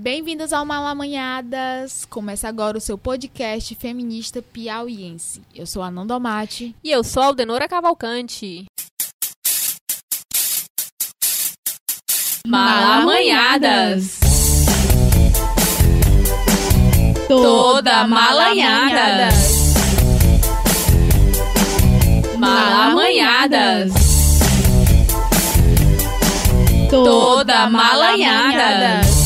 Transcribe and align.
Bem-vindas 0.00 0.52
ao 0.52 0.64
Malamanhadas! 0.64 2.04
Começa 2.04 2.48
agora 2.48 2.78
o 2.78 2.80
seu 2.80 2.96
podcast 2.96 3.74
feminista 3.74 4.40
piauiense. 4.40 5.42
Eu 5.52 5.66
sou 5.66 5.82
a 5.82 5.90
Nanda 5.90 6.20
Mate. 6.20 6.72
E 6.84 6.90
eu 6.92 7.02
sou 7.02 7.20
a 7.20 7.26
Aldenora 7.26 7.66
Cavalcante. 7.66 8.64
Malamanhadas! 12.46 14.20
Toda 17.26 18.06
malanhada! 18.06 19.30
Malamanhadas! 22.38 23.92
Toda 26.88 27.68
malanhada! 27.68 29.17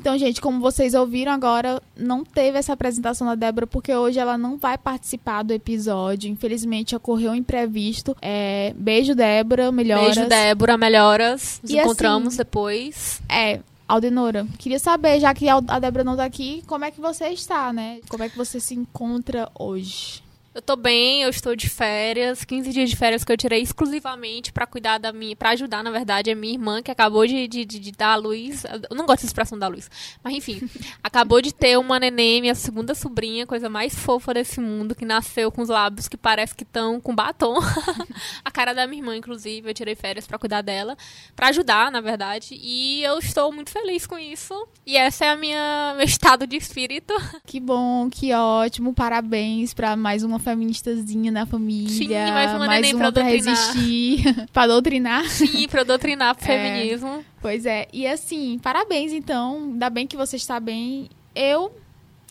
Então, 0.00 0.16
gente, 0.16 0.40
como 0.40 0.60
vocês 0.60 0.94
ouviram 0.94 1.30
agora, 1.30 1.82
não 1.94 2.24
teve 2.24 2.56
essa 2.56 2.72
apresentação 2.72 3.26
da 3.26 3.34
Débora 3.34 3.66
porque 3.66 3.94
hoje 3.94 4.18
ela 4.18 4.38
não 4.38 4.56
vai 4.56 4.78
participar 4.78 5.42
do 5.42 5.52
episódio. 5.52 6.30
Infelizmente, 6.30 6.96
ocorreu 6.96 7.32
um 7.32 7.34
imprevisto. 7.34 8.16
É, 8.22 8.72
beijo, 8.78 9.14
Débora, 9.14 9.70
melhoras. 9.70 10.14
Beijo, 10.16 10.26
Débora, 10.28 10.78
melhoras. 10.78 11.60
Nos 11.62 11.70
E 11.70 11.78
encontramos 11.78 12.28
assim- 12.28 12.36
depois. 12.38 13.20
É, 13.28 13.60
Aldenora, 13.86 14.46
queria 14.56 14.78
saber, 14.78 15.20
já 15.20 15.34
que 15.34 15.48
a 15.50 15.56
a 15.68 15.78
Débora 15.78 16.02
não 16.02 16.16
tá 16.16 16.24
aqui, 16.24 16.62
como 16.66 16.86
é 16.86 16.90
que 16.90 17.00
você 17.00 17.26
está, 17.28 17.70
né? 17.70 17.98
Como 18.08 18.24
é 18.24 18.28
que 18.30 18.38
você 18.38 18.58
se 18.58 18.74
encontra 18.74 19.50
hoje? 19.58 20.22
Eu 20.52 20.60
tô 20.60 20.74
bem, 20.74 21.22
eu 21.22 21.30
estou 21.30 21.54
de 21.54 21.68
férias, 21.68 22.44
15 22.44 22.72
dias 22.72 22.90
de 22.90 22.96
férias 22.96 23.22
que 23.22 23.30
eu 23.30 23.36
tirei 23.36 23.62
exclusivamente 23.62 24.52
pra 24.52 24.66
cuidar 24.66 24.98
da 24.98 25.12
minha, 25.12 25.36
Pra 25.36 25.50
ajudar, 25.50 25.84
na 25.84 25.92
verdade, 25.92 26.28
a 26.28 26.34
minha 26.34 26.54
irmã 26.54 26.82
que 26.82 26.90
acabou 26.90 27.24
de, 27.24 27.46
de, 27.46 27.64
de- 27.64 27.78
de 27.78 27.92
dar 27.92 28.14
a 28.14 28.16
luz. 28.16 28.64
Eu 28.64 28.96
não 28.96 29.06
gosto 29.06 29.18
dessa 29.20 29.26
expressão 29.26 29.56
da 29.56 29.68
luz, 29.68 29.88
mas 30.24 30.34
enfim, 30.34 30.60
acabou 31.04 31.40
de 31.40 31.54
ter 31.54 31.78
uma 31.78 32.00
neném, 32.00 32.40
minha 32.40 32.56
segunda 32.56 32.96
sobrinha, 32.96 33.46
coisa 33.46 33.68
mais 33.68 33.94
fofa 33.94 34.34
desse 34.34 34.60
mundo, 34.60 34.92
que 34.92 35.04
nasceu 35.04 35.52
com 35.52 35.62
os 35.62 35.68
lábios 35.68 36.08
que 36.08 36.16
parece 36.16 36.52
que 36.52 36.64
estão 36.64 37.00
com 37.00 37.14
batom. 37.14 37.54
a 38.44 38.50
cara 38.50 38.72
da 38.72 38.88
minha 38.88 39.02
irmã, 39.02 39.16
inclusive, 39.16 39.70
eu 39.70 39.74
tirei 39.74 39.94
férias 39.94 40.26
pra 40.26 40.36
cuidar 40.36 40.62
dela, 40.62 40.96
pra 41.36 41.50
ajudar, 41.50 41.92
na 41.92 42.00
verdade, 42.00 42.58
e 42.60 43.04
eu 43.04 43.20
estou 43.20 43.52
muito 43.52 43.70
feliz 43.70 44.04
com 44.04 44.18
isso. 44.18 44.66
E 44.84 44.96
essa 44.96 45.26
é 45.26 45.28
a 45.30 45.36
minha 45.36 45.94
meu 45.96 46.04
estado 46.04 46.44
de 46.44 46.56
espírito. 46.56 47.14
Que 47.46 47.60
bom, 47.60 48.10
que 48.10 48.32
ótimo, 48.34 48.92
parabéns 48.92 49.72
pra 49.72 49.94
mais 49.94 50.24
uma 50.24 50.39
feministazinha 50.40 51.30
na 51.30 51.46
família. 51.46 51.88
Sim, 51.90 52.08
mais 52.08 52.52
uma 52.54 52.66
neném 52.66 52.94
uma 52.94 53.12
pra 53.12 53.22
resistir, 53.22 54.22
pra 54.52 54.66
doutrinar. 54.66 55.28
Sim, 55.28 55.68
pra 55.68 55.82
doutrinar 55.84 56.34
pro 56.34 56.44
É. 56.50 56.58
feminismo. 56.58 57.24
Pois 57.40 57.64
é, 57.66 57.88
e 57.92 58.06
assim, 58.06 58.58
parabéns 58.58 59.12
então, 59.12 59.56
ainda 59.72 59.88
bem 59.90 60.06
que 60.06 60.16
você 60.16 60.36
está 60.36 60.58
bem. 60.60 61.08
Eu 61.34 61.70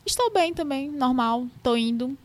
estou 0.06 0.32
bem 0.32 0.54
também, 0.54 0.90
normal, 0.90 1.48
tô 1.64 1.76
indo. 1.76 2.18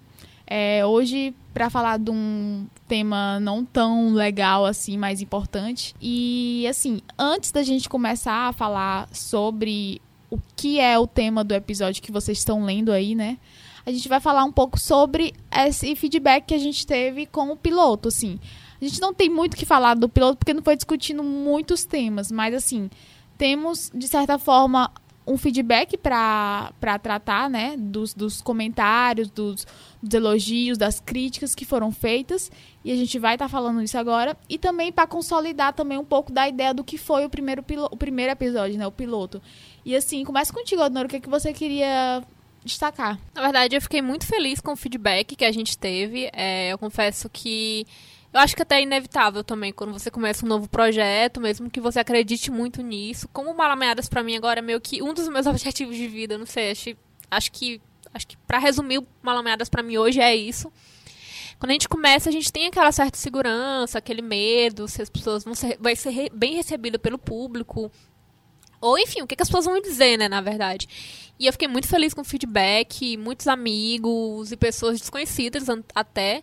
É, 0.47 0.85
hoje, 0.85 1.35
pra 1.55 1.71
falar 1.71 1.99
de 1.99 2.11
um 2.11 2.67
tema 2.87 3.41
não 3.41 3.65
tão 3.65 4.13
legal 4.13 4.67
assim, 4.67 4.99
mais 4.99 5.23
importante. 5.23 5.95
E 6.01 6.67
assim, 6.69 7.01
antes 7.19 7.51
da 7.51 7.63
gente 7.63 7.89
começar 7.89 8.49
a 8.49 8.53
falar 8.53 9.09
sobre 9.11 10.03
o 10.31 10.39
que 10.57 10.79
é 10.79 10.99
o 10.99 11.07
tema 11.07 11.43
do 11.43 11.55
episódio 11.55 12.03
que 12.03 12.13
vocês 12.13 12.39
estão 12.39 12.65
lendo 12.65 12.93
aí, 12.93 13.15
né? 13.15 13.39
A 13.87 13.93
gente 13.93 14.09
vai 14.09 14.21
falar 14.21 14.45
um 14.45 14.53
pouco 14.53 14.79
sobre 14.79 15.35
esse 15.53 15.95
feedback 15.95 16.47
que 16.47 16.55
a 16.55 16.59
gente 16.59 16.87
teve 16.87 17.27
com 17.27 17.51
o 17.51 17.57
piloto, 17.57 18.09
assim. 18.09 18.39
A 18.81 18.85
gente 18.85 19.01
não 19.01 19.13
tem 19.13 19.29
muito 19.29 19.57
que 19.57 19.67
falar 19.67 19.95
do 19.95 20.09
piloto 20.09 20.39
porque 20.39 20.55
não 20.55 20.63
foi 20.63 20.77
discutindo 20.77 21.23
muitos 21.23 21.85
temas, 21.85 22.31
mas 22.31 22.55
assim, 22.55 22.91
temos 23.37 23.91
de 23.95 24.09
certa 24.09 24.39
forma 24.39 24.91
um 25.27 25.39
feedback 25.39 25.97
para 25.97 26.99
tratar, 27.03 27.49
né, 27.49 27.77
dos, 27.79 28.13
dos 28.13 28.43
comentários, 28.43 29.31
dos, 29.31 29.67
dos 30.03 30.15
elogios, 30.15 30.77
das 30.77 31.01
críticas 31.01 31.55
que 31.55 31.65
foram 31.65 31.91
feitas, 31.91 32.51
e 32.85 32.93
a 32.93 32.97
gente 32.97 33.19
vai 33.19 33.35
estar 33.35 33.49
falando 33.49 33.83
isso 33.83 33.97
agora, 33.97 34.37
e 34.49 34.59
também 34.59 34.93
para 34.93 35.07
consolidar 35.07 35.73
também 35.73 35.97
um 35.97 36.05
pouco 36.05 36.31
da 36.31 36.47
ideia 36.47 36.75
do 36.75 36.85
que 36.85 36.99
foi 36.99 37.25
o 37.25 37.31
primeiro, 37.31 37.63
pilo, 37.63 37.89
o 37.91 37.97
primeiro 37.97 38.33
episódio, 38.33 38.79
né, 38.79 38.87
o 38.87 38.93
piloto. 38.93 39.41
E 39.85 39.97
assim, 39.97 40.25
começa 40.25 40.53
contigo, 40.53 40.83
Adnora, 40.83 41.07
o 41.07 41.11
que, 41.11 41.17
é 41.17 41.21
que 41.21 41.31
você 41.31 41.53
queria 41.55 42.23
destacar? 42.65 43.19
Na 43.35 43.43
verdade, 43.43 43.77
eu 43.77 43.81
fiquei 43.81 44.01
muito 44.01 44.27
feliz 44.27 44.61
com 44.61 44.73
o 44.73 44.77
feedback 44.77 45.37
que 45.37 45.45
a 45.45 45.53
gente 45.53 45.77
teve. 45.77 46.31
É, 46.33 46.73
eu 46.73 46.79
confesso 46.79 47.29
que 47.29 47.87
eu 48.33 48.41
acho 48.41 48.57
que 48.57 48.63
até 48.63 48.79
é 48.79 48.83
inevitável 48.83 49.45
também 49.45 49.73
quando 49.73 49.93
você 49.93 50.11
começa 50.11 50.45
um 50.45 50.49
novo 50.49 50.69
projeto, 50.69 51.41
mesmo 51.41 51.71
que 51.71 51.81
você 51.81 52.01
acredite 52.01 52.51
muito 52.51 52.83
nisso. 52.83 53.29
Como 53.33 53.55
Malameadas 53.55 54.09
pra 54.09 54.25
mim 54.25 54.37
agora 54.37 54.59
é 54.59 54.63
meio 54.63 54.81
que 54.81 55.01
um 55.01 55.15
dos 55.15 55.29
meus 55.29 55.47
objetivos 55.47 55.97
de 55.97 56.09
vida, 56.09 56.37
não 56.37 56.47
sei, 56.47 56.73
acho, 56.73 56.97
acho 57.31 57.53
que 57.53 57.81
acho 58.13 58.27
que 58.27 58.37
para 58.39 58.59
resumir 58.59 58.99
o 58.99 59.07
Malameadas 59.23 59.69
pra 59.69 59.83
mim 59.83 59.99
hoje 59.99 60.21
é 60.21 60.35
isso. 60.35 60.73
Quando 61.59 61.71
a 61.71 61.75
gente 61.75 61.89
começa, 61.89 62.29
a 62.29 62.33
gente 62.33 62.53
tem 62.53 62.67
aquela 62.67 62.91
certa 62.91 63.17
segurança, 63.17 63.99
aquele 63.99 64.21
medo, 64.21 64.89
se 64.89 65.01
as 65.01 65.09
pessoas 65.09 65.45
vão 65.45 65.55
ser, 65.55 65.79
vai 65.81 65.95
ser 65.95 66.29
bem 66.33 66.57
recebida 66.57 66.99
pelo 66.99 67.19
público, 67.19 67.91
ou 68.85 68.99
enfim, 68.99 69.23
o 69.23 69.27
que, 69.27 69.35
que 69.35 69.43
as 69.43 69.49
pessoas 69.49 69.65
vão 69.65 69.81
dizer, 69.81 70.19
né, 70.19 70.29
na 70.29 70.43
verdade. 70.43 70.87
E 71.39 71.47
eu 71.47 71.53
fiquei 71.53 71.67
muito 71.67 71.89
feliz 71.89 72.13
com 72.13 72.21
o 72.21 72.25
feedback, 72.25 73.17
muitos 73.17 73.49
amigos 73.49 74.53
e 74.53 74.57
pessoas 74.57 75.01
desconhecidas 75.01 75.65
até 75.95 76.43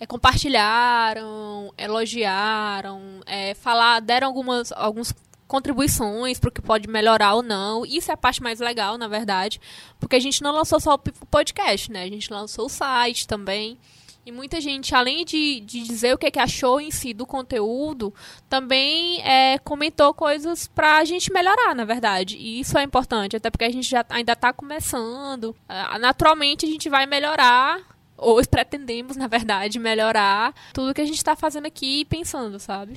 é, 0.00 0.06
compartilharam, 0.06 1.72
elogiaram, 1.76 3.20
é, 3.26 3.52
falar, 3.54 4.00
deram 4.00 4.28
algumas 4.28 4.72
alguns 4.72 5.12
contribuições 5.46 6.40
para 6.40 6.48
o 6.48 6.52
que 6.52 6.62
pode 6.62 6.88
melhorar 6.88 7.34
ou 7.34 7.42
não. 7.42 7.84
Isso 7.84 8.10
é 8.10 8.14
a 8.14 8.16
parte 8.16 8.42
mais 8.42 8.58
legal, 8.58 8.96
na 8.96 9.06
verdade, 9.06 9.60
porque 10.00 10.16
a 10.16 10.20
gente 10.20 10.42
não 10.42 10.50
lançou 10.50 10.80
só 10.80 10.94
o 10.94 11.26
podcast, 11.26 11.92
né? 11.92 12.04
A 12.04 12.08
gente 12.08 12.32
lançou 12.32 12.66
o 12.66 12.70
site 12.70 13.28
também. 13.28 13.78
E 14.24 14.30
muita 14.30 14.60
gente, 14.60 14.94
além 14.94 15.24
de, 15.24 15.60
de 15.60 15.82
dizer 15.82 16.14
o 16.14 16.18
que, 16.18 16.30
que 16.30 16.38
achou 16.38 16.80
em 16.80 16.92
si 16.92 17.12
do 17.12 17.26
conteúdo, 17.26 18.14
também 18.48 19.20
é, 19.22 19.58
comentou 19.58 20.14
coisas 20.14 20.68
pra 20.68 21.04
gente 21.04 21.32
melhorar, 21.32 21.74
na 21.74 21.84
verdade. 21.84 22.36
E 22.36 22.60
isso 22.60 22.78
é 22.78 22.84
importante, 22.84 23.36
até 23.36 23.50
porque 23.50 23.64
a 23.64 23.72
gente 23.72 23.88
já 23.88 24.04
ainda 24.08 24.36
tá 24.36 24.52
começando. 24.52 25.56
Ah, 25.68 25.98
Naturalmente 25.98 26.64
a 26.64 26.68
gente 26.68 26.88
vai 26.88 27.04
melhorar, 27.04 27.80
ou 28.16 28.40
pretendemos, 28.46 29.16
na 29.16 29.26
verdade, 29.26 29.80
melhorar 29.80 30.54
tudo 30.72 30.94
que 30.94 31.00
a 31.00 31.06
gente 31.06 31.22
tá 31.24 31.34
fazendo 31.34 31.66
aqui 31.66 32.00
e 32.00 32.04
pensando, 32.04 32.60
sabe? 32.60 32.94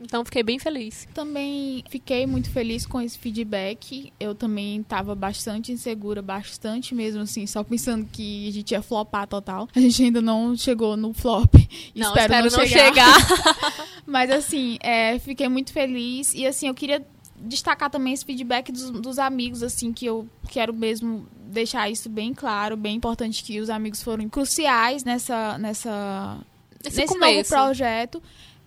Então 0.00 0.24
fiquei 0.24 0.42
bem 0.42 0.58
feliz. 0.58 1.06
Também 1.12 1.84
fiquei 1.90 2.26
muito 2.26 2.50
feliz 2.50 2.86
com 2.86 3.00
esse 3.00 3.18
feedback. 3.18 4.12
Eu 4.18 4.34
também 4.34 4.80
estava 4.80 5.14
bastante 5.14 5.72
insegura, 5.72 6.22
bastante 6.22 6.94
mesmo, 6.94 7.20
assim, 7.20 7.46
só 7.46 7.62
pensando 7.62 8.06
que 8.10 8.48
a 8.48 8.52
gente 8.52 8.70
ia 8.70 8.80
flopar 8.80 9.26
total. 9.26 9.68
A 9.74 9.80
gente 9.80 10.02
ainda 10.02 10.22
não 10.22 10.56
chegou 10.56 10.96
no 10.96 11.12
flop. 11.12 11.54
Não, 11.94 12.08
espero, 12.08 12.46
espero, 12.46 12.50
não, 12.50 12.58
não 12.58 12.66
chegar. 12.66 13.14
chegar. 13.14 13.88
Mas 14.06 14.30
assim, 14.30 14.78
é, 14.80 15.18
fiquei 15.18 15.48
muito 15.48 15.72
feliz. 15.72 16.32
E 16.34 16.46
assim, 16.46 16.68
eu 16.68 16.74
queria 16.74 17.04
destacar 17.36 17.90
também 17.90 18.12
esse 18.12 18.24
feedback 18.24 18.70
dos, 18.70 18.90
dos 18.90 19.18
amigos, 19.18 19.62
assim, 19.62 19.92
que 19.92 20.06
eu 20.06 20.28
quero 20.48 20.72
mesmo 20.74 21.26
deixar 21.46 21.90
isso 21.90 22.08
bem 22.08 22.32
claro, 22.34 22.76
bem 22.76 22.96
importante 22.96 23.42
que 23.42 23.60
os 23.60 23.70
amigos 23.70 24.02
foram 24.02 24.28
cruciais 24.28 25.04
nessa, 25.04 25.58
nessa 25.58 26.38
Esse 26.84 26.96
nesse 26.98 27.14
novo 27.14 27.26
começo. 27.26 27.50
projeto, 27.50 28.22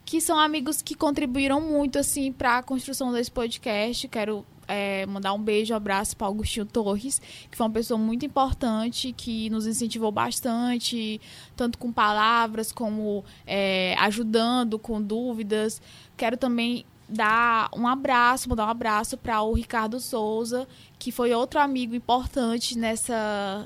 que 0.06 0.20
são 0.22 0.38
amigos 0.38 0.82
que 0.82 0.96
contribuíram 0.96 1.62
muito 1.62 1.98
assim 1.98 2.32
para 2.32 2.58
a 2.58 2.64
construção 2.64 3.12
desse 3.12 3.32
podcast. 3.32 4.08
Quero 4.08 4.46
é, 4.68 5.06
mandar 5.06 5.34
um 5.34 5.42
beijo, 5.42 5.74
um 5.74 5.78
abraço 5.78 6.16
para 6.16 6.28
Augustinho 6.28 6.66
Torres, 6.66 7.22
que 7.50 7.58
foi 7.58 7.66
uma 7.66 7.74
pessoa 7.74 7.98
muito 7.98 8.26
importante, 8.26 9.14
que 9.14 9.50
nos 9.50 9.68
incentivou 9.68 10.12
bastante, 10.12 11.20
tanto 11.56 11.78
com 11.78 11.92
palavras 11.92 12.72
como 12.72 13.24
é, 13.46 13.96
ajudando 14.00 14.78
com 14.80 15.02
dúvidas. 15.02 15.82
Quero 16.18 16.38
também 16.38 16.86
dar 17.08 17.70
um 17.76 17.88
abraço, 17.88 18.50
mandar 18.50 18.66
um 18.66 18.70
abraço 18.70 19.18
para 19.18 19.42
o 19.42 19.54
Ricardo 19.54 20.00
Souza, 20.00 20.68
que 20.98 21.12
foi 21.12 21.34
outro 21.34 21.60
amigo 21.60 21.94
importante 21.96 22.78
nessa. 22.78 23.66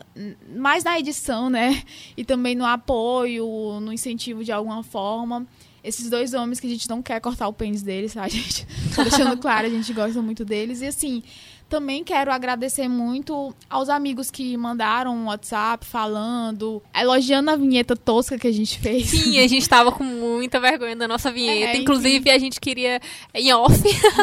mais 0.56 0.84
na 0.84 1.00
edição, 1.00 1.50
né? 1.50 1.84
E 2.16 2.25
também 2.25 2.56
no 2.56 2.66
apoio, 2.66 3.80
no 3.80 3.94
incentivo 3.94 4.44
de 4.44 4.51
alguma 4.51 4.84
forma. 4.84 5.45
Esses 5.88 6.10
dois 6.10 6.34
homens 6.34 6.60
que 6.60 6.68
a 6.68 6.69
gente 6.69 6.89
não 6.89 7.01
quer 7.01 7.22
cortar 7.22 7.48
o 7.48 7.54
pênis 7.54 7.81
deles, 7.81 8.13
tá, 8.13 8.28
gente? 8.30 8.68
Tô 8.94 9.04
deixando 9.04 9.38
claro, 9.38 9.68
a 9.68 9.69
gente 9.69 9.94
gosta 9.94 10.22
muito 10.22 10.44
deles. 10.44 10.81
E 10.81 10.88
assim, 10.88 11.24
também 11.69 12.01
quero 12.04 12.31
agradecer 12.31 12.88
muito 12.88 13.54
aos 13.69 13.89
amigos 13.89 14.31
que 14.31 14.56
mandaram 14.56 15.13
um 15.16 15.25
WhatsApp 15.25 15.86
falando, 15.86 16.81
elogiando 16.95 17.51
a 17.51 17.56
vinheta 17.56 17.95
tosca 17.95 18.38
que 18.38 18.48
a 18.48 18.51
gente 18.51 18.80
fez. 18.80 19.07
Sim, 19.07 19.39
a 19.39 19.48
gente 19.48 19.68
tava 19.68 19.92
com 19.92 20.04
muita 20.04 20.60
vergonha 20.60 20.95
da 20.95 21.07
nossa 21.07 21.31
vinheta. 21.31 21.78
É, 21.78 21.78
Inclusive, 21.78 22.30
a 22.31 22.38
gente 22.38 22.60
queria, 22.60 23.01
em 23.34 23.51
off, 23.54 23.81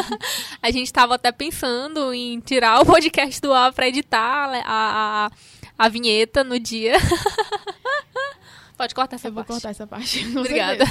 a 0.61 0.71
gente 0.71 0.91
tava 0.91 1.15
até 1.15 1.31
pensando 1.31 2.13
em 2.13 2.39
tirar 2.39 2.81
o 2.81 2.85
podcast 2.85 3.39
do 3.39 3.53
ar 3.53 3.71
pra 3.73 3.87
editar 3.87 4.49
a, 4.65 5.27
a, 5.27 5.31
a 5.77 5.89
vinheta 5.89 6.43
no 6.43 6.59
dia. 6.59 6.93
Pode 8.75 8.93
cortar 8.93 9.15
essa 9.15 9.27
Eu 9.27 9.31
vou 9.33 9.43
parte. 9.43 9.53
cortar 9.53 9.69
essa 9.69 9.87
parte. 9.87 10.25
Obrigada. 10.37 10.83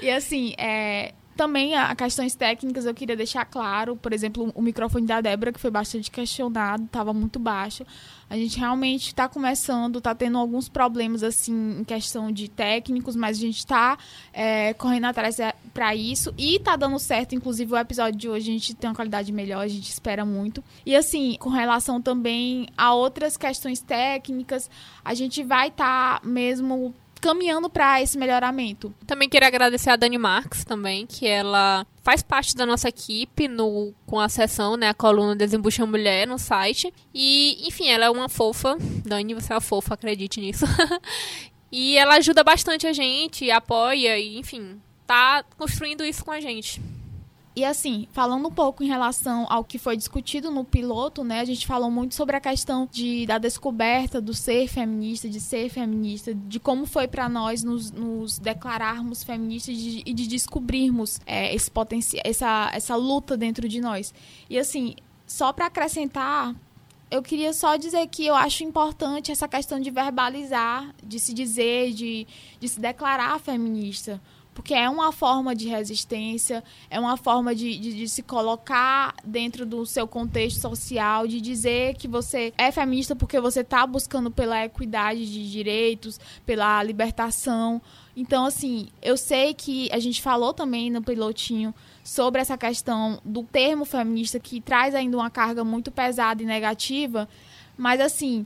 E 0.00 0.10
assim, 0.10 0.54
é, 0.58 1.14
também 1.38 1.76
a 1.76 1.94
questões 1.94 2.34
técnicas 2.34 2.84
eu 2.84 2.92
queria 2.92 3.16
deixar 3.16 3.44
claro, 3.44 3.94
por 3.94 4.12
exemplo, 4.12 4.50
o 4.56 4.60
microfone 4.60 5.06
da 5.06 5.20
Débora, 5.20 5.52
que 5.52 5.60
foi 5.60 5.70
bastante 5.70 6.10
questionado, 6.10 6.82
estava 6.82 7.14
muito 7.14 7.38
baixo. 7.38 7.86
A 8.28 8.36
gente 8.36 8.58
realmente 8.58 9.06
está 9.06 9.28
começando, 9.28 9.98
está 9.98 10.12
tendo 10.16 10.36
alguns 10.36 10.68
problemas 10.68 11.22
assim 11.22 11.78
em 11.78 11.84
questão 11.84 12.32
de 12.32 12.48
técnicos, 12.48 13.14
mas 13.14 13.38
a 13.38 13.40
gente 13.40 13.58
está 13.58 13.96
é, 14.32 14.74
correndo 14.74 15.04
atrás 15.04 15.38
é, 15.38 15.54
para 15.72 15.94
isso 15.94 16.34
e 16.36 16.56
está 16.56 16.74
dando 16.74 16.98
certo. 16.98 17.36
Inclusive, 17.36 17.72
o 17.72 17.78
episódio 17.78 18.18
de 18.18 18.28
hoje 18.28 18.50
a 18.50 18.52
gente 18.52 18.74
tem 18.74 18.90
uma 18.90 18.96
qualidade 18.96 19.32
melhor, 19.32 19.60
a 19.60 19.68
gente 19.68 19.88
espera 19.88 20.24
muito. 20.24 20.62
E 20.84 20.96
assim, 20.96 21.36
com 21.38 21.50
relação 21.50 22.02
também 22.02 22.66
a 22.76 22.92
outras 22.92 23.36
questões 23.36 23.80
técnicas, 23.80 24.68
a 25.04 25.14
gente 25.14 25.44
vai 25.44 25.68
estar 25.68 26.20
tá 26.20 26.26
mesmo 26.26 26.92
caminhando 27.18 27.68
para 27.68 28.00
esse 28.02 28.16
melhoramento. 28.18 28.94
Também 29.06 29.28
queria 29.28 29.48
agradecer 29.48 29.90
a 29.90 29.96
Dani 29.96 30.18
Marques 30.18 30.64
também, 30.64 31.06
que 31.06 31.26
ela 31.26 31.86
faz 32.02 32.22
parte 32.22 32.56
da 32.56 32.64
nossa 32.64 32.88
equipe 32.88 33.48
no, 33.48 33.92
com 34.06 34.18
a 34.18 34.28
sessão, 34.28 34.76
né, 34.76 34.88
a 34.88 34.94
coluna 34.94 35.36
Desembucha 35.36 35.84
Mulher 35.84 36.26
no 36.26 36.38
site. 36.38 36.92
E, 37.14 37.66
enfim, 37.66 37.88
ela 37.88 38.06
é 38.06 38.10
uma 38.10 38.28
fofa. 38.28 38.76
Dani, 39.04 39.34
você 39.34 39.52
é 39.52 39.56
uma 39.56 39.60
fofa, 39.60 39.94
acredite 39.94 40.40
nisso. 40.40 40.64
e 41.70 41.96
ela 41.96 42.16
ajuda 42.16 42.42
bastante 42.42 42.86
a 42.86 42.92
gente, 42.92 43.50
apoia 43.50 44.18
e, 44.18 44.38
enfim, 44.38 44.80
tá 45.06 45.44
construindo 45.56 46.04
isso 46.04 46.24
com 46.24 46.30
a 46.30 46.40
gente. 46.40 46.80
E 47.58 47.64
assim, 47.64 48.06
falando 48.12 48.46
um 48.46 48.52
pouco 48.52 48.84
em 48.84 48.86
relação 48.86 49.44
ao 49.50 49.64
que 49.64 49.78
foi 49.78 49.96
discutido 49.96 50.48
no 50.48 50.64
piloto, 50.64 51.24
né? 51.24 51.40
A 51.40 51.44
gente 51.44 51.66
falou 51.66 51.90
muito 51.90 52.14
sobre 52.14 52.36
a 52.36 52.40
questão 52.40 52.88
de, 52.88 53.26
da 53.26 53.36
descoberta 53.36 54.20
do 54.20 54.32
ser 54.32 54.68
feminista, 54.68 55.28
de 55.28 55.40
ser 55.40 55.68
feminista, 55.68 56.32
de 56.32 56.60
como 56.60 56.86
foi 56.86 57.08
para 57.08 57.28
nós 57.28 57.64
nos, 57.64 57.90
nos, 57.90 58.38
declararmos 58.38 59.24
feministas 59.24 59.76
de, 59.76 60.04
e 60.06 60.14
de 60.14 60.28
descobrirmos 60.28 61.20
é, 61.26 61.52
esse 61.52 61.68
potencial, 61.68 62.22
essa, 62.24 62.70
essa 62.72 62.94
luta 62.94 63.36
dentro 63.36 63.68
de 63.68 63.80
nós. 63.80 64.14
E 64.48 64.56
assim, 64.56 64.94
só 65.26 65.52
para 65.52 65.66
acrescentar, 65.66 66.54
eu 67.10 67.20
queria 67.24 67.52
só 67.52 67.74
dizer 67.74 68.06
que 68.06 68.24
eu 68.24 68.36
acho 68.36 68.62
importante 68.62 69.32
essa 69.32 69.48
questão 69.48 69.80
de 69.80 69.90
verbalizar, 69.90 70.94
de 71.02 71.18
se 71.18 71.34
dizer, 71.34 71.92
de, 71.92 72.24
de 72.60 72.68
se 72.68 72.78
declarar 72.78 73.40
feminista 73.40 74.20
porque 74.58 74.74
é 74.74 74.90
uma 74.90 75.12
forma 75.12 75.54
de 75.54 75.68
resistência, 75.68 76.64
é 76.90 76.98
uma 76.98 77.16
forma 77.16 77.54
de, 77.54 77.78
de, 77.78 77.94
de, 77.94 78.08
se 78.08 78.24
colocar 78.24 79.14
dentro 79.24 79.64
do 79.64 79.86
seu 79.86 80.04
contexto 80.04 80.58
social, 80.58 81.28
de 81.28 81.40
dizer 81.40 81.94
que 81.94 82.08
você 82.08 82.52
é 82.58 82.72
feminista 82.72 83.14
porque 83.14 83.38
você 83.38 83.60
está 83.60 83.86
buscando 83.86 84.32
pela 84.32 84.64
equidade 84.64 85.32
de 85.32 85.48
direitos, 85.48 86.18
pela 86.44 86.82
libertação. 86.82 87.80
Então, 88.16 88.46
assim, 88.46 88.88
eu 89.00 89.16
sei 89.16 89.54
que 89.54 89.88
a 89.92 90.00
gente 90.00 90.20
falou 90.20 90.52
também 90.52 90.90
no 90.90 91.02
pilotinho 91.02 91.72
sobre 92.02 92.40
essa 92.40 92.58
questão 92.58 93.20
do 93.24 93.44
termo 93.44 93.84
feminista 93.84 94.40
que 94.40 94.60
traz 94.60 94.92
ainda 94.92 95.16
uma 95.16 95.30
carga 95.30 95.62
muito 95.62 95.92
pesada 95.92 96.42
e 96.42 96.46
negativa, 96.46 97.28
mas 97.76 98.00
assim, 98.00 98.44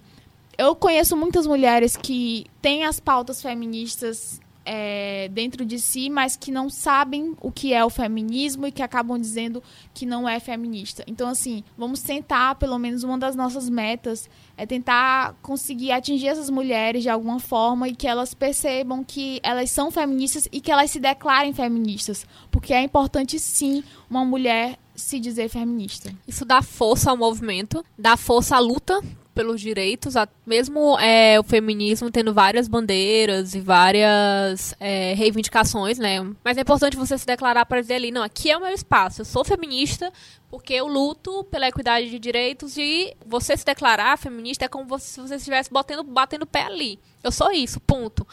eu 0.58 0.76
conheço 0.76 1.16
muitas 1.16 1.46
mulheres 1.46 1.96
que 1.96 2.44
têm 2.60 2.84
as 2.84 3.00
pautas 3.00 3.40
feministas 3.40 4.41
é, 4.64 5.28
dentro 5.28 5.64
de 5.64 5.78
si, 5.78 6.08
mas 6.08 6.36
que 6.36 6.50
não 6.50 6.70
sabem 6.70 7.34
o 7.40 7.50
que 7.50 7.72
é 7.72 7.84
o 7.84 7.90
feminismo 7.90 8.66
e 8.66 8.72
que 8.72 8.82
acabam 8.82 9.18
dizendo 9.18 9.62
que 9.92 10.06
não 10.06 10.28
é 10.28 10.38
feminista. 10.40 11.04
Então, 11.06 11.28
assim, 11.28 11.64
vamos 11.76 12.00
tentar, 12.02 12.54
pelo 12.56 12.78
menos 12.78 13.02
uma 13.02 13.18
das 13.18 13.34
nossas 13.34 13.68
metas 13.68 14.28
é 14.56 14.66
tentar 14.66 15.34
conseguir 15.42 15.92
atingir 15.92 16.28
essas 16.28 16.50
mulheres 16.50 17.02
de 17.02 17.08
alguma 17.08 17.40
forma 17.40 17.88
e 17.88 17.94
que 17.94 18.06
elas 18.06 18.34
percebam 18.34 19.02
que 19.02 19.40
elas 19.42 19.70
são 19.70 19.90
feministas 19.90 20.48
e 20.52 20.60
que 20.60 20.70
elas 20.70 20.90
se 20.90 21.00
declarem 21.00 21.52
feministas. 21.52 22.26
Porque 22.50 22.72
é 22.72 22.82
importante, 22.82 23.38
sim, 23.38 23.82
uma 24.08 24.24
mulher 24.24 24.78
se 24.94 25.18
dizer 25.18 25.48
feminista. 25.48 26.14
Isso 26.28 26.44
dá 26.44 26.62
força 26.62 27.10
ao 27.10 27.16
movimento, 27.16 27.84
dá 27.98 28.16
força 28.16 28.56
à 28.56 28.58
luta 28.58 29.00
pelos 29.34 29.60
direitos, 29.60 30.14
mesmo 30.46 30.98
é, 30.98 31.38
o 31.38 31.42
feminismo 31.42 32.10
tendo 32.10 32.32
várias 32.32 32.68
bandeiras 32.68 33.54
e 33.54 33.60
várias 33.60 34.74
é, 34.78 35.14
reivindicações, 35.14 35.98
né? 35.98 36.18
Mas 36.44 36.58
é 36.58 36.60
importante 36.60 36.96
você 36.96 37.16
se 37.16 37.26
declarar 37.26 37.66
para 37.66 37.80
dizer 37.80 37.94
ali, 37.94 38.10
não, 38.10 38.22
aqui 38.22 38.50
é 38.50 38.56
o 38.56 38.60
meu 38.60 38.72
espaço, 38.72 39.22
eu 39.22 39.24
sou 39.24 39.44
feminista 39.44 40.12
porque 40.50 40.74
eu 40.74 40.86
luto 40.86 41.44
pela 41.44 41.66
equidade 41.66 42.10
de 42.10 42.18
direitos 42.18 42.76
e 42.76 43.16
você 43.24 43.56
se 43.56 43.64
declarar 43.64 44.18
feminista 44.18 44.66
é 44.66 44.68
como 44.68 44.98
se 44.98 45.18
você 45.18 45.36
estivesse 45.36 45.72
batendo, 45.72 46.04
batendo 46.04 46.46
pé 46.46 46.64
ali. 46.64 46.98
Eu 47.24 47.32
sou 47.32 47.50
isso, 47.50 47.80
ponto 47.80 48.26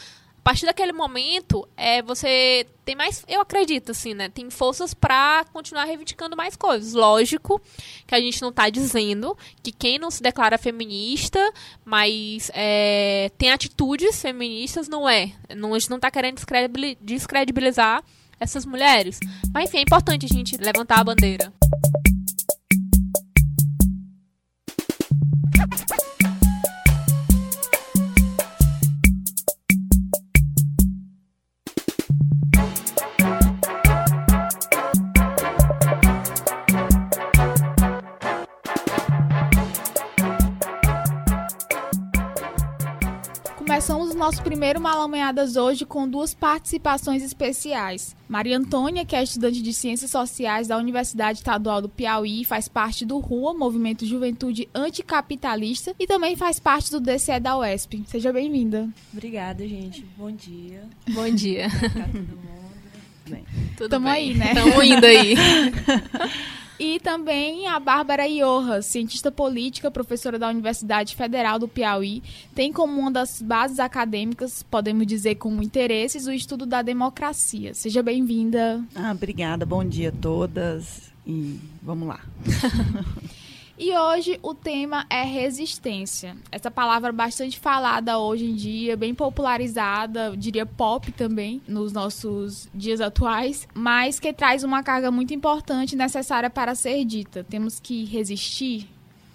partir 0.43 0.65
daquele 0.65 0.91
momento, 0.91 1.67
é, 1.75 2.01
você 2.01 2.65
tem 2.85 2.95
mais, 2.95 3.23
eu 3.27 3.41
acredito, 3.41 3.91
assim, 3.91 4.13
né? 4.13 4.29
Tem 4.29 4.49
forças 4.49 4.93
para 4.93 5.45
continuar 5.53 5.85
reivindicando 5.85 6.35
mais 6.35 6.55
coisas. 6.55 6.93
Lógico 6.93 7.61
que 8.07 8.15
a 8.15 8.19
gente 8.19 8.41
não 8.41 8.49
está 8.49 8.69
dizendo 8.69 9.37
que 9.61 9.71
quem 9.71 9.99
não 9.99 10.09
se 10.09 10.23
declara 10.23 10.57
feminista, 10.57 11.39
mas 11.85 12.49
é, 12.53 13.31
tem 13.37 13.51
atitudes 13.51 14.21
feministas, 14.21 14.87
não 14.87 15.07
é. 15.07 15.31
Não, 15.55 15.73
a 15.73 15.79
gente 15.79 15.89
não 15.89 15.97
está 15.97 16.09
querendo 16.09 16.41
descredibilizar 17.01 18.03
essas 18.39 18.65
mulheres. 18.65 19.19
Mas, 19.53 19.69
enfim, 19.69 19.79
é 19.79 19.81
importante 19.81 20.25
a 20.25 20.29
gente 20.29 20.57
levantar 20.57 20.99
a 20.99 21.03
bandeira. 21.03 21.53
Nosso 44.29 44.43
primeiro 44.43 44.79
Malamanhadas 44.79 45.55
hoje 45.55 45.87
com 45.87 46.07
duas 46.07 46.35
participações 46.35 47.23
especiais. 47.23 48.15
Maria 48.27 48.59
Antônia, 48.59 49.03
que 49.03 49.15
é 49.15 49.23
estudante 49.23 49.59
de 49.59 49.73
Ciências 49.73 50.11
Sociais 50.11 50.67
da 50.67 50.77
Universidade 50.77 51.39
Estadual 51.39 51.81
do 51.81 51.89
Piauí, 51.89 52.45
faz 52.45 52.67
parte 52.67 53.03
do 53.03 53.17
RUA, 53.17 53.55
Movimento 53.55 54.05
Juventude 54.05 54.69
Anticapitalista, 54.71 55.95
e 55.97 56.05
também 56.05 56.35
faz 56.35 56.59
parte 56.59 56.91
do 56.91 56.99
DCE 56.99 57.39
da 57.39 57.57
UESP. 57.57 58.03
Seja 58.05 58.31
bem-vinda. 58.31 58.87
Obrigada, 59.11 59.67
gente. 59.67 60.05
Bom 60.15 60.31
dia. 60.31 60.83
Bom 61.09 61.33
dia. 61.33 61.67
Tá 61.71 62.05
todo 62.05 62.13
mundo. 62.13 62.69
Bem. 63.27 63.45
Tudo 63.77 63.89
Tamo 63.89 64.05
bem. 64.05 64.13
aí, 64.13 64.33
né? 64.35 64.53
Tamo 64.53 64.83
indo 64.83 65.05
aí. 65.07 65.33
E 66.79 66.97
também 66.97 67.67
a 67.67 67.77
Bárbara 67.77 68.25
Iorra, 68.25 68.81
cientista 68.81 69.29
política, 69.29 69.91
professora 69.91 70.39
da 70.39 70.47
Universidade 70.47 71.13
Federal 71.13 71.59
do 71.59 71.67
Piauí, 71.67 72.23
tem 72.55 72.71
como 72.71 72.97
uma 73.01 73.11
das 73.11 73.41
bases 73.41 73.79
acadêmicas, 73.79 74.63
podemos 74.63 75.05
dizer 75.05 75.35
como 75.35 75.61
interesses, 75.61 76.25
o 76.25 76.31
estudo 76.31 76.65
da 76.65 76.81
democracia. 76.81 77.73
Seja 77.73 78.01
bem-vinda. 78.01 78.81
Ah, 78.95 79.11
obrigada, 79.11 79.65
bom 79.65 79.83
dia 79.83 80.07
a 80.07 80.13
todas 80.13 81.11
e 81.27 81.59
vamos 81.81 82.07
lá. 82.07 82.21
E 83.81 83.97
hoje 83.97 84.37
o 84.43 84.53
tema 84.53 85.05
é 85.09 85.23
resistência. 85.23 86.35
Essa 86.51 86.69
palavra 86.69 87.13
bastante 87.13 87.57
falada 87.57 88.19
hoje 88.19 88.43
em 88.43 88.53
dia, 88.53 88.97
bem 88.97 89.15
popularizada, 89.15 90.35
diria 90.35 90.65
pop 90.65 91.09
também, 91.13 91.61
nos 91.65 91.93
nossos 91.93 92.67
dias 92.75 92.99
atuais, 92.99 93.65
mas 93.73 94.19
que 94.19 94.33
traz 94.33 94.65
uma 94.65 94.83
carga 94.83 95.09
muito 95.09 95.33
importante 95.33 95.95
necessária 95.95 96.49
para 96.49 96.75
ser 96.75 97.05
dita. 97.05 97.45
Temos 97.49 97.79
que 97.79 98.03
resistir. 98.03 98.89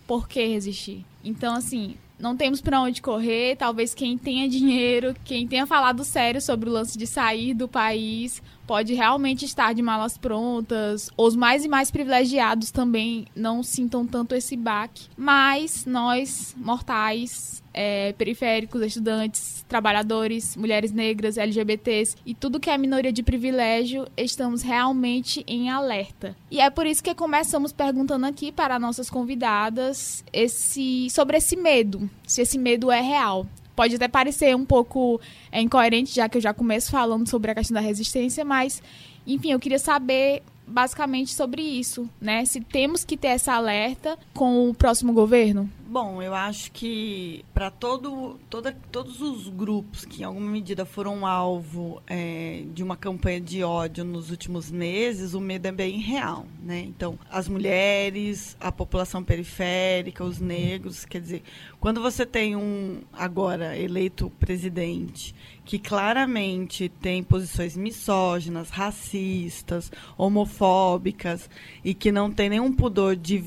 Por 0.06 0.28
que 0.28 0.46
resistir? 0.46 1.06
Então, 1.24 1.54
assim, 1.54 1.96
não 2.24 2.34
temos 2.34 2.62
para 2.62 2.80
onde 2.80 3.02
correr. 3.02 3.54
Talvez 3.54 3.94
quem 3.94 4.16
tenha 4.16 4.48
dinheiro, 4.48 5.14
quem 5.24 5.46
tenha 5.46 5.66
falado 5.66 6.02
sério 6.02 6.40
sobre 6.40 6.70
o 6.70 6.72
lance 6.72 6.96
de 6.96 7.06
sair 7.06 7.52
do 7.52 7.68
país, 7.68 8.42
pode 8.66 8.94
realmente 8.94 9.44
estar 9.44 9.74
de 9.74 9.82
malas 9.82 10.16
prontas. 10.16 11.10
Os 11.18 11.36
mais 11.36 11.66
e 11.66 11.68
mais 11.68 11.90
privilegiados 11.90 12.70
também 12.70 13.26
não 13.36 13.62
sintam 13.62 14.06
tanto 14.06 14.34
esse 14.34 14.56
baque. 14.56 15.06
Mas 15.18 15.84
nós, 15.84 16.56
mortais, 16.56 17.62
é, 17.74 18.12
periféricos, 18.12 18.80
estudantes, 18.82 19.64
trabalhadores, 19.68 20.56
mulheres 20.56 20.92
negras, 20.92 21.36
LGBTs 21.36 22.16
e 22.24 22.34
tudo 22.34 22.60
que 22.60 22.70
é 22.70 22.78
minoria 22.78 23.12
de 23.12 23.22
privilégio, 23.22 24.06
estamos 24.16 24.62
realmente 24.62 25.44
em 25.46 25.68
alerta. 25.68 26.36
E 26.50 26.60
é 26.60 26.70
por 26.70 26.86
isso 26.86 27.02
que 27.02 27.14
começamos 27.14 27.72
perguntando 27.72 28.24
aqui 28.24 28.52
para 28.52 28.78
nossas 28.78 29.10
convidadas 29.10 30.24
esse, 30.32 31.08
sobre 31.10 31.36
esse 31.36 31.56
medo, 31.56 32.08
se 32.26 32.42
esse 32.42 32.56
medo 32.56 32.90
é 32.90 33.00
real. 33.00 33.46
Pode 33.74 33.96
até 33.96 34.06
parecer 34.06 34.54
um 34.54 34.64
pouco 34.64 35.20
é, 35.50 35.60
incoerente, 35.60 36.14
já 36.14 36.28
que 36.28 36.38
eu 36.38 36.42
já 36.42 36.54
começo 36.54 36.92
falando 36.92 37.28
sobre 37.28 37.50
a 37.50 37.54
questão 37.56 37.74
da 37.74 37.80
resistência, 37.80 38.44
mas, 38.44 38.80
enfim, 39.26 39.50
eu 39.50 39.58
queria 39.58 39.80
saber 39.80 40.44
basicamente 40.66 41.34
sobre 41.34 41.62
isso, 41.62 42.08
né? 42.20 42.44
Se 42.44 42.60
temos 42.60 43.04
que 43.04 43.16
ter 43.16 43.28
essa 43.28 43.52
alerta 43.52 44.18
com 44.32 44.68
o 44.68 44.74
próximo 44.74 45.12
governo. 45.12 45.70
Bom, 45.94 46.20
eu 46.20 46.34
acho 46.34 46.72
que 46.72 47.44
para 47.54 47.70
todo, 47.70 48.36
toda, 48.50 48.76
todos 48.90 49.20
os 49.20 49.48
grupos 49.48 50.04
que, 50.04 50.22
em 50.22 50.24
alguma 50.24 50.50
medida, 50.50 50.84
foram 50.84 51.24
alvo 51.24 52.02
é, 52.08 52.64
de 52.74 52.82
uma 52.82 52.96
campanha 52.96 53.40
de 53.40 53.62
ódio 53.62 54.04
nos 54.04 54.28
últimos 54.28 54.72
meses, 54.72 55.34
o 55.34 55.40
medo 55.40 55.68
é 55.68 55.70
bem 55.70 56.00
real. 56.00 56.46
Né? 56.60 56.80
Então, 56.80 57.16
as 57.30 57.48
mulheres, 57.48 58.56
a 58.58 58.72
população 58.72 59.22
periférica, 59.22 60.24
os 60.24 60.40
negros, 60.40 61.04
quer 61.04 61.20
dizer, 61.20 61.44
quando 61.78 62.02
você 62.02 62.26
tem 62.26 62.56
um, 62.56 63.02
agora, 63.12 63.78
eleito 63.78 64.32
presidente 64.40 65.32
que 65.64 65.78
claramente 65.78 66.88
tem 66.88 67.22
posições 67.22 67.76
misóginas, 67.76 68.68
racistas, 68.68 69.90
homofóbicas 70.16 71.48
e 71.82 71.94
que 71.94 72.12
não 72.12 72.30
tem 72.30 72.50
nenhum 72.50 72.72
pudor 72.72 73.16
de, 73.16 73.42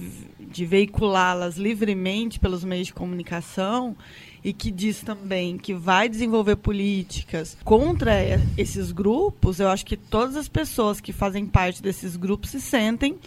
de 0.52 0.66
veiculá-las 0.66 1.58
livremente 1.58 2.40
pelos 2.40 2.64
meios 2.64 2.88
de 2.88 2.94
comunicação 2.94 3.96
e 4.44 4.54
que 4.54 4.72
diz 4.72 5.02
também 5.02 5.58
que 5.58 5.74
vai 5.74 6.08
desenvolver 6.08 6.56
políticas 6.56 7.58
contra 7.64 8.14
esses 8.58 8.92
grupos, 8.92 9.60
eu 9.60 9.68
acho 9.70 9.86
que 9.86 9.98
todas 9.98 10.36
as 10.36 10.48
pessoas 10.48 11.02
que 11.02 11.12
fazem 11.12 11.46
parte 11.46 11.82
desses 11.82 12.16
grupos 12.16 12.52
se 12.52 12.62
sentem 12.62 13.18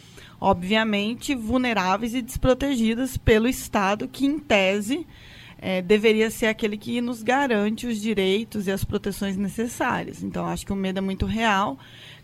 obviamente 0.40 1.34
vulneráveis 1.34 2.14
e 2.14 2.22
desprotegidas 2.22 3.16
pelo 3.16 3.46
Estado 3.46 4.08
que 4.08 4.24
em 4.24 4.38
tese 4.38 5.06
é, 5.60 5.82
deveria 5.82 6.30
ser 6.30 6.46
aquele 6.46 6.78
que 6.78 7.00
nos 7.02 7.22
garante 7.22 7.86
os 7.86 8.00
direitos 8.00 8.66
e 8.66 8.70
as 8.70 8.82
proteções 8.82 9.36
necessárias. 9.36 10.22
Então, 10.22 10.46
acho 10.46 10.64
que 10.64 10.72
o 10.72 10.76
medo 10.76 10.98
é 10.98 11.02
muito 11.02 11.26
real. 11.26 11.78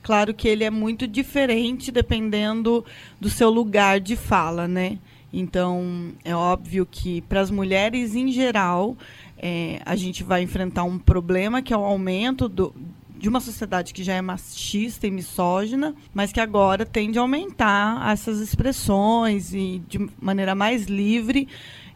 Claro 0.07 0.33
que 0.33 0.47
ele 0.47 0.63
é 0.63 0.71
muito 0.71 1.05
diferente 1.05 1.91
dependendo 1.91 2.85
do 3.21 3.29
seu 3.29 3.51
lugar 3.51 3.99
de 3.99 4.15
fala, 4.15 4.69
né? 4.69 5.01
Então, 5.33 6.13
é 6.25 6.33
óbvio 6.33 6.87
que 6.89 7.23
para 7.23 7.41
as 7.41 7.51
mulheres 7.51 8.15
em 8.15 8.31
geral, 8.31 8.97
é, 9.37 9.81
a 9.85 9.97
gente 9.97 10.23
vai 10.23 10.43
enfrentar 10.43 10.85
um 10.85 10.97
problema 10.97 11.61
que 11.61 11.75
é 11.75 11.77
o 11.77 11.85
aumento 11.85 12.49
do, 12.49 12.73
de 13.19 13.29
uma 13.29 13.41
sociedade 13.41 13.93
que 13.93 14.05
já 14.05 14.15
é 14.15 14.23
machista 14.23 15.09
e 15.09 15.11
misógina, 15.11 15.93
mas 16.15 16.33
que 16.33 16.39
agora 16.39 16.87
tende 16.87 17.19
a 17.19 17.23
aumentar 17.23 18.09
essas 18.09 18.39
expressões 18.39 19.53
e 19.53 19.83
de 19.89 20.09
maneira 20.21 20.55
mais 20.55 20.85
livre 20.85 21.49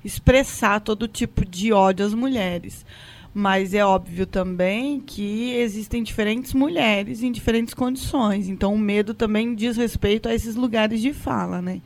expressar 0.04 0.80
todo 0.80 1.06
tipo 1.06 1.44
de 1.44 1.72
ódio 1.72 2.04
às 2.04 2.12
mulheres. 2.12 2.84
Mas 3.32 3.74
é 3.74 3.84
óbvio 3.84 4.26
também 4.26 4.98
que 5.00 5.52
existem 5.52 6.02
diferentes 6.02 6.52
mulheres 6.52 7.22
em 7.22 7.30
diferentes 7.30 7.74
condições. 7.74 8.48
Então, 8.48 8.74
o 8.74 8.78
medo 8.78 9.14
também 9.14 9.54
diz 9.54 9.76
respeito 9.76 10.28
a 10.28 10.34
esses 10.34 10.56
lugares 10.56 11.00
de 11.00 11.12
fala, 11.12 11.62
né? 11.62 11.80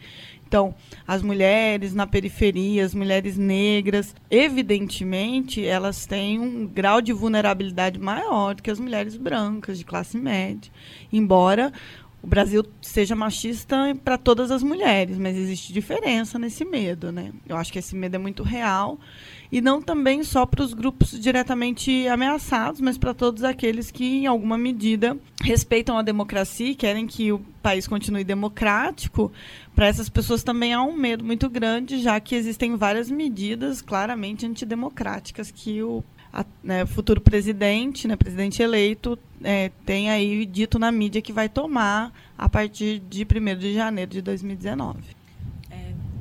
Então, 0.46 0.74
as 1.06 1.20
mulheres 1.20 1.92
na 1.94 2.06
periferia, 2.06 2.84
as 2.84 2.94
mulheres 2.94 3.36
negras, 3.36 4.14
evidentemente, 4.30 5.64
elas 5.66 6.06
têm 6.06 6.38
um 6.38 6.66
grau 6.66 7.00
de 7.00 7.12
vulnerabilidade 7.12 7.98
maior 7.98 8.54
do 8.54 8.62
que 8.62 8.70
as 8.70 8.78
mulheres 8.78 9.16
brancas, 9.16 9.78
de 9.78 9.84
classe 9.84 10.16
média. 10.16 10.70
Embora 11.12 11.72
o 12.22 12.26
Brasil 12.26 12.64
seja 12.80 13.14
machista 13.14 13.76
para 14.02 14.16
todas 14.16 14.50
as 14.50 14.62
mulheres, 14.62 15.18
mas 15.18 15.36
existe 15.36 15.72
diferença 15.72 16.38
nesse 16.38 16.64
medo, 16.64 17.12
né? 17.12 17.32
Eu 17.46 17.56
acho 17.56 17.70
que 17.70 17.78
esse 17.78 17.94
medo 17.94 18.14
é 18.14 18.18
muito 18.18 18.42
real 18.42 18.98
e 19.54 19.60
não 19.60 19.80
também 19.80 20.24
só 20.24 20.44
para 20.44 20.64
os 20.64 20.74
grupos 20.74 21.12
diretamente 21.12 22.08
ameaçados, 22.08 22.80
mas 22.80 22.98
para 22.98 23.14
todos 23.14 23.44
aqueles 23.44 23.88
que, 23.88 24.04
em 24.04 24.26
alguma 24.26 24.58
medida, 24.58 25.16
respeitam 25.40 25.96
a 25.96 26.02
democracia 26.02 26.70
e 26.70 26.74
querem 26.74 27.06
que 27.06 27.30
o 27.30 27.38
país 27.62 27.86
continue 27.86 28.24
democrático. 28.24 29.30
Para 29.72 29.86
essas 29.86 30.08
pessoas 30.08 30.42
também 30.42 30.74
há 30.74 30.82
um 30.82 30.96
medo 30.96 31.24
muito 31.24 31.48
grande, 31.48 32.02
já 32.02 32.18
que 32.18 32.34
existem 32.34 32.74
várias 32.74 33.08
medidas 33.08 33.80
claramente 33.80 34.44
antidemocráticas 34.44 35.52
que 35.52 35.80
o 35.84 36.02
a, 36.32 36.44
né, 36.60 36.84
futuro 36.84 37.20
presidente, 37.20 38.08
né, 38.08 38.16
presidente 38.16 38.60
eleito, 38.60 39.16
é, 39.40 39.70
tem 39.86 40.10
aí 40.10 40.44
dito 40.46 40.80
na 40.80 40.90
mídia 40.90 41.22
que 41.22 41.32
vai 41.32 41.48
tomar 41.48 42.12
a 42.36 42.48
partir 42.48 42.98
de 42.98 43.24
1 43.24 43.56
de 43.56 43.72
janeiro 43.72 44.10
de 44.10 44.20
2019. 44.20 45.23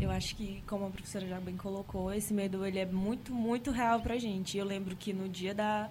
Eu 0.03 0.11
acho 0.11 0.35
que, 0.35 0.61
como 0.67 0.85
a 0.85 0.89
professora 0.89 1.25
já 1.25 1.39
bem 1.39 1.55
colocou, 1.55 2.13
esse 2.13 2.33
medo 2.33 2.65
ele 2.65 2.77
é 2.77 2.85
muito, 2.85 3.33
muito 3.33 3.71
real 3.71 4.01
para 4.01 4.15
a 4.15 4.19
gente. 4.19 4.57
Eu 4.57 4.65
lembro 4.65 4.97
que 4.97 5.13
no 5.13 5.29
dia 5.29 5.53
da, 5.55 5.89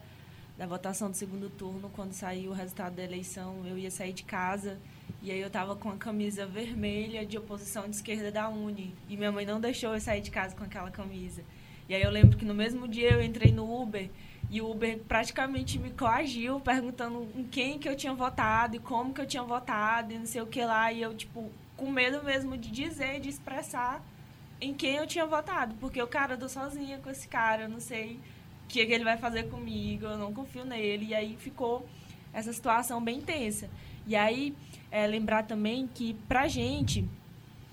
da 0.58 0.66
votação 0.66 1.10
do 1.10 1.16
segundo 1.16 1.48
turno, 1.48 1.90
quando 1.94 2.12
saiu 2.12 2.50
o 2.50 2.54
resultado 2.54 2.94
da 2.94 3.02
eleição, 3.02 3.64
eu 3.64 3.78
ia 3.78 3.90
sair 3.90 4.12
de 4.12 4.22
casa 4.22 4.78
e 5.22 5.30
aí 5.30 5.40
eu 5.40 5.46
estava 5.46 5.74
com 5.74 5.88
a 5.88 5.96
camisa 5.96 6.44
vermelha 6.44 7.24
de 7.24 7.38
oposição 7.38 7.88
de 7.88 7.96
esquerda 7.96 8.30
da 8.30 8.50
Uni. 8.50 8.94
E 9.08 9.16
minha 9.16 9.32
mãe 9.32 9.46
não 9.46 9.58
deixou 9.58 9.94
eu 9.94 10.00
sair 10.00 10.20
de 10.20 10.30
casa 10.30 10.54
com 10.54 10.62
aquela 10.62 10.90
camisa. 10.90 11.42
E 11.88 11.94
aí 11.94 12.02
eu 12.02 12.10
lembro 12.10 12.36
que 12.36 12.44
no 12.44 12.54
mesmo 12.54 12.86
dia 12.86 13.12
eu 13.12 13.22
entrei 13.22 13.50
no 13.50 13.82
Uber 13.82 14.10
e 14.50 14.60
o 14.60 14.70
Uber 14.70 14.98
praticamente 15.08 15.78
me 15.78 15.90
coagiu, 15.90 16.60
perguntando 16.60 17.26
em 17.34 17.44
quem 17.44 17.78
que 17.78 17.88
eu 17.88 17.96
tinha 17.96 18.12
votado 18.12 18.76
e 18.76 18.78
como 18.78 19.14
que 19.14 19.22
eu 19.22 19.26
tinha 19.26 19.42
votado 19.42 20.12
e 20.12 20.18
não 20.18 20.26
sei 20.26 20.42
o 20.42 20.46
que 20.46 20.62
lá. 20.62 20.92
E 20.92 21.00
eu, 21.00 21.14
tipo, 21.14 21.50
com 21.82 21.90
medo 21.90 22.22
mesmo 22.22 22.56
de 22.56 22.70
dizer, 22.70 23.18
de 23.18 23.28
expressar 23.28 24.00
em 24.60 24.72
quem 24.72 24.94
eu 24.94 25.06
tinha 25.06 25.26
votado. 25.26 25.74
Porque 25.80 26.00
o 26.00 26.06
cara, 26.06 26.34
eu 26.34 26.38
tô 26.38 26.48
sozinha 26.48 26.98
com 26.98 27.10
esse 27.10 27.26
cara, 27.26 27.62
eu 27.62 27.68
não 27.68 27.80
sei 27.80 28.20
o 28.64 28.68
que, 28.68 28.86
que 28.86 28.92
ele 28.92 29.02
vai 29.02 29.16
fazer 29.16 29.48
comigo, 29.48 30.06
eu 30.06 30.16
não 30.16 30.32
confio 30.32 30.64
nele. 30.64 31.06
E 31.06 31.14
aí 31.14 31.36
ficou 31.36 31.84
essa 32.32 32.52
situação 32.52 33.02
bem 33.02 33.20
tensa. 33.20 33.68
E 34.06 34.14
aí, 34.14 34.54
é, 34.92 35.08
lembrar 35.08 35.42
também 35.42 35.88
que 35.92 36.14
pra 36.28 36.46
gente, 36.46 37.04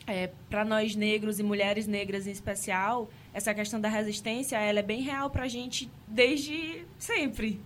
é, 0.08 0.32
para 0.50 0.66
nós 0.66 0.96
negros 0.96 1.40
e 1.40 1.44
mulheres 1.44 1.86
negras 1.86 2.26
em 2.26 2.32
especial, 2.32 3.12
essa 3.32 3.54
questão 3.54 3.80
da 3.80 3.90
resistência, 3.90 4.58
ela 4.58 4.80
é 4.80 4.84
bem 4.84 5.02
real 5.04 5.30
para 5.30 5.44
a 5.44 5.48
gente 5.48 5.88
desde 6.08 6.84
sempre. 6.98 7.62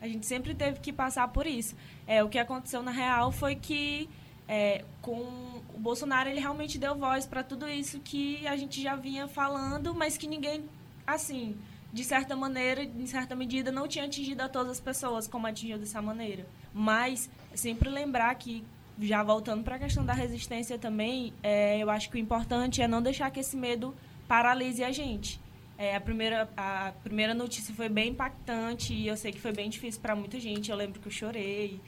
A 0.00 0.08
gente 0.08 0.26
sempre 0.26 0.52
teve 0.52 0.80
que 0.80 0.92
passar 0.92 1.28
por 1.28 1.46
isso. 1.46 1.76
É, 2.08 2.24
o 2.24 2.28
que 2.28 2.40
aconteceu 2.40 2.82
na 2.82 2.90
real 2.90 3.30
foi 3.30 3.54
que 3.54 4.08
é, 4.48 4.84
com 5.00 5.45
o 5.76 5.80
Bolsonaro 5.80 6.28
ele 6.28 6.40
realmente 6.40 6.78
deu 6.78 6.94
voz 6.94 7.26
para 7.26 7.42
tudo 7.42 7.68
isso 7.68 8.00
que 8.00 8.46
a 8.46 8.56
gente 8.56 8.82
já 8.82 8.96
vinha 8.96 9.28
falando, 9.28 9.94
mas 9.94 10.16
que 10.16 10.26
ninguém, 10.26 10.64
assim, 11.06 11.54
de 11.92 12.02
certa 12.02 12.34
maneira, 12.34 12.82
em 12.82 13.06
certa 13.06 13.36
medida, 13.36 13.70
não 13.70 13.86
tinha 13.86 14.06
atingido 14.06 14.40
a 14.40 14.48
todas 14.48 14.72
as 14.72 14.80
pessoas 14.80 15.28
como 15.28 15.46
atingiu 15.46 15.78
dessa 15.78 16.00
maneira. 16.00 16.46
Mas 16.72 17.28
sempre 17.54 17.90
lembrar 17.90 18.34
que 18.36 18.64
já 18.98 19.22
voltando 19.22 19.62
para 19.62 19.76
a 19.76 19.78
questão 19.78 20.04
da 20.04 20.14
resistência 20.14 20.78
também, 20.78 21.34
é, 21.42 21.78
eu 21.78 21.90
acho 21.90 22.08
que 22.08 22.16
o 22.16 22.18
importante 22.18 22.80
é 22.80 22.88
não 22.88 23.02
deixar 23.02 23.30
que 23.30 23.40
esse 23.40 23.56
medo 23.56 23.94
paralise 24.26 24.82
a 24.82 24.90
gente. 24.90 25.38
É, 25.76 25.94
a, 25.94 26.00
primeira, 26.00 26.48
a 26.56 26.92
primeira 27.04 27.34
notícia 27.34 27.74
foi 27.74 27.90
bem 27.90 28.10
impactante 28.10 28.94
e 28.94 29.06
eu 29.06 29.16
sei 29.16 29.30
que 29.30 29.38
foi 29.38 29.52
bem 29.52 29.68
difícil 29.68 30.00
para 30.00 30.16
muita 30.16 30.40
gente. 30.40 30.70
Eu 30.70 30.76
lembro 30.76 30.98
que 30.98 31.06
eu 31.06 31.12
chorei 31.12 31.78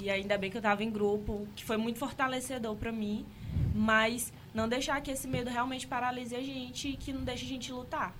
e 0.00 0.10
ainda 0.10 0.36
bem 0.36 0.50
que 0.50 0.56
eu 0.56 0.60
estava 0.60 0.82
em 0.84 0.90
grupo, 0.90 1.46
que 1.54 1.64
foi 1.64 1.76
muito 1.76 1.98
fortalecedor 1.98 2.76
para 2.76 2.92
mim. 2.92 3.24
Mas 3.74 4.32
não 4.54 4.68
deixar 4.68 5.00
que 5.00 5.10
esse 5.10 5.26
medo 5.26 5.50
realmente 5.50 5.86
paralise 5.86 6.34
a 6.34 6.40
gente 6.40 6.88
e 6.88 6.96
que 6.96 7.12
não 7.12 7.22
deixe 7.22 7.44
a 7.44 7.48
gente 7.48 7.72
lutar. 7.72 8.14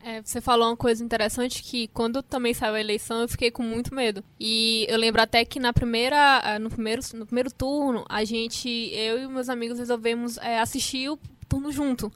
É, 0.00 0.22
você 0.22 0.40
falou 0.40 0.68
uma 0.68 0.76
coisa 0.76 1.04
interessante 1.04 1.62
que 1.62 1.88
quando 1.88 2.22
também 2.22 2.54
saiu 2.54 2.74
a 2.74 2.80
eleição 2.80 3.20
eu 3.20 3.28
fiquei 3.28 3.50
com 3.50 3.62
muito 3.62 3.94
medo. 3.94 4.22
E 4.38 4.86
eu 4.88 4.96
lembro 4.96 5.20
até 5.20 5.44
que 5.44 5.58
na 5.58 5.72
primeira, 5.72 6.40
eh, 6.44 6.58
no 6.58 6.70
primeiro, 6.70 7.02
no 7.14 7.26
primeiro 7.26 7.50
turno, 7.52 8.04
a 8.08 8.24
gente, 8.24 8.68
eu 8.68 9.18
e 9.18 9.26
meus 9.26 9.48
amigos 9.48 9.78
resolvemos 9.78 10.36
é, 10.38 10.60
assistir 10.60 11.10
o 11.10 11.18
turno 11.48 11.72
junto. 11.72 12.12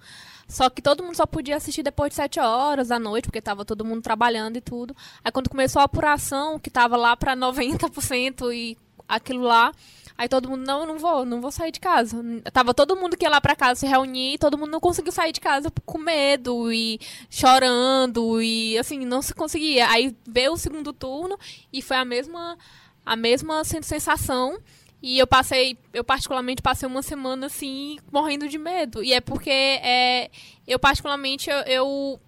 Só 0.46 0.68
que 0.68 0.82
todo 0.82 1.02
mundo 1.02 1.16
só 1.16 1.26
podia 1.26 1.56
assistir 1.56 1.82
depois 1.82 2.10
de 2.10 2.16
7 2.16 2.38
horas 2.38 2.88
da 2.88 2.98
noite, 2.98 3.24
porque 3.24 3.40
tava 3.40 3.64
todo 3.64 3.84
mundo 3.84 4.02
trabalhando 4.02 4.58
e 4.58 4.60
tudo. 4.60 4.94
Aí 5.24 5.32
quando 5.32 5.48
começou 5.48 5.80
a 5.80 5.86
apuração, 5.86 6.58
que 6.58 6.70
tava 6.70 6.96
lá 6.96 7.16
para 7.16 7.34
90% 7.34 8.52
e 8.54 8.76
aquilo 9.16 9.42
lá, 9.42 9.72
aí 10.16 10.28
todo 10.28 10.48
mundo, 10.48 10.64
não, 10.66 10.86
não 10.86 10.98
vou, 10.98 11.24
não 11.24 11.40
vou 11.40 11.50
sair 11.50 11.70
de 11.70 11.80
casa. 11.80 12.16
Tava 12.52 12.72
todo 12.74 12.96
mundo 12.96 13.16
que 13.16 13.24
ia 13.24 13.30
lá 13.30 13.40
para 13.40 13.56
casa 13.56 13.80
se 13.80 13.86
reunir, 13.86 14.34
e 14.34 14.38
todo 14.38 14.58
mundo 14.58 14.70
não 14.70 14.80
conseguiu 14.80 15.12
sair 15.12 15.32
de 15.32 15.40
casa 15.40 15.72
com 15.84 15.98
medo 15.98 16.72
e 16.72 16.98
chorando 17.30 18.40
e 18.42 18.78
assim, 18.78 19.04
não 19.04 19.22
se 19.22 19.34
conseguia. 19.34 19.88
Aí 19.88 20.16
veio 20.26 20.52
o 20.52 20.58
segundo 20.58 20.92
turno 20.92 21.38
e 21.72 21.82
foi 21.82 21.96
a 21.96 22.04
mesma 22.04 22.56
a 23.04 23.16
mesma 23.16 23.64
sensação 23.64 24.58
e 25.02 25.18
eu 25.18 25.26
passei, 25.26 25.76
eu 25.92 26.04
particularmente 26.04 26.62
passei 26.62 26.86
uma 26.86 27.02
semana 27.02 27.46
assim, 27.46 27.98
morrendo 28.12 28.48
de 28.48 28.56
medo. 28.56 29.02
E 29.02 29.12
é 29.12 29.20
porque 29.20 29.50
é, 29.50 30.30
eu 30.66 30.78
particularmente 30.78 31.50
eu, 31.50 31.56
eu, 31.62 32.20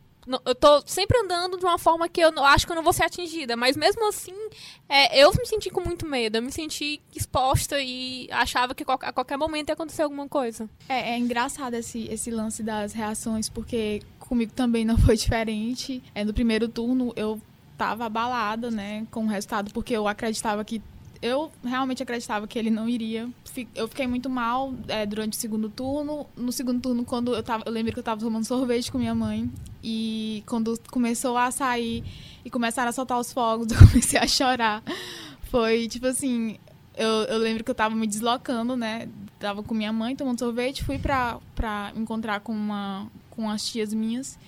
eu 0.44 0.54
tô 0.54 0.82
sempre 0.86 1.18
andando 1.18 1.58
de 1.58 1.64
uma 1.64 1.78
forma 1.78 2.08
que 2.08 2.20
eu 2.20 2.32
acho 2.44 2.66
que 2.66 2.72
eu 2.72 2.76
não 2.76 2.82
vou 2.82 2.92
ser 2.92 3.04
atingida. 3.04 3.56
Mas 3.56 3.76
mesmo 3.76 4.08
assim, 4.08 4.34
é, 4.88 5.18
eu 5.18 5.30
me 5.32 5.46
senti 5.46 5.70
com 5.70 5.80
muito 5.80 6.06
medo. 6.06 6.36
Eu 6.36 6.42
me 6.42 6.52
senti 6.52 7.00
exposta 7.14 7.80
e 7.80 8.28
achava 8.30 8.74
que 8.74 8.84
a 8.86 9.12
qualquer 9.12 9.36
momento 9.36 9.68
ia 9.68 9.74
acontecer 9.74 10.02
alguma 10.02 10.28
coisa. 10.28 10.68
É, 10.88 11.12
é 11.12 11.18
engraçado 11.18 11.74
esse, 11.74 12.08
esse 12.08 12.30
lance 12.30 12.62
das 12.62 12.92
reações, 12.92 13.48
porque 13.48 14.02
comigo 14.18 14.52
também 14.52 14.84
não 14.84 14.96
foi 14.96 15.16
diferente. 15.18 16.02
É, 16.14 16.24
no 16.24 16.32
primeiro 16.32 16.68
turno 16.68 17.12
eu 17.16 17.40
tava 17.76 18.06
abalada, 18.06 18.70
né, 18.70 19.06
com 19.10 19.24
o 19.24 19.28
resultado, 19.28 19.72
porque 19.72 19.94
eu 19.94 20.06
acreditava 20.06 20.64
que 20.64 20.80
eu 21.22 21.50
realmente 21.62 22.02
acreditava 22.02 22.46
que 22.46 22.58
ele 22.58 22.70
não 22.70 22.88
iria. 22.88 23.28
Eu 23.74 23.88
fiquei 23.88 24.06
muito 24.06 24.28
mal 24.28 24.74
é, 24.88 25.06
durante 25.06 25.34
o 25.34 25.40
segundo 25.40 25.68
turno. 25.68 26.26
No 26.36 26.52
segundo 26.52 26.80
turno, 26.80 27.04
quando 27.04 27.34
eu 27.34 27.42
tava. 27.42 27.64
Eu 27.66 27.72
lembro 27.72 27.92
que 27.92 27.98
eu 27.98 28.02
tava 28.02 28.20
tomando 28.20 28.44
sorvete 28.44 28.90
com 28.90 28.98
minha 28.98 29.14
mãe. 29.14 29.50
E 29.82 30.42
quando 30.46 30.78
começou 30.90 31.36
a 31.36 31.50
sair 31.50 32.04
e 32.44 32.50
começaram 32.50 32.88
a 32.88 32.92
soltar 32.92 33.18
os 33.18 33.32
fogos, 33.32 33.68
eu 33.72 33.78
comecei 33.78 34.18
a 34.18 34.26
chorar. 34.26 34.82
Foi 35.50 35.88
tipo 35.88 36.06
assim. 36.06 36.58
Eu, 36.96 37.08
eu 37.08 37.38
lembro 37.38 37.64
que 37.64 37.70
eu 37.70 37.74
tava 37.74 37.94
me 37.94 38.06
deslocando, 38.06 38.76
né? 38.76 39.08
Tava 39.38 39.62
com 39.62 39.74
minha 39.74 39.92
mãe 39.92 40.14
tomando 40.14 40.38
sorvete, 40.38 40.84
fui 40.84 40.98
pra, 40.98 41.38
pra 41.54 41.92
encontrar 41.96 42.40
com, 42.40 42.52
uma, 42.52 43.10
com 43.30 43.50
as 43.50 43.68
tias 43.68 43.92
minhas 43.92 44.38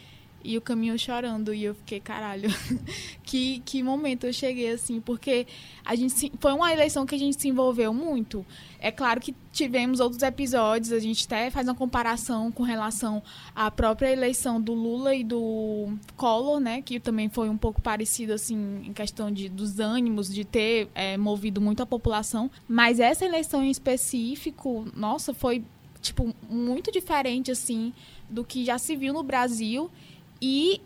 e 0.46 0.56
o 0.56 0.60
caminho 0.60 0.96
chorando. 0.96 1.52
E 1.52 1.64
eu 1.64 1.74
fiquei, 1.74 1.98
caralho, 1.98 2.48
que, 3.24 3.60
que 3.64 3.82
momento 3.82 4.24
eu 4.24 4.32
cheguei 4.32 4.70
assim, 4.70 5.00
porque 5.00 5.46
a 5.84 5.96
gente 5.96 6.12
se, 6.12 6.32
foi 6.38 6.52
uma 6.52 6.72
eleição 6.72 7.04
que 7.04 7.16
a 7.16 7.18
gente 7.18 7.40
se 7.40 7.48
envolveu 7.48 7.92
muito. 7.92 8.46
É 8.78 8.92
claro 8.92 9.20
que 9.20 9.34
tivemos 9.52 9.98
outros 9.98 10.22
episódios, 10.22 10.92
a 10.92 11.00
gente 11.00 11.24
até 11.26 11.50
faz 11.50 11.66
uma 11.66 11.74
comparação 11.74 12.52
com 12.52 12.62
relação 12.62 13.20
à 13.54 13.70
própria 13.70 14.12
eleição 14.12 14.60
do 14.60 14.72
Lula 14.72 15.14
e 15.14 15.24
do 15.24 15.88
Collor, 16.16 16.60
né? 16.60 16.80
Que 16.80 17.00
também 17.00 17.28
foi 17.28 17.48
um 17.48 17.56
pouco 17.56 17.82
parecido, 17.82 18.32
assim, 18.32 18.82
em 18.84 18.92
questão 18.92 19.32
de, 19.32 19.48
dos 19.48 19.80
ânimos, 19.80 20.32
de 20.32 20.44
ter 20.44 20.88
é, 20.94 21.16
movido 21.16 21.60
muito 21.60 21.82
a 21.82 21.86
população. 21.86 22.48
Mas 22.68 23.00
essa 23.00 23.24
eleição 23.24 23.64
em 23.64 23.70
específico, 23.70 24.86
nossa, 24.94 25.34
foi, 25.34 25.64
tipo, 26.00 26.32
muito 26.48 26.92
diferente, 26.92 27.50
assim, 27.50 27.92
do 28.30 28.44
que 28.44 28.64
já 28.64 28.78
se 28.78 28.94
viu 28.94 29.12
no 29.12 29.24
Brasil 29.24 29.90
e 30.40 30.80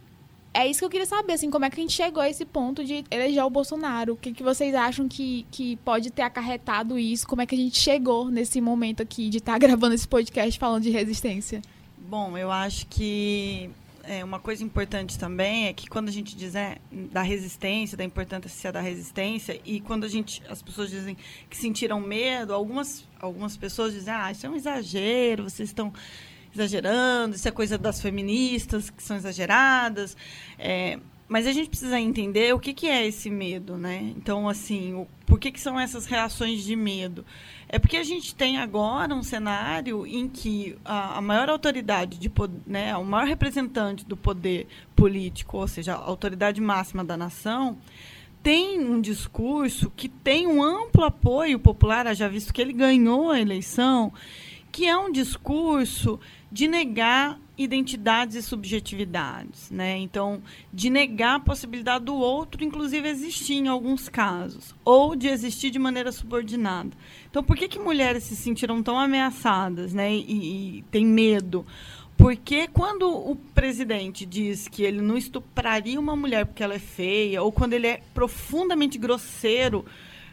é 0.53 0.67
isso 0.67 0.81
que 0.81 0.85
eu 0.85 0.91
queria 0.91 1.07
saber, 1.07 1.35
assim, 1.35 1.51
como 1.51 1.65
é 1.65 1.71
que 1.71 1.79
a 1.79 1.83
gente 1.83 1.93
chegou 1.93 2.23
a 2.23 2.29
esse 2.29 2.45
ponto 2.45 2.85
de 2.85 3.05
eleger 3.11 3.45
o 3.45 3.51
Bolsonaro? 3.51 4.15
O 4.15 4.17
que, 4.17 4.33
que 4.33 4.43
vocês 4.43 4.75
acham 4.75 5.09
que, 5.09 5.47
que 5.51 5.77
pode 5.77 6.11
ter 6.11 6.23
acarretado 6.23 6.99
isso? 6.99 7.27
Como 7.27 7.41
é 7.41 7.47
que 7.47 7.55
a 7.55 7.59
gente 7.59 7.79
chegou 7.79 8.31
nesse 8.31 8.61
momento 8.61 9.03
aqui 9.03 9.29
de 9.29 9.39
estar 9.39 9.53
tá 9.53 9.59
gravando 9.65 9.95
esse 9.95 10.09
podcast 10.09 10.59
falando 10.59 10.83
de 10.83 10.91
resistência? 10.91 11.63
Bom, 11.97 12.37
eu 12.37 12.51
acho 12.51 12.89
que 12.89 13.71
é, 14.03 14.25
uma 14.25 14.41
coisa 14.41 14.65
importante 14.65 15.17
também 15.17 15.69
é 15.69 15.73
que 15.73 15.89
quando 15.89 16.09
a 16.09 16.13
gente 16.13 16.35
diz 16.35 16.57
é, 16.57 16.79
da 16.91 17.23
resistência, 17.23 17.97
da 17.97 18.03
importância 18.03 18.73
da 18.73 18.81
resistência, 18.81 19.61
e 19.65 19.81
quando 19.81 20.03
a 20.03 20.09
gente, 20.09 20.43
as 20.49 20.61
pessoas 20.61 20.91
dizem 20.91 21.17
que 21.49 21.57
sentiram 21.57 22.01
medo, 22.01 22.53
algumas, 22.53 23.07
algumas 23.21 23.57
pessoas 23.57 23.93
dizem, 23.93 24.13
ah, 24.13 24.33
isso 24.33 24.45
é 24.45 24.51
um 24.51 24.57
exagero, 24.57 25.45
vocês 25.45 25.69
estão 25.69 25.93
exagerando, 26.55 27.37
isso 27.37 27.49
é 27.49 27.51
coisa 27.51 27.79
das 27.79 28.01
feministas 28.01 28.91
que 28.91 29.03
são 29.03 29.17
exageradas. 29.17 30.17
É, 30.59 30.99
mas 31.31 31.47
a 31.47 31.53
gente 31.53 31.71
precisa 31.71 32.01
entender 32.01 32.53
o 32.53 32.59
que, 32.59 32.75
que 32.75 32.89
é 32.89 33.07
esse 33.07 33.31
medo, 33.31 33.77
né? 33.77 34.13
Então, 34.17 34.49
assim, 34.49 34.95
o, 34.95 35.07
por 35.25 35.39
que, 35.39 35.53
que 35.53 35.61
são 35.61 35.79
essas 35.79 36.05
reações 36.05 36.65
de 36.65 36.75
medo? 36.75 37.25
É 37.69 37.79
porque 37.79 37.97
a 37.97 38.03
gente 38.03 38.35
tem 38.35 38.59
agora 38.59 39.15
um 39.15 39.23
cenário 39.23 40.05
em 40.05 40.29
que 40.29 40.77
a, 40.85 41.19
a 41.19 41.21
maior 41.21 41.49
autoridade, 41.49 42.19
de 42.19 42.33
né, 42.67 42.97
o 42.97 43.05
maior 43.05 43.29
representante 43.29 44.05
do 44.05 44.17
poder 44.17 44.67
político, 44.97 45.59
ou 45.59 45.69
seja, 45.69 45.95
a 45.95 45.99
autoridade 45.99 46.61
máxima 46.61 47.05
da 47.05 47.17
nação, 47.17 47.79
tem 48.43 48.81
um 48.81 49.01
discurso 49.01 49.89
que 49.95 50.09
tem 50.09 50.49
um 50.49 50.61
amplo 50.61 51.05
apoio 51.05 51.61
popular, 51.61 52.13
já 52.13 52.27
visto 52.27 52.53
que 52.53 52.61
ele 52.61 52.73
ganhou 52.73 53.31
a 53.31 53.41
eleição, 53.41 54.13
que 54.71 54.87
é 54.87 54.97
um 54.97 55.11
discurso 55.11 56.19
de 56.51 56.67
negar 56.67 57.39
identidades 57.57 58.37
e 58.37 58.43
subjetividades, 58.43 59.71
né? 59.71 59.99
Então, 59.99 60.43
de 60.73 60.89
negar 60.89 61.37
a 61.37 61.41
possibilidade 61.41 62.05
do 62.07 62.15
outro, 62.15 62.65
inclusive 62.65 63.07
existir 63.09 63.55
em 63.55 63.69
alguns 63.69 64.09
casos, 64.09 64.75
ou 64.85 65.15
de 65.15 65.29
existir 65.29 65.71
de 65.71 65.79
maneira 65.79 66.11
subordinada. 66.11 66.91
Então, 67.31 67.45
por 67.45 67.57
que 67.57 67.69
que 67.69 67.79
mulheres 67.79 68.25
se 68.25 68.35
sentiram 68.35 68.83
tão 68.83 68.99
ameaçadas, 68.99 69.93
né? 69.93 70.13
E, 70.13 70.79
e 70.79 70.83
têm 70.91 71.05
medo? 71.05 71.67
Porque 72.17 72.69
quando 72.69 73.09
o 73.09 73.35
presidente 73.35 74.27
diz 74.27 74.69
que 74.69 74.83
ele 74.83 75.01
não 75.01 75.17
estupraria 75.17 75.99
uma 75.99 76.15
mulher 76.15 76.45
porque 76.45 76.63
ela 76.63 76.75
é 76.75 76.79
feia, 76.79 77.43
ou 77.43 77.51
quando 77.51 77.73
ele 77.73 77.87
é 77.87 78.03
profundamente 78.13 78.99
grosseiro 78.99 79.85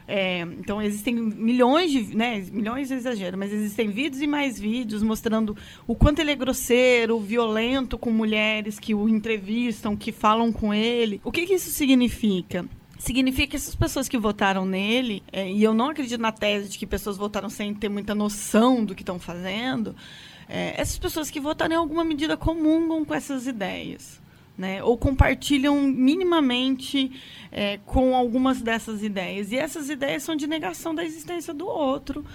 é, 0.07 0.39
então 0.41 0.81
existem 0.81 1.13
milhões 1.13 1.91
de, 1.91 2.15
né, 2.15 2.39
milhões 2.51 2.87
de 2.87 2.93
exagero, 2.93 3.37
mas 3.37 3.51
existem 3.51 3.89
vídeos 3.89 4.21
e 4.21 4.27
mais 4.27 4.57
vídeos 4.57 5.03
mostrando 5.03 5.55
o 5.85 5.93
quanto 5.93 6.19
ele 6.19 6.31
é 6.31 6.35
grosseiro, 6.35 7.19
violento 7.19 7.97
com 7.97 8.09
mulheres 8.09 8.79
que 8.79 8.95
o 8.95 9.09
entrevistam, 9.09 9.97
que 9.97 10.13
falam 10.13 10.51
com 10.53 10.73
ele. 10.73 11.19
O 11.25 11.31
que, 11.31 11.45
que 11.45 11.55
isso 11.55 11.69
significa? 11.69 12.65
significa 12.99 13.51
que 13.51 13.55
essas 13.55 13.75
pessoas 13.75 14.09
que 14.09 14.17
votaram 14.17 14.65
nele, 14.65 15.21
é, 15.31 15.51
e 15.51 15.63
eu 15.63 15.71
não 15.71 15.91
acredito 15.91 16.19
na 16.19 16.31
tese 16.31 16.69
de 16.69 16.79
que 16.79 16.87
pessoas 16.87 17.15
votaram 17.15 17.47
sem 17.47 17.71
ter 17.71 17.89
muita 17.89 18.15
noção 18.15 18.83
do 18.83 18.95
que 18.95 19.03
estão 19.03 19.19
fazendo, 19.19 19.95
é, 20.49 20.73
essas 20.81 20.97
pessoas 20.97 21.29
que 21.29 21.39
votaram 21.39 21.75
em 21.75 21.77
alguma 21.77 22.03
medida 22.03 22.35
comungam 22.35 23.05
com 23.05 23.13
essas 23.13 23.45
ideias 23.45 24.19
né? 24.57 24.83
ou 24.83 24.97
compartilham 24.97 25.81
minimamente 25.81 27.11
é, 27.51 27.77
com 27.85 28.15
algumas 28.15 28.61
dessas 28.61 29.03
ideias. 29.03 29.51
E 29.51 29.57
essas 29.57 29.89
ideias 29.89 30.23
são 30.23 30.35
de 30.35 30.47
negação 30.47 30.95
da 30.95 31.03
existência 31.03 31.53
do 31.53 31.67
outro, 31.67 32.25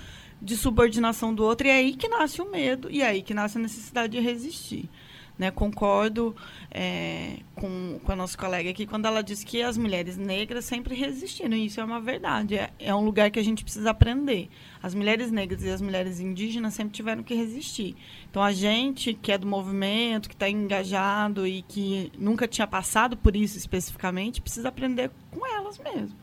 de 0.41 0.57
subordinação 0.57 1.35
do 1.35 1.45
outro, 1.45 1.67
e 1.67 1.71
é 1.71 1.75
aí 1.75 1.95
que 1.95 2.09
nasce 2.09 2.41
o 2.41 2.51
medo, 2.51 2.91
e 2.91 3.03
é 3.03 3.07
aí 3.07 3.23
que 3.23 3.35
nasce 3.35 3.59
a 3.59 3.61
necessidade 3.61 4.13
de 4.13 4.21
resistir. 4.21 4.89
Né, 5.39 5.51
concordo 5.51 6.37
é, 6.71 7.39
com, 7.57 7.99
com 8.05 8.13
a 8.13 8.15
nossa 8.15 8.37
colega 8.37 8.71
aqui 8.71 8.87
quando 8.87 9.07
ela 9.07 9.23
diz 9.23 9.43
que 9.43 9.63
as 9.63 9.77
mulheres 9.77 10.17
negras 10.17 10.65
sempre 10.65 10.95
resistiram. 10.95 11.57
E 11.57 11.67
isso 11.67 11.81
é 11.81 11.85
uma 11.85 12.01
verdade. 12.01 12.57
É, 12.57 12.71
é 12.79 12.95
um 12.95 13.05
lugar 13.05 13.31
que 13.31 13.39
a 13.39 13.43
gente 13.43 13.65
precisa 13.65 13.91
aprender. 13.91 14.49
As 14.83 14.95
mulheres 14.95 15.31
negras 15.31 15.63
e 15.63 15.71
as 15.71 15.81
mulheres 15.81 16.21
indígenas 16.21 16.75
sempre 16.75 16.93
tiveram 16.93 17.23
que 17.23 17.35
resistir. 17.35 17.97
Então, 18.31 18.43
a 18.43 18.53
gente 18.53 19.15
que 19.15 19.33
é 19.33 19.39
do 19.39 19.47
movimento, 19.47 20.29
que 20.29 20.35
está 20.35 20.49
engajado 20.49 21.47
e 21.47 21.63
que 21.63 22.13
nunca 22.19 22.47
tinha 22.47 22.67
passado 22.67 23.17
por 23.17 23.35
isso 23.35 23.57
especificamente, 23.57 24.41
precisa 24.41 24.69
aprender 24.69 25.11
com 25.31 25.47
elas 25.47 25.79
mesmo. 25.79 26.17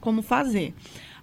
Como 0.00 0.22
fazer. 0.22 0.74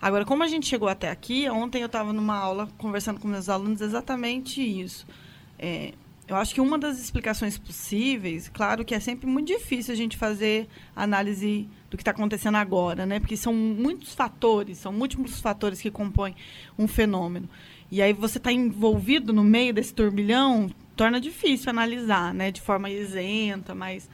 Agora, 0.04 0.26
como 0.26 0.44
a 0.44 0.48
gente 0.48 0.68
chegou 0.68 0.90
até 0.90 1.10
aqui, 1.10 1.50
ontem 1.50 1.82
eu 1.82 1.86
estava 1.86 2.12
numa 2.12 2.36
aula 2.36 2.68
conversando 2.78 3.22
com 3.22 3.28
meus 3.28 3.48
alunos 3.48 3.80
exatamente 3.80 4.62
isso. 4.62 5.08
É, 5.58 5.94
eu 6.28 6.36
acho 6.36 6.54
que 6.54 6.62
uma 6.62 6.78
das 6.78 7.00
explicações 7.00 7.58
possíveis, 7.58 8.50
claro 8.50 8.86
que 8.86 8.96
é 8.96 9.00
sempre 9.00 9.28
muito 9.28 9.48
difícil 9.48 9.94
a 9.94 9.98
gente 9.98 10.16
fazer 10.16 10.68
análise 10.96 11.68
do 11.90 11.98
que 11.98 12.02
está 12.02 12.12
acontecendo 12.12 12.56
agora, 12.56 13.06
né? 13.06 13.20
Porque 13.20 13.36
são 13.36 13.54
muitos 13.54 14.16
fatores, 14.16 14.78
são 14.78 14.94
múltiplos 14.94 15.42
fatores 15.42 15.82
que 15.82 15.92
compõem 15.92 16.36
um 16.80 16.88
fenômeno. 16.88 17.50
E 17.92 18.02
aí 18.02 18.14
você 18.14 18.38
está 18.38 18.52
envolvido 18.52 19.34
no 19.34 19.44
meio 19.44 19.74
desse 19.74 19.94
turbilhão, 19.94 20.72
torna 20.96 21.20
difícil 21.20 21.70
analisar, 21.70 22.34
né? 22.34 22.52
De 22.52 22.62
forma 22.62 22.90
isenta, 22.90 23.76
mas... 23.76 24.10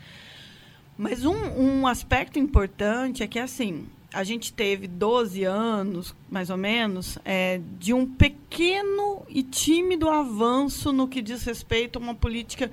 Mas 0.98 1.24
um, 1.24 1.34
um 1.34 1.88
aspecto 1.88 2.38
importante 2.38 3.24
é 3.24 3.28
que, 3.28 3.40
assim, 3.40 3.88
a 4.14 4.24
gente 4.24 4.52
teve 4.52 4.88
12 4.88 5.44
anos, 5.44 6.16
mais 6.30 6.50
ou 6.50 6.58
menos, 6.58 7.18
é, 7.24 7.62
de 7.78 7.94
um 7.94 8.06
pequeno 8.06 9.24
e 9.30 9.44
tímido 9.44 10.10
avanço 10.10 10.92
no 10.92 11.08
que 11.08 11.22
diz 11.22 11.44
respeito 11.44 11.98
a 11.98 12.02
uma 12.02 12.16
política 12.16 12.72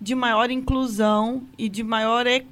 de 0.00 0.14
maior 0.14 0.50
inclusão 0.50 1.42
e 1.58 1.68
de 1.68 1.82
maior 1.82 2.26
e 2.26 2.46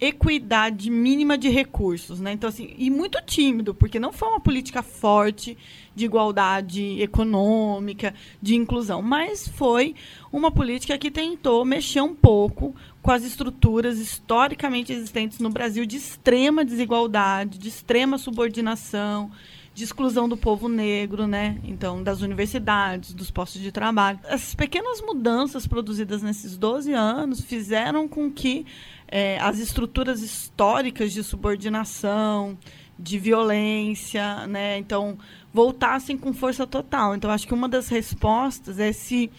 equidade 0.00 0.90
mínima 0.90 1.38
de 1.38 1.48
recursos, 1.48 2.20
né? 2.20 2.32
Então 2.32 2.48
assim, 2.48 2.74
e 2.76 2.90
muito 2.90 3.20
tímido, 3.22 3.74
porque 3.74 3.98
não 3.98 4.12
foi 4.12 4.28
uma 4.28 4.40
política 4.40 4.82
forte 4.82 5.56
de 5.94 6.04
igualdade 6.04 7.00
econômica, 7.00 8.12
de 8.42 8.56
inclusão, 8.56 9.00
mas 9.00 9.46
foi 9.46 9.94
uma 10.32 10.50
política 10.50 10.98
que 10.98 11.10
tentou 11.10 11.64
mexer 11.64 12.00
um 12.00 12.14
pouco 12.14 12.74
com 13.00 13.10
as 13.10 13.22
estruturas 13.22 13.98
historicamente 13.98 14.92
existentes 14.92 15.38
no 15.38 15.50
Brasil 15.50 15.86
de 15.86 15.96
extrema 15.96 16.64
desigualdade, 16.64 17.58
de 17.58 17.68
extrema 17.68 18.18
subordinação, 18.18 19.30
de 19.74 19.82
exclusão 19.82 20.28
do 20.28 20.36
povo 20.36 20.68
negro, 20.68 21.26
né? 21.26 21.58
Então, 21.64 22.02
das 22.02 22.20
universidades, 22.20 23.12
dos 23.12 23.30
postos 23.30 23.60
de 23.60 23.72
trabalho. 23.72 24.20
Essas 24.24 24.54
pequenas 24.54 25.00
mudanças 25.00 25.66
produzidas 25.66 26.22
nesses 26.22 26.56
12 26.56 26.92
anos 26.92 27.40
fizeram 27.40 28.08
com 28.08 28.30
que 28.30 28.64
é, 29.08 29.38
as 29.40 29.58
estruturas 29.58 30.22
históricas 30.22 31.12
de 31.12 31.22
subordinação, 31.22 32.58
de 32.98 33.18
violência, 33.18 34.46
né? 34.46 34.78
Então, 34.78 35.18
voltassem 35.52 36.16
com 36.16 36.32
força 36.32 36.66
total. 36.66 37.14
Então, 37.14 37.30
acho 37.30 37.46
que 37.46 37.54
uma 37.54 37.68
das 37.68 37.88
respostas 37.88 38.78
é 38.78 38.92
se 38.92 39.30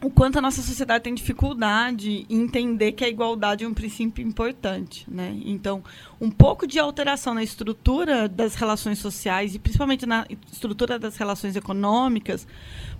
o 0.00 0.10
quanto 0.10 0.38
a 0.38 0.42
nossa 0.42 0.62
sociedade 0.62 1.04
tem 1.04 1.14
dificuldade 1.14 2.24
em 2.30 2.42
entender 2.42 2.92
que 2.92 3.04
a 3.04 3.08
igualdade 3.08 3.64
é 3.64 3.68
um 3.68 3.74
princípio 3.74 4.24
importante, 4.24 5.04
né? 5.08 5.36
Então, 5.44 5.82
um 6.20 6.30
pouco 6.30 6.66
de 6.66 6.78
alteração 6.78 7.34
na 7.34 7.42
estrutura 7.42 8.28
das 8.28 8.54
relações 8.54 8.98
sociais 8.98 9.54
e 9.54 9.58
principalmente 9.58 10.06
na 10.06 10.24
estrutura 10.52 10.98
das 10.98 11.16
relações 11.16 11.56
econômicas 11.56 12.46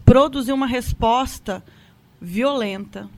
produziu 0.04 0.54
uma 0.54 0.66
resposta 0.66 1.62
violenta, 2.20 3.08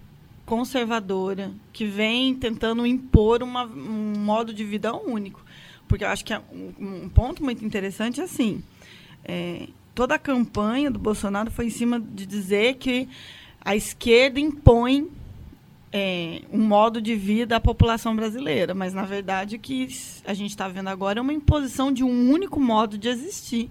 conservadora, 0.50 1.52
que 1.72 1.86
vem 1.86 2.34
tentando 2.34 2.84
impor 2.84 3.40
uma, 3.40 3.64
um 3.66 4.18
modo 4.18 4.52
de 4.52 4.64
vida 4.64 4.92
único. 4.92 5.40
porque 5.86 6.02
eu 6.02 6.08
acho 6.08 6.24
que 6.24 6.34
é 6.34 6.42
um, 6.52 7.04
um 7.04 7.08
ponto 7.08 7.40
muito 7.44 7.64
interessante 7.64 8.20
é 8.20 8.24
assim, 8.24 8.60
é, 9.24 9.68
toda 9.94 10.16
a 10.16 10.18
campanha 10.18 10.90
do 10.90 10.98
Bolsonaro 10.98 11.52
foi 11.52 11.66
em 11.66 11.70
cima 11.70 12.00
de 12.00 12.26
dizer 12.26 12.74
que 12.78 13.08
a 13.60 13.76
esquerda 13.76 14.40
impõe 14.40 15.08
é, 15.92 16.42
um 16.52 16.62
modo 16.66 17.00
de 17.00 17.14
vida 17.14 17.54
à 17.54 17.60
população 17.60 18.16
brasileira, 18.16 18.74
mas 18.74 18.92
na 18.92 19.04
verdade 19.04 19.54
o 19.54 19.58
que 19.60 19.86
a 20.24 20.34
gente 20.34 20.50
está 20.50 20.66
vendo 20.66 20.88
agora 20.88 21.20
é 21.20 21.22
uma 21.22 21.32
imposição 21.32 21.92
de 21.92 22.02
um 22.02 22.28
único 22.28 22.58
modo 22.58 22.98
de 22.98 23.08
existir 23.08 23.70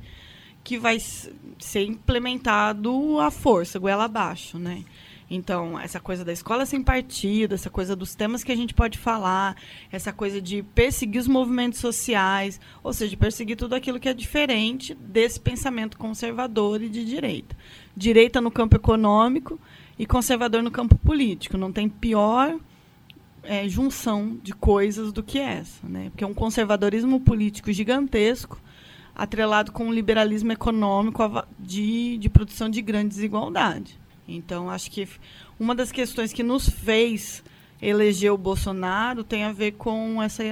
que 0.63 0.77
vai 0.77 0.97
ser 0.97 1.83
implementado 1.83 3.19
à 3.19 3.29
força, 3.29 3.77
goela 3.79 4.05
abaixo, 4.05 4.57
né? 4.57 4.85
Então, 5.29 5.79
essa 5.79 5.99
coisa 5.99 6.25
da 6.25 6.33
escola 6.33 6.65
sem 6.65 6.81
partido, 6.81 7.53
essa 7.53 7.69
coisa 7.69 7.95
dos 7.95 8.15
temas 8.15 8.43
que 8.43 8.51
a 8.51 8.55
gente 8.55 8.73
pode 8.73 8.97
falar, 8.97 9.55
essa 9.91 10.11
coisa 10.11 10.41
de 10.41 10.63
perseguir 10.63 11.21
os 11.21 11.27
movimentos 11.27 11.79
sociais, 11.79 12.59
ou 12.83 12.91
seja, 12.91 13.15
perseguir 13.15 13.55
tudo 13.55 13.75
aquilo 13.75 13.99
que 13.99 14.09
é 14.09 14.13
diferente 14.13 14.95
desse 14.95 15.39
pensamento 15.39 15.97
conservador 15.97 16.81
e 16.81 16.89
de 16.89 17.05
direita. 17.05 17.55
Direita 17.95 18.41
no 18.41 18.49
campo 18.49 18.75
econômico 18.75 19.59
e 19.99 20.05
conservador 20.05 20.63
no 20.63 20.71
campo 20.71 20.97
político. 20.97 21.57
Não 21.57 21.71
tem 21.71 21.87
pior 21.87 22.57
é, 23.43 23.69
junção 23.69 24.39
de 24.41 24.53
coisas 24.53 25.13
do 25.13 25.21
que 25.21 25.37
essa, 25.37 25.87
né? 25.87 26.09
Porque 26.09 26.23
é 26.23 26.27
um 26.27 26.33
conservadorismo 26.33 27.19
político 27.19 27.71
gigantesco 27.71 28.59
atrelado 29.15 29.71
com 29.71 29.87
um 29.87 29.93
liberalismo 29.93 30.51
econômico 30.51 31.21
de, 31.59 32.17
de 32.17 32.29
produção 32.29 32.69
de 32.69 32.81
grande 32.81 33.09
desigualdade. 33.09 33.98
Então, 34.35 34.69
acho 34.69 34.89
que 34.91 35.07
uma 35.59 35.73
das 35.75 35.91
questões 35.91 36.31
que 36.33 36.43
nos 36.43 36.69
fez 36.69 37.43
eleger 37.81 38.31
o 38.31 38.37
Bolsonaro 38.37 39.23
tem 39.23 39.43
a 39.43 39.51
ver 39.51 39.73
com 39.73 40.21
essa, 40.21 40.43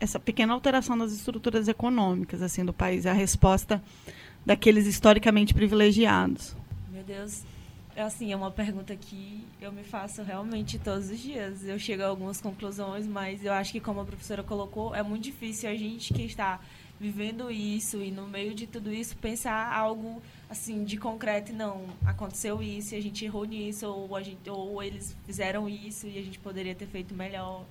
essa 0.00 0.18
pequena 0.18 0.52
alteração 0.52 0.96
das 0.98 1.12
estruturas 1.12 1.68
econômicas 1.68 2.42
assim 2.42 2.64
do 2.64 2.72
país, 2.72 3.06
a 3.06 3.12
resposta 3.12 3.82
daqueles 4.44 4.86
historicamente 4.86 5.54
privilegiados. 5.54 6.56
Meu 6.90 7.04
Deus, 7.04 7.42
é 7.94 8.02
assim, 8.02 8.32
é 8.32 8.36
uma 8.36 8.50
pergunta 8.50 8.94
que 8.94 9.44
eu 9.60 9.72
me 9.72 9.82
faço 9.82 10.22
realmente 10.22 10.78
todos 10.78 11.10
os 11.10 11.18
dias. 11.18 11.64
Eu 11.64 11.78
chego 11.78 12.02
a 12.02 12.06
algumas 12.06 12.40
conclusões, 12.40 13.06
mas 13.06 13.44
eu 13.44 13.52
acho 13.52 13.72
que, 13.72 13.80
como 13.80 14.00
a 14.00 14.04
professora 14.04 14.42
colocou, 14.42 14.94
é 14.94 15.02
muito 15.02 15.24
difícil 15.24 15.68
a 15.68 15.74
gente 15.74 16.14
que 16.14 16.22
está 16.22 16.60
vivendo 17.00 17.50
isso 17.50 18.02
e 18.02 18.10
no 18.10 18.26
meio 18.26 18.54
de 18.54 18.66
tudo 18.66 18.92
isso 18.92 19.16
pensar 19.16 19.72
algo 19.72 20.20
assim 20.50 20.84
de 20.84 20.96
concreto 20.96 21.52
não 21.52 21.86
aconteceu 22.04 22.60
isso 22.62 22.94
a 22.94 23.00
gente 23.00 23.24
errou 23.24 23.44
nisso 23.44 23.86
ou 23.86 24.16
a 24.16 24.22
gente 24.22 24.50
ou 24.50 24.82
eles 24.82 25.16
fizeram 25.24 25.68
isso 25.68 26.06
e 26.08 26.18
a 26.18 26.22
gente 26.22 26.38
poderia 26.38 26.74
ter 26.74 26.86
feito 26.86 27.14
melhor 27.14 27.64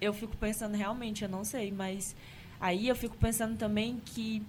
eu 0.00 0.12
fico 0.12 0.36
pensando 0.36 0.76
realmente 0.76 1.22
eu 1.22 1.28
não 1.28 1.44
sei 1.44 1.72
mas 1.72 2.14
aí 2.60 2.88
eu 2.88 2.96
fico 2.96 3.16
pensando 3.16 3.56
também 3.56 4.00
que 4.04 4.42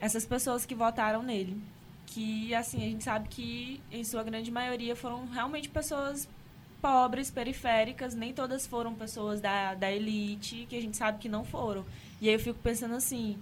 essas 0.00 0.24
pessoas 0.24 0.64
que 0.64 0.74
votaram 0.74 1.22
nele 1.22 1.60
que 2.06 2.54
assim 2.54 2.78
a 2.78 2.88
gente 2.88 3.04
sabe 3.04 3.28
que 3.28 3.80
em 3.92 4.02
sua 4.04 4.22
grande 4.22 4.50
maioria 4.50 4.96
foram 4.96 5.26
realmente 5.26 5.68
pessoas 5.68 6.26
pobres, 6.80 7.30
periféricas, 7.30 8.14
nem 8.14 8.32
todas 8.32 8.66
foram 8.66 8.94
pessoas 8.94 9.40
da, 9.40 9.74
da 9.74 9.92
elite, 9.92 10.66
que 10.68 10.76
a 10.76 10.80
gente 10.80 10.96
sabe 10.96 11.18
que 11.18 11.28
não 11.28 11.44
foram. 11.44 11.84
E 12.20 12.28
aí 12.28 12.34
eu 12.34 12.40
fico 12.40 12.58
pensando 12.58 12.94
assim, 12.94 13.38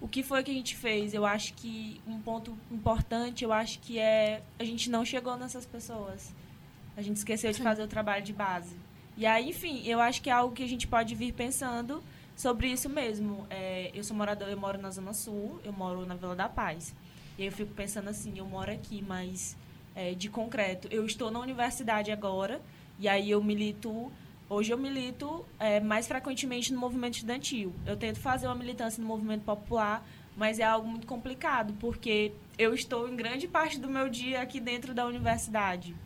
o 0.00 0.08
que 0.08 0.22
foi 0.22 0.42
que 0.42 0.50
a 0.50 0.54
gente 0.54 0.76
fez? 0.76 1.14
Eu 1.14 1.24
acho 1.24 1.54
que 1.54 2.00
um 2.06 2.20
ponto 2.20 2.56
importante, 2.70 3.44
eu 3.44 3.52
acho 3.52 3.78
que 3.80 3.98
é 3.98 4.42
a 4.58 4.64
gente 4.64 4.90
não 4.90 5.04
chegou 5.04 5.36
nessas 5.36 5.64
pessoas. 5.64 6.32
A 6.96 7.02
gente 7.02 7.16
esqueceu 7.16 7.52
de 7.52 7.62
fazer 7.62 7.82
o 7.82 7.88
trabalho 7.88 8.24
de 8.24 8.32
base. 8.32 8.76
E 9.16 9.24
aí, 9.24 9.50
enfim, 9.50 9.82
eu 9.86 10.00
acho 10.00 10.20
que 10.20 10.28
é 10.28 10.32
algo 10.32 10.54
que 10.54 10.62
a 10.62 10.68
gente 10.68 10.86
pode 10.86 11.14
vir 11.14 11.32
pensando 11.32 12.02
sobre 12.36 12.68
isso 12.68 12.88
mesmo. 12.88 13.46
É, 13.48 13.90
eu 13.94 14.04
sou 14.04 14.16
morador, 14.16 14.48
eu 14.48 14.58
moro 14.58 14.78
na 14.78 14.90
Zona 14.90 15.14
Sul, 15.14 15.58
eu 15.64 15.72
moro 15.72 16.04
na 16.04 16.14
Vila 16.14 16.36
da 16.36 16.48
Paz. 16.48 16.94
E 17.38 17.42
aí 17.42 17.48
eu 17.48 17.52
fico 17.52 17.72
pensando 17.74 18.08
assim, 18.08 18.38
eu 18.38 18.46
moro 18.46 18.70
aqui, 18.70 19.02
mas 19.02 19.56
é, 19.94 20.12
de 20.12 20.28
concreto, 20.28 20.88
eu 20.90 21.04
estou 21.06 21.30
na 21.30 21.40
universidade 21.40 22.12
agora, 22.12 22.60
e 22.98 23.08
aí 23.08 23.30
eu 23.30 23.42
milito. 23.42 24.12
Hoje 24.48 24.72
eu 24.72 24.78
milito 24.78 25.44
é, 25.58 25.80
mais 25.80 26.06
frequentemente 26.06 26.72
no 26.72 26.78
movimento 26.78 27.14
estudantil. 27.14 27.74
Eu 27.84 27.96
tento 27.96 28.20
fazer 28.20 28.46
uma 28.46 28.54
militância 28.54 29.00
no 29.00 29.08
movimento 29.08 29.42
popular, 29.42 30.06
mas 30.36 30.60
é 30.60 30.62
algo 30.62 30.86
muito 30.86 31.04
complicado, 31.04 31.74
porque 31.80 32.32
eu 32.56 32.72
estou 32.72 33.08
em 33.08 33.16
grande 33.16 33.48
parte 33.48 33.80
do 33.80 33.88
meu 33.88 34.08
dia 34.08 34.40
aqui 34.40 34.60
dentro 34.60 34.94
da 34.94 35.04
universidade. 35.04 35.96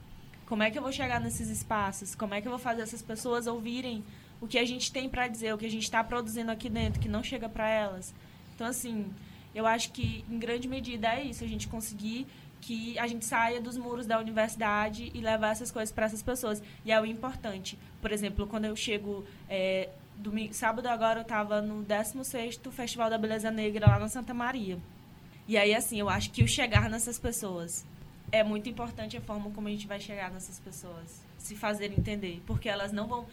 Como 0.46 0.62
é 0.62 0.70
que 0.70 0.78
eu 0.78 0.82
vou 0.82 0.90
chegar 0.90 1.20
nesses 1.20 1.48
espaços? 1.48 2.14
Como 2.14 2.32
é 2.32 2.40
que 2.40 2.48
eu 2.48 2.50
vou 2.50 2.58
fazer 2.58 2.80
essas 2.80 3.02
pessoas 3.02 3.46
ouvirem 3.46 4.02
o 4.40 4.48
que 4.48 4.58
a 4.58 4.64
gente 4.64 4.90
tem 4.90 5.06
para 5.06 5.28
dizer, 5.28 5.52
o 5.52 5.58
que 5.58 5.66
a 5.66 5.70
gente 5.70 5.82
está 5.82 6.02
produzindo 6.02 6.50
aqui 6.50 6.70
dentro, 6.70 6.98
que 6.98 7.10
não 7.10 7.22
chega 7.22 7.46
para 7.46 7.68
elas? 7.68 8.14
Então, 8.54 8.66
assim, 8.66 9.12
eu 9.54 9.66
acho 9.66 9.92
que, 9.92 10.24
em 10.30 10.38
grande 10.38 10.66
medida, 10.66 11.08
é 11.08 11.24
isso, 11.24 11.44
a 11.44 11.46
gente 11.46 11.68
conseguir 11.68 12.26
que 12.60 12.98
a 12.98 13.06
gente 13.06 13.24
saia 13.24 13.60
dos 13.60 13.76
muros 13.76 14.06
da 14.06 14.18
universidade 14.18 15.10
e 15.14 15.20
levar 15.20 15.52
essas 15.52 15.70
coisas 15.70 15.92
para 15.92 16.06
essas 16.06 16.22
pessoas. 16.22 16.62
E 16.84 16.92
é 16.92 17.00
o 17.00 17.06
importante. 17.06 17.78
Por 18.00 18.12
exemplo, 18.12 18.46
quando 18.46 18.66
eu 18.66 18.76
chego. 18.76 19.24
É, 19.48 19.88
domingo, 20.16 20.52
sábado 20.52 20.86
agora 20.86 21.20
eu 21.20 21.22
estava 21.22 21.62
no 21.62 21.82
16 21.82 22.60
Festival 22.70 23.08
da 23.08 23.16
Beleza 23.16 23.50
Negra 23.50 23.86
lá 23.86 23.98
na 23.98 24.08
Santa 24.08 24.34
Maria. 24.34 24.78
E 25.48 25.56
aí, 25.56 25.74
assim, 25.74 25.98
eu 25.98 26.08
acho 26.08 26.30
que 26.30 26.44
o 26.44 26.48
chegar 26.48 26.88
nessas 26.88 27.18
pessoas 27.18 27.84
é 28.30 28.44
muito 28.44 28.68
importante 28.68 29.16
a 29.16 29.20
forma 29.20 29.50
como 29.50 29.66
a 29.66 29.70
gente 29.70 29.86
vai 29.86 29.98
chegar 29.98 30.30
nessas 30.30 30.58
pessoas. 30.60 31.22
Se 31.38 31.56
fazer 31.56 31.92
entender. 31.92 32.42
Porque 32.46 32.68
elas 32.68 32.92
não 32.92 33.06
vão. 33.06 33.26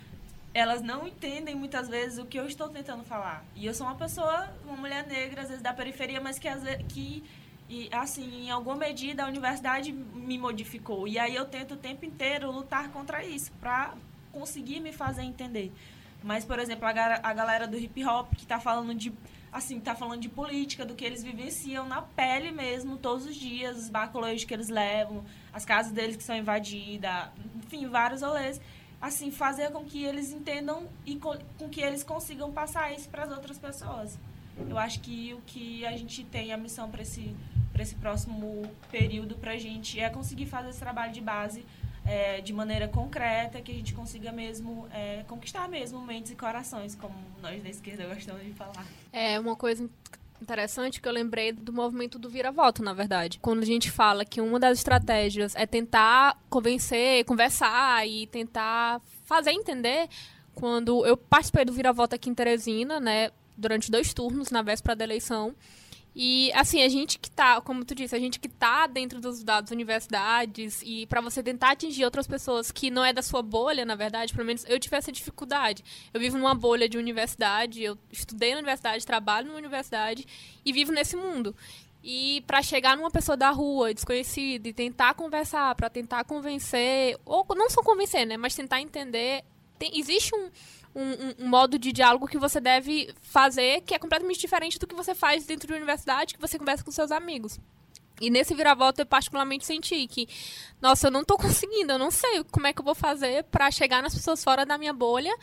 Elas 0.53 0.81
não 0.81 1.07
entendem 1.07 1.53
muitas 1.53 1.87
vezes 1.87 2.17
o 2.17 2.25
que 2.25 2.39
eu 2.39 2.47
estou 2.47 2.69
tentando 2.69 3.03
falar. 3.03 3.45
E 3.55 3.65
eu 3.65 3.73
sou 3.73 3.85
uma 3.85 3.95
pessoa, 3.95 4.49
uma 4.65 4.77
mulher 4.77 5.05
negra, 5.05 5.41
às 5.43 5.49
vezes 5.49 5.61
da 5.61 5.73
periferia, 5.73 6.19
mas 6.19 6.39
que, 6.39 6.47
às 6.47 6.63
vezes, 6.63 6.83
que 6.87 7.23
e, 7.69 7.89
assim, 7.91 8.45
em 8.45 8.51
alguma 8.51 8.75
medida, 8.75 9.23
a 9.23 9.27
universidade 9.27 9.91
me 9.91 10.37
modificou. 10.37 11.07
E 11.07 11.19
aí 11.19 11.35
eu 11.35 11.45
tento 11.45 11.73
o 11.73 11.77
tempo 11.77 12.05
inteiro 12.05 12.51
lutar 12.51 12.89
contra 12.89 13.25
isso, 13.25 13.51
para 13.59 13.93
conseguir 14.31 14.79
me 14.79 14.93
fazer 14.93 15.23
entender. 15.23 15.71
Mas, 16.23 16.45
por 16.45 16.59
exemplo, 16.59 16.85
a, 16.85 16.91
a 16.91 17.33
galera 17.33 17.67
do 17.67 17.77
hip 17.77 18.03
hop 18.05 18.33
que 18.35 18.43
está 18.43 18.59
falando 18.59 18.93
de 18.93 19.13
assim, 19.51 19.79
tá 19.79 19.95
falando 19.95 20.21
de 20.21 20.29
política, 20.29 20.85
do 20.85 20.93
que 20.93 21.03
eles 21.03 21.23
vivenciam 21.23 21.87
na 21.87 22.01
pele 22.01 22.51
mesmo, 22.51 22.97
todos 22.97 23.25
os 23.25 23.35
dias, 23.35 23.77
os 23.77 23.89
bacolões 23.89 24.43
que 24.43 24.53
eles 24.53 24.69
levam, 24.69 25.23
as 25.51 25.65
casas 25.65 25.91
deles 25.91 26.15
que 26.15 26.23
são 26.23 26.35
invadidas, 26.35 27.29
enfim, 27.55 27.87
vários 27.87 28.21
rolês. 28.21 28.61
Assim, 29.01 29.29
fazer 29.31 29.71
com 29.71 29.83
que 29.85 30.03
eles 30.03 30.31
entendam 30.31 30.87
e 31.05 31.17
com, 31.17 31.37
com 31.57 31.69
que 31.69 31.81
eles 31.81 32.03
consigam 32.03 32.51
passar 32.51 32.93
isso 32.93 33.07
para 33.09 33.23
as 33.23 33.31
outras 33.31 33.57
pessoas. 33.57 34.17
Eu 34.69 34.77
acho 34.77 34.99
que 35.01 35.33
o 35.35 35.41
que 35.45 35.85
a 35.85 35.95
gente 35.95 36.23
tem 36.25 36.51
a 36.51 36.57
missão 36.57 36.89
para 36.89 37.03
esse 37.03 37.35
para 37.77 37.83
esse 37.83 37.95
próximo 37.95 38.63
período 38.91 39.35
para 39.35 39.51
a 39.51 39.57
gente 39.57 39.99
é 39.99 40.09
conseguir 40.09 40.47
fazer 40.47 40.69
esse 40.69 40.79
trabalho 40.79 41.13
de 41.13 41.21
base 41.21 41.63
é, 42.03 42.41
de 42.41 42.51
maneira 42.51 42.87
concreta, 42.87 43.61
que 43.61 43.71
a 43.71 43.75
gente 43.75 43.93
consiga 43.93 44.31
mesmo 44.31 44.87
é, 44.91 45.23
conquistar 45.27 45.69
mesmo 45.69 46.01
mentes 46.01 46.31
e 46.31 46.35
corações, 46.35 46.95
como 46.95 47.13
nós 47.39 47.61
da 47.61 47.69
esquerda 47.69 48.07
gostamos 48.07 48.43
de 48.43 48.51
falar. 48.53 48.83
É 49.13 49.39
uma 49.39 49.55
coisa 49.55 49.87
interessante 50.41 50.99
que 50.99 51.07
eu 51.07 51.11
lembrei 51.11 51.51
do 51.51 51.71
movimento 51.71 52.17
do 52.17 52.27
vira-voto, 52.27 52.81
na 52.81 52.93
verdade. 52.93 53.37
Quando 53.39 53.61
a 53.61 53.65
gente 53.65 53.91
fala 53.91 54.25
que 54.25 54.41
uma 54.41 54.59
das 54.59 54.79
estratégias 54.79 55.55
é 55.55 55.67
tentar 55.67 56.41
convencer, 56.49 57.25
conversar 57.25 58.07
e 58.07 58.25
tentar 58.25 59.01
fazer 59.23 59.51
entender, 59.51 60.09
quando 60.55 61.05
eu 61.05 61.15
participei 61.15 61.63
do 61.63 61.73
vira-voto 61.73 62.15
aqui 62.15 62.27
em 62.27 62.33
Teresina, 62.33 62.99
né, 62.99 63.29
durante 63.55 63.91
dois 63.91 64.15
turnos 64.15 64.49
na 64.49 64.63
véspera 64.63 64.95
da 64.95 65.03
eleição, 65.03 65.53
e, 66.19 66.51
assim, 66.53 66.81
a 66.81 66.89
gente 66.89 67.19
que 67.19 67.29
tá, 67.29 67.61
como 67.61 67.85
tu 67.85 67.93
disse, 67.93 68.15
a 68.15 68.19
gente 68.19 68.39
que 68.39 68.49
tá 68.49 68.87
dentro 68.87 69.21
dos 69.21 69.43
dados 69.43 69.69
universidades 69.69 70.81
e 70.83 71.05
para 71.05 71.21
você 71.21 71.43
tentar 71.43 71.69
atingir 71.69 72.05
outras 72.05 72.25
pessoas 72.25 72.71
que 72.71 72.89
não 72.89 73.05
é 73.05 73.13
da 73.13 73.21
sua 73.21 73.43
bolha, 73.43 73.85
na 73.85 73.93
verdade, 73.93 74.33
pelo 74.33 74.47
menos 74.47 74.65
eu 74.67 74.79
tive 74.79 74.95
essa 74.95 75.11
dificuldade. 75.11 75.83
Eu 76.11 76.19
vivo 76.19 76.35
numa 76.35 76.55
bolha 76.55 76.89
de 76.89 76.97
universidade, 76.97 77.83
eu 77.83 77.95
estudei 78.11 78.53
na 78.53 78.57
universidade, 78.57 79.05
trabalho 79.05 79.45
numa 79.45 79.59
universidade 79.59 80.25
e 80.65 80.73
vivo 80.73 80.91
nesse 80.91 81.15
mundo. 81.15 81.55
E 82.03 82.43
para 82.47 82.63
chegar 82.63 82.97
numa 82.97 83.11
pessoa 83.11 83.37
da 83.37 83.51
rua, 83.51 83.93
desconhecida, 83.93 84.69
e 84.69 84.73
tentar 84.73 85.13
conversar, 85.13 85.75
para 85.75 85.87
tentar 85.87 86.23
convencer, 86.23 87.15
ou 87.25 87.45
não 87.55 87.69
só 87.69 87.83
convencer, 87.83 88.25
né, 88.25 88.37
mas 88.37 88.55
tentar 88.55 88.81
entender, 88.81 89.43
tem, 89.77 89.91
existe 89.99 90.35
um 90.35 90.49
um, 90.97 91.43
um, 91.45 91.47
modo 91.47 91.77
de 91.77 91.91
diálogo 91.91 92.27
que 92.27 92.39
você 92.39 92.59
deve 92.59 93.13
fazer 93.21 93.81
que 93.81 93.93
é 93.93 93.99
completamente 93.99 94.39
diferente 94.39 94.79
do 94.79 94.87
que 94.87 94.95
você 94.95 95.13
faz 95.13 95.45
dentro 95.45 95.67
da 95.67 95.75
universidade, 95.75 96.33
que 96.33 96.41
você 96.41 96.57
conversa 96.57 96.83
com 96.83 96.91
seus 96.91 97.11
amigos. 97.11 97.59
E 98.19 98.31
nesse 98.31 98.55
viravolta 98.55 99.03
eu 99.03 99.05
particularmente 99.05 99.63
senti 99.63 100.07
que, 100.07 100.27
nossa, 100.81 101.05
eu 101.07 101.11
não 101.11 101.21
estou 101.21 101.37
conseguindo, 101.37 101.93
eu 101.93 101.99
não 101.99 102.09
sei 102.09 102.43
como 102.45 102.65
é 102.65 102.73
que 102.73 102.81
eu 102.81 102.85
vou 102.85 102.95
fazer 102.95 103.43
para 103.43 103.69
chegar 103.69 104.01
nas 104.01 104.15
pessoas 104.15 104.43
fora 104.43 104.65
da 104.65 104.75
minha 104.75 104.93
bolha 104.93 105.35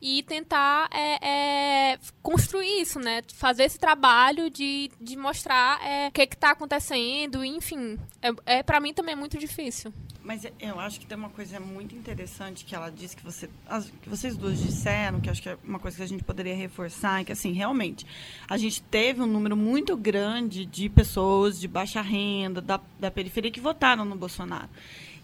e 0.00 0.22
tentar 0.22 0.90
é, 0.92 1.92
é, 1.92 1.98
construir 2.22 2.82
isso, 2.82 2.98
né? 2.98 3.22
Fazer 3.34 3.64
esse 3.64 3.78
trabalho 3.78 4.50
de, 4.50 4.90
de 5.00 5.16
mostrar 5.16 5.80
é, 5.82 6.08
o 6.08 6.12
que 6.12 6.22
está 6.22 6.50
acontecendo, 6.50 7.42
enfim. 7.42 7.98
É, 8.20 8.58
é 8.58 8.62
para 8.62 8.78
mim 8.78 8.92
também 8.92 9.14
é 9.14 9.16
muito 9.16 9.38
difícil. 9.38 9.92
Mas 10.22 10.44
eu 10.60 10.78
acho 10.78 11.00
que 11.00 11.06
tem 11.06 11.16
uma 11.16 11.30
coisa 11.30 11.58
muito 11.58 11.94
interessante 11.94 12.64
que 12.64 12.74
ela 12.74 12.90
disse 12.90 13.16
que, 13.16 13.24
você, 13.24 13.48
as, 13.66 13.90
que 14.02 14.08
vocês 14.08 14.36
duas 14.36 14.58
disseram, 14.58 15.20
que 15.20 15.30
acho 15.30 15.40
que 15.40 15.48
é 15.48 15.56
uma 15.64 15.78
coisa 15.78 15.96
que 15.96 16.02
a 16.02 16.06
gente 16.06 16.24
poderia 16.24 16.54
reforçar, 16.54 17.20
é 17.20 17.24
que 17.24 17.32
assim, 17.32 17.52
realmente, 17.52 18.04
a 18.48 18.58
gente 18.58 18.82
teve 18.82 19.22
um 19.22 19.26
número 19.26 19.56
muito 19.56 19.96
grande 19.96 20.66
de 20.66 20.88
pessoas 20.88 21.58
de 21.58 21.66
baixa 21.66 22.02
renda, 22.02 22.60
da, 22.60 22.80
da 22.98 23.10
periferia, 23.10 23.50
que 23.50 23.60
votaram 23.60 24.04
no 24.04 24.16
Bolsonaro. 24.16 24.68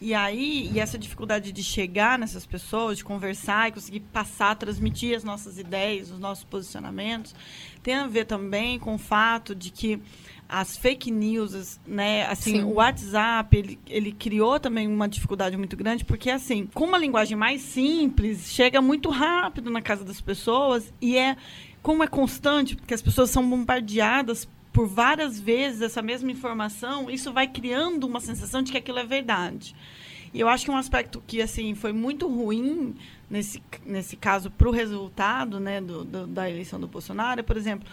E 0.01 0.13
aí, 0.13 0.71
e 0.73 0.81
essa 0.81 0.99
dificuldade 0.99 1.53
de 1.53 1.63
chegar 1.63 2.19
nessas 2.19 2.45
pessoas, 2.45 2.99
de 2.99 3.05
conversar 3.05 3.69
e 3.69 3.73
conseguir 3.73 4.01
passar, 4.01 4.55
transmitir 4.57 5.17
as 5.17 5.25
nossas 5.25 5.59
ideias, 5.59 6.11
os 6.11 6.19
nossos 6.19 6.45
posicionamentos, 6.45 7.35
tem 7.83 7.95
a 7.95 8.07
ver 8.07 8.27
também 8.27 8.79
com 8.79 8.95
o 8.95 8.99
fato 8.99 9.55
de 9.55 9.71
que 9.71 10.01
as 10.61 10.77
fake 10.77 11.11
news, 11.11 11.81
né? 11.85 12.27
Assim, 12.27 12.59
Sim. 12.59 12.63
o 12.63 12.75
WhatsApp, 12.75 13.57
ele, 13.57 13.79
ele 13.89 14.13
criou 14.13 14.61
também 14.61 14.87
uma 14.87 15.09
dificuldade 15.09 15.57
muito 15.57 15.77
grande, 15.77 16.05
porque, 16.05 16.31
assim, 16.31 16.69
com 16.73 16.85
uma 16.85 16.97
linguagem 16.97 17.37
mais 17.37 17.61
simples, 17.61 18.53
chega 18.53 18.81
muito 18.81 19.11
rápido 19.11 19.69
na 19.69 19.83
casa 19.83 20.05
das 20.05 20.21
pessoas 20.21 20.95
e 21.01 21.19
é, 21.19 21.37
como 21.83 22.05
é 22.05 22.07
constante, 22.07 22.77
porque 22.77 22.95
as 22.95 23.03
pessoas 23.03 23.31
são 23.31 23.49
bombardeadas 23.49 24.49
por 24.73 24.87
várias 24.87 25.41
vezes 25.41 25.83
essa 25.83 26.01
mesma 26.01 26.31
informação, 26.31 27.11
isso 27.11 27.33
vai 27.33 27.49
criando 27.49 28.05
uma 28.05 28.21
sensação 28.21 28.63
de 28.63 28.71
que 28.71 28.79
aquilo 28.79 29.01
é 29.01 29.05
verdade. 29.05 29.75
E 30.33 30.39
eu 30.39 30.49
acho 30.49 30.65
que 30.65 30.71
um 30.71 30.77
aspecto 30.77 31.23
que, 31.27 31.43
assim, 31.43 31.75
foi 31.75 31.93
muito 31.93 32.29
ruim 32.29 32.95
nesse, 33.29 33.61
nesse 33.85 34.17
caso 34.17 34.53
para 34.53 34.69
o 34.69 34.73
resultado, 34.73 35.59
né, 35.59 35.81
do, 35.81 36.05
do, 36.05 36.27
da 36.29 36.49
eleição 36.49 36.79
do 36.79 36.87
Bolsonaro, 36.87 37.41
é, 37.41 37.43
por 37.43 37.57
exemplo, 37.57 37.89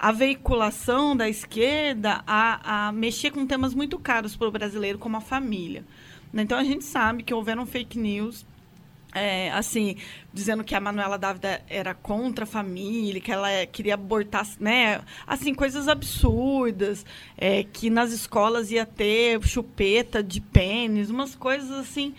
a 0.00 0.12
veiculação 0.12 1.14
da 1.14 1.28
esquerda 1.28 2.24
a, 2.26 2.86
a 2.88 2.92
mexer 2.92 3.30
com 3.30 3.46
temas 3.46 3.74
muito 3.74 3.98
caros 3.98 4.34
para 4.34 4.48
o 4.48 4.50
brasileiro, 4.50 4.98
como 4.98 5.18
a 5.18 5.20
família. 5.20 5.84
Então 6.32 6.56
a 6.58 6.64
gente 6.64 6.84
sabe 6.84 7.22
que 7.22 7.34
houveram 7.34 7.66
fake 7.66 7.98
news 7.98 8.46
é, 9.12 9.50
assim, 9.50 9.96
dizendo 10.32 10.64
que 10.64 10.74
a 10.74 10.80
Manuela 10.80 11.18
Dávida 11.18 11.60
era 11.68 11.94
contra 11.94 12.44
a 12.44 12.46
família, 12.46 13.20
que 13.20 13.30
ela 13.30 13.48
queria 13.66 13.94
abortar, 13.94 14.46
né? 14.58 15.02
Assim, 15.26 15.52
coisas 15.52 15.86
absurdas, 15.86 17.04
é, 17.36 17.64
que 17.64 17.90
nas 17.90 18.12
escolas 18.12 18.70
ia 18.70 18.86
ter 18.86 19.42
chupeta 19.42 20.22
de 20.22 20.40
pênis, 20.40 21.10
umas 21.10 21.34
coisas 21.34 21.70
assim, 21.72 22.14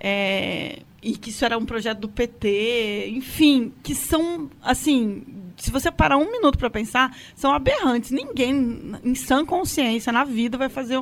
é, 0.00 0.80
e 1.00 1.16
que 1.16 1.30
isso 1.30 1.44
era 1.44 1.56
um 1.56 1.64
projeto 1.64 2.00
do 2.00 2.08
PT, 2.08 3.08
enfim, 3.10 3.72
que 3.82 3.94
são, 3.94 4.50
assim, 4.60 5.24
se 5.62 5.70
você 5.70 5.92
parar 5.92 6.16
um 6.16 6.28
minuto 6.28 6.58
para 6.58 6.68
pensar, 6.68 7.16
são 7.36 7.54
aberrantes. 7.54 8.10
Ninguém, 8.10 8.96
em 9.04 9.14
sã 9.14 9.46
consciência, 9.46 10.12
na 10.12 10.24
vida, 10.24 10.58
vai 10.58 10.68
fazer 10.68 11.00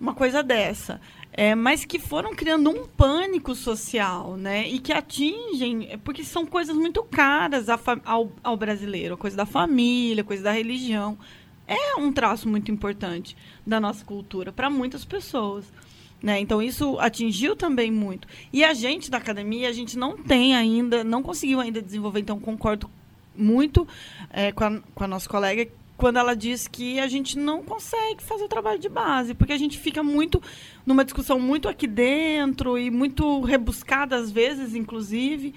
uma 0.00 0.12
coisa 0.12 0.42
dessa. 0.42 1.00
É, 1.32 1.54
mas 1.54 1.84
que 1.84 2.00
foram 2.00 2.34
criando 2.34 2.68
um 2.68 2.84
pânico 2.84 3.54
social, 3.54 4.36
né? 4.36 4.66
E 4.66 4.80
que 4.80 4.92
atingem, 4.92 5.96
porque 6.02 6.24
são 6.24 6.44
coisas 6.44 6.74
muito 6.74 7.04
caras 7.04 7.68
ao, 8.04 8.32
ao 8.42 8.56
brasileiro, 8.56 9.16
coisa 9.16 9.36
da 9.36 9.46
família, 9.46 10.24
coisa 10.24 10.42
da 10.42 10.50
religião. 10.50 11.16
É 11.64 11.94
um 11.94 12.12
traço 12.12 12.48
muito 12.48 12.72
importante 12.72 13.36
da 13.64 13.78
nossa 13.78 14.04
cultura 14.04 14.50
para 14.50 14.68
muitas 14.68 15.04
pessoas. 15.04 15.72
Né? 16.20 16.40
Então, 16.40 16.60
isso 16.60 16.98
atingiu 16.98 17.54
também 17.54 17.88
muito. 17.92 18.26
E 18.52 18.64
a 18.64 18.74
gente 18.74 19.12
da 19.12 19.18
academia, 19.18 19.68
a 19.68 19.72
gente 19.72 19.96
não 19.96 20.16
tem 20.16 20.56
ainda, 20.56 21.04
não 21.04 21.22
conseguiu 21.22 21.60
ainda 21.60 21.80
desenvolver, 21.80 22.18
então 22.18 22.40
concordo 22.40 22.90
muito 23.34 23.86
é, 24.30 24.52
com, 24.52 24.64
a, 24.64 24.80
com 24.94 25.04
a 25.04 25.08
nossa 25.08 25.28
colega 25.28 25.70
quando 26.00 26.18
ela 26.18 26.34
diz 26.34 26.66
que 26.66 26.98
a 26.98 27.06
gente 27.06 27.38
não 27.38 27.62
consegue 27.62 28.22
fazer 28.22 28.44
o 28.44 28.48
trabalho 28.48 28.78
de 28.78 28.88
base, 28.88 29.34
porque 29.34 29.52
a 29.52 29.58
gente 29.58 29.78
fica 29.78 30.02
muito 30.02 30.42
numa 30.86 31.04
discussão 31.04 31.38
muito 31.38 31.68
aqui 31.68 31.86
dentro 31.86 32.78
e 32.78 32.90
muito 32.90 33.42
rebuscada 33.42 34.16
às 34.16 34.30
vezes, 34.30 34.74
inclusive, 34.74 35.54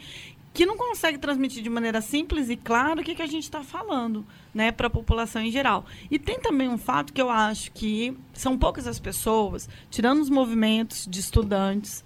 que 0.54 0.66
não 0.66 0.78
consegue 0.78 1.18
transmitir 1.18 1.64
de 1.64 1.70
maneira 1.70 2.02
simples 2.02 2.50
e 2.50 2.58
clara 2.58 3.00
o 3.00 3.04
que, 3.04 3.16
que 3.16 3.22
a 3.22 3.28
gente 3.28 3.44
está 3.44 3.64
falando 3.64 4.26
né, 4.54 4.72
para 4.72 4.88
a 4.88 4.90
população 4.90 5.42
em 5.42 5.50
geral. 5.50 5.86
E 6.12 6.20
tem 6.20 6.40
também 6.40 6.68
um 6.68 6.78
fato 6.78 7.12
que 7.12 7.22
eu 7.22 7.30
acho 7.30 7.72
que 7.72 8.16
são 8.34 8.58
poucas 8.58 8.86
as 8.86 9.00
pessoas, 9.00 9.68
tirando 9.90 10.22
os 10.22 10.30
movimentos 10.30 11.08
de 11.10 11.22
estudantes, 11.22 12.04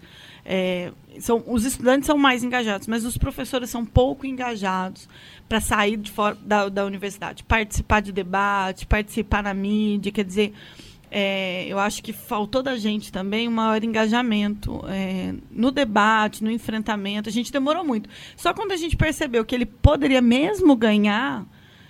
é, 0.50 0.94
são, 1.20 1.44
os 1.46 1.66
estudantes 1.66 2.08
são 2.08 2.18
mais 2.18 2.42
engajados, 2.42 2.88
mas 2.88 3.04
os 3.04 3.18
professores 3.18 3.70
são 3.70 3.86
pouco 3.86 4.26
engajados 4.26 5.10
para 5.50 5.60
sair 5.60 5.98
de 5.98 6.10
fora 6.10 6.38
da, 6.42 6.70
da 6.70 6.86
universidade, 6.86 7.44
participar 7.44 8.00
de 8.00 8.14
debate, 8.14 8.88
participar 8.88 9.44
na 9.44 9.54
mídia, 9.54 10.10
quer 10.10 10.24
dizer, 10.24 10.54
é, 11.12 11.66
eu 11.68 11.78
acho 11.78 12.02
que 12.02 12.14
faltou 12.14 12.64
da 12.64 12.78
gente 12.78 13.12
também 13.12 13.48
um 13.48 13.52
maior 13.52 13.84
engajamento 13.84 14.82
é, 14.88 15.34
no 15.52 15.70
debate, 15.70 16.44
no 16.44 16.52
enfrentamento. 16.52 17.28
A 17.28 17.32
gente 17.32 17.52
demorou 17.52 17.84
muito. 17.84 18.10
Só 18.38 18.54
quando 18.54 18.72
a 18.72 18.78
gente 18.78 18.96
percebeu 18.96 19.44
que 19.44 19.54
ele 19.54 19.66
poderia 19.66 20.22
mesmo 20.22 20.78
ganhar, 20.78 21.46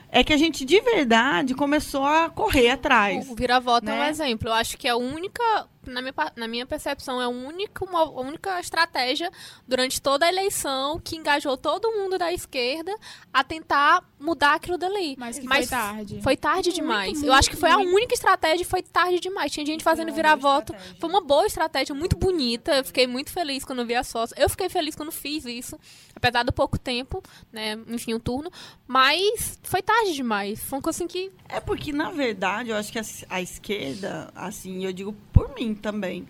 é 0.09 0.23
que 0.23 0.33
a 0.33 0.37
gente 0.37 0.65
de 0.65 0.79
verdade 0.81 1.53
começou 1.53 2.05
a 2.05 2.29
correr 2.29 2.69
atrás. 2.69 3.29
O 3.29 3.35
vira-voto 3.35 3.85
né? 3.85 3.91
é 3.91 3.95
um 3.95 4.03
né? 4.03 4.09
exemplo. 4.09 4.49
Eu 4.49 4.53
acho 4.53 4.77
que 4.77 4.87
é 4.87 4.91
a 4.91 4.97
única 4.97 5.67
na 5.89 6.01
minha, 6.01 6.13
na 6.35 6.47
minha 6.47 6.65
percepção, 6.65 7.21
é 7.21 7.25
a 7.25 7.29
única, 7.29 7.83
uma, 7.83 8.01
a 8.01 8.21
única 8.21 8.59
estratégia 8.59 9.31
durante 9.67 10.01
toda 10.01 10.25
a 10.25 10.29
eleição 10.29 10.99
que 10.99 11.15
engajou 11.15 11.57
todo 11.57 11.91
mundo 11.91 12.17
da 12.17 12.31
esquerda 12.31 12.95
a 13.33 13.43
tentar 13.43 14.03
mudar 14.19 14.55
aquilo 14.55 14.77
dali. 14.77 15.15
Mas, 15.17 15.39
Mas 15.39 15.69
foi 15.69 15.77
tarde. 15.77 16.21
Foi 16.21 16.37
tarde 16.37 16.73
demais. 16.73 17.13
Muito, 17.13 17.27
Eu 17.27 17.33
acho 17.33 17.49
que 17.49 17.55
foi 17.55 17.69
muito. 17.71 17.89
a 17.89 17.93
única 17.93 18.13
estratégia 18.13 18.63
e 18.63 18.65
foi 18.65 18.81
tarde 18.81 19.19
demais. 19.19 19.51
Tinha 19.51 19.65
gente 19.65 19.83
fazendo 19.83 20.11
virar 20.11 20.35
voto. 20.35 20.73
Foi 20.99 21.09
uma 21.09 21.21
boa 21.21 21.45
estratégia, 21.45 21.93
muito 21.93 22.15
bonita. 22.15 22.77
Eu 22.77 22.83
fiquei 22.83 23.07
muito 23.07 23.31
feliz 23.31 23.63
quando 23.63 23.85
vi 23.85 23.95
a 23.95 24.03
sócia. 24.03 24.35
Eu 24.37 24.49
fiquei 24.49 24.69
feliz 24.69 24.95
quando 24.95 25.11
fiz 25.11 25.45
isso, 25.45 25.79
apesar 26.15 26.43
do 26.43 26.51
pouco 26.51 26.77
tempo, 26.77 27.21
né? 27.51 27.77
Enfim, 27.87 28.13
um 28.13 28.19
turno. 28.19 28.51
Mas 28.87 29.59
foi 29.63 29.81
tarde 29.81 30.13
demais. 30.13 30.63
Foi 30.63 30.77
uma 30.77 30.83
coisa 30.83 30.97
assim 30.97 31.07
que. 31.07 31.31
É 31.49 31.59
porque, 31.59 31.91
na 31.91 32.09
verdade, 32.09 32.69
eu 32.69 32.77
acho 32.77 32.91
que 32.91 32.99
a, 32.99 33.03
a 33.29 33.41
esquerda, 33.41 34.31
assim, 34.33 34.85
eu 34.85 34.93
digo 34.93 35.13
por 35.33 35.53
mim 35.53 35.75
também. 35.75 36.27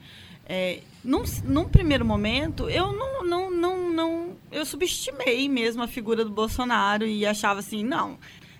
É, 0.50 0.80
num, 1.04 1.24
num 1.44 1.66
primeiro 1.66 2.06
momento, 2.06 2.70
eu 2.70 2.94
não, 2.94 3.24
não, 3.24 3.52
não, 3.52 3.90
não. 3.92 4.38
Eu 4.52 4.66
subestimei 4.66 5.48
mesmo 5.48 5.84
a 5.84 5.88
figura 5.88 6.24
do 6.24 6.32
Bolsonaro 6.32 7.06
e 7.06 7.26
achava 7.26 7.60
assim, 7.60 7.84
não. 7.84 8.18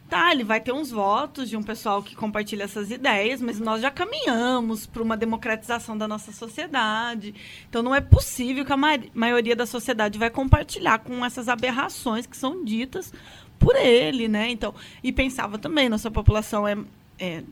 Tá, 0.10 0.32
ele 0.32 0.46
vai 0.46 0.62
ter 0.62 0.72
uns 0.72 0.90
votos 0.90 1.50
de 1.50 1.58
um 1.58 1.64
pessoal 1.64 2.02
que 2.02 2.16
compartilha 2.16 2.64
essas 2.64 2.92
ideias, 2.92 3.42
mas 3.42 3.60
nós 3.60 3.82
já 3.82 3.92
caminhamos 3.92 4.86
para 4.86 5.04
uma 5.04 5.18
democratização 5.18 5.98
da 5.98 6.08
nossa 6.08 6.32
sociedade. 6.32 7.36
Então 7.68 7.84
não 7.84 7.94
é 7.94 8.00
possível 8.00 8.64
que 8.64 8.72
a 8.72 8.78
ma 8.78 8.98
maioria 9.14 9.54
da 9.54 9.66
sociedade 9.66 10.18
vai 10.18 10.30
compartilhar 10.30 11.00
com 11.00 11.26
essas 11.26 11.50
aberrações 11.50 12.26
que 12.26 12.38
são 12.38 12.64
ditas 12.64 13.12
por 13.60 13.76
ele, 13.76 14.28
né? 14.28 14.50
Então, 14.50 14.74
e 15.04 15.12
pensava 15.12 15.58
também, 15.58 15.90
nossa 15.90 16.10
população 16.10 16.68
é, 16.68 16.78
é 17.20 17.44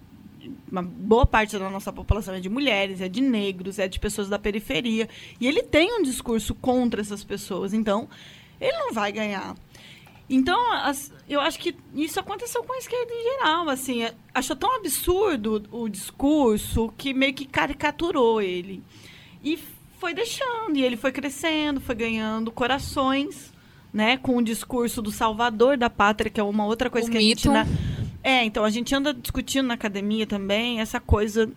uma 0.71 0.83
boa 0.83 1.25
parte 1.25 1.57
da 1.57 1.69
nossa 1.69 1.91
população 1.91 2.35
é 2.35 2.39
de 2.39 2.49
mulheres, 2.49 3.01
é 3.01 3.09
de 3.09 3.21
negros, 3.21 3.79
é 3.79 3.87
de 3.87 3.99
pessoas 3.99 4.29
da 4.29 4.39
periferia. 4.39 5.09
E 5.39 5.47
ele 5.47 5.63
tem 5.63 5.99
um 5.99 6.03
discurso 6.03 6.53
contra 6.55 7.01
essas 7.01 7.23
pessoas. 7.23 7.73
Então, 7.73 8.07
ele 8.59 8.77
não 8.77 8.93
vai 8.93 9.11
ganhar. 9.11 9.55
Então, 10.29 10.71
as, 10.73 11.11
eu 11.29 11.39
acho 11.39 11.59
que 11.59 11.75
isso 11.93 12.19
aconteceu 12.19 12.63
com 12.63 12.73
a 12.73 12.77
esquerda 12.77 13.11
em 13.13 13.23
geral. 13.23 13.69
Assim, 13.69 14.03
é, 14.03 14.13
achou 14.33 14.55
tão 14.55 14.75
absurdo 14.75 15.63
o 15.71 15.87
discurso 15.87 16.91
que 16.97 17.13
meio 17.13 17.33
que 17.33 17.45
caricaturou 17.45 18.41
ele. 18.41 18.83
E 19.43 19.57
foi 19.99 20.13
deixando, 20.13 20.75
e 20.75 20.83
ele 20.83 20.97
foi 20.97 21.11
crescendo, 21.11 21.79
foi 21.79 21.95
ganhando 21.95 22.51
corações, 22.51 23.53
né? 23.95 24.17
Com 24.17 24.36
o 24.36 24.43
discurso 24.43 25.01
do 25.01 25.10
salvador 25.10 25.77
da 25.77 25.89
pátria, 25.89 26.29
que 26.29 26.38
é 26.38 26.43
uma 26.43 26.65
outra 26.65 26.89
coisa 26.89 27.08
o 27.08 27.12
que 27.12 27.17
mito. 27.17 27.49
a 27.49 27.63
gente... 27.63 27.95
É, 28.21 28.43
então 28.43 28.65
a 28.65 28.69
gente 28.69 28.93
anda 28.93 29.13
discutindo 29.13 29.67
na 29.67 29.75
academia 29.75 30.27
também 30.27 30.81
essa 30.81 30.99
coisa, 30.99 31.49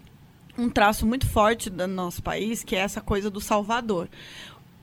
um 0.57 0.71
traço 0.71 1.05
muito 1.05 1.27
forte 1.27 1.69
do 1.69 1.89
nosso 1.89 2.23
país, 2.23 2.63
que 2.63 2.77
é 2.77 2.79
essa 2.79 3.01
coisa 3.01 3.29
do 3.29 3.41
Salvador. 3.41 4.09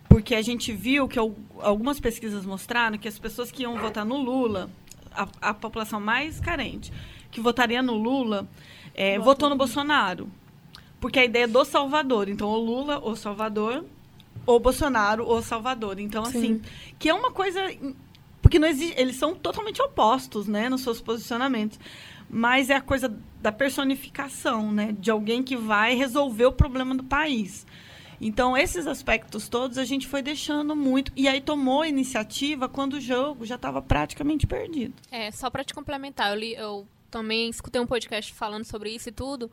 Porque 0.10 0.36
a 0.36 0.42
gente 0.42 0.74
viu 0.74 1.08
que 1.08 1.18
algumas 1.18 1.98
pesquisas 1.98 2.46
mostraram 2.46 2.98
que 2.98 3.08
as 3.08 3.18
pessoas 3.18 3.52
que 3.52 3.64
iam 3.64 3.78
votar 3.78 4.04
no 4.04 4.18
Lula, 4.18 4.70
a, 5.14 5.26
a 5.42 5.54
população 5.54 6.02
mais 6.02 6.42
carente, 6.42 6.92
que 7.32 7.40
votaria 7.40 7.82
no 7.82 7.94
Lula, 7.94 8.46
é, 8.94 9.18
votou 9.18 9.50
no 9.50 9.56
Bolsonaro. 9.56 10.30
Porque 11.00 11.20
a 11.20 11.24
ideia 11.24 11.46
é 11.46 11.48
do 11.48 11.64
Salvador. 11.64 12.28
Então, 12.28 12.50
o 12.50 12.58
Lula, 12.58 13.00
o 13.00 13.16
Salvador, 13.16 13.86
o 14.46 14.60
Bolsonaro, 14.60 15.28
o 15.28 15.42
Salvador. 15.42 16.00
Então, 16.00 16.26
Sim. 16.26 16.38
assim, 16.38 16.62
que 17.00 17.10
é 17.10 17.14
uma 17.14 17.32
coisa 17.32 17.62
porque 18.46 18.60
não 18.60 18.68
existe, 18.68 18.94
eles 19.02 19.16
são 19.16 19.34
totalmente 19.34 19.82
opostos, 19.82 20.46
né, 20.48 20.70
nos 20.70 20.82
seus 20.82 21.02
posicionamentos. 21.02 21.80
Mas 22.30 22.70
é 22.70 22.76
a 22.76 22.82
coisa 22.82 23.12
da 23.42 23.52
personificação, 23.52 24.72
né, 24.72 24.96
de 25.00 25.10
alguém 25.10 25.42
que 25.42 25.56
vai 25.56 25.96
resolver 25.96 26.46
o 26.46 26.52
problema 26.52 26.94
do 26.94 27.04
país. 27.04 27.66
Então, 28.22 28.56
esses 28.56 28.86
aspectos 28.86 29.50
todos 29.50 29.80
a 29.80 29.84
gente 29.84 30.08
foi 30.08 30.22
deixando 30.22 30.76
muito. 30.76 31.12
E 31.16 31.28
aí 31.28 31.42
tomou 31.42 31.82
a 31.82 31.88
iniciativa 31.88 32.70
quando 32.70 32.94
o 32.94 33.02
jogo 33.02 33.48
já 33.48 33.56
estava 33.56 33.82
praticamente 33.82 34.46
perdido. 34.46 34.94
É, 35.10 35.32
só 35.32 35.50
para 35.50 35.64
te 35.64 35.74
complementar, 35.74 36.30
eu, 36.30 36.40
li, 36.40 36.54
eu 36.54 36.88
também 37.10 37.50
escutei 37.50 37.82
um 37.82 37.88
podcast 37.88 38.32
falando 38.32 38.64
sobre 38.64 38.92
isso 38.92 39.10
e 39.10 39.12
tudo. 39.12 39.52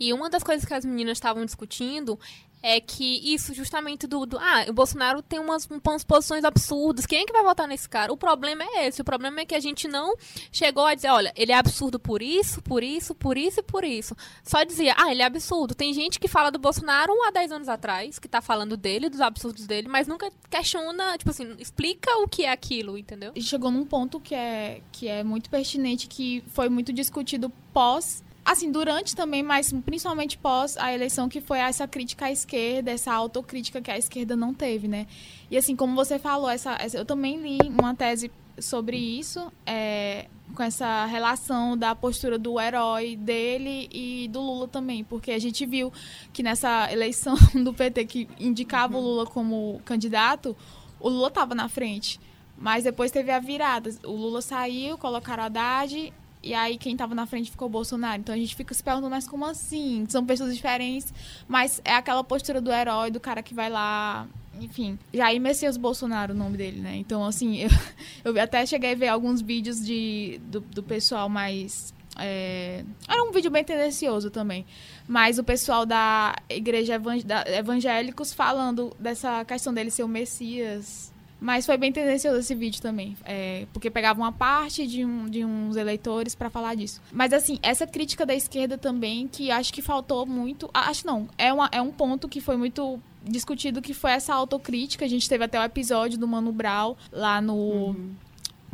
E 0.00 0.12
uma 0.12 0.28
das 0.28 0.42
coisas 0.42 0.64
que 0.64 0.74
as 0.74 0.84
meninas 0.84 1.18
estavam 1.18 1.44
discutindo 1.44 2.18
é 2.62 2.80
que 2.80 3.34
isso 3.34 3.52
justamente 3.52 4.06
do, 4.06 4.24
do 4.24 4.38
ah, 4.38 4.64
o 4.68 4.72
Bolsonaro 4.72 5.20
tem 5.20 5.40
umas, 5.40 5.68
umas 5.84 6.04
posições 6.04 6.44
absurdas. 6.44 7.06
Quem 7.06 7.22
é 7.22 7.24
que 7.24 7.32
vai 7.32 7.42
votar 7.42 7.66
nesse 7.66 7.88
cara? 7.88 8.12
O 8.12 8.16
problema 8.16 8.62
é 8.62 8.86
esse. 8.86 9.00
O 9.00 9.04
problema 9.04 9.40
é 9.40 9.44
que 9.44 9.54
a 9.54 9.60
gente 9.60 9.88
não 9.88 10.14
chegou 10.52 10.86
a 10.86 10.94
dizer, 10.94 11.08
olha, 11.08 11.32
ele 11.36 11.50
é 11.50 11.56
absurdo 11.56 11.98
por 11.98 12.22
isso, 12.22 12.62
por 12.62 12.82
isso, 12.82 13.14
por 13.14 13.36
isso 13.36 13.60
e 13.60 13.62
por 13.62 13.84
isso. 13.84 14.16
Só 14.44 14.62
dizia, 14.62 14.94
ah, 14.96 15.10
ele 15.10 15.22
é 15.22 15.24
absurdo. 15.24 15.74
Tem 15.74 15.92
gente 15.92 16.20
que 16.20 16.28
fala 16.28 16.50
do 16.50 16.58
Bolsonaro 16.58 17.12
há 17.24 17.30
10 17.30 17.52
anos 17.52 17.68
atrás, 17.68 18.18
que 18.18 18.28
tá 18.28 18.40
falando 18.40 18.76
dele, 18.76 19.10
dos 19.10 19.20
absurdos 19.20 19.66
dele, 19.66 19.88
mas 19.88 20.06
nunca 20.06 20.30
questiona, 20.48 21.18
tipo 21.18 21.30
assim, 21.30 21.54
explica 21.58 22.10
o 22.18 22.28
que 22.28 22.44
é 22.44 22.52
aquilo, 22.52 22.96
entendeu? 22.96 23.32
Chegou 23.40 23.70
num 23.70 23.84
ponto 23.84 24.20
que 24.20 24.34
é, 24.34 24.80
que 24.92 25.08
é 25.08 25.24
muito 25.24 25.50
pertinente, 25.50 26.06
que 26.06 26.44
foi 26.48 26.68
muito 26.68 26.92
discutido 26.92 27.50
pós 27.72 28.22
assim, 28.44 28.70
durante 28.70 29.14
também, 29.14 29.42
mas 29.42 29.72
principalmente 29.84 30.36
pós 30.36 30.76
a 30.76 30.92
eleição, 30.92 31.28
que 31.28 31.40
foi 31.40 31.58
essa 31.58 31.86
crítica 31.86 32.26
à 32.26 32.32
esquerda, 32.32 32.90
essa 32.90 33.12
autocrítica 33.12 33.80
que 33.80 33.90
a 33.90 33.98
esquerda 33.98 34.36
não 34.36 34.52
teve, 34.52 34.88
né? 34.88 35.06
E 35.50 35.56
assim, 35.56 35.76
como 35.76 35.94
você 35.94 36.18
falou, 36.18 36.48
essa, 36.48 36.76
essa 36.80 36.98
eu 36.98 37.04
também 37.04 37.36
li 37.40 37.58
uma 37.68 37.94
tese 37.94 38.30
sobre 38.58 38.96
isso, 38.96 39.50
é, 39.64 40.26
com 40.54 40.62
essa 40.62 41.06
relação 41.06 41.76
da 41.76 41.94
postura 41.94 42.38
do 42.38 42.60
herói 42.60 43.16
dele 43.16 43.88
e 43.90 44.28
do 44.28 44.40
Lula 44.40 44.68
também, 44.68 45.02
porque 45.04 45.30
a 45.30 45.38
gente 45.38 45.64
viu 45.64 45.92
que 46.32 46.42
nessa 46.42 46.92
eleição 46.92 47.34
do 47.62 47.72
PT 47.72 48.04
que 48.06 48.28
indicava 48.38 48.96
uhum. 48.96 49.02
o 49.02 49.06
Lula 49.06 49.26
como 49.26 49.80
candidato, 49.84 50.56
o 51.00 51.08
Lula 51.08 51.28
estava 51.28 51.54
na 51.54 51.68
frente. 51.68 52.20
Mas 52.56 52.84
depois 52.84 53.10
teve 53.10 53.32
a 53.32 53.40
virada. 53.40 53.90
O 54.04 54.12
Lula 54.12 54.40
saiu, 54.40 54.96
colocaram 54.96 55.42
a 55.42 55.46
Haddad 55.46 56.12
e 56.42 56.54
aí 56.54 56.76
quem 56.76 56.92
estava 56.92 57.14
na 57.14 57.26
frente 57.26 57.50
ficou 57.50 57.68
Bolsonaro. 57.68 58.20
Então 58.20 58.34
a 58.34 58.38
gente 58.38 58.54
fica 58.54 58.74
se 58.74 58.82
perguntando, 58.82 59.10
mas 59.10 59.28
como 59.28 59.44
assim? 59.44 60.04
São 60.08 60.24
pessoas 60.24 60.54
diferentes, 60.54 61.12
mas 61.46 61.80
é 61.84 61.94
aquela 61.94 62.24
postura 62.24 62.60
do 62.60 62.72
herói, 62.72 63.10
do 63.10 63.20
cara 63.20 63.42
que 63.42 63.54
vai 63.54 63.70
lá. 63.70 64.26
Enfim, 64.60 64.98
Jair 65.12 65.40
Messias 65.40 65.76
Bolsonaro, 65.76 66.34
o 66.34 66.36
nome 66.36 66.56
dele, 66.56 66.80
né? 66.80 66.96
Então, 66.96 67.24
assim, 67.24 67.60
eu, 68.24 68.34
eu 68.36 68.42
até 68.42 68.64
cheguei 68.66 68.92
a 68.92 68.96
ver 68.96 69.08
alguns 69.08 69.40
vídeos 69.40 69.84
de, 69.84 70.40
do, 70.44 70.60
do 70.60 70.82
pessoal 70.82 71.28
mais 71.28 71.92
é... 72.18 72.84
Era 73.08 73.22
um 73.22 73.32
vídeo 73.32 73.50
bem 73.50 73.64
tendencioso 73.64 74.30
também. 74.30 74.66
Mas 75.08 75.38
o 75.38 75.44
pessoal 75.44 75.86
da 75.86 76.36
igreja 76.48 76.94
evang... 76.94 77.22
da... 77.22 77.44
evangélicos 77.46 78.32
falando 78.32 78.94
dessa 78.98 79.44
questão 79.44 79.72
dele 79.72 79.90
ser 79.90 80.02
o 80.02 80.08
Messias 80.08 81.11
mas 81.42 81.66
foi 81.66 81.76
bem 81.76 81.90
tendencioso 81.90 82.38
esse 82.38 82.54
vídeo 82.54 82.80
também, 82.80 83.16
é, 83.24 83.66
porque 83.72 83.90
pegava 83.90 84.20
uma 84.20 84.30
parte 84.30 84.86
de, 84.86 85.04
um, 85.04 85.28
de 85.28 85.44
uns 85.44 85.74
eleitores 85.74 86.36
para 86.36 86.48
falar 86.48 86.76
disso. 86.76 87.02
Mas 87.10 87.32
assim, 87.32 87.58
essa 87.64 87.84
crítica 87.84 88.24
da 88.24 88.32
esquerda 88.32 88.78
também, 88.78 89.26
que 89.26 89.50
acho 89.50 89.72
que 89.74 89.82
faltou 89.82 90.24
muito. 90.24 90.70
Acho 90.72 91.04
não, 91.04 91.28
é, 91.36 91.52
uma, 91.52 91.68
é 91.72 91.82
um 91.82 91.90
ponto 91.90 92.28
que 92.28 92.40
foi 92.40 92.56
muito 92.56 93.00
discutido, 93.24 93.82
que 93.82 93.92
foi 93.92 94.12
essa 94.12 94.32
autocrítica. 94.32 95.04
A 95.04 95.08
gente 95.08 95.28
teve 95.28 95.42
até 95.42 95.58
o 95.58 95.64
episódio 95.64 96.16
do 96.16 96.28
Mano 96.28 96.52
Brau 96.52 96.96
lá 97.10 97.40
no. 97.40 97.56
Uhum. 97.56 98.14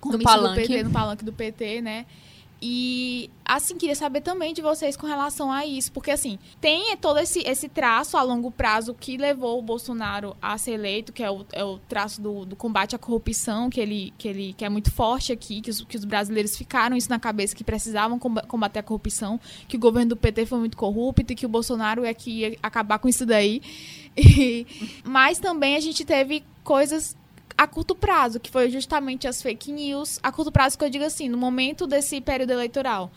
No 0.05 0.19
palanque. 0.19 0.61
Do 0.61 0.67
PT, 0.69 0.83
no 0.83 0.91
palanque 0.91 1.25
do 1.25 1.33
PT, 1.33 1.81
né? 1.81 2.05
E, 2.61 3.31
assim, 3.45 3.77
queria 3.77 3.95
saber 3.95 4.21
também 4.21 4.53
de 4.53 4.61
vocês 4.61 4.97
com 4.97 5.07
relação 5.07 5.51
a 5.53 5.65
isso, 5.65 5.93
porque, 5.93 6.11
assim, 6.11 6.39
tem 6.61 6.97
todo 6.97 7.21
esse, 7.21 7.41
esse 7.41 7.69
traço 7.69 8.17
a 8.17 8.23
longo 8.23 8.51
prazo 8.51 8.95
que 8.95 9.17
levou 9.17 9.59
o 9.59 9.63
Bolsonaro 9.63 10.37
a 10.43 10.59
ser 10.59 10.73
eleito, 10.73 11.13
que 11.13 11.23
é 11.23 11.31
o, 11.31 11.47
é 11.53 11.63
o 11.63 11.79
traço 11.79 12.21
do, 12.21 12.45
do 12.45 12.57
combate 12.57 12.97
à 12.97 12.99
corrupção, 12.99 13.71
que 13.71 13.81
ele, 13.81 14.13
que 14.19 14.27
ele 14.27 14.53
que 14.55 14.65
é 14.65 14.69
muito 14.69 14.91
forte 14.91 15.33
aqui, 15.33 15.61
que 15.61 15.71
os, 15.71 15.83
que 15.83 15.97
os 15.97 16.05
brasileiros 16.05 16.57
ficaram 16.57 16.97
isso 16.97 17.09
na 17.09 17.19
cabeça, 17.21 17.55
que 17.55 17.63
precisavam 17.63 18.19
combater 18.19 18.81
a 18.81 18.83
corrupção, 18.83 19.39
que 19.69 19.77
o 19.77 19.81
governo 19.81 20.11
do 20.11 20.17
PT 20.17 20.47
foi 20.47 20.59
muito 20.59 20.77
corrupto 20.77 21.33
e 21.33 21.37
que 21.37 21.47
o 21.47 21.49
Bolsonaro 21.49 22.05
é 22.05 22.13
que 22.13 22.31
ia 22.31 22.59
acabar 22.61 22.99
com 22.99 23.09
isso 23.09 23.25
daí. 23.25 23.63
E, 24.21 24.67
mas 25.05 25.39
também 25.39 25.77
a 25.77 25.81
gente 25.81 26.05
teve 26.05 26.43
coisas 26.65 27.17
a 27.59 27.67
curto 27.67 27.93
prazo, 27.97 28.39
que 28.39 28.53
foi 28.53 28.71
justamente 28.71 29.27
as 29.27 29.43
fake 29.43 29.73
news, 29.73 30.21
a 30.23 30.31
curto 30.31 30.53
prazo 30.53 30.79
que 30.79 30.85
eu 30.85 30.89
digo 30.89 31.05
assim, 31.05 31.29
no 31.29 31.37
momento 31.37 31.89
desse 31.89 32.21
período 32.21 32.53
eleitoral. 32.53 33.11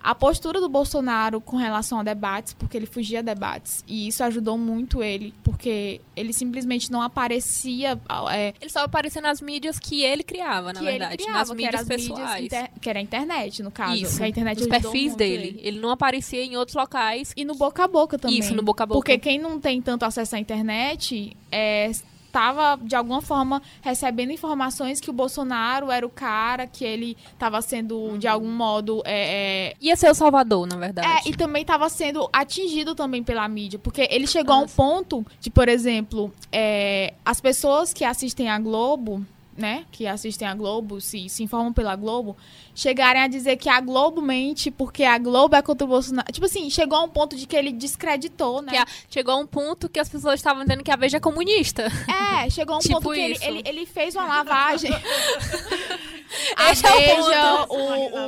A 0.00 0.14
postura 0.14 0.60
do 0.60 0.68
Bolsonaro 0.68 1.40
com 1.40 1.56
relação 1.56 1.98
a 1.98 2.04
debates, 2.04 2.54
porque 2.54 2.76
ele 2.76 2.86
fugia 2.86 3.18
a 3.18 3.22
debates, 3.22 3.82
e 3.88 4.06
isso 4.06 4.22
ajudou 4.22 4.56
muito 4.56 5.02
ele, 5.02 5.34
porque 5.42 6.00
ele 6.14 6.32
simplesmente 6.32 6.92
não 6.92 7.02
aparecia. 7.02 7.98
É, 8.30 8.54
ele 8.60 8.70
só 8.70 8.80
aparecia 8.80 9.20
nas 9.20 9.40
mídias 9.40 9.76
que 9.78 10.04
ele 10.04 10.22
criava, 10.22 10.72
na 10.72 10.80
verdade. 10.80 11.16
Criava, 11.16 11.38
nas 11.38 11.50
mídias 11.50 11.84
pessoais. 11.84 12.42
Mídias 12.42 12.62
inter, 12.62 12.70
que 12.80 12.90
era 12.90 12.98
a 13.00 13.02
internet, 13.02 13.62
no 13.62 13.72
caso. 13.72 13.94
Isso, 13.96 14.22
a 14.22 14.28
internet 14.28 14.60
os 14.60 14.68
perfis 14.68 15.16
dele. 15.16 15.48
Ele. 15.48 15.60
ele. 15.64 15.80
não 15.80 15.90
aparecia 15.90 16.44
em 16.44 16.56
outros 16.56 16.76
locais. 16.76 17.32
E 17.36 17.44
no 17.44 17.56
boca 17.56 17.82
a 17.82 17.88
boca 17.88 18.16
também. 18.16 18.38
Isso, 18.38 18.54
no 18.54 18.62
boca 18.62 18.84
a 18.84 18.86
boca. 18.86 18.98
Porque 18.98 19.18
quem 19.18 19.38
não 19.38 19.58
tem 19.58 19.82
tanto 19.82 20.04
acesso 20.04 20.36
à 20.36 20.38
internet 20.38 21.36
é, 21.50 21.90
estava, 22.38 22.78
de 22.82 22.94
alguma 22.94 23.20
forma, 23.20 23.60
recebendo 23.82 24.30
informações 24.30 25.00
que 25.00 25.10
o 25.10 25.12
Bolsonaro 25.12 25.90
era 25.90 26.06
o 26.06 26.10
cara, 26.10 26.66
que 26.66 26.84
ele 26.84 27.16
estava 27.32 27.60
sendo, 27.60 28.16
de 28.16 28.26
uhum. 28.26 28.32
algum 28.32 28.52
modo. 28.52 29.02
É, 29.04 29.72
é... 29.72 29.74
Ia 29.80 29.96
ser 29.96 30.10
o 30.10 30.14
Salvador, 30.14 30.66
na 30.66 30.76
verdade. 30.76 31.08
É, 31.08 31.28
e 31.28 31.34
também 31.34 31.62
estava 31.62 31.88
sendo 31.88 32.28
atingido 32.32 32.94
também 32.94 33.24
pela 33.24 33.46
mídia. 33.48 33.78
Porque 33.78 34.06
ele 34.10 34.26
chegou 34.26 34.54
Nossa. 34.54 34.80
a 34.80 34.84
um 34.84 34.92
ponto 34.92 35.26
de, 35.40 35.50
por 35.50 35.68
exemplo, 35.68 36.32
é, 36.52 37.12
as 37.24 37.40
pessoas 37.40 37.92
que 37.92 38.04
assistem 38.04 38.48
a 38.48 38.58
Globo 38.58 39.26
né, 39.58 39.84
que 39.90 40.06
assistem 40.06 40.46
a 40.46 40.54
Globo, 40.54 41.00
se, 41.00 41.28
se 41.28 41.42
informam 41.42 41.72
pela 41.72 41.96
Globo, 41.96 42.36
chegarem 42.74 43.20
a 43.20 43.26
dizer 43.26 43.56
que 43.56 43.68
a 43.68 43.80
Globo 43.80 44.22
mente 44.22 44.70
porque 44.70 45.02
a 45.02 45.18
Globo 45.18 45.56
é 45.56 45.62
contra 45.62 45.84
o 45.84 45.88
Bolsonaro. 45.88 46.30
Tipo 46.32 46.46
assim, 46.46 46.70
chegou 46.70 46.96
a 46.96 47.02
um 47.02 47.08
ponto 47.08 47.34
de 47.34 47.44
que 47.44 47.56
ele 47.56 47.72
descreditou, 47.72 48.62
né? 48.62 48.78
A, 48.78 48.86
chegou 49.10 49.34
a 49.34 49.36
um 49.36 49.46
ponto 49.46 49.88
que 49.88 49.98
as 49.98 50.08
pessoas 50.08 50.34
estavam 50.36 50.62
dizendo 50.62 50.84
que 50.84 50.92
a 50.92 50.96
Veja 50.96 51.16
é 51.16 51.20
comunista. 51.20 51.90
É, 52.08 52.48
chegou 52.48 52.76
a 52.76 52.78
um 52.78 52.80
tipo 52.82 52.94
ponto 52.94 53.12
que 53.12 53.20
ele, 53.20 53.38
ele, 53.42 53.62
ele, 53.64 53.86
fez 53.86 54.14
uma 54.14 54.26
lavagem. 54.26 54.92
a 56.56 56.70
Esse 56.70 56.82
Veja, 56.82 57.34
é 57.34 57.62
o, 57.62 57.74
o, 57.74 58.27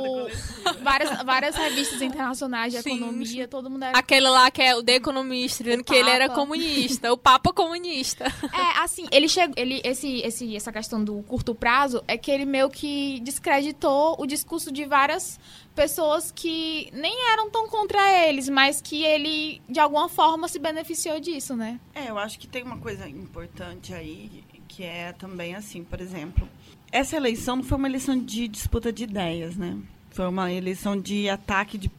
várias, 0.81 1.23
várias 1.23 1.55
revistas 1.57 2.01
internacionais 2.01 2.73
de 2.73 2.81
Sim. 2.81 2.97
economia, 2.97 3.47
todo 3.47 3.69
mundo 3.69 3.83
é... 3.83 3.91
Aquele 3.93 4.29
lá 4.29 4.49
que 4.51 4.61
é 4.61 4.75
o 4.75 4.83
The 4.83 4.95
Economist, 4.95 5.63
dizendo 5.63 5.83
que 5.83 5.93
ele 5.93 6.09
era 6.09 6.29
comunista, 6.29 7.11
o 7.11 7.17
Papa 7.17 7.53
comunista. 7.53 8.25
É, 8.51 8.83
assim, 8.83 9.07
ele 9.11 9.29
chegou, 9.29 9.53
ele, 9.57 9.81
esse, 9.83 10.19
esse, 10.21 10.55
essa 10.55 10.71
questão 10.71 11.03
do 11.03 11.21
curto 11.23 11.55
prazo 11.55 12.03
é 12.07 12.17
que 12.17 12.29
ele 12.29 12.45
meio 12.45 12.69
que 12.69 13.19
descreditou 13.21 14.15
o 14.19 14.25
discurso 14.25 14.71
de 14.71 14.85
várias 14.85 15.39
pessoas 15.73 16.31
que 16.31 16.89
nem 16.91 17.31
eram 17.31 17.49
tão 17.49 17.67
contra 17.67 18.27
eles, 18.27 18.49
mas 18.49 18.81
que 18.81 19.03
ele, 19.03 19.61
de 19.69 19.79
alguma 19.79 20.09
forma, 20.09 20.47
se 20.47 20.59
beneficiou 20.59 21.19
disso, 21.19 21.55
né? 21.55 21.79
É, 21.93 22.09
eu 22.09 22.17
acho 22.17 22.37
que 22.39 22.47
tem 22.47 22.63
uma 22.63 22.77
coisa 22.77 23.07
importante 23.07 23.93
aí, 23.93 24.43
que 24.67 24.83
é 24.83 25.13
também 25.13 25.55
assim, 25.55 25.83
por 25.83 26.01
exemplo, 26.01 26.47
essa 26.91 27.15
eleição 27.15 27.57
não 27.57 27.63
foi 27.63 27.77
uma 27.77 27.87
eleição 27.87 28.17
de 28.17 28.47
disputa 28.47 28.91
de 28.91 29.03
ideias, 29.03 29.55
né? 29.55 29.77
Foi 30.11 30.27
uma 30.27 30.51
eleição 30.51 30.99
de 30.99 31.29
ataque 31.29 31.77
de 31.77 31.89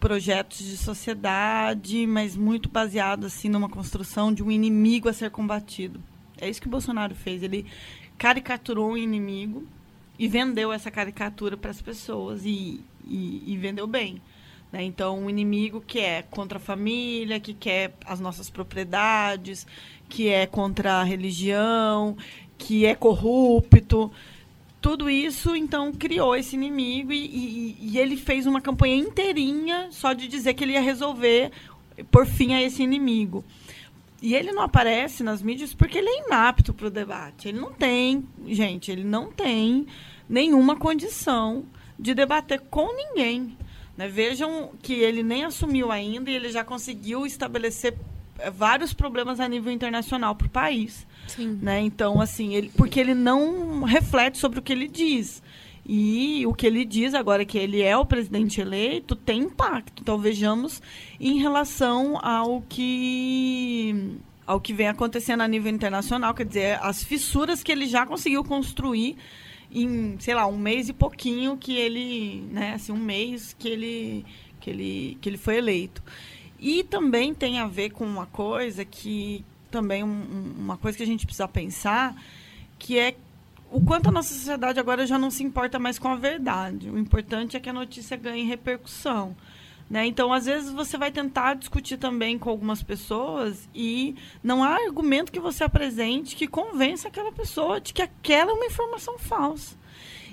projetos 0.00 0.58
de 0.58 0.76
sociedade, 0.76 2.06
mas 2.06 2.36
muito 2.36 2.68
baseado 2.68 3.26
assim 3.26 3.48
numa 3.48 3.68
construção 3.68 4.32
de 4.32 4.42
um 4.42 4.50
inimigo 4.50 5.08
a 5.08 5.12
ser 5.12 5.30
combatido. 5.30 6.00
É 6.40 6.48
isso 6.48 6.60
que 6.60 6.66
o 6.66 6.70
Bolsonaro 6.70 7.14
fez. 7.14 7.42
Ele 7.42 7.66
caricaturou 8.16 8.92
um 8.92 8.96
inimigo 8.96 9.66
e 10.18 10.26
vendeu 10.26 10.72
essa 10.72 10.90
caricatura 10.90 11.56
para 11.56 11.70
as 11.70 11.82
pessoas 11.82 12.44
e, 12.44 12.80
e, 13.06 13.42
e, 13.46 13.56
vendeu 13.56 13.86
bem. 13.86 14.20
Né? 14.72 14.82
Então, 14.82 15.18
um 15.18 15.30
inimigo 15.30 15.80
que 15.80 16.00
é 16.00 16.22
contra 16.22 16.58
a 16.58 16.60
família, 16.60 17.38
que 17.38 17.54
quer 17.54 17.94
as 18.04 18.18
nossas 18.18 18.48
propriedades, 18.48 19.66
que 20.08 20.28
é 20.28 20.46
contra 20.46 20.94
a 20.94 21.04
religião, 21.04 22.16
que 22.56 22.86
é 22.86 22.94
corrupto. 22.94 24.10
Tudo 24.80 25.10
isso, 25.10 25.56
então, 25.56 25.92
criou 25.92 26.36
esse 26.36 26.54
inimigo 26.54 27.12
e, 27.12 27.26
e, 27.26 27.78
e 27.80 27.98
ele 27.98 28.16
fez 28.16 28.46
uma 28.46 28.60
campanha 28.60 28.94
inteirinha 28.94 29.88
só 29.90 30.12
de 30.12 30.28
dizer 30.28 30.54
que 30.54 30.62
ele 30.62 30.74
ia 30.74 30.80
resolver, 30.80 31.50
por 32.10 32.26
fim, 32.26 32.54
a 32.54 32.62
esse 32.62 32.82
inimigo. 32.82 33.44
E 34.20 34.34
ele 34.34 34.52
não 34.52 34.62
aparece 34.62 35.22
nas 35.22 35.42
mídias 35.42 35.74
porque 35.74 35.98
ele 35.98 36.08
é 36.08 36.26
inapto 36.26 36.74
para 36.74 36.86
o 36.86 36.90
debate. 36.90 37.48
Ele 37.48 37.60
não 37.60 37.72
tem, 37.72 38.26
gente, 38.46 38.90
ele 38.90 39.04
não 39.04 39.30
tem 39.30 39.86
nenhuma 40.28 40.76
condição 40.76 41.64
de 41.98 42.14
debater 42.14 42.60
com 42.70 42.94
ninguém. 42.94 43.56
Né? 43.96 44.06
Vejam 44.08 44.70
que 44.80 44.94
ele 44.94 45.22
nem 45.22 45.44
assumiu 45.44 45.90
ainda 45.90 46.30
e 46.30 46.34
ele 46.34 46.50
já 46.50 46.64
conseguiu 46.64 47.26
estabelecer 47.26 47.96
eh, 48.38 48.50
vários 48.50 48.92
problemas 48.92 49.40
a 49.40 49.48
nível 49.48 49.72
internacional 49.72 50.36
para 50.36 50.46
o 50.46 50.50
país. 50.50 51.06
Sim. 51.28 51.58
Né? 51.62 51.80
Então, 51.80 52.20
assim, 52.20 52.54
ele, 52.54 52.70
porque 52.76 52.98
ele 52.98 53.14
não 53.14 53.82
reflete 53.82 54.38
sobre 54.38 54.58
o 54.58 54.62
que 54.62 54.72
ele 54.72 54.88
diz. 54.88 55.42
E 55.88 56.46
o 56.46 56.52
que 56.52 56.66
ele 56.66 56.84
diz 56.84 57.14
agora 57.14 57.46
que 57.46 57.56
ele 57.56 57.80
é 57.80 57.96
o 57.96 58.04
presidente 58.04 58.60
eleito 58.60 59.16
tem 59.16 59.40
impacto. 59.40 60.02
Então 60.02 60.18
vejamos 60.18 60.82
em 61.18 61.38
relação 61.38 62.18
ao 62.22 62.60
que 62.68 64.18
ao 64.46 64.60
que 64.60 64.74
vem 64.74 64.88
acontecendo 64.88 65.42
a 65.42 65.48
nível 65.48 65.72
internacional, 65.72 66.34
quer 66.34 66.46
dizer, 66.46 66.78
as 66.82 67.02
fissuras 67.02 67.62
que 67.62 67.70
ele 67.70 67.86
já 67.86 68.06
conseguiu 68.06 68.42
construir 68.42 69.16
em, 69.70 70.16
sei 70.18 70.34
lá, 70.34 70.46
um 70.46 70.56
mês 70.56 70.88
e 70.88 70.92
pouquinho 70.94 71.56
que 71.56 71.74
ele, 71.76 72.42
né, 72.50 72.72
assim, 72.74 72.92
um 72.92 72.96
mês 72.96 73.54
que 73.58 73.68
ele 73.68 74.24
que 74.60 74.70
ele 74.70 75.18
que 75.22 75.28
ele 75.28 75.38
foi 75.38 75.56
eleito. 75.56 76.02
E 76.58 76.82
também 76.82 77.32
tem 77.32 77.60
a 77.60 77.66
ver 77.66 77.90
com 77.90 78.04
uma 78.04 78.26
coisa 78.26 78.84
que 78.84 79.44
também 79.70 80.02
um, 80.02 80.54
uma 80.58 80.76
coisa 80.76 80.96
que 80.96 81.02
a 81.02 81.06
gente 81.06 81.26
precisa 81.26 81.48
pensar, 81.48 82.14
que 82.78 82.98
é 82.98 83.16
o 83.70 83.80
quanto 83.80 84.08
a 84.08 84.12
nossa 84.12 84.32
sociedade 84.32 84.80
agora 84.80 85.06
já 85.06 85.18
não 85.18 85.30
se 85.30 85.42
importa 85.42 85.78
mais 85.78 85.98
com 85.98 86.08
a 86.08 86.16
verdade. 86.16 86.88
O 86.90 86.98
importante 86.98 87.56
é 87.56 87.60
que 87.60 87.68
a 87.68 87.72
notícia 87.72 88.16
ganhe 88.16 88.44
repercussão. 88.44 89.36
Né? 89.90 90.06
Então, 90.06 90.32
às 90.32 90.44
vezes, 90.44 90.70
você 90.70 90.98
vai 90.98 91.10
tentar 91.10 91.54
discutir 91.54 91.96
também 91.96 92.38
com 92.38 92.50
algumas 92.50 92.82
pessoas 92.82 93.68
e 93.74 94.16
não 94.42 94.62
há 94.62 94.74
argumento 94.74 95.32
que 95.32 95.40
você 95.40 95.64
apresente 95.64 96.36
que 96.36 96.46
convença 96.46 97.08
aquela 97.08 97.32
pessoa 97.32 97.80
de 97.80 97.94
que 97.94 98.02
aquela 98.02 98.50
é 98.50 98.54
uma 98.54 98.66
informação 98.66 99.18
falsa. 99.18 99.76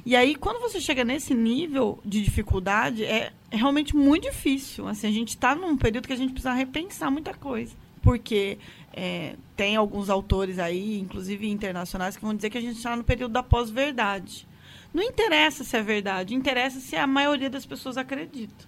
E 0.05 0.15
aí, 0.15 0.35
quando 0.35 0.59
você 0.59 0.79
chega 0.79 1.03
nesse 1.03 1.33
nível 1.33 1.99
de 2.05 2.21
dificuldade, 2.21 3.03
é 3.03 3.31
realmente 3.49 3.95
muito 3.95 4.23
difícil. 4.23 4.87
Assim, 4.87 5.07
a 5.07 5.11
gente 5.11 5.29
está 5.29 5.55
num 5.55 5.77
período 5.77 6.07
que 6.07 6.13
a 6.13 6.17
gente 6.17 6.31
precisa 6.31 6.53
repensar 6.53 7.09
muita 7.09 7.33
coisa. 7.33 7.73
Porque 8.03 8.59
é, 8.97 9.35
tem 9.57 9.75
alguns 9.75 10.09
autores 10.09 10.57
aí, 10.57 10.97
inclusive 10.97 11.49
internacionais, 11.49 12.15
que 12.15 12.23
vão 12.23 12.33
dizer 12.33 12.49
que 12.49 12.57
a 12.57 12.61
gente 12.61 12.77
está 12.77 12.95
no 12.95 13.03
período 13.03 13.33
da 13.33 13.43
pós-verdade. 13.43 14.47
Não 14.93 15.03
interessa 15.03 15.65
se 15.65 15.75
é 15.75 15.83
verdade, 15.83 16.33
interessa 16.33 16.79
se 16.79 16.95
a 16.95 17.05
maioria 17.05 17.49
das 17.49 17.65
pessoas 17.65 17.97
acredita. 17.97 18.65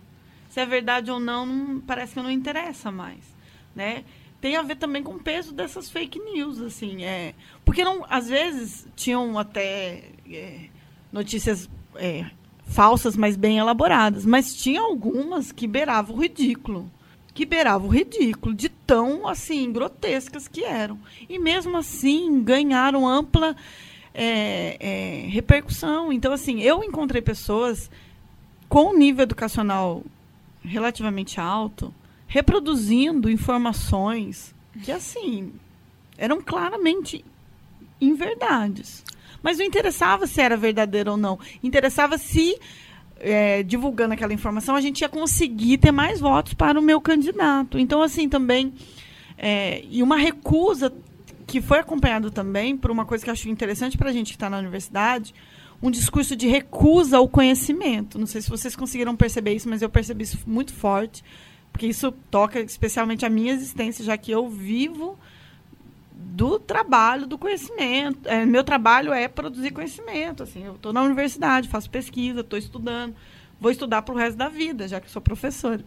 Se 0.50 0.60
é 0.60 0.66
verdade 0.66 1.10
ou 1.10 1.18
não, 1.18 1.46
não 1.46 1.80
parece 1.80 2.14
que 2.14 2.22
não 2.22 2.30
interessa 2.30 2.92
mais, 2.92 3.24
né? 3.74 4.04
Tem 4.42 4.58
a 4.58 4.62
ver 4.62 4.76
também 4.76 5.02
com 5.02 5.14
o 5.14 5.20
peso 5.20 5.54
dessas 5.54 5.90
fake 5.90 6.20
news, 6.20 6.60
assim, 6.60 7.06
é, 7.06 7.34
porque 7.64 7.86
não, 7.86 8.06
às 8.10 8.28
vezes 8.28 8.86
tinham 8.98 9.40
até 9.40 10.12
é, 10.30 10.66
notícias 11.12 11.70
é, 11.96 12.26
falsas, 12.66 13.16
mas 13.16 13.38
bem 13.38 13.60
elaboradas, 13.60 14.26
mas 14.26 14.54
tinha 14.54 14.82
algumas 14.82 15.54
que 15.54 15.66
beiravam 15.66 16.18
o 16.18 16.20
ridículo, 16.20 16.92
que 17.38 17.46
beiravam 17.46 17.88
o 17.88 17.92
ridículo 17.92 18.56
de 18.56 18.68
tão 18.68 19.28
assim 19.28 19.72
grotescas 19.72 20.48
que 20.48 20.64
eram, 20.64 20.98
e 21.30 21.38
mesmo 21.38 21.78
assim 21.78 22.42
ganharam 22.42 23.08
ampla 23.08 23.56
é, 24.12 24.76
é, 24.80 25.28
repercussão. 25.30 26.12
Então, 26.12 26.34
assim, 26.34 26.62
eu 26.62 26.84
encontrei 26.84 27.22
pessoas 27.22 27.92
com 28.68 28.98
nível 28.98 29.22
educacional 29.22 30.04
relativamente 30.64 31.40
alto, 31.40 31.94
reproduzindo 32.26 33.30
informações 33.30 34.56
que, 34.84 34.92
assim, 34.92 35.54
eram 36.18 36.42
claramente 36.42 37.24
inverdades. 38.02 39.04
Mas 39.44 39.60
não 39.60 39.66
interessava 39.68 40.26
se 40.26 40.42
era 40.42 40.58
verdadeiro 40.58 41.12
ou 41.12 41.18
não. 41.18 41.38
Interessava 41.62 42.18
se, 42.18 42.60
é, 43.20 43.64
divulgando 43.64 44.14
aquela 44.14 44.34
informação, 44.34 44.76
a 44.76 44.82
gente 44.82 45.02
ia 45.02 45.10
conseguir 45.10 45.78
ter 45.78 45.92
mais 45.92 46.20
votos 46.20 46.54
para 46.54 46.80
o 46.80 46.82
meu 46.82 47.00
candidato. 47.02 47.78
Então, 47.78 48.02
assim, 48.02 48.28
também. 48.30 48.74
É, 49.38 49.84
e 49.90 50.02
uma 50.02 50.18
recusa 50.18 50.92
que 51.46 51.62
foi 51.62 51.80
acompanhado 51.80 52.30
também 52.30 52.76
por 52.76 52.92
uma 52.92 53.06
coisa 53.06 53.24
que 53.24 53.30
eu 53.30 53.34
acho 53.34 53.48
interessante 53.50 53.98
para 53.98 54.10
a 54.10 54.14
gente 54.14 54.28
que 54.28 54.36
está 54.36 54.50
na 54.50 54.58
universidade, 54.58 55.34
um 55.82 55.90
discurso 55.90 56.36
de 56.36 56.48
recusa 56.48 57.18
ao 57.18 57.28
conhecimento. 57.28 58.20
Não 58.20 58.26
sei 58.26 58.42
se 58.42 58.50
vocês 58.50 58.76
conseguiram 58.76 59.16
perceber 59.16 59.54
isso, 59.54 59.70
mas 59.70 59.82
eu 59.82 59.90
percebi 59.90 60.24
isso 60.24 60.40
muito 60.46 60.74
forte, 60.74 61.24
porque 61.72 61.88
isso 61.88 62.12
toca 62.30 62.60
especialmente 62.60 63.26
a 63.26 63.30
minha 63.30 63.54
existência, 63.54 64.04
já 64.04 64.18
que 64.18 64.32
eu 64.32 64.50
vivo 64.50 65.18
do 66.18 66.60
trabalho 66.60 67.28
do 67.28 67.38
conhecimento. 67.38 68.28
É, 68.28 68.46
meu 68.46 68.64
trabalho 68.64 69.14
é 69.14 69.28
produzir 69.28 69.72
conhecimento. 69.72 70.44
Assim, 70.44 70.64
eu 70.64 70.76
estou 70.76 70.92
na 70.92 71.02
universidade, 71.02 71.70
faço 71.70 71.90
pesquisa, 71.90 72.42
estou 72.42 72.58
estudando, 72.58 73.16
vou 73.60 73.72
estudar 73.72 74.02
para 74.02 74.14
o 74.14 74.18
resto 74.18 74.38
da 74.38 74.50
vida, 74.50 74.88
já 74.88 75.00
que 75.00 75.10
sou 75.10 75.22
professora. 75.22 75.84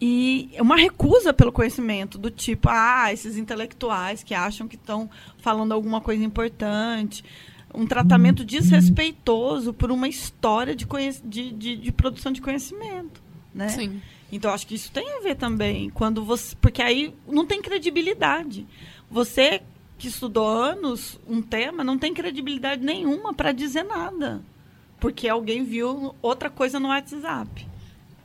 E 0.00 0.50
uma 0.58 0.76
recusa 0.76 1.32
pelo 1.32 1.50
conhecimento, 1.50 2.18
do 2.18 2.30
tipo, 2.30 2.68
ah, 2.68 3.12
esses 3.12 3.38
intelectuais 3.38 4.22
que 4.22 4.34
acham 4.34 4.68
que 4.68 4.76
estão 4.76 5.08
falando 5.38 5.72
alguma 5.72 6.00
coisa 6.00 6.22
importante 6.22 7.24
um 7.76 7.86
tratamento 7.86 8.44
desrespeitoso 8.44 9.72
por 9.72 9.90
uma 9.90 10.08
história 10.08 10.74
de, 10.74 10.86
de, 11.24 11.52
de, 11.52 11.76
de, 11.76 11.92
produção 11.92 12.32
de 12.32 12.40
conhecimento, 12.40 13.22
né? 13.54 13.68
Sim. 13.68 14.00
Então 14.32 14.52
acho 14.52 14.66
que 14.66 14.74
isso 14.74 14.90
tem 14.90 15.18
a 15.18 15.20
ver 15.20 15.36
também 15.36 15.90
quando 15.90 16.24
você, 16.24 16.56
porque 16.60 16.82
aí 16.82 17.14
não 17.28 17.46
tem 17.46 17.60
credibilidade. 17.60 18.66
Você 19.10 19.62
que 19.98 20.08
estudou 20.08 20.46
anos 20.46 21.18
um 21.26 21.40
tema 21.40 21.82
não 21.82 21.98
tem 21.98 22.12
credibilidade 22.12 22.84
nenhuma 22.84 23.32
para 23.32 23.52
dizer 23.52 23.82
nada, 23.82 24.42
porque 25.00 25.28
alguém 25.28 25.64
viu 25.64 26.14
outra 26.20 26.50
coisa 26.50 26.78
no 26.78 26.88
WhatsApp. 26.88 27.66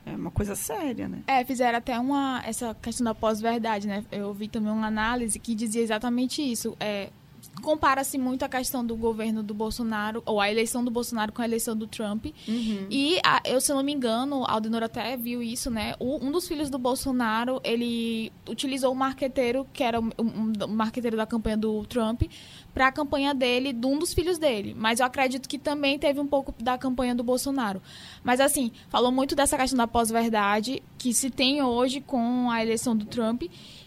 É 0.05 0.11
uma 0.11 0.31
coisa 0.31 0.55
séria, 0.55 1.07
né? 1.07 1.19
É, 1.27 1.45
fizeram 1.45 1.77
até 1.77 1.97
uma 1.99 2.41
essa 2.45 2.75
questão 2.81 3.05
da 3.05 3.13
pós-verdade, 3.13 3.87
né? 3.87 4.03
Eu 4.11 4.33
vi 4.33 4.47
também 4.47 4.71
uma 4.71 4.87
análise 4.87 5.39
que 5.39 5.53
dizia 5.53 5.81
exatamente 5.81 6.41
isso. 6.41 6.75
É, 6.79 7.09
compara-se 7.61 8.17
muito 8.17 8.43
a 8.43 8.49
questão 8.49 8.85
do 8.85 8.95
governo 8.95 9.43
do 9.43 9.53
Bolsonaro, 9.53 10.21
ou 10.25 10.39
a 10.39 10.49
eleição 10.49 10.83
do 10.83 10.89
Bolsonaro 10.89 11.31
com 11.31 11.41
a 11.41 11.45
eleição 11.45 11.75
do 11.75 11.85
Trump. 11.85 12.27
Uhum. 12.47 12.87
E, 12.89 13.19
a, 13.23 13.41
eu, 13.45 13.61
se 13.61 13.73
não 13.73 13.83
me 13.83 13.91
engano, 13.91 14.43
Aldenor 14.47 14.83
até 14.83 15.15
viu 15.17 15.43
isso, 15.43 15.69
né? 15.69 15.93
O, 15.99 16.25
um 16.25 16.31
dos 16.31 16.47
filhos 16.47 16.69
do 16.69 16.77
Bolsonaro, 16.77 17.61
ele 17.63 18.31
utilizou 18.49 18.91
o 18.91 18.95
marqueteiro, 18.95 19.67
que 19.73 19.83
era 19.83 19.99
um, 19.99 20.09
um, 20.17 20.53
um 20.63 20.67
marqueteiro 20.67 21.17
da 21.17 21.25
campanha 21.25 21.57
do 21.57 21.85
Trump, 21.85 22.23
para 22.73 22.87
a 22.87 22.91
campanha 22.91 23.33
dele, 23.33 23.73
de 23.73 23.85
um 23.85 23.99
dos 23.99 24.13
filhos 24.13 24.37
dele. 24.37 24.73
Mas 24.77 24.99
eu 24.99 25.05
acredito 25.05 25.47
que 25.47 25.59
também 25.59 25.99
teve 25.99 26.19
um 26.19 26.27
pouco 26.27 26.53
da 26.59 26.77
campanha 26.77 27.13
do 27.13 27.23
Bolsonaro. 27.23 27.81
Mas, 28.23 28.39
assim, 28.39 28.71
falou 28.89 29.11
muito 29.11 29.35
dessa 29.35 29.57
questão 29.57 29.77
da 29.77 29.87
pós-verdade, 29.87 30.81
que 30.97 31.13
se 31.13 31.29
tem 31.29 31.61
hoje 31.61 32.01
com 32.01 32.49
a 32.49 32.61
eleição 32.61 32.95
do 32.95 33.05
Trump. 33.05 33.43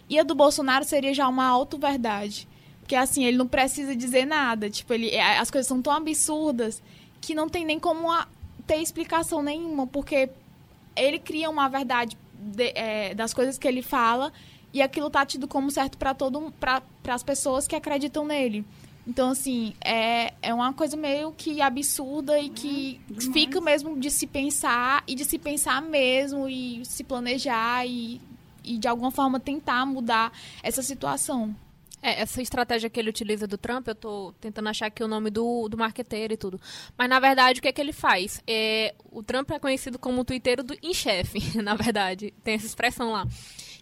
E 0.08 0.18
a 0.18 0.22
do 0.22 0.34
Bolsonaro 0.34 0.84
seria 0.84 1.14
já 1.14 1.26
uma 1.26 1.46
auto-verdade 1.46 2.46
porque 2.84 2.94
assim, 2.94 3.24
ele 3.24 3.38
não 3.38 3.48
precisa 3.48 3.96
dizer 3.96 4.26
nada. 4.26 4.68
Tipo, 4.68 4.92
ele, 4.92 5.08
é, 5.08 5.38
as 5.38 5.50
coisas 5.50 5.66
são 5.66 5.80
tão 5.80 5.92
absurdas 5.92 6.82
que 7.18 7.34
não 7.34 7.48
tem 7.48 7.64
nem 7.64 7.80
como 7.80 8.12
a, 8.12 8.28
ter 8.66 8.76
explicação 8.76 9.42
nenhuma, 9.42 9.86
porque 9.86 10.28
ele 10.94 11.18
cria 11.18 11.48
uma 11.48 11.66
verdade 11.66 12.16
de, 12.38 12.72
é, 12.74 13.14
das 13.14 13.32
coisas 13.32 13.56
que 13.56 13.66
ele 13.66 13.80
fala 13.80 14.30
e 14.70 14.82
aquilo 14.82 15.08
tá 15.08 15.24
tido 15.24 15.48
como 15.48 15.70
certo 15.70 15.96
para 15.96 16.12
todo 16.12 16.52
para 16.60 16.82
as 17.08 17.22
pessoas 17.22 17.66
que 17.66 17.74
acreditam 17.74 18.26
nele. 18.26 18.66
Então, 19.06 19.30
assim, 19.30 19.72
é, 19.82 20.34
é 20.42 20.52
uma 20.52 20.72
coisa 20.74 20.94
meio 20.94 21.32
que 21.32 21.62
absurda 21.62 22.38
e 22.38 22.50
que 22.50 23.00
hum, 23.10 23.32
fica 23.32 23.62
mesmo 23.62 23.98
de 23.98 24.10
se 24.10 24.26
pensar 24.26 25.02
e 25.06 25.14
de 25.14 25.24
se 25.24 25.38
pensar 25.38 25.80
mesmo 25.80 26.46
e 26.46 26.84
se 26.84 27.02
planejar 27.02 27.86
e, 27.86 28.20
e 28.62 28.76
de 28.76 28.86
alguma 28.86 29.10
forma 29.10 29.40
tentar 29.40 29.86
mudar 29.86 30.30
essa 30.62 30.82
situação. 30.82 31.54
É, 32.04 32.20
essa 32.20 32.42
estratégia 32.42 32.90
que 32.90 33.00
ele 33.00 33.08
utiliza 33.08 33.46
do 33.46 33.56
Trump, 33.56 33.88
eu 33.88 33.94
tô 33.94 34.34
tentando 34.38 34.68
achar 34.68 34.88
aqui 34.88 35.02
o 35.02 35.08
nome 35.08 35.30
do, 35.30 35.70
do 35.70 35.78
marqueteiro 35.78 36.34
e 36.34 36.36
tudo. 36.36 36.60
Mas, 36.98 37.08
na 37.08 37.18
verdade, 37.18 37.60
o 37.60 37.62
que 37.62 37.68
é 37.68 37.72
que 37.72 37.80
ele 37.80 37.94
faz? 37.94 38.42
É, 38.46 38.94
o 39.10 39.22
Trump 39.22 39.50
é 39.50 39.58
conhecido 39.58 39.98
como 39.98 40.20
o 40.20 40.24
twitteiro 40.24 40.62
do, 40.62 40.76
em 40.82 40.92
chefe, 40.92 41.40
na 41.62 41.74
verdade. 41.74 42.34
Tem 42.44 42.56
essa 42.56 42.66
expressão 42.66 43.10
lá 43.10 43.26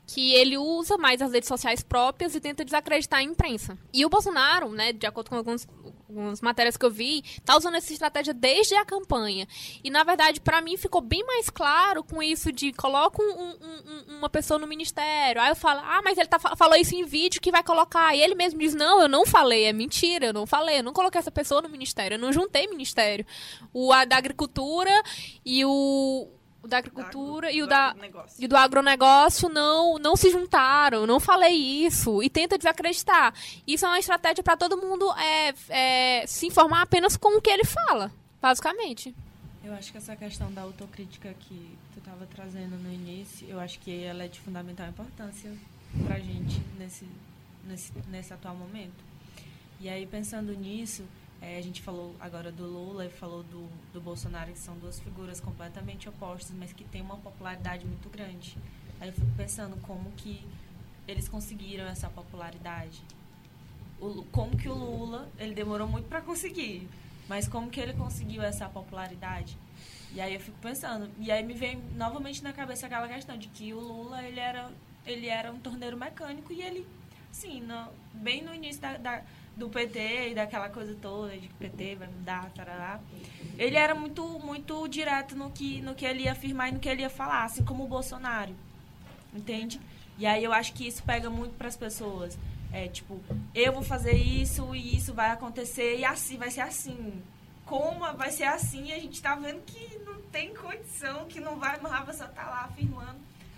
que 0.07 0.35
ele 0.35 0.59
usa 0.59 0.99
mais 0.99 1.23
as 1.23 1.33
redes 1.33 1.49
sociais 1.49 1.83
próprias 1.83 2.35
e 2.35 2.41
tenta 2.41 2.65
desacreditar 2.65 3.21
a 3.21 3.23
imprensa. 3.23 3.79
E 3.93 4.05
o 4.05 4.09
Bolsonaro, 4.09 4.71
né, 4.71 4.93
de 4.93 5.07
acordo 5.07 5.31
com 5.31 5.37
alguns, 5.37 5.67
algumas 6.13 6.41
matérias 6.41 6.77
que 6.77 6.85
eu 6.85 6.91
vi, 6.91 7.23
tá 7.45 7.57
usando 7.57 7.77
essa 7.77 7.93
estratégia 7.93 8.35
desde 8.35 8.75
a 8.75 8.85
campanha. 8.85 9.47
E 9.83 9.91
na 9.91 10.05
verdade, 10.05 10.41
para 10.41 10.61
mim 10.61 10.77
ficou 10.77 11.01
bem 11.01 11.25
mais 11.25 11.49
claro 11.51 12.05
com 12.05 12.23
isso 12.23 12.53
de 12.53 12.73
coloca 12.73 13.23
um, 13.23 13.27
um, 13.27 14.17
uma 14.19 14.29
pessoa 14.29 14.59
no 14.59 14.67
ministério. 14.67 15.41
Aí 15.41 15.51
eu 15.51 15.57
falo: 15.57 15.81
"Ah, 15.81 16.01
mas 16.05 16.19
ele 16.19 16.29
tá, 16.29 16.39
falou 16.39 16.77
isso 16.77 16.95
em 16.95 17.05
vídeo 17.05 17.41
que 17.41 17.51
vai 17.51 17.63
colocar". 17.63 18.15
E 18.15 18.21
ele 18.21 18.35
mesmo 18.35 18.61
diz: 18.61 18.75
"Não, 18.75 19.01
eu 19.01 19.09
não 19.09 19.27
falei, 19.27 19.65
é 19.65 19.73
mentira, 19.73 20.27
eu 20.27 20.33
não 20.33 20.47
falei, 20.47 20.79
eu 20.79 20.83
não 20.83 20.93
coloquei 20.93 21.19
essa 21.19 21.31
pessoa 21.31 21.63
no 21.63 21.69
ministério, 21.69 22.17
eu 22.17 22.19
não 22.19 22.33
juntei 22.33 22.67
ministério". 22.67 23.27
O 23.73 23.93
a 23.93 24.05
da 24.05 24.17
agricultura 24.17 24.91
e 25.45 25.65
o 25.65 26.29
o 26.63 26.69
da 26.69 26.79
agricultura 26.79 27.49
do 27.49 27.57
e 27.57 27.63
o 27.63 27.67
da 27.67 27.95
e 28.39 28.47
do 28.47 28.57
agronegócio 28.57 29.49
não 29.49 29.99
não 29.99 30.15
se 30.15 30.31
juntaram. 30.31 31.07
Não 31.07 31.19
falei 31.19 31.55
isso 31.55 32.23
e 32.23 32.31
tenta 32.31 32.57
desacreditar. 32.57 33.35
Isso 33.67 33.85
é 33.85 33.89
uma 33.89 33.99
estratégia 33.99 34.43
para 34.45 34.57
todo 34.57 34.77
mundo 34.77 35.13
é, 35.15 35.55
é, 35.69 36.27
se 36.27 36.47
informar 36.47 36.83
apenas 36.83 37.17
com 37.17 37.37
o 37.37 37.41
que 37.41 37.51
ele 37.51 37.65
fala, 37.65 38.13
basicamente. 38.41 39.15
Eu 39.65 39.75
acho 39.75 39.93
que 39.93 39.99
essa 39.99 40.17
questão 40.17 40.53
da 40.53 40.63
autocrítica 40.63 41.35
que 41.39 41.77
tu 41.93 41.99
estava 41.99 42.27
trazendo 42.27 42.77
no 42.77 42.93
início, 42.93 43.47
eu 43.49 43.61
acho 43.61 43.79
que 43.79 44.03
ela 44.03 44.25
é 44.25 44.29
de 44.29 44.41
fundamental 44.41 44.89
importância 44.89 45.53
para 46.05 46.17
a 46.17 46.21
gente 46.21 46.61
nesse, 46.79 47.07
nesse 47.65 47.93
nesse 48.09 48.33
atual 48.33 48.55
momento. 48.55 49.05
E 49.81 49.89
aí 49.89 50.07
pensando 50.07 50.53
nisso 50.55 51.05
é, 51.43 51.59
a 51.59 51.61
gente 51.61 51.83
falou 51.83 52.15
agora 52.21 52.53
do 52.53 52.65
Lula 52.65 53.05
e 53.05 53.11
falou 53.11 53.43
do, 53.43 53.69
do 53.93 54.01
Bolsonaro, 54.01 54.53
que 54.53 54.59
são 54.59 54.79
duas 54.79 55.01
figuras 55.01 55.41
completamente 55.41 56.09
opostas, 56.09 56.55
mas 56.57 56.73
que 56.73 56.85
têm 56.85 57.03
uma 57.03 57.17
popularidade 57.17 57.85
muito 57.85 58.09
grande. 58.09 58.57
Aí 59.01 59.09
eu 59.09 59.13
fico 59.13 59.27
pensando 59.37 59.77
como 59.83 60.13
que 60.13 60.47
eles 61.07 61.29
conseguiram 61.29 61.85
essa 61.87 62.09
popularidade. 62.09 63.03
O, 64.01 64.25
como 64.31 64.57
que 64.57 64.69
o 64.69 64.75
Lula, 64.75 65.29
ele 65.37 65.53
demorou 65.53 65.89
muito 65.89 66.09
para 66.09 66.21
conseguir, 66.21 66.89
mas 67.29 67.49
como 67.49 67.69
que 67.71 67.81
ele 67.81 67.95
conseguiu 67.95 68.43
essa 68.43 68.69
popularidade? 68.69 69.59
E 70.15 70.21
aí 70.21 70.35
eu 70.35 70.41
fico 70.41 70.59
pensando, 70.59 71.11
e 71.19 71.33
aí 71.33 71.43
me 71.43 71.55
vem 71.55 71.83
novamente 71.97 72.41
na 72.45 72.53
cabeça 72.53 72.87
aquela 72.87 73.09
questão 73.09 73.37
de 73.37 73.49
que 73.49 73.75
o 73.75 73.81
Lula, 73.81 74.23
ele 74.23 74.39
era, 74.39 74.71
ele 75.05 75.27
era 75.27 75.51
um 75.51 75.59
torneiro 75.59 75.97
mecânico 75.97 76.53
e 76.53 76.63
ele, 76.63 76.87
sim, 77.33 77.61
no, 77.63 77.89
bem 78.15 78.43
no 78.43 78.55
início 78.55 78.81
da, 78.81 78.97
da, 78.97 79.23
do 79.57 79.69
PT 79.69 80.31
e 80.31 80.35
daquela 80.35 80.69
coisa 80.69 80.97
toda, 81.01 81.37
de 81.37 81.49
PT 81.49 81.97
vai 81.97 82.09
mudar, 82.09 82.51
tarará, 82.55 83.01
ele 83.59 83.77
era 83.77 83.95
muito, 83.95 84.23
muito 84.41 84.89
direto 84.89 85.37
no 85.37 85.51
que, 85.51 85.81
no 85.83 85.95
que 85.95 86.05
ele 86.05 86.25
ia 86.25 86.33
afirmar 86.33 86.71
e 86.71 86.73
no 86.73 86.81
que 86.81 86.89
ele 86.89 87.03
ia 87.03 87.11
falar, 87.11 87.45
assim 87.45 87.65
como 87.65 87.85
o 87.85 87.89
Bolsonaro, 87.89 88.55
entende? 89.33 89.81
E 90.19 90.27
aí 90.27 90.43
eu 90.43 90.53
acho 90.53 90.73
que 90.73 90.87
isso 90.87 91.03
pega 91.03 91.29
muito 91.29 91.55
para 91.57 91.69
as 91.69 91.77
pessoas. 91.77 92.39
É 92.73 92.89
tipo, 92.89 93.21
eu 93.55 93.73
vou 93.73 93.83
fazer 93.83 94.15
isso 94.15 94.75
e 94.75 94.97
isso 94.97 95.13
vai 95.13 95.31
acontecer 95.31 95.99
e 95.99 96.05
assim, 96.05 96.39
vai 96.39 96.51
ser 96.51 96.63
assim 96.63 97.23
como 97.65 98.01
vai 98.17 98.31
ser 98.31 98.45
assim, 98.45 98.93
a 98.93 98.99
gente 98.99 99.15
está 99.15 99.35
vendo 99.35 99.63
que 99.63 99.99
não 100.05 100.21
tem 100.33 100.55
condição, 100.55 101.27
que 101.27 101.41
não 101.41 101.59
vai, 101.59 101.79
mas 101.81 101.93
a 101.93 102.03
pessoa 102.03 102.29
tá 102.29 102.43
lá 102.43 102.65
afirmando 102.65 103.17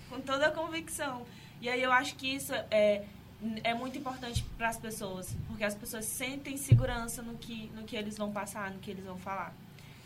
com 0.09 0.21
toda 0.21 0.47
a 0.47 0.51
convicção. 0.51 1.27
E 1.61 1.69
aí 1.69 1.83
eu 1.83 1.91
acho 1.91 2.15
que 2.15 2.35
isso 2.35 2.53
é, 2.71 3.05
é 3.63 3.75
muito 3.75 3.99
importante 3.99 4.45
para 4.57 4.69
as 4.69 4.77
pessoas, 4.77 5.37
porque 5.47 5.65
as 5.65 5.75
pessoas 5.75 6.05
sentem 6.05 6.57
segurança 6.57 7.23
no 7.23 7.37
que, 7.37 7.71
no 7.75 7.85
que 7.85 7.97
eles 7.97 8.17
vão 8.17 8.33
passar, 8.33 8.71
no 8.71 8.79
que 8.79 8.91
eles 8.91 9.05
vão 9.05 9.19
falar. 9.19 9.55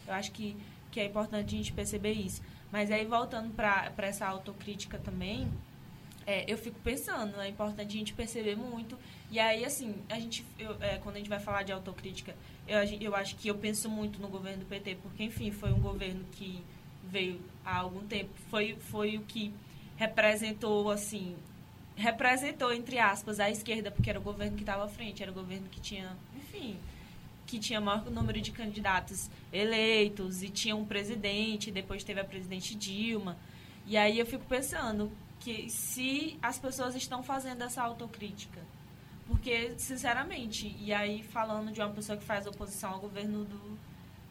Eu 0.06 0.14
acho 0.14 0.32
que, 0.32 0.56
que 0.90 1.00
é 1.00 1.06
importante 1.06 1.54
a 1.54 1.58
gente 1.58 1.72
perceber 1.72 2.12
isso. 2.12 2.42
Mas 2.70 2.90
aí, 2.90 3.04
voltando 3.04 3.54
para 3.54 3.92
essa 3.98 4.26
autocrítica 4.26 4.98
também, 4.98 5.48
é, 6.26 6.44
eu 6.46 6.58
fico 6.58 6.78
pensando, 6.80 7.40
é 7.40 7.48
importante 7.48 7.88
a 7.88 7.98
gente 7.98 8.12
perceber 8.12 8.56
muito. 8.56 8.98
E 9.30 9.38
aí, 9.38 9.64
assim, 9.64 9.94
a 10.08 10.18
gente, 10.18 10.44
eu, 10.58 10.76
é, 10.80 10.98
quando 10.98 11.16
a 11.16 11.18
gente 11.18 11.30
vai 11.30 11.40
falar 11.40 11.62
de 11.62 11.72
autocrítica, 11.72 12.34
eu, 12.66 12.78
eu 13.00 13.14
acho 13.14 13.36
que 13.36 13.48
eu 13.48 13.54
penso 13.54 13.88
muito 13.88 14.20
no 14.20 14.28
governo 14.28 14.60
do 14.60 14.66
PT, 14.66 14.96
porque, 14.96 15.24
enfim, 15.24 15.50
foi 15.50 15.72
um 15.72 15.80
governo 15.80 16.24
que 16.32 16.62
veio 17.04 17.40
há 17.64 17.78
algum 17.78 18.06
tempo. 18.06 18.30
Foi, 18.50 18.76
foi 18.78 19.16
o 19.16 19.22
que 19.22 19.54
representou, 19.96 20.90
assim, 20.90 21.34
representou, 21.98 22.72
entre 22.72 22.98
aspas, 22.98 23.40
a 23.40 23.50
esquerda, 23.50 23.90
porque 23.90 24.08
era 24.08 24.18
o 24.18 24.22
governo 24.22 24.56
que 24.56 24.62
estava 24.62 24.84
à 24.84 24.88
frente, 24.88 25.20
era 25.22 25.32
o 25.32 25.34
governo 25.34 25.68
que 25.68 25.80
tinha, 25.80 26.16
enfim, 26.36 26.78
que 27.44 27.58
tinha 27.58 27.80
maior 27.80 28.08
número 28.08 28.40
de 28.40 28.52
candidatos 28.52 29.28
eleitos 29.52 30.42
e 30.42 30.48
tinha 30.48 30.76
um 30.76 30.84
presidente, 30.84 31.72
depois 31.72 32.04
teve 32.04 32.20
a 32.20 32.24
presidente 32.24 32.74
Dilma. 32.74 33.36
E 33.84 33.96
aí 33.96 34.18
eu 34.18 34.26
fico 34.26 34.44
pensando 34.44 35.10
que 35.40 35.68
se 35.68 36.38
as 36.40 36.58
pessoas 36.58 36.94
estão 36.94 37.22
fazendo 37.22 37.64
essa 37.64 37.82
autocrítica, 37.82 38.60
porque, 39.26 39.74
sinceramente, 39.76 40.74
e 40.80 40.92
aí 40.92 41.22
falando 41.22 41.72
de 41.72 41.80
uma 41.80 41.90
pessoa 41.90 42.16
que 42.16 42.24
faz 42.24 42.46
oposição 42.46 42.92
ao 42.92 43.00
governo 43.00 43.44
do. 43.44 43.78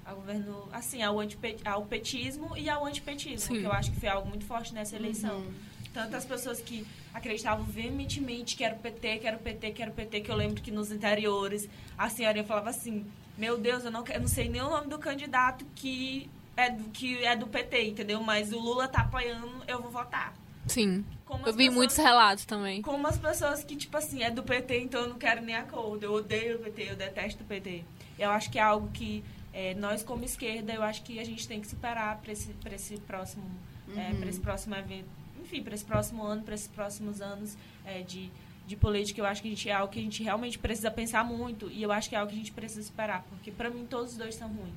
Ao 0.05 0.15
governo, 0.15 0.69
assim, 0.71 1.03
ao, 1.03 1.19
antipet, 1.19 1.59
ao 1.67 1.85
petismo 1.85 2.55
e 2.55 2.69
ao 2.69 2.85
antipetismo, 2.85 3.53
Sim. 3.53 3.59
que 3.59 3.65
eu 3.65 3.73
acho 3.73 3.91
que 3.91 3.99
foi 3.99 4.07
algo 4.07 4.29
muito 4.29 4.45
forte 4.45 4.73
nessa 4.73 4.95
eleição. 4.95 5.35
Uhum. 5.35 5.53
Tantas 5.97 6.25
pessoas 6.25 6.61
que 6.61 6.85
acreditavam 7.11 7.65
veementemente 7.65 8.55
que 8.55 8.63
era 8.63 8.75
o 8.75 8.77
PT, 8.77 9.17
que 9.17 9.27
era 9.27 9.35
o 9.35 9.39
PT, 9.39 9.71
que 9.71 9.81
era 9.81 9.89
o 9.89 9.93
PT, 9.95 10.21
que 10.21 10.29
eu 10.29 10.35
lembro 10.35 10.61
que 10.61 10.69
nos 10.69 10.91
interiores 10.91 11.67
a 11.97 12.07
senhorinha 12.07 12.45
falava 12.45 12.69
assim: 12.69 13.03
Meu 13.35 13.57
Deus, 13.57 13.83
eu 13.83 13.89
não, 13.89 14.05
eu 14.05 14.19
não 14.19 14.27
sei 14.27 14.47
nem 14.47 14.61
o 14.61 14.69
nome 14.69 14.89
do 14.89 14.99
candidato 14.99 15.65
que 15.73 16.29
é, 16.55 16.69
do, 16.69 16.83
que 16.91 17.25
é 17.25 17.35
do 17.35 17.47
PT, 17.47 17.87
entendeu? 17.87 18.21
Mas 18.21 18.53
o 18.53 18.59
Lula 18.59 18.87
tá 18.87 19.01
apoiando, 19.01 19.49
eu 19.67 19.81
vou 19.81 19.89
votar. 19.89 20.35
Sim. 20.67 21.03
eu 21.27 21.37
vi 21.45 21.57
pessoas, 21.57 21.73
muitos 21.73 21.97
relatos 21.97 22.45
também. 22.45 22.83
Como 22.83 23.07
as 23.07 23.17
pessoas 23.17 23.63
que, 23.63 23.75
tipo 23.75 23.97
assim, 23.97 24.21
é 24.21 24.29
do 24.29 24.43
PT, 24.43 24.81
então 24.81 25.01
eu 25.01 25.09
não 25.09 25.17
quero 25.17 25.41
nem 25.41 25.55
acordo. 25.55 26.03
Eu 26.03 26.13
odeio 26.13 26.57
o 26.57 26.59
PT, 26.59 26.91
eu 26.91 26.95
detesto 26.95 27.43
o 27.43 27.47
PT. 27.47 27.83
Eu 28.19 28.29
acho 28.29 28.51
que 28.51 28.59
é 28.59 28.61
algo 28.61 28.87
que 28.91 29.23
é, 29.51 29.73
nós, 29.73 30.03
como 30.03 30.23
esquerda, 30.23 30.73
eu 30.73 30.83
acho 30.83 31.01
que 31.01 31.19
a 31.19 31.23
gente 31.23 31.47
tem 31.47 31.59
que 31.59 31.67
superar 31.67 32.17
para 32.17 32.31
esse, 32.31 32.53
esse 32.71 32.97
próximo 32.97 33.49
é, 33.95 34.11
uhum. 34.11 34.23
é, 34.23 34.29
esse 34.29 34.39
próximo 34.39 34.75
evento. 34.75 35.09
Enfim, 35.47 35.63
para 35.63 35.73
esse 35.73 35.85
próximo 35.85 36.23
ano, 36.23 36.43
para 36.43 36.53
esses 36.53 36.67
próximos 36.67 37.21
anos 37.21 37.57
é, 37.85 38.01
de, 38.01 38.29
de 38.67 38.75
política, 38.75 39.21
eu 39.21 39.25
acho 39.25 39.41
que 39.41 39.47
a 39.47 39.51
gente, 39.51 39.69
é 39.69 39.73
algo 39.73 39.91
que 39.91 39.99
a 39.99 40.03
gente 40.03 40.21
realmente 40.21 40.59
precisa 40.59 40.91
pensar 40.91 41.23
muito. 41.23 41.71
E 41.71 41.81
eu 41.81 41.91
acho 41.91 42.09
que 42.09 42.15
é 42.15 42.19
algo 42.19 42.29
que 42.29 42.35
a 42.35 42.39
gente 42.39 42.51
precisa 42.51 42.83
superar. 42.83 43.23
Porque, 43.29 43.49
para 43.49 43.69
mim, 43.69 43.85
todos 43.89 44.11
os 44.11 44.17
dois 44.17 44.35
são 44.35 44.49
ruins 44.49 44.75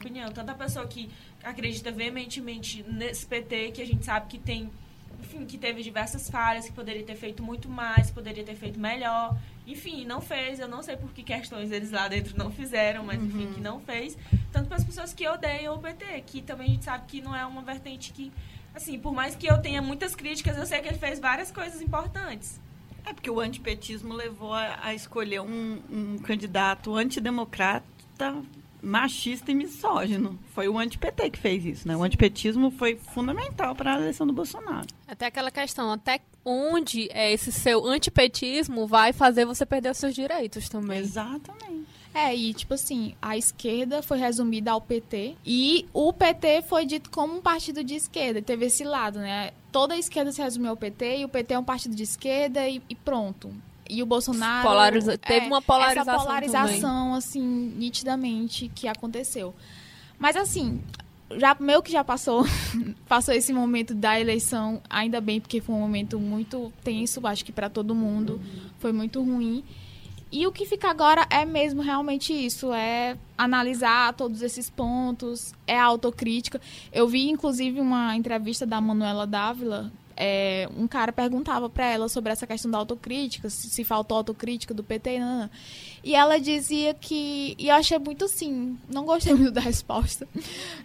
opinião. 0.00 0.32
Tanta 0.32 0.54
pessoa 0.54 0.86
que 0.86 1.10
acredita 1.44 1.92
veementemente 1.92 2.82
nesse 2.88 3.26
PT, 3.26 3.72
que 3.72 3.82
a 3.82 3.86
gente 3.86 4.04
sabe 4.04 4.26
que 4.26 4.38
tem 4.38 4.70
enfim, 5.20 5.44
que 5.44 5.58
teve 5.58 5.82
diversas 5.82 6.30
falhas, 6.30 6.64
que 6.64 6.72
poderia 6.72 7.02
ter 7.02 7.14
feito 7.14 7.42
muito 7.42 7.68
mais, 7.68 8.10
poderia 8.10 8.42
ter 8.42 8.54
feito 8.54 8.80
melhor. 8.80 9.36
Enfim, 9.66 10.06
não 10.06 10.20
fez. 10.20 10.58
Eu 10.58 10.66
não 10.66 10.82
sei 10.82 10.96
por 10.96 11.12
que 11.12 11.22
questões 11.22 11.70
eles 11.70 11.90
lá 11.90 12.08
dentro 12.08 12.36
não 12.38 12.50
fizeram, 12.50 13.04
mas 13.04 13.22
enfim, 13.22 13.46
uhum. 13.46 13.52
que 13.54 13.60
não 13.60 13.80
fez. 13.80 14.16
Tanto 14.50 14.68
para 14.68 14.78
as 14.78 14.84
pessoas 14.84 15.12
que 15.12 15.28
odeiam 15.28 15.74
o 15.74 15.78
PT, 15.78 16.22
que 16.26 16.40
também 16.40 16.68
a 16.68 16.70
gente 16.70 16.84
sabe 16.84 17.04
que 17.06 17.20
não 17.20 17.36
é 17.36 17.44
uma 17.44 17.60
vertente 17.60 18.12
que, 18.12 18.32
assim, 18.74 18.98
por 18.98 19.12
mais 19.12 19.34
que 19.34 19.46
eu 19.46 19.60
tenha 19.60 19.82
muitas 19.82 20.14
críticas, 20.14 20.56
eu 20.56 20.66
sei 20.66 20.80
que 20.80 20.88
ele 20.88 20.98
fez 20.98 21.18
várias 21.18 21.50
coisas 21.50 21.80
importantes. 21.80 22.60
É 23.04 23.12
porque 23.12 23.30
o 23.30 23.40
antipetismo 23.40 24.14
levou 24.14 24.52
a, 24.52 24.78
a 24.82 24.94
escolher 24.94 25.40
um, 25.40 25.80
um 25.90 26.18
candidato 26.18 26.94
antidemocrata 26.94 27.84
machista 28.82 29.50
e 29.50 29.54
misógino. 29.54 30.38
Foi 30.54 30.68
o 30.68 30.78
anti-PT 30.78 31.30
que 31.30 31.38
fez 31.38 31.64
isso, 31.64 31.88
né? 31.88 31.96
O 31.96 32.02
antipetismo 32.02 32.70
foi 32.70 32.96
fundamental 32.96 33.74
para 33.74 33.94
a 33.94 34.00
eleição 34.00 34.26
do 34.26 34.32
Bolsonaro. 34.32 34.86
Até 35.06 35.26
aquela 35.26 35.50
questão, 35.50 35.92
até 35.92 36.20
onde 36.44 37.08
é 37.12 37.32
esse 37.32 37.52
seu 37.52 37.84
antipetismo 37.84 38.86
vai 38.86 39.12
fazer 39.12 39.44
você 39.44 39.66
perder 39.66 39.90
os 39.90 39.98
seus 39.98 40.14
direitos 40.14 40.68
também. 40.68 40.98
Exatamente. 40.98 41.99
É, 42.12 42.34
e 42.34 42.52
tipo 42.52 42.74
assim, 42.74 43.14
a 43.22 43.36
esquerda 43.36 44.02
foi 44.02 44.18
resumida 44.18 44.72
ao 44.72 44.80
PT 44.80 45.36
e 45.46 45.86
o 45.92 46.12
PT 46.12 46.62
foi 46.62 46.84
dito 46.84 47.08
como 47.10 47.36
um 47.36 47.40
partido 47.40 47.84
de 47.84 47.94
esquerda, 47.94 48.42
teve 48.42 48.66
esse 48.66 48.82
lado, 48.82 49.20
né? 49.20 49.52
Toda 49.70 49.94
a 49.94 49.98
esquerda 49.98 50.32
se 50.32 50.42
resumiu 50.42 50.70
ao 50.70 50.76
PT 50.76 51.18
e 51.18 51.24
o 51.24 51.28
PT 51.28 51.54
é 51.54 51.58
um 51.58 51.64
partido 51.64 51.94
de 51.94 52.02
esquerda 52.02 52.68
e, 52.68 52.82
e 52.88 52.94
pronto 52.96 53.54
e 53.90 54.02
o 54.02 54.06
Bolsonaro. 54.06 54.66
Polariza... 54.66 55.18
Teve 55.18 55.46
é, 55.46 55.48
uma 55.48 55.60
polarização. 55.60 56.14
Essa 56.14 56.22
polarização, 56.22 57.04
também. 57.04 57.18
assim, 57.18 57.74
nitidamente 57.76 58.70
que 58.72 58.86
aconteceu. 58.86 59.52
Mas, 60.18 60.36
assim, 60.36 60.80
já 61.36 61.56
meio 61.58 61.82
que 61.82 61.90
já 61.90 62.04
passou, 62.04 62.44
passou 63.08 63.34
esse 63.34 63.52
momento 63.52 63.92
da 63.92 64.18
eleição, 64.18 64.80
ainda 64.88 65.20
bem, 65.20 65.40
porque 65.40 65.60
foi 65.60 65.74
um 65.74 65.80
momento 65.80 66.20
muito 66.20 66.72
tenso, 66.84 67.26
acho 67.26 67.44
que 67.44 67.50
para 67.50 67.68
todo 67.68 67.94
mundo. 67.94 68.34
Uhum. 68.34 68.70
Foi 68.78 68.92
muito 68.92 69.20
ruim. 69.22 69.64
E 70.32 70.46
o 70.46 70.52
que 70.52 70.64
fica 70.64 70.88
agora 70.88 71.26
é 71.28 71.44
mesmo 71.44 71.82
realmente 71.82 72.32
isso, 72.32 72.72
é 72.72 73.16
analisar 73.36 74.12
todos 74.14 74.42
esses 74.42 74.70
pontos, 74.70 75.52
é 75.66 75.78
autocrítica. 75.78 76.60
Eu 76.92 77.08
vi, 77.08 77.28
inclusive, 77.28 77.80
uma 77.80 78.14
entrevista 78.14 78.64
da 78.64 78.80
Manuela 78.80 79.26
Dávila, 79.26 79.90
é, 80.16 80.68
um 80.76 80.86
cara 80.86 81.12
perguntava 81.12 81.70
para 81.70 81.86
ela 81.86 82.06
sobre 82.06 82.30
essa 82.30 82.46
questão 82.46 82.70
da 82.70 82.76
autocrítica, 82.76 83.48
se, 83.48 83.70
se 83.70 83.82
faltou 83.82 84.18
autocrítica 84.18 84.74
do 84.74 84.84
PT, 84.84 85.18
não, 85.18 85.40
não. 85.40 85.50
e 86.04 86.14
ela 86.14 86.38
dizia 86.38 86.92
que, 86.92 87.56
e 87.58 87.68
eu 87.68 87.74
achei 87.74 87.98
muito 87.98 88.28
sim, 88.28 88.76
não 88.86 89.06
gostei 89.06 89.32
muito 89.34 89.50
da 89.50 89.62
resposta. 89.62 90.28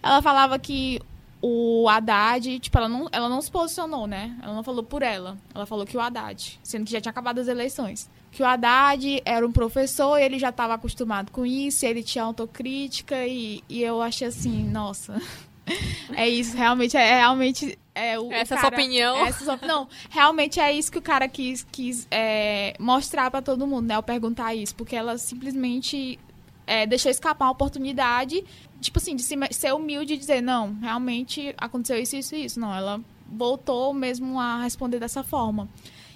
Ela 0.02 0.22
falava 0.22 0.58
que 0.58 1.02
o 1.48 1.88
Haddad, 1.88 2.60
tipo, 2.60 2.76
ela 2.76 2.90
não, 2.90 3.08
ela 3.12 3.30
não 3.30 3.40
se 3.40 3.52
posicionou, 3.52 4.08
né? 4.08 4.36
Ela 4.42 4.52
não 4.52 4.64
falou 4.64 4.84
por 4.84 5.04
ela. 5.04 5.38
Ela 5.54 5.68
falou 5.68 5.86
que 5.86 5.96
o 5.96 6.02
Haddad, 6.02 6.60
sendo 6.64 6.86
que 6.86 6.92
já 6.92 7.00
tinha 7.00 7.12
acabado 7.12 7.38
as 7.38 7.48
eleições. 7.48 8.10
Que 8.32 8.42
o 8.42 8.46
Haddad 8.48 9.22
era 9.24 9.46
um 9.46 9.52
professor, 9.52 10.18
ele 10.18 10.40
já 10.40 10.50
estava 10.50 10.74
acostumado 10.74 11.32
com 11.32 11.46
isso, 11.46 11.86
ele 11.86 12.02
tinha 12.02 12.24
autocrítica, 12.24 13.28
e, 13.28 13.64
e 13.70 13.84
eu 13.84 14.02
achei 14.02 14.28
assim, 14.28 14.64
nossa. 14.64 15.22
É 16.16 16.30
isso, 16.30 16.56
realmente, 16.56 16.96
é, 16.96 17.02
é 17.02 17.16
realmente 17.16 17.76
é, 17.96 18.20
o, 18.20 18.32
essa 18.32 18.54
o 18.54 18.58
cara, 18.58 18.70
sua 18.70 18.80
opinião? 18.80 19.26
Essa 19.26 19.46
sua, 19.46 19.60
não, 19.66 19.88
realmente 20.12 20.60
é 20.60 20.72
isso 20.72 20.92
que 20.92 21.00
o 21.00 21.02
cara 21.02 21.28
quis, 21.28 21.66
quis 21.72 22.08
é, 22.12 22.76
mostrar 22.80 23.32
para 23.32 23.42
todo 23.42 23.66
mundo, 23.66 23.88
né? 23.88 23.96
Ao 23.96 24.04
perguntar 24.04 24.54
isso. 24.54 24.76
Porque 24.76 24.96
ela 24.96 25.18
simplesmente 25.18 26.20
é, 26.68 26.86
deixou 26.86 27.10
escapar 27.10 27.48
a 27.48 27.52
oportunidade, 27.52 28.44
tipo 28.86 29.00
assim, 29.00 29.16
de 29.16 29.24
ser 29.24 29.74
humilde 29.74 30.14
e 30.14 30.18
dizer, 30.18 30.42
não, 30.42 30.74
realmente 30.80 31.54
aconteceu 31.58 31.98
isso, 31.98 32.16
isso 32.16 32.36
e 32.36 32.46
isso. 32.46 32.60
Não, 32.60 32.74
ela 32.74 33.02
voltou 33.28 33.94
mesmo 33.94 34.40
a 34.40 34.62
responder 34.62 35.00
dessa 35.00 35.24
forma. 35.24 35.68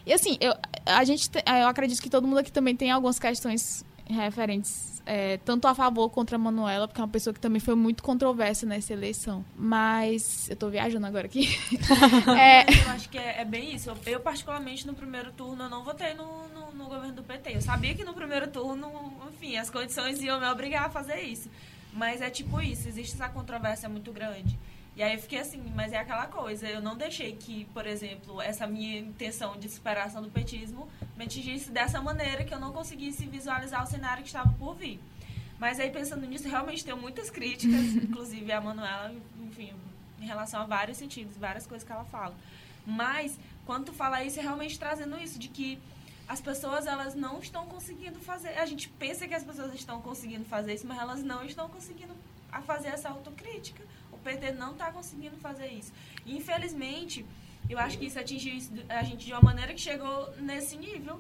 E 0.06 0.14
assim, 0.14 0.38
eu, 0.40 0.54
a 0.86 1.04
gente, 1.04 1.30
eu 1.62 1.68
acredito 1.68 2.02
que 2.02 2.10
todo 2.10 2.28
mundo 2.28 2.40
aqui 2.40 2.52
também 2.52 2.76
tem 2.76 2.92
algumas 2.92 3.20
questões 3.20 3.84
referentes 4.08 4.90
é, 5.12 5.38
tanto 5.38 5.68
a 5.68 5.74
favor 5.74 6.08
contra 6.12 6.36
a 6.36 6.40
Manuela, 6.40 6.88
porque 6.88 7.02
é 7.02 7.04
uma 7.04 7.10
pessoa 7.10 7.34
que 7.34 7.40
também 7.40 7.60
foi 7.60 7.74
muito 7.74 8.04
controversa 8.04 8.64
nessa 8.68 8.94
eleição. 8.94 9.44
Mas 9.56 10.48
eu 10.52 10.56
tô 10.56 10.70
viajando 10.70 11.08
agora 11.08 11.26
aqui. 11.26 11.50
é... 12.38 12.62
Eu 12.62 12.92
acho 12.92 13.10
que 13.10 13.18
é, 13.18 13.42
é, 13.42 13.46
bem 13.46 13.74
isso. 13.74 13.92
Eu, 14.06 14.20
particularmente, 14.20 14.86
no 14.86 14.94
primeiro 14.94 15.32
turno, 15.32 15.64
eu 15.64 15.70
não 15.70 15.84
votei 15.84 16.14
no, 16.14 16.48
no, 16.50 16.72
no, 16.74 16.86
governo 16.86 17.14
do 17.14 17.24
PT. 17.24 17.56
Eu 17.56 17.62
sabia 17.62 17.96
que 17.96 18.04
no 18.04 18.14
primeiro 18.14 18.48
turno, 18.50 18.92
enfim, 19.34 19.58
as 19.58 19.72
condições 19.72 20.22
iam 20.22 20.40
me 20.40 20.46
obrigar 20.46 20.86
a 20.86 20.90
fazer 20.92 21.22
isso. 21.22 21.50
Mas 21.94 22.22
é 22.22 22.30
tipo 22.30 22.62
isso, 22.62 22.88
existe 22.88 23.16
essa 23.16 23.30
controvérsia 23.30 23.90
muito 23.90 24.12
grande. 24.12 24.58
E 24.96 25.04
aí 25.04 25.14
eu 25.14 25.20
fiquei 25.20 25.40
assim, 25.40 25.64
mas 25.76 25.94
é 25.94 25.98
aquela 25.98 26.28
coisa, 26.28 26.68
eu 26.68 26.82
não 26.82 26.98
deixei 26.98 27.34
que, 27.34 27.66
por 27.74 27.88
exemplo, 27.88 28.42
essa 28.42 28.68
minha 28.68 29.00
intenção 29.00 29.58
de 29.58 29.70
superação 29.70 30.22
do 30.22 30.30
petismo 30.30 30.90
me 31.16 31.24
atingisse 31.24 31.72
dessa 31.72 32.02
maneira 32.02 32.44
que 32.44 32.54
eu 32.54 32.60
não 32.60 32.74
conseguisse 32.74 33.26
visualizar 33.26 33.84
o 33.84 33.88
cenário 33.88 34.24
que 34.24 34.30
estava 34.30 34.52
por 34.54 34.76
vir. 34.76 35.00
Mas 35.58 35.80
aí 35.80 35.90
pensando 35.90 36.26
nisso, 36.26 36.48
realmente 36.48 36.84
tenho 36.84 36.98
muitas 36.98 37.30
críticas, 37.30 37.94
inclusive 37.96 38.52
a 38.52 38.60
Manuela, 38.60 39.14
enfim, 39.42 39.74
em 40.20 40.26
relação 40.26 40.62
a 40.62 40.66
vários 40.66 40.98
sentidos, 40.98 41.38
várias 41.38 41.66
coisas 41.66 41.86
que 41.86 41.92
ela 41.94 42.06
fala. 42.06 42.36
Mas, 42.86 43.38
quando 43.66 43.86
tu 43.86 43.94
fala 43.94 44.24
isso, 44.24 44.40
é 44.40 44.42
realmente 44.42 44.78
trazendo 44.80 45.18
isso, 45.18 45.38
de 45.38 45.48
que 45.48 45.80
as 46.30 46.40
pessoas, 46.40 46.86
elas 46.86 47.16
não 47.16 47.40
estão 47.40 47.66
conseguindo 47.66 48.20
fazer. 48.20 48.50
A 48.50 48.66
gente 48.68 48.88
pensa 48.88 49.28
que 49.28 49.34
as 49.34 49.44
pessoas 49.44 49.74
estão 49.74 50.00
conseguindo 50.00 50.46
fazer 50.46 50.76
isso, 50.76 50.86
mas 50.86 51.00
elas 51.00 51.24
não 51.24 51.44
estão 51.44 51.68
conseguindo 51.68 52.14
fazer 52.68 52.90
essa 52.90 53.10
autocrítica. 53.10 53.84
O 54.12 54.18
PT 54.20 54.52
não 54.52 54.74
está 54.74 54.92
conseguindo 54.92 55.36
fazer 55.38 55.70
isso. 55.70 55.92
E, 56.28 56.38
infelizmente, 56.38 57.26
eu 57.68 57.80
acho 57.80 57.98
que 57.98 58.06
isso 58.06 58.20
atingiu 58.20 58.62
a 58.90 59.02
gente 59.02 59.26
de 59.26 59.34
uma 59.34 59.42
maneira 59.42 59.74
que 59.74 59.82
chegou 59.82 60.32
nesse 60.38 60.78
nível. 60.78 61.20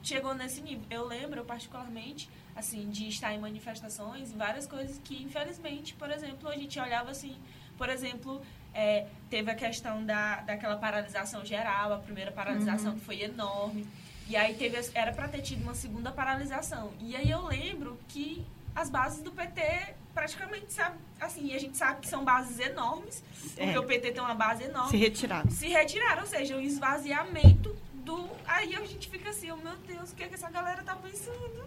Chegou 0.00 0.32
nesse 0.32 0.60
nível. 0.60 0.84
Eu 0.90 1.04
lembro, 1.04 1.44
particularmente, 1.44 2.30
assim, 2.54 2.88
de 2.88 3.08
estar 3.08 3.34
em 3.34 3.40
manifestações, 3.40 4.32
várias 4.32 4.64
coisas 4.64 5.00
que, 5.02 5.20
infelizmente, 5.24 5.92
por 5.94 6.08
exemplo, 6.08 6.48
a 6.48 6.56
gente 6.56 6.78
olhava 6.78 7.10
assim, 7.10 7.36
por 7.76 7.88
exemplo, 7.88 8.40
é, 8.72 9.08
teve 9.28 9.50
a 9.50 9.56
questão 9.56 10.06
da, 10.06 10.36
daquela 10.42 10.76
paralisação 10.76 11.44
geral, 11.44 11.92
a 11.94 11.98
primeira 11.98 12.30
paralisação 12.30 12.92
uhum. 12.92 12.98
que 13.00 13.04
foi 13.04 13.22
enorme. 13.22 13.84
E 14.28 14.36
aí 14.36 14.54
teve, 14.54 14.78
era 14.94 15.12
para 15.12 15.28
ter 15.28 15.40
tido 15.40 15.62
uma 15.62 15.74
segunda 15.74 16.10
paralisação. 16.10 16.92
E 17.00 17.14
aí 17.14 17.30
eu 17.30 17.46
lembro 17.46 17.98
que 18.08 18.44
as 18.74 18.90
bases 18.90 19.22
do 19.22 19.30
PT 19.30 19.94
praticamente 20.12 20.72
sabe, 20.72 20.96
assim, 21.20 21.54
a 21.54 21.58
gente 21.58 21.76
sabe 21.76 22.00
que 22.00 22.08
são 22.08 22.24
bases 22.24 22.58
enormes, 22.58 23.22
porque 23.54 23.62
é. 23.62 23.78
o 23.78 23.84
PT 23.84 24.12
tem 24.12 24.22
uma 24.22 24.34
base 24.34 24.64
enorme. 24.64 24.90
Se 24.90 24.96
retiraram. 24.96 25.50
Se 25.50 25.68
retiraram, 25.68 26.22
ou 26.22 26.28
seja, 26.28 26.56
o 26.56 26.60
esvaziamento 26.60 27.76
do. 28.04 28.28
Aí 28.46 28.74
a 28.74 28.84
gente 28.84 29.08
fica 29.08 29.30
assim, 29.30 29.50
oh, 29.50 29.56
meu 29.56 29.76
Deus, 29.86 30.12
o 30.12 30.14
que, 30.14 30.24
é 30.24 30.28
que 30.28 30.34
essa 30.34 30.50
galera 30.50 30.82
tá 30.82 30.96
pensando? 30.96 31.64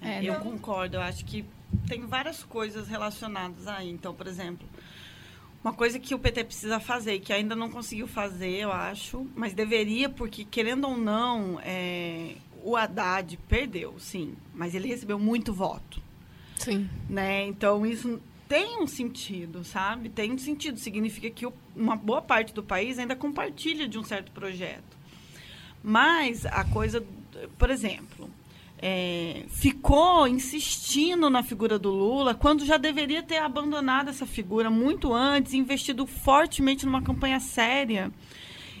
É, 0.00 0.22
eu 0.22 0.36
concordo, 0.40 0.96
eu 0.96 1.02
acho 1.02 1.24
que 1.24 1.44
tem 1.88 2.06
várias 2.06 2.44
coisas 2.44 2.86
relacionadas 2.86 3.66
aí. 3.66 3.90
Então, 3.90 4.14
por 4.14 4.26
exemplo, 4.26 4.66
uma 5.62 5.72
coisa 5.72 5.98
que 5.98 6.14
o 6.14 6.18
PT 6.18 6.44
precisa 6.44 6.78
fazer 6.78 7.14
e 7.14 7.20
que 7.20 7.32
ainda 7.32 7.56
não 7.56 7.70
conseguiu 7.70 8.06
fazer, 8.06 8.50
eu 8.50 8.72
acho, 8.72 9.26
mas 9.34 9.52
deveria, 9.52 10.08
porque 10.08 10.44
querendo 10.44 10.86
ou 10.86 10.96
não, 10.96 11.60
é, 11.62 12.36
o 12.62 12.76
Haddad 12.76 13.36
perdeu, 13.48 13.94
sim, 13.98 14.34
mas 14.54 14.74
ele 14.74 14.88
recebeu 14.88 15.18
muito 15.18 15.52
voto. 15.52 16.00
Sim. 16.56 16.88
Né? 17.08 17.46
Então, 17.46 17.86
isso 17.86 18.20
tem 18.48 18.82
um 18.82 18.86
sentido, 18.86 19.62
sabe? 19.62 20.08
Tem 20.08 20.32
um 20.32 20.38
sentido. 20.38 20.78
Significa 20.78 21.30
que 21.30 21.46
uma 21.76 21.94
boa 21.94 22.22
parte 22.22 22.52
do 22.52 22.62
país 22.62 22.98
ainda 22.98 23.14
compartilha 23.14 23.86
de 23.86 23.98
um 23.98 24.02
certo 24.02 24.32
projeto. 24.32 24.96
Mas 25.82 26.44
a 26.46 26.64
coisa, 26.64 27.04
por 27.56 27.70
exemplo, 27.70 28.28
é, 28.80 29.44
ficou 29.48 30.26
insistindo 30.26 31.28
na 31.28 31.42
figura 31.42 31.78
do 31.78 31.90
Lula 31.90 32.34
quando 32.34 32.64
já 32.64 32.76
deveria 32.76 33.22
ter 33.22 33.38
abandonado 33.38 34.08
essa 34.08 34.26
figura 34.26 34.70
muito 34.70 35.12
antes, 35.12 35.54
investido 35.54 36.06
fortemente 36.06 36.86
numa 36.86 37.02
campanha 37.02 37.40
séria 37.40 38.12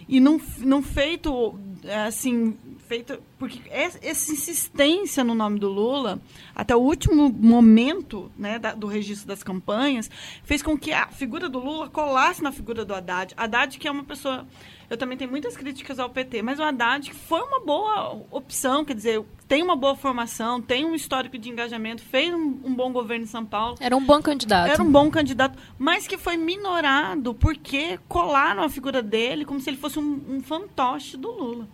e 0.08 0.20
não, 0.20 0.40
não 0.58 0.82
feito 0.82 1.58
assim 2.06 2.56
feito 2.88 3.22
porque 3.38 3.60
essa 3.70 4.32
insistência 4.32 5.22
no 5.22 5.34
nome 5.34 5.58
do 5.58 5.68
Lula 5.68 6.18
até 6.54 6.74
o 6.74 6.80
último 6.80 7.28
momento 7.28 8.32
né, 8.36 8.58
da, 8.58 8.72
do 8.72 8.86
registro 8.86 9.28
das 9.28 9.42
campanhas 9.42 10.10
fez 10.42 10.62
com 10.62 10.76
que 10.76 10.90
a 10.90 11.08
figura 11.08 11.48
do 11.48 11.58
Lula 11.58 11.88
colasse 11.90 12.42
na 12.42 12.50
figura 12.50 12.84
do 12.84 12.94
Haddad 12.94 13.34
Haddad 13.36 13.78
que 13.78 13.86
é 13.86 13.90
uma 13.90 14.04
pessoa 14.04 14.46
eu 14.90 14.96
também 14.96 15.18
tenho 15.18 15.30
muitas 15.30 15.54
críticas 15.54 15.98
ao 15.98 16.08
PT, 16.08 16.40
mas 16.40 16.58
o 16.58 16.62
Haddad 16.62 17.12
foi 17.12 17.42
uma 17.42 17.60
boa 17.60 18.22
opção, 18.30 18.86
quer 18.86 18.94
dizer, 18.94 19.22
tem 19.46 19.62
uma 19.62 19.76
boa 19.76 19.94
formação, 19.94 20.62
tem 20.62 20.82
um 20.86 20.94
histórico 20.94 21.36
de 21.36 21.50
engajamento, 21.50 22.02
fez 22.02 22.32
um, 22.32 22.58
um 22.64 22.74
bom 22.74 22.90
governo 22.90 23.24
em 23.24 23.28
São 23.28 23.44
Paulo. 23.44 23.76
Era 23.80 23.94
um 23.94 24.02
bom 24.02 24.22
candidato. 24.22 24.70
Era 24.70 24.82
um 24.82 24.90
bom 24.90 25.10
candidato, 25.10 25.58
mas 25.78 26.06
que 26.06 26.16
foi 26.16 26.38
minorado 26.38 27.34
porque 27.34 28.00
colaram 28.08 28.62
a 28.62 28.68
figura 28.70 29.02
dele 29.02 29.44
como 29.44 29.60
se 29.60 29.68
ele 29.68 29.76
fosse 29.76 29.98
um, 29.98 30.22
um 30.26 30.40
fantoche 30.40 31.18
do 31.18 31.30
Lula. 31.30 31.68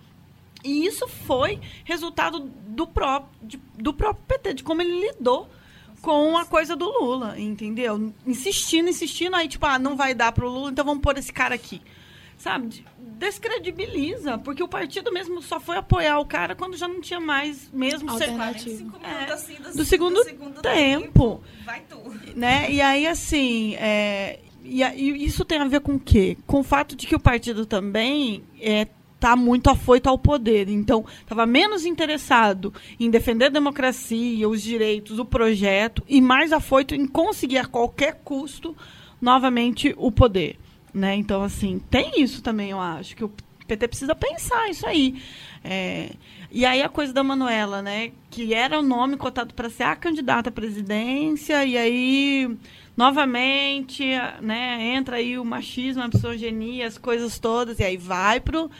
E 0.65 0.87
isso 0.87 1.07
foi 1.07 1.61
resultado 1.85 2.41
do 2.41 2.87
próprio, 2.87 3.31
de, 3.43 3.61
do 3.79 3.93
próprio 3.93 4.25
PT, 4.27 4.55
de 4.55 4.65
como 4.65 4.83
ele 4.83 5.09
lidou 5.09 5.49
com 6.01 6.37
a 6.37 6.45
coisa 6.45 6.75
do 6.75 6.87
Lula, 6.87 7.39
entendeu? 7.39 8.13
Insistindo, 8.27 8.89
insistindo, 8.89 9.37
aí 9.37 9.47
tipo, 9.47 9.65
ah, 9.67 9.79
não 9.79 9.97
vai 9.97 10.15
dar 10.15 10.33
pro 10.33 10.49
Lula, 10.49 10.71
então 10.71 10.85
vamos 10.85 11.03
pôr 11.03 11.17
esse 11.19 11.33
cara 11.33 11.55
aqui. 11.55 11.81
Sabe? 12.37 12.85
descredibiliza, 13.15 14.39
porque 14.39 14.63
o 14.63 14.69
partido 14.69 15.13
mesmo 15.13 15.41
só 15.41 15.61
foi 15.61 15.77
apoiar 15.77 16.19
o 16.19 16.27
cara 16.27 16.55
quando 16.55 16.77
já 16.77 16.87
não 16.87 17.01
tinha 17.01 17.21
mais 17.21 17.71
mesmo 17.73 18.11
alternativa. 18.11 18.99
É, 19.03 19.33
assim, 19.33 19.55
do, 19.55 19.73
do, 19.73 19.85
segundo, 19.85 20.17
do 20.17 20.25
segundo 20.25 20.61
tempo. 20.61 21.43
Vai 21.65 21.83
tu. 21.83 21.97
Né? 22.35 22.71
E 22.71 22.81
aí, 22.81 23.07
assim, 23.07 23.75
é, 23.77 24.41
e, 24.63 24.83
e, 24.83 25.25
isso 25.25 25.45
tem 25.45 25.59
a 25.59 25.69
ver 25.69 25.81
com 25.81 25.95
o 25.95 26.01
quê? 26.01 26.37
Com 26.47 26.61
o 26.61 26.65
fato 26.65 26.97
de 26.97 27.07
que 27.07 27.15
o 27.15 27.21
partido 27.21 27.65
também 27.65 28.43
é, 28.61 28.89
muito 29.37 29.71
afoito 29.71 30.09
ao 30.09 30.19
poder. 30.19 30.69
Então, 30.69 31.05
estava 31.21 31.47
menos 31.47 31.85
interessado 31.85 32.73
em 33.01 33.11
defender 33.11 33.47
a 33.47 33.51
democracia, 33.51 34.49
os 34.49 34.63
direitos, 34.63 35.19
o 35.19 35.25
projeto, 35.25 36.03
e 36.09 36.21
mais 36.21 36.53
afoito 36.53 36.95
em 36.95 37.07
conseguir 37.07 37.59
a 37.59 37.67
qualquer 37.67 38.21
custo 38.23 38.77
novamente 39.21 39.95
o 39.97 40.13
poder. 40.13 40.59
Né? 40.93 41.17
Então, 41.17 41.43
assim, 41.43 41.81
tem 41.91 42.23
isso 42.23 42.43
também, 42.43 42.71
eu 42.71 42.81
acho, 42.81 43.17
que 43.17 43.25
o 43.25 43.33
PT 43.67 43.89
precisa 43.89 44.15
pensar 44.15 44.69
isso 44.69 44.87
aí. 44.87 45.21
É, 45.65 46.11
e 46.53 46.65
aí 46.67 46.83
a 46.83 46.89
coisa 46.89 47.13
da 47.13 47.25
Manuela, 47.25 47.81
né? 47.81 48.13
Que 48.31 48.53
era 48.53 48.79
o 48.79 48.83
nome 48.83 49.17
cotado 49.17 49.55
para 49.55 49.71
ser 49.71 49.85
a 49.85 49.97
candidata 49.97 50.51
à 50.51 50.53
presidência, 50.53 51.65
e 51.65 51.77
aí, 51.77 52.57
novamente, 52.97 54.05
né, 54.41 54.95
entra 54.95 55.17
aí 55.17 55.39
o 55.39 55.45
machismo, 55.45 56.03
a 56.03 56.09
misoginia, 56.09 56.87
as 56.87 56.99
coisas 56.99 57.39
todas, 57.39 57.81
e 57.81 57.83
aí 57.83 57.97
vai 57.97 58.39
pro, 58.39 58.71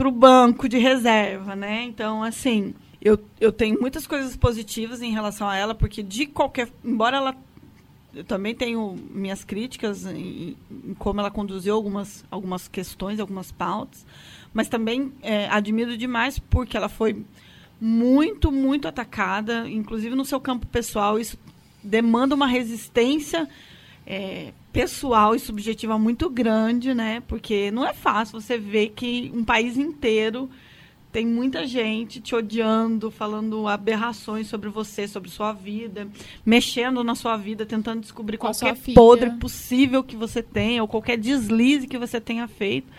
pro 0.00 0.10
banco 0.10 0.66
de 0.66 0.78
reserva, 0.78 1.54
né? 1.54 1.82
Então, 1.82 2.22
assim, 2.22 2.72
eu, 3.02 3.22
eu 3.38 3.52
tenho 3.52 3.78
muitas 3.78 4.06
coisas 4.06 4.34
positivas 4.34 5.02
em 5.02 5.12
relação 5.12 5.46
a 5.46 5.54
ela, 5.54 5.74
porque 5.74 6.02
de 6.02 6.24
qualquer. 6.24 6.70
Embora 6.82 7.18
ela 7.18 7.36
eu 8.14 8.24
também 8.24 8.54
tenho 8.54 8.96
minhas 9.10 9.44
críticas 9.44 10.06
em, 10.06 10.56
em, 10.70 10.94
como 10.94 11.20
ela 11.20 11.30
conduziu 11.30 11.74
algumas, 11.74 12.24
algumas 12.30 12.66
questões, 12.66 13.20
algumas 13.20 13.52
pautas, 13.52 14.06
mas 14.54 14.70
também 14.70 15.12
é, 15.20 15.46
admiro 15.50 15.94
demais 15.98 16.38
porque 16.38 16.78
ela 16.78 16.88
foi 16.88 17.22
muito, 17.78 18.50
muito 18.50 18.88
atacada, 18.88 19.68
inclusive 19.68 20.16
no 20.16 20.24
seu 20.24 20.40
campo 20.40 20.66
pessoal. 20.66 21.18
Isso 21.20 21.38
demanda 21.84 22.34
uma 22.34 22.46
resistência 22.46 23.46
é, 24.06 24.54
pessoal 24.72 25.34
e 25.34 25.38
subjetiva 25.38 25.98
muito 25.98 26.28
grande, 26.30 26.94
né? 26.94 27.22
Porque 27.26 27.70
não 27.70 27.86
é 27.86 27.92
fácil 27.92 28.40
você 28.40 28.56
ver 28.58 28.90
que 28.90 29.30
um 29.34 29.44
país 29.44 29.76
inteiro 29.76 30.48
tem 31.12 31.26
muita 31.26 31.66
gente 31.66 32.20
te 32.20 32.34
odiando, 32.34 33.10
falando 33.10 33.66
aberrações 33.66 34.46
sobre 34.46 34.68
você, 34.68 35.08
sobre 35.08 35.28
sua 35.28 35.52
vida, 35.52 36.08
mexendo 36.46 37.02
na 37.02 37.16
sua 37.16 37.36
vida, 37.36 37.66
tentando 37.66 38.00
descobrir 38.00 38.38
Com 38.38 38.46
qualquer 38.46 38.76
podre 38.94 39.30
possível 39.32 40.04
que 40.04 40.14
você 40.14 40.42
tenha, 40.42 40.82
ou 40.82 40.88
qualquer 40.88 41.18
deslize 41.18 41.88
que 41.88 41.98
você 41.98 42.20
tenha 42.20 42.46
feito. 42.46 42.92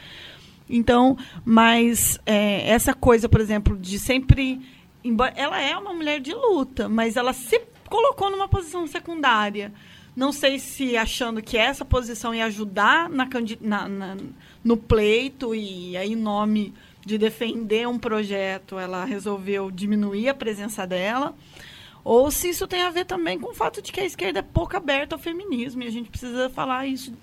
Então, 0.69 1.17
mas 1.45 2.19
é, 2.25 2.69
essa 2.69 2.93
coisa, 2.93 3.29
por 3.29 3.39
exemplo, 3.39 3.77
de 3.77 3.97
sempre. 3.97 4.61
Embora, 5.03 5.33
ela 5.35 5.59
é 5.59 5.75
uma 5.75 5.93
mulher 5.93 6.19
de 6.19 6.33
luta, 6.33 6.87
mas 6.87 7.15
ela 7.15 7.33
se 7.33 7.59
colocou 7.89 8.29
numa 8.29 8.47
posição 8.47 8.85
secundária. 8.87 9.73
Não 10.15 10.31
sei 10.31 10.59
se 10.59 10.97
achando 10.97 11.41
que 11.41 11.57
essa 11.57 11.85
posição 11.85 12.35
ia 12.35 12.45
ajudar 12.45 13.09
na, 13.09 13.27
na, 13.61 13.87
na 13.87 14.17
no 14.63 14.77
pleito 14.77 15.55
e 15.55 15.95
aí 15.95 16.11
em 16.11 16.15
nome 16.15 16.73
de 17.05 17.17
defender 17.17 17.87
um 17.87 17.97
projeto, 17.97 18.77
ela 18.77 19.05
resolveu 19.05 19.71
diminuir 19.71 20.29
a 20.29 20.33
presença 20.33 20.85
dela, 20.85 21.35
ou 22.03 22.29
se 22.31 22.49
isso 22.49 22.67
tem 22.67 22.81
a 22.83 22.89
ver 22.89 23.05
também 23.05 23.39
com 23.39 23.51
o 23.51 23.55
fato 23.55 23.81
de 23.81 23.91
que 23.91 23.99
a 23.99 24.05
esquerda 24.05 24.39
é 24.39 24.43
pouco 24.43 24.75
aberta 24.75 25.15
ao 25.15 25.19
feminismo 25.19 25.83
e 25.83 25.87
a 25.87 25.91
gente 25.91 26.09
precisa 26.09 26.49
falar 26.49 26.85
isso 26.87 27.13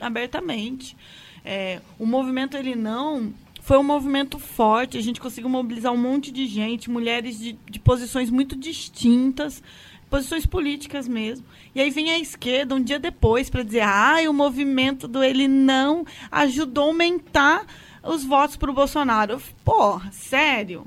abertamente. 0.00 0.96
É, 1.44 1.80
o 1.98 2.06
movimento 2.06 2.56
ele 2.56 2.74
não 2.74 3.32
foi 3.62 3.76
um 3.76 3.82
movimento 3.82 4.38
forte, 4.38 4.96
a 4.96 5.02
gente 5.02 5.20
conseguiu 5.20 5.50
mobilizar 5.50 5.92
um 5.92 5.96
monte 5.96 6.32
de 6.32 6.46
gente, 6.46 6.90
mulheres 6.90 7.38
de, 7.38 7.52
de 7.68 7.78
posições 7.78 8.30
muito 8.30 8.56
distintas, 8.56 9.62
posições 10.08 10.46
políticas 10.46 11.06
mesmo. 11.06 11.46
E 11.74 11.80
aí 11.80 11.90
vem 11.90 12.10
a 12.10 12.18
esquerda 12.18 12.74
um 12.74 12.82
dia 12.82 12.98
depois 12.98 13.48
para 13.50 13.62
dizer: 13.62 13.82
ah, 13.82 14.16
o 14.28 14.32
movimento 14.32 15.06
do 15.06 15.22
ele 15.22 15.46
não 15.48 16.04
ajudou 16.30 16.84
a 16.84 16.86
aumentar 16.88 17.66
os 18.02 18.24
votos 18.24 18.56
para 18.56 18.70
o 18.70 18.74
Bolsonaro. 18.74 19.40
Porra, 19.64 20.10
sério? 20.12 20.86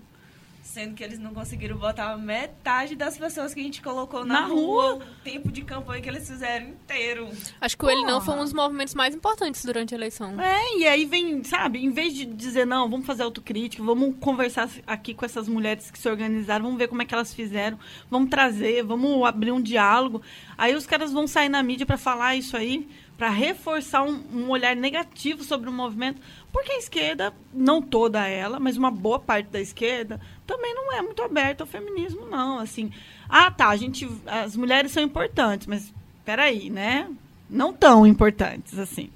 Sendo 0.71 0.95
que 0.95 1.03
eles 1.03 1.19
não 1.19 1.33
conseguiram 1.33 1.77
votar 1.77 2.17
metade 2.17 2.95
das 2.95 3.17
pessoas 3.17 3.53
que 3.53 3.59
a 3.59 3.63
gente 3.63 3.81
colocou 3.81 4.23
na, 4.23 4.39
na 4.39 4.47
rua, 4.47 4.93
rua, 4.93 4.95
o 4.95 5.21
tempo 5.21 5.51
de 5.51 5.63
campanha 5.63 6.01
que 6.01 6.07
eles 6.07 6.25
fizeram 6.25 6.69
inteiro. 6.69 7.27
Acho 7.59 7.77
que 7.77 7.83
o 7.83 7.89
Ele 7.89 8.05
Não 8.05 8.21
foi 8.21 8.35
um 8.35 8.43
dos 8.43 8.53
movimentos 8.53 8.95
mais 8.95 9.13
importantes 9.13 9.65
durante 9.65 9.93
a 9.93 9.97
eleição. 9.97 10.39
É, 10.39 10.77
e 10.77 10.87
aí 10.87 11.03
vem, 11.03 11.43
sabe, 11.43 11.83
em 11.83 11.91
vez 11.91 12.13
de 12.13 12.23
dizer, 12.23 12.65
não, 12.65 12.89
vamos 12.89 13.05
fazer 13.05 13.23
autocrítica, 13.23 13.83
vamos 13.83 14.15
conversar 14.21 14.69
aqui 14.87 15.13
com 15.13 15.25
essas 15.25 15.49
mulheres 15.49 15.91
que 15.91 15.99
se 15.99 16.07
organizaram, 16.07 16.63
vamos 16.63 16.77
ver 16.77 16.87
como 16.87 17.01
é 17.01 17.05
que 17.05 17.13
elas 17.13 17.33
fizeram, 17.33 17.77
vamos 18.09 18.29
trazer, 18.29 18.81
vamos 18.81 19.25
abrir 19.25 19.51
um 19.51 19.61
diálogo. 19.61 20.21
Aí 20.57 20.73
os 20.73 20.87
caras 20.87 21.11
vão 21.11 21.27
sair 21.27 21.49
na 21.49 21.61
mídia 21.61 21.85
para 21.85 21.97
falar 21.97 22.37
isso 22.37 22.55
aí 22.55 22.87
para 23.21 23.29
reforçar 23.29 24.01
um, 24.01 24.19
um, 24.33 24.49
olhar 24.49 24.75
negativo 24.75 25.43
sobre 25.43 25.69
o 25.69 25.71
movimento, 25.71 26.19
porque 26.51 26.71
a 26.71 26.77
esquerda, 26.79 27.31
não 27.53 27.79
toda 27.79 28.27
ela, 28.27 28.59
mas 28.59 28.77
uma 28.77 28.89
boa 28.89 29.19
parte 29.19 29.45
da 29.45 29.61
esquerda, 29.61 30.19
também 30.47 30.73
não 30.73 30.91
é 30.91 31.03
muito 31.03 31.21
aberta 31.21 31.61
ao 31.61 31.67
feminismo, 31.67 32.25
não. 32.25 32.57
Assim, 32.57 32.91
ah, 33.29 33.51
tá, 33.51 33.67
a 33.67 33.75
gente, 33.75 34.09
as 34.25 34.55
mulheres 34.55 34.91
são 34.91 35.03
importantes, 35.03 35.67
mas 35.67 35.93
peraí, 36.25 36.71
né? 36.71 37.11
Não 37.47 37.71
tão 37.71 38.07
importantes 38.07 38.79
assim. 38.79 39.11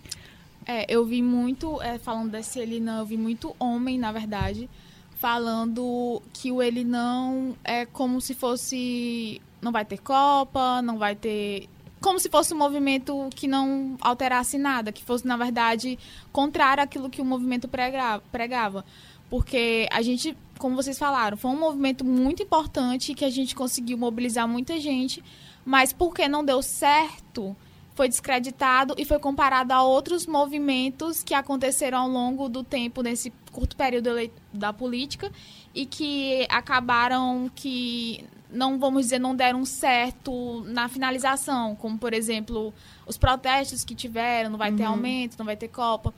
É, 0.67 0.85
eu 0.87 1.03
vi 1.03 1.23
muito, 1.23 1.81
é, 1.81 1.97
falando 1.97 2.29
desse 2.29 2.59
ele 2.59 2.79
não, 2.79 2.99
eu 2.99 3.05
vi 3.07 3.17
muito 3.17 3.55
homem, 3.57 3.97
na 3.97 4.11
verdade, 4.11 4.69
falando 5.15 6.21
que 6.31 6.51
o 6.51 6.61
ele 6.61 6.83
não 6.83 7.55
é 7.63 7.87
como 7.87 8.21
se 8.21 8.35
fosse 8.35 9.41
não 9.59 9.71
vai 9.71 9.83
ter 9.83 9.97
Copa, 9.97 10.79
não 10.83 10.99
vai 10.99 11.15
ter 11.15 11.67
como 12.05 12.19
se 12.19 12.29
fosse 12.29 12.53
um 12.53 12.57
movimento 12.57 13.27
que 13.35 13.47
não 13.47 13.97
alterasse 13.99 14.59
nada, 14.59 14.91
que 14.91 15.03
fosse 15.03 15.25
na 15.25 15.35
verdade 15.35 15.97
contrário 16.31 16.83
àquilo 16.83 17.09
que 17.09 17.19
o 17.19 17.25
movimento 17.25 17.67
pregava, 17.67 18.85
porque 19.27 19.87
a 19.91 20.03
gente, 20.03 20.37
como 20.59 20.75
vocês 20.75 20.99
falaram, 20.99 21.35
foi 21.35 21.49
um 21.49 21.59
movimento 21.59 22.05
muito 22.05 22.43
importante 22.43 23.15
que 23.15 23.25
a 23.25 23.29
gente 23.31 23.55
conseguiu 23.55 23.97
mobilizar 23.97 24.47
muita 24.47 24.79
gente, 24.79 25.23
mas 25.65 25.91
porque 25.91 26.27
não 26.27 26.45
deu 26.45 26.61
certo, 26.61 27.57
foi 27.95 28.07
descreditado 28.07 28.93
e 28.99 29.03
foi 29.03 29.17
comparado 29.17 29.73
a 29.73 29.81
outros 29.81 30.27
movimentos 30.27 31.23
que 31.23 31.33
aconteceram 31.33 31.97
ao 31.97 32.07
longo 32.07 32.47
do 32.47 32.63
tempo 32.63 33.01
nesse 33.01 33.33
curto 33.51 33.75
período 33.75 34.11
da 34.53 34.71
política 34.71 35.31
e 35.73 35.87
que 35.87 36.45
acabaram 36.51 37.49
que 37.55 38.23
não 38.49 38.79
vamos 38.79 39.03
dizer 39.03 39.19
não 39.19 39.35
deram 39.35 39.65
certo 39.65 40.63
na 40.67 40.87
finalização, 40.87 41.75
como 41.75 41.97
por 41.97 42.13
exemplo 42.13 42.73
os 43.05 43.17
protestos 43.17 43.83
que 43.83 43.95
tiveram, 43.95 44.49
não 44.49 44.57
vai 44.57 44.71
ter 44.71 44.83
uhum. 44.83 44.89
aumento, 44.89 45.37
não 45.37 45.45
vai 45.45 45.55
ter 45.55 45.67
copa. 45.67 46.13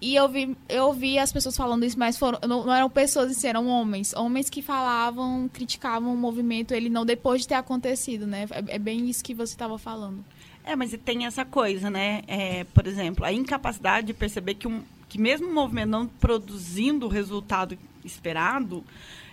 E 0.00 0.14
eu 0.14 0.28
vi, 0.28 0.56
eu 0.68 0.92
vi 0.92 1.18
as 1.18 1.32
pessoas 1.32 1.56
falando 1.56 1.84
isso, 1.84 1.98
mas 1.98 2.18
foram, 2.18 2.38
não, 2.46 2.66
não 2.66 2.74
eram 2.74 2.90
pessoas, 2.90 3.42
eram 3.44 3.66
homens. 3.66 4.12
Homens 4.12 4.50
que 4.50 4.60
falavam, 4.60 5.48
criticavam 5.50 6.12
o 6.12 6.16
movimento, 6.16 6.74
ele 6.74 6.90
não 6.90 7.06
depois 7.06 7.42
de 7.42 7.48
ter 7.48 7.54
acontecido, 7.54 8.26
né? 8.26 8.46
É, 8.50 8.76
é 8.76 8.78
bem 8.78 9.08
isso 9.08 9.24
que 9.24 9.32
você 9.32 9.54
estava 9.54 9.78
falando. 9.78 10.22
É, 10.64 10.76
mas 10.76 10.94
tem 11.04 11.24
essa 11.24 11.44
coisa, 11.44 11.88
né? 11.88 12.22
É, 12.26 12.64
por 12.74 12.86
exemplo, 12.86 13.24
a 13.24 13.32
incapacidade 13.32 14.08
de 14.08 14.14
perceber 14.14 14.54
que, 14.54 14.68
um, 14.68 14.82
que 15.08 15.18
mesmo 15.18 15.48
o 15.48 15.54
movimento 15.54 15.88
não 15.88 16.06
produzindo 16.06 17.06
o 17.06 17.08
resultado 17.08 17.78
esperado, 18.04 18.84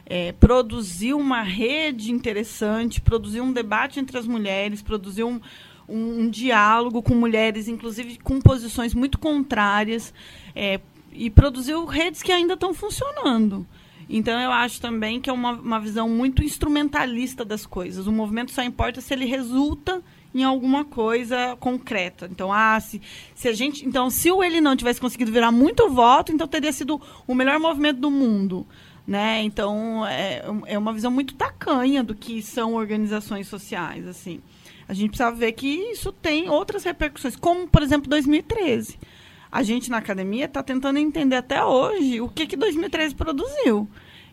é, 0.05 0.31
produziu 0.33 1.17
uma 1.17 1.41
rede 1.41 2.11
interessante, 2.11 3.01
produziu 3.01 3.43
um 3.43 3.53
debate 3.53 3.99
entre 3.99 4.17
as 4.17 4.27
mulheres, 4.27 4.81
produziu 4.81 5.27
um, 5.27 5.39
um, 5.87 6.21
um 6.21 6.29
diálogo 6.29 7.01
com 7.01 7.15
mulheres, 7.15 7.67
inclusive 7.67 8.17
com 8.19 8.39
posições 8.39 8.93
muito 8.93 9.17
contrárias, 9.17 10.13
é, 10.55 10.79
e 11.11 11.29
produziu 11.29 11.85
redes 11.85 12.21
que 12.21 12.31
ainda 12.31 12.55
estão 12.55 12.73
funcionando. 12.73 13.65
Então, 14.09 14.39
eu 14.39 14.51
acho 14.51 14.81
também 14.81 15.21
que 15.21 15.29
é 15.29 15.33
uma, 15.33 15.53
uma 15.53 15.79
visão 15.79 16.09
muito 16.09 16.43
instrumentalista 16.43 17.45
das 17.45 17.65
coisas. 17.65 18.05
O 18.05 18.11
movimento 18.11 18.51
só 18.51 18.61
importa 18.61 18.99
se 18.99 19.13
ele 19.13 19.25
resulta 19.25 20.03
em 20.35 20.43
alguma 20.43 20.83
coisa 20.83 21.55
concreta. 21.59 22.27
Então, 22.29 22.51
ah, 22.51 22.79
se, 22.79 23.01
se 23.35 23.47
a 23.47 23.53
gente, 23.53 23.85
então, 23.85 24.09
se 24.09 24.31
o 24.31 24.43
ele 24.43 24.59
não 24.59 24.75
tivesse 24.75 24.99
conseguido 24.99 25.31
virar 25.31 25.51
muito 25.51 25.89
voto, 25.89 26.31
então 26.31 26.47
teria 26.47 26.71
sido 26.71 26.99
o 27.27 27.35
melhor 27.35 27.59
movimento 27.59 27.99
do 27.99 28.09
mundo. 28.11 28.65
Né? 29.05 29.41
Então, 29.43 30.05
é, 30.05 30.43
é 30.65 30.77
uma 30.77 30.93
visão 30.93 31.11
muito 31.11 31.33
tacanha 31.33 32.03
do 32.03 32.15
que 32.15 32.41
são 32.41 32.73
organizações 32.73 33.47
sociais. 33.47 34.07
assim. 34.07 34.41
A 34.87 34.93
gente 34.93 35.09
precisa 35.09 35.31
ver 35.31 35.51
que 35.53 35.67
isso 35.67 36.11
tem 36.11 36.49
outras 36.49 36.83
repercussões, 36.83 37.35
como, 37.35 37.67
por 37.67 37.81
exemplo, 37.81 38.09
2013. 38.09 38.97
A 39.51 39.61
gente, 39.61 39.89
na 39.91 39.97
academia, 39.97 40.45
está 40.45 40.63
tentando 40.63 40.97
entender 40.97 41.35
até 41.35 41.63
hoje 41.63 42.19
o 42.21 42.29
que, 42.29 42.47
que 42.47 42.55
2013 42.55 43.13
produziu. 43.13 43.87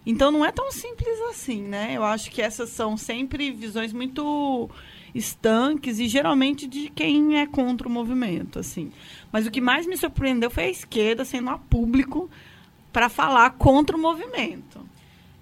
Então, 0.04 0.30
não 0.30 0.44
é 0.44 0.50
tão 0.50 0.70
simples 0.70 1.20
assim, 1.30 1.62
né? 1.62 1.92
Eu 1.94 2.02
acho 2.02 2.30
que 2.30 2.40
essas 2.40 2.70
são 2.70 2.96
sempre 2.96 3.50
visões 3.50 3.92
muito 3.92 4.70
estanques 5.14 5.98
e 5.98 6.08
geralmente 6.08 6.66
de 6.66 6.88
quem 6.88 7.38
é 7.38 7.46
contra 7.46 7.86
o 7.86 7.90
movimento, 7.90 8.58
assim. 8.58 8.92
Mas 9.30 9.46
o 9.46 9.50
que 9.50 9.60
mais 9.60 9.86
me 9.86 9.96
surpreendeu 9.96 10.50
foi 10.50 10.64
a 10.64 10.70
esquerda 10.70 11.24
sendo 11.24 11.50
a 11.50 11.58
público 11.58 12.30
para 12.93 13.09
falar 13.09 13.51
contra 13.53 13.97
o 13.97 14.01
movimento. 14.01 14.88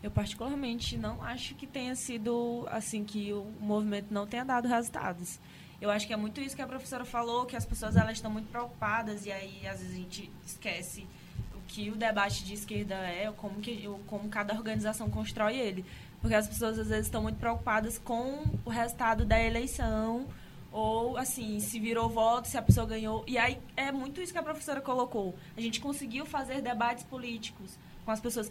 Eu 0.03 0.11
particularmente 0.11 0.97
não 0.97 1.23
acho 1.23 1.55
que 1.55 1.67
tenha 1.67 1.95
sido 1.97 2.67
assim 2.71 3.05
que 3.05 3.33
o 3.33 3.47
movimento 3.61 4.13
não 4.13 4.27
tenha 4.27 4.45
dado 4.45 4.69
resultados. 4.69 5.41
Eu 5.81 5.91
acho 5.91 6.07
que 6.07 6.13
é 6.13 6.17
muito 6.17 6.41
isso 6.41 6.57
que 6.57 6.63
a 6.63 6.67
professora 6.67 7.05
falou, 7.05 7.47
que 7.47 7.57
as 7.57 7.65
pessoas 7.65 7.97
elas 7.97 8.13
estão 8.13 8.31
muito 8.31 8.49
preocupadas 8.51 9.27
e 9.27 9.33
aí 9.33 9.67
às 9.67 9.81
vezes 9.81 9.95
a 9.95 9.99
gente 9.99 10.31
esquece 10.45 11.07
o 11.55 11.61
que 11.69 11.91
o 11.91 11.97
debate 11.97 12.45
de 12.45 12.55
esquerda 12.55 12.95
é, 12.95 13.33
como 13.37 13.61
que 13.61 13.89
como 14.07 14.29
cada 14.29 14.55
organização 14.55 15.11
constrói 15.11 15.57
ele. 15.57 15.85
Porque 16.21 16.35
as 16.35 16.49
pessoas 16.49 16.79
às 16.79 16.89
vezes 16.89 17.07
estão 17.07 17.23
muito 17.23 17.39
preocupadas 17.39 17.99
com 17.99 18.45
o 18.65 18.71
resultado 18.71 19.25
da 19.25 19.41
eleição, 19.41 20.27
ou 20.71 21.16
assim, 21.16 21.61
se 21.61 21.79
virou 21.79 22.09
voto, 22.09 22.49
se 22.49 22.57
a 22.57 22.62
pessoa 22.62 22.87
ganhou. 22.87 23.25
E 23.27 23.39
aí 23.39 23.59
é 23.77 23.91
muito 23.91 24.21
isso 24.21 24.33
que 24.33 24.39
a 24.39 24.43
professora 24.43 24.81
colocou. 24.81 25.35
A 25.57 25.61
gente 25.61 25.81
conseguiu 25.81 26.27
fazer 26.27 26.61
debates 26.61 27.05
políticos 27.05 27.79
com 28.05 28.11
as 28.11 28.21
pessoas. 28.21 28.51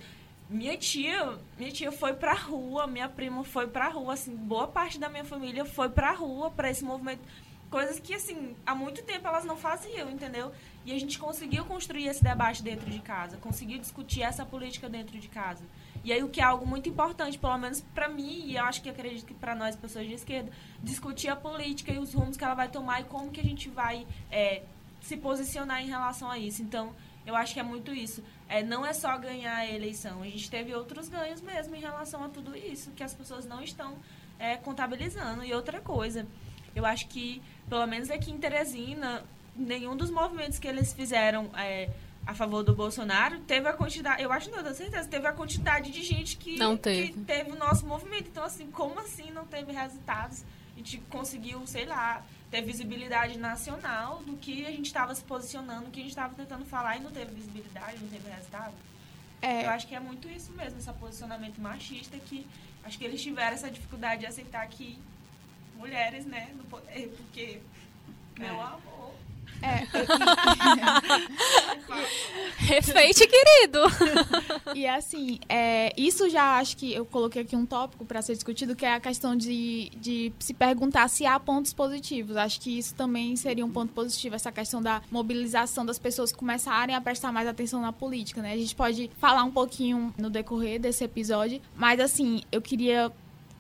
Minha 0.50 0.78
tia, 0.78 1.38
minha 1.58 1.72
tia 1.72 1.92
foi 1.92 2.14
pra 2.14 2.34
rua, 2.34 2.88
minha 2.88 3.10
prima 3.10 3.44
foi 3.44 3.68
pra 3.68 3.90
rua, 3.90 4.14
assim, 4.14 4.34
boa 4.34 4.68
parte 4.68 4.98
da 4.98 5.10
minha 5.10 5.26
família 5.26 5.66
foi 5.66 5.90
pra 5.90 6.14
rua 6.14 6.50
para 6.50 6.70
esse 6.70 6.86
movimento. 6.86 7.22
Coisas 7.70 8.00
que, 8.00 8.14
assim, 8.14 8.56
há 8.66 8.74
muito 8.74 9.04
tempo 9.04 9.28
elas 9.28 9.44
não 9.44 9.58
faziam, 9.58 10.10
entendeu? 10.10 10.54
E 10.86 10.94
a 10.94 10.98
gente 10.98 11.20
conseguiu 11.20 11.66
construir 11.66 12.08
esse 12.08 12.24
debate 12.24 12.64
dentro 12.64 12.90
de 12.90 13.00
casa, 13.00 13.36
conseguiu 13.36 13.78
discutir 13.78 14.22
essa 14.22 14.46
política 14.46 14.88
dentro 14.88 15.20
de 15.20 15.28
casa. 15.28 15.66
E 16.04 16.14
aí 16.14 16.24
o 16.24 16.30
que 16.30 16.40
é 16.40 16.44
algo 16.44 16.66
muito 16.66 16.88
importante, 16.88 17.38
pelo 17.38 17.58
menos 17.58 17.82
para 17.94 18.08
mim, 18.08 18.44
e 18.46 18.56
eu 18.56 18.64
acho 18.64 18.82
que 18.82 18.90
acredito 18.90 19.26
que 19.26 19.34
para 19.34 19.56
nós, 19.56 19.76
pessoas 19.76 20.08
de 20.08 20.14
esquerda, 20.14 20.52
discutir 20.82 21.30
a 21.30 21.36
política 21.36 21.92
e 21.92 22.00
os 22.00 22.14
rumos 22.14 22.38
que 22.38 22.44
ela 22.44 22.54
vai 22.54 22.70
tomar 22.70 23.02
e 23.02 23.04
como 23.06 23.32
que 23.32 23.42
a 23.42 23.44
gente 23.44 23.70
vai 23.70 24.06
é, 24.32 24.64
se 25.02 25.18
posicionar 25.18 25.82
em 25.82 25.88
relação 25.88 26.30
a 26.30 26.38
isso. 26.38 26.62
Então, 26.62 26.94
eu 27.26 27.36
acho 27.36 27.54
que 27.54 27.60
é 27.60 27.64
muito 27.64 27.94
isso. 27.94 28.24
É, 28.48 28.64
não 28.64 28.86
é 28.86 28.94
só 28.94 29.18
ganhar 29.18 29.56
a 29.56 29.68
eleição, 29.70 30.22
a 30.22 30.26
gente 30.26 30.50
teve 30.50 30.74
outros 30.74 31.10
ganhos 31.10 31.42
mesmo 31.42 31.76
em 31.76 31.82
relação 31.82 32.24
a 32.24 32.30
tudo 32.30 32.56
isso, 32.56 32.92
que 32.92 33.04
as 33.04 33.14
pessoas 33.14 33.46
não 33.46 33.62
estão 33.62 33.98
é, 34.40 34.56
contabilizando. 34.56 35.44
E 35.44 35.54
outra 35.54 35.82
coisa, 35.82 36.26
eu 36.74 36.86
acho 36.86 37.08
que, 37.08 37.42
pelo 37.68 37.86
menos 37.86 38.10
aqui 38.10 38.32
em 38.32 38.38
Teresina, 38.38 39.24
nenhum 39.56 39.96
dos 39.98 40.10
movimentos 40.10 40.60
que 40.60 40.68
eles 40.68 40.94
fizeram 40.94 41.50
é, 41.58 41.90
a 42.28 42.34
favor 42.34 42.62
do 42.62 42.76
Bolsonaro, 42.76 43.40
teve 43.40 43.70
a 43.70 43.74
quantidade, 43.74 44.22
eu 44.22 44.30
acho 44.34 44.52
não, 44.52 44.62
tenho 44.62 44.76
certeza, 44.76 45.08
teve 45.08 45.26
a 45.26 45.32
quantidade 45.32 45.90
de 45.90 46.04
gente 46.04 46.36
que, 46.36 46.58
não 46.58 46.76
teve. 46.76 47.14
que 47.14 47.20
teve 47.22 47.52
o 47.52 47.56
nosso 47.56 47.88
movimento. 47.88 48.28
Então, 48.28 48.44
assim, 48.44 48.70
como 48.70 49.00
assim 49.00 49.32
não 49.32 49.48
teve 49.48 49.72
resultados? 49.72 50.44
A 50.74 50.78
gente 50.78 50.98
conseguiu, 51.10 51.66
sei 51.66 51.86
lá, 51.86 52.22
ter 52.52 52.62
visibilidade 52.62 53.38
nacional 53.38 54.22
do 54.24 54.36
que 54.36 54.66
a 54.66 54.72
gente 54.72 54.88
estava 54.88 55.16
se 55.16 55.24
posicionando, 55.24 55.86
do 55.86 55.92
que 55.92 56.02
a 56.02 56.04
gente 56.04 56.12
estava 56.12 56.36
tentando 56.36 56.66
falar 56.66 56.98
e 56.98 57.00
não 57.00 57.12
teve 57.12 57.34
visibilidade, 57.34 57.98
não 58.02 58.10
teve 58.10 58.30
resultado. 58.30 58.74
É. 59.42 59.66
Eu 59.66 59.70
acho 59.70 59.88
que 59.88 59.96
é 59.96 60.00
muito 60.00 60.28
isso 60.28 60.52
mesmo, 60.52 60.80
esse 60.80 60.92
posicionamento 60.94 61.62
machista 61.62 62.18
que 62.20 62.46
acho 62.84 62.98
que 62.98 63.06
eles 63.06 63.22
tiveram 63.22 63.54
essa 63.54 63.72
dificuldade 63.72 64.22
de 64.22 64.28
aceitar 64.28 64.68
que 64.68 65.00
mulheres, 65.78 66.26
né, 66.26 66.52
no 66.58 66.66
poder, 66.66 67.08
porque, 67.16 67.62
é. 68.36 68.40
meu 68.40 68.60
amor, 68.60 69.07
é. 69.62 69.88
Respeite, 72.58 73.28
querido. 73.28 73.80
E 74.76 74.86
assim, 74.88 75.40
é, 75.48 75.94
isso 75.98 76.30
já 76.30 76.58
acho 76.58 76.76
que 76.78 76.94
eu 76.94 77.06
coloquei 77.06 77.42
aqui 77.42 77.56
um 77.56 77.66
tópico 77.66 78.06
para 78.06 78.22
ser 78.22 78.34
discutido, 78.34 78.76
que 78.76 78.86
é 78.86 78.94
a 78.94 79.00
questão 79.00 79.36
de, 79.36 79.90
de 79.96 80.34
se 80.40 80.54
perguntar 80.54 81.08
se 81.08 81.26
há 81.26 81.40
pontos 81.40 81.74
positivos. 81.74 82.36
Acho 82.36 82.60
que 82.60 82.78
isso 82.78 82.94
também 82.96 83.36
seria 83.36 83.66
um 83.66 83.72
ponto 83.72 83.94
positivo, 83.94 84.36
essa 84.36 84.52
questão 84.52 84.82
da 84.82 85.02
mobilização 85.10 85.86
das 85.86 85.98
pessoas 85.98 86.32
começarem 86.32 86.96
a 86.96 87.02
prestar 87.02 87.32
mais 87.32 87.48
atenção 87.48 87.82
na 87.82 87.94
política, 87.94 88.42
né? 88.42 88.54
A 88.54 88.58
gente 88.58 88.76
pode 88.76 89.10
falar 89.18 89.44
um 89.44 89.52
pouquinho 89.52 90.14
no 90.18 90.30
decorrer 90.30 90.80
desse 90.80 91.04
episódio, 91.04 91.62
mas 91.76 92.00
assim, 92.00 92.42
eu 92.52 92.62
queria 92.62 93.12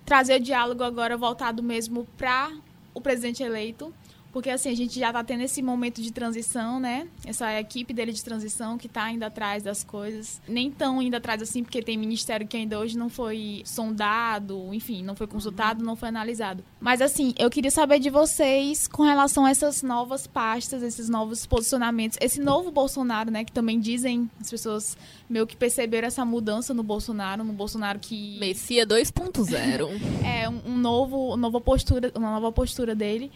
trazer 0.05 0.39
o 0.39 0.43
diálogo 0.43 0.83
agora 0.83 1.17
voltado 1.17 1.61
mesmo 1.61 2.07
para 2.17 2.51
o 2.93 3.01
presidente 3.01 3.43
eleito 3.43 3.93
porque 4.37 4.51
assim, 4.51 4.69
a 4.69 4.75
gente 4.75 4.99
já 4.99 5.07
está 5.07 5.23
tendo 5.23 5.41
esse 5.41 5.63
momento 5.63 5.99
de 5.99 6.11
transição, 6.11 6.79
né? 6.79 7.07
Essa 7.25 7.59
equipe 7.59 7.91
dele 7.91 8.11
de 8.11 8.23
transição 8.23 8.77
que 8.77 8.85
está 8.85 9.11
indo 9.11 9.23
atrás 9.23 9.63
das 9.63 9.83
coisas. 9.83 10.39
Nem 10.47 10.69
tão 10.69 11.01
indo 11.01 11.15
atrás 11.15 11.41
assim, 11.41 11.63
porque 11.63 11.81
tem 11.81 11.97
ministério 11.97 12.47
que 12.47 12.55
ainda 12.55 12.77
hoje 12.77 12.95
não 12.95 13.09
foi 13.09 13.63
sondado, 13.65 14.71
enfim, 14.75 15.01
não 15.01 15.15
foi 15.15 15.25
consultado, 15.25 15.83
não 15.83 15.95
foi 15.95 16.09
analisado. 16.09 16.63
Mas 16.79 17.01
assim, 17.01 17.33
eu 17.35 17.49
queria 17.49 17.71
saber 17.71 17.97
de 17.97 18.11
vocês 18.11 18.87
com 18.87 19.01
relação 19.01 19.43
a 19.43 19.49
essas 19.49 19.81
novas 19.81 20.27
pastas, 20.27 20.83
esses 20.83 21.09
novos 21.09 21.47
posicionamentos, 21.47 22.15
esse 22.21 22.39
novo 22.39 22.69
Bolsonaro, 22.69 23.31
né? 23.31 23.43
Que 23.43 23.51
também 23.51 23.79
dizem, 23.79 24.29
as 24.39 24.51
pessoas 24.51 24.95
meio 25.27 25.47
que 25.47 25.57
perceberam 25.57 26.07
essa 26.07 26.23
mudança 26.23 26.75
no 26.75 26.83
Bolsonaro, 26.83 27.43
no 27.43 27.53
Bolsonaro 27.53 27.97
que. 27.97 28.37
Messia 28.39 28.85
2.0. 28.87 29.89
é, 30.23 30.47
um, 30.47 30.73
um 30.73 30.77
novo, 30.77 31.29
uma 31.29 31.37
nova 31.37 31.59
postura, 31.59 32.11
uma 32.15 32.29
nova 32.29 32.51
postura 32.51 32.93
dele. 32.93 33.31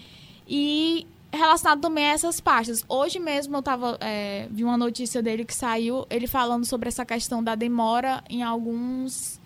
E 0.47 1.07
relacionado 1.31 1.81
também 1.81 2.05
a 2.05 2.13
essas 2.13 2.39
pastas. 2.39 2.83
Hoje 2.87 3.19
mesmo 3.19 3.55
eu 3.55 3.61
tava, 3.61 3.97
é, 4.01 4.47
vi 4.51 4.63
uma 4.63 4.77
notícia 4.77 5.21
dele 5.21 5.45
que 5.45 5.53
saiu, 5.53 6.05
ele 6.09 6.27
falando 6.27 6.65
sobre 6.65 6.89
essa 6.89 7.05
questão 7.05 7.43
da 7.43 7.55
demora 7.55 8.23
em 8.29 8.43
alguns. 8.43 9.39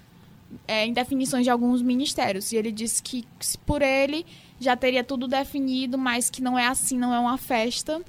É, 0.68 0.86
em 0.86 0.94
definições 0.94 1.44
de 1.44 1.50
alguns 1.50 1.82
ministérios. 1.82 2.52
E 2.52 2.56
ele 2.56 2.72
disse 2.72 3.04
que 3.04 3.26
por 3.66 3.82
ele 3.82 4.26
já 4.60 4.76
teria 4.76 5.04
tudo 5.04 5.28
definido, 5.28 5.98
mas 5.98 6.30
que 6.30 6.42
não 6.42 6.58
é 6.58 6.68
assim, 6.68 6.98
não 6.98 7.14
é 7.14 7.20
uma 7.20 7.38
festa, 7.38 8.02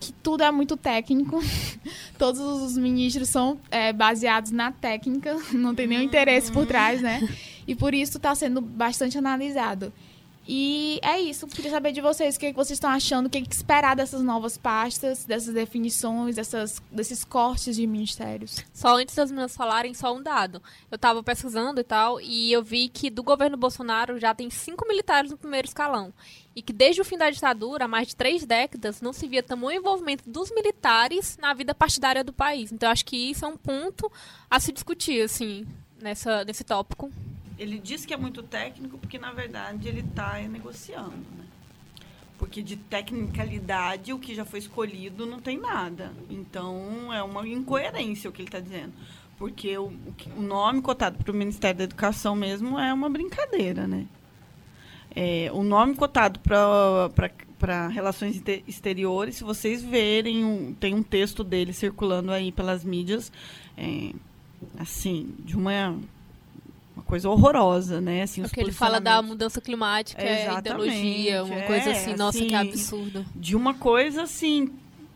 que 0.00 0.12
tudo 0.12 0.42
é 0.42 0.50
muito 0.50 0.76
técnico. 0.76 1.40
Todos 2.18 2.40
os 2.40 2.76
ministros 2.76 3.28
são 3.28 3.60
é, 3.70 3.92
baseados 3.92 4.50
na 4.50 4.72
técnica, 4.72 5.36
não 5.52 5.74
tem 5.74 5.86
nenhum 5.86 6.02
interesse 6.02 6.50
por 6.50 6.66
trás, 6.66 7.00
né? 7.00 7.20
E 7.68 7.74
por 7.74 7.94
isso 7.94 8.16
está 8.16 8.34
sendo 8.34 8.60
bastante 8.60 9.16
analisado. 9.16 9.92
E 10.46 10.98
é 11.02 11.20
isso. 11.20 11.46
Queria 11.46 11.70
saber 11.70 11.92
de 11.92 12.00
vocês 12.00 12.36
o 12.36 12.40
que, 12.40 12.52
vocês 12.52 12.76
estão 12.76 12.90
achando, 12.90 13.26
o 13.26 13.30
que, 13.30 13.42
que 13.42 13.54
esperar 13.54 13.94
dessas 13.94 14.22
novas 14.22 14.58
pastas, 14.58 15.24
dessas 15.24 15.54
definições, 15.54 16.34
dessas, 16.34 16.82
desses 16.90 17.24
cortes 17.24 17.76
de 17.76 17.86
ministérios. 17.86 18.64
Só 18.72 18.96
antes 18.96 19.14
das 19.14 19.30
meninas 19.30 19.54
falarem, 19.54 19.94
só 19.94 20.14
um 20.14 20.22
dado. 20.22 20.60
Eu 20.90 20.96
estava 20.96 21.22
pesquisando 21.22 21.80
e 21.80 21.84
tal, 21.84 22.20
e 22.20 22.52
eu 22.52 22.62
vi 22.62 22.88
que 22.88 23.08
do 23.08 23.22
governo 23.22 23.56
Bolsonaro 23.56 24.18
já 24.18 24.34
tem 24.34 24.50
cinco 24.50 24.86
militares 24.86 25.30
no 25.30 25.38
primeiro 25.38 25.68
escalão. 25.68 26.12
E 26.54 26.60
que 26.60 26.72
desde 26.72 27.00
o 27.00 27.04
fim 27.04 27.16
da 27.16 27.30
ditadura, 27.30 27.84
há 27.84 27.88
mais 27.88 28.08
de 28.08 28.16
três 28.16 28.44
décadas, 28.44 29.00
não 29.00 29.12
se 29.12 29.26
via 29.28 29.42
tamanho 29.42 29.80
envolvimento 29.80 30.28
dos 30.28 30.50
militares 30.50 31.38
na 31.40 31.54
vida 31.54 31.72
partidária 31.72 32.24
do 32.24 32.32
país. 32.32 32.72
Então, 32.72 32.90
acho 32.90 33.04
que 33.04 33.16
isso 33.16 33.44
é 33.44 33.48
um 33.48 33.56
ponto 33.56 34.10
a 34.50 34.58
se 34.58 34.72
discutir, 34.72 35.22
assim, 35.22 35.66
nessa, 36.00 36.44
nesse 36.44 36.64
tópico 36.64 37.10
ele 37.58 37.78
diz 37.78 38.04
que 38.04 38.14
é 38.14 38.16
muito 38.16 38.42
técnico 38.42 38.98
porque, 38.98 39.18
na 39.18 39.32
verdade, 39.32 39.88
ele 39.88 40.00
está 40.00 40.38
negociando. 40.40 41.16
Né? 41.36 41.44
Porque 42.38 42.62
de 42.62 42.76
tecnicalidade, 42.76 44.12
o 44.12 44.18
que 44.18 44.34
já 44.34 44.44
foi 44.44 44.58
escolhido 44.58 45.26
não 45.26 45.40
tem 45.40 45.58
nada. 45.58 46.12
Então, 46.28 47.12
é 47.12 47.22
uma 47.22 47.46
incoerência 47.46 48.28
o 48.28 48.32
que 48.32 48.42
ele 48.42 48.48
está 48.48 48.60
dizendo. 48.60 48.92
Porque 49.38 49.76
o, 49.76 49.92
o 50.36 50.42
nome 50.42 50.82
cotado 50.82 51.18
para 51.18 51.30
o 51.30 51.34
Ministério 51.34 51.78
da 51.78 51.84
Educação 51.84 52.34
mesmo 52.34 52.78
é 52.78 52.92
uma 52.92 53.08
brincadeira, 53.08 53.86
né? 53.86 54.06
É, 55.14 55.50
o 55.52 55.62
nome 55.62 55.94
cotado 55.94 56.40
para 56.40 57.88
relações 57.88 58.42
exteriores, 58.66 59.36
se 59.36 59.44
vocês 59.44 59.82
verem, 59.82 60.44
um, 60.44 60.72
tem 60.74 60.94
um 60.94 61.02
texto 61.02 61.44
dele 61.44 61.72
circulando 61.72 62.32
aí 62.32 62.50
pelas 62.50 62.82
mídias, 62.82 63.30
é, 63.76 64.12
assim, 64.78 65.34
de 65.40 65.54
uma 65.54 65.98
uma 66.94 67.02
coisa 67.04 67.28
horrorosa, 67.28 68.00
né? 68.00 68.22
Assim, 68.22 68.42
Porque 68.42 68.60
ele 68.60 68.72
fala 68.72 69.00
da 69.00 69.20
mudança 69.22 69.60
climática, 69.60 70.22
é 70.22 70.52
ideologia, 70.58 71.44
uma 71.44 71.54
é, 71.54 71.66
coisa 71.66 71.90
assim, 71.90 72.14
nossa, 72.14 72.38
assim, 72.38 72.48
que 72.48 72.54
absurdo. 72.54 73.26
De 73.34 73.56
uma 73.56 73.74
coisa 73.74 74.22
assim 74.22 74.70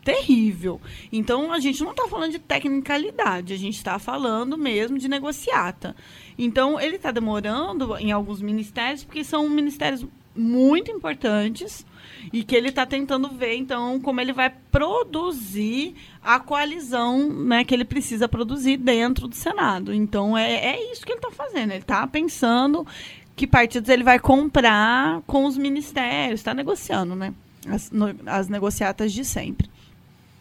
terrível. 0.07 0.81
Então 1.13 1.53
a 1.53 1.59
gente 1.59 1.83
não 1.83 1.91
está 1.91 2.07
falando 2.07 2.31
de 2.31 2.39
tecnicalidade, 2.39 3.53
a 3.53 3.57
gente 3.57 3.75
está 3.77 3.99
falando 3.99 4.57
mesmo 4.57 4.99
de 4.99 5.09
negociata. 5.09 5.97
Então 6.39 6.81
ele 6.81 6.95
está 6.95 7.11
demorando 7.11 7.97
em 7.97 8.13
alguns 8.13 8.41
ministérios 8.41 9.03
porque 9.03 9.25
são 9.25 9.49
ministérios 9.49 10.07
muito 10.35 10.93
importantes 10.93 11.85
e 12.33 12.43
que 12.43 12.55
ele 12.55 12.69
está 12.69 12.85
tentando 12.85 13.29
ver, 13.29 13.55
então, 13.55 14.01
como 14.01 14.21
ele 14.21 14.33
vai 14.33 14.51
produzir 14.51 15.95
a 16.23 16.41
coalizão 16.41 17.29
né, 17.31 17.65
que 17.65 17.75
ele 17.75 17.85
precisa 17.85 18.29
produzir 18.29 18.77
dentro 18.77 19.29
do 19.29 19.35
Senado. 19.35 19.93
Então, 19.93 20.37
é, 20.37 20.53
é 20.53 20.93
isso 20.93 21.05
que 21.05 21.13
ele 21.13 21.19
está 21.19 21.31
fazendo. 21.31 21.71
Ele 21.71 21.81
está 21.81 22.07
pensando 22.07 22.87
que 23.35 23.47
partidos 23.47 23.91
ele 23.91 24.03
vai 24.03 24.19
comprar 24.19 25.21
com 25.27 25.45
os 25.45 25.57
ministérios, 25.57 26.41
está 26.41 26.55
negociando, 26.55 27.15
né? 27.15 27.35
As, 27.69 27.91
no, 27.91 28.15
as 28.27 28.49
negociatas 28.49 29.13
de 29.13 29.25
sempre. 29.25 29.69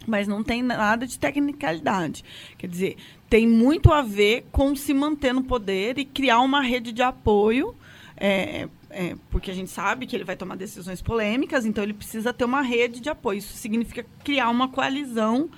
Mas 0.07 0.27
não 0.27 0.43
tem 0.43 0.61
nada 0.61 1.05
de 1.05 1.17
tecnicalidade. 1.17 2.23
Quer 2.57 2.67
dizer, 2.67 2.97
tem 3.29 3.47
muito 3.47 3.91
a 3.91 4.01
ver 4.01 4.45
com 4.51 4.75
se 4.75 4.93
manter 4.93 5.33
no 5.33 5.43
poder 5.43 5.97
e 5.97 6.05
criar 6.05 6.39
uma 6.41 6.61
rede 6.61 6.91
de 6.91 7.01
apoio 7.01 7.75
é, 8.15 8.69
é, 8.89 9.15
porque 9.29 9.51
a 9.51 9.53
gente 9.53 9.69
sabe 9.69 10.05
que 10.05 10.15
ele 10.15 10.23
vai 10.23 10.35
tomar 10.35 10.55
decisões 10.55 11.01
polêmicas, 11.01 11.65
então 11.65 11.83
ele 11.83 11.93
precisa 11.93 12.33
ter 12.33 12.45
uma 12.45 12.61
rede 12.61 12.99
de 12.99 13.09
apoio. 13.09 13.39
Isso 13.39 13.55
significa 13.55 14.05
criar 14.23 14.49
uma 14.49 14.67
coalizão 14.67 15.49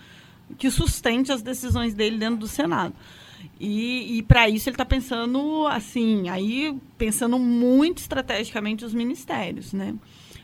que 0.57 0.69
sustente 0.71 1.31
as 1.31 1.41
decisões 1.41 1.93
dele 1.93 2.17
dentro 2.17 2.37
do 2.37 2.47
Senado. 2.47 2.93
E, 3.59 4.17
e 4.17 4.23
para 4.23 4.49
isso 4.49 4.69
ele 4.69 4.75
está 4.75 4.85
pensando 4.85 5.67
assim, 5.67 6.29
aí 6.29 6.77
pensando 6.97 7.37
muito 7.37 7.99
estrategicamente 7.99 8.85
os 8.85 8.93
ministérios, 8.93 9.73
né? 9.73 9.95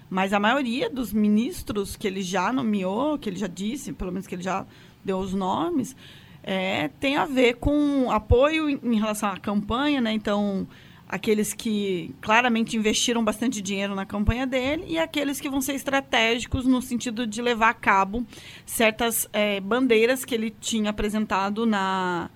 Mas 0.10 0.32
a 0.34 0.40
maioria 0.40 0.90
dos 0.90 1.12
ministros 1.12 1.96
que 1.96 2.06
ele 2.08 2.22
já 2.22 2.54
nomeou, 2.54 3.18
que 3.18 3.30
ele 3.30 3.38
já 3.38 3.48
disse, 3.48 3.94
pelo 3.94 4.12
menos 4.12 4.28
que 4.28 4.36
ele 4.36 4.44
já 4.44 4.66
deu 5.04 5.18
os 5.18 5.34
nomes, 5.34 5.96
é, 6.44 6.90
tem 7.00 7.16
a 7.16 7.26
ver 7.26 7.56
com 7.56 8.12
apoio 8.12 8.70
em, 8.70 8.80
em 8.84 9.00
relação 9.00 9.30
à 9.30 9.38
campanha, 9.38 10.02
né? 10.02 10.12
Então, 10.12 10.68
aqueles 11.14 11.54
que 11.54 12.12
claramente 12.22 12.76
investiram 12.76 13.24
bastante 13.24 13.62
dinheiro 13.62 13.94
na 13.94 14.04
campanha 14.04 14.48
dele 14.48 14.86
e 14.88 14.98
aqueles 14.98 15.40
que 15.40 15.48
vão 15.48 15.62
ser 15.62 15.74
estratégicos 15.76 16.66
no 16.66 16.82
sentido 16.82 17.28
de 17.28 17.40
levar 17.40 17.70
a 17.70 17.74
cabo 17.76 18.26
certas 18.66 19.30
é, 19.32 19.60
bandeiras 19.60 20.26
que 20.26 20.34
ele 20.34 20.50
tinha 20.50 20.90
apresentado 20.90 21.68
na, 21.68 22.32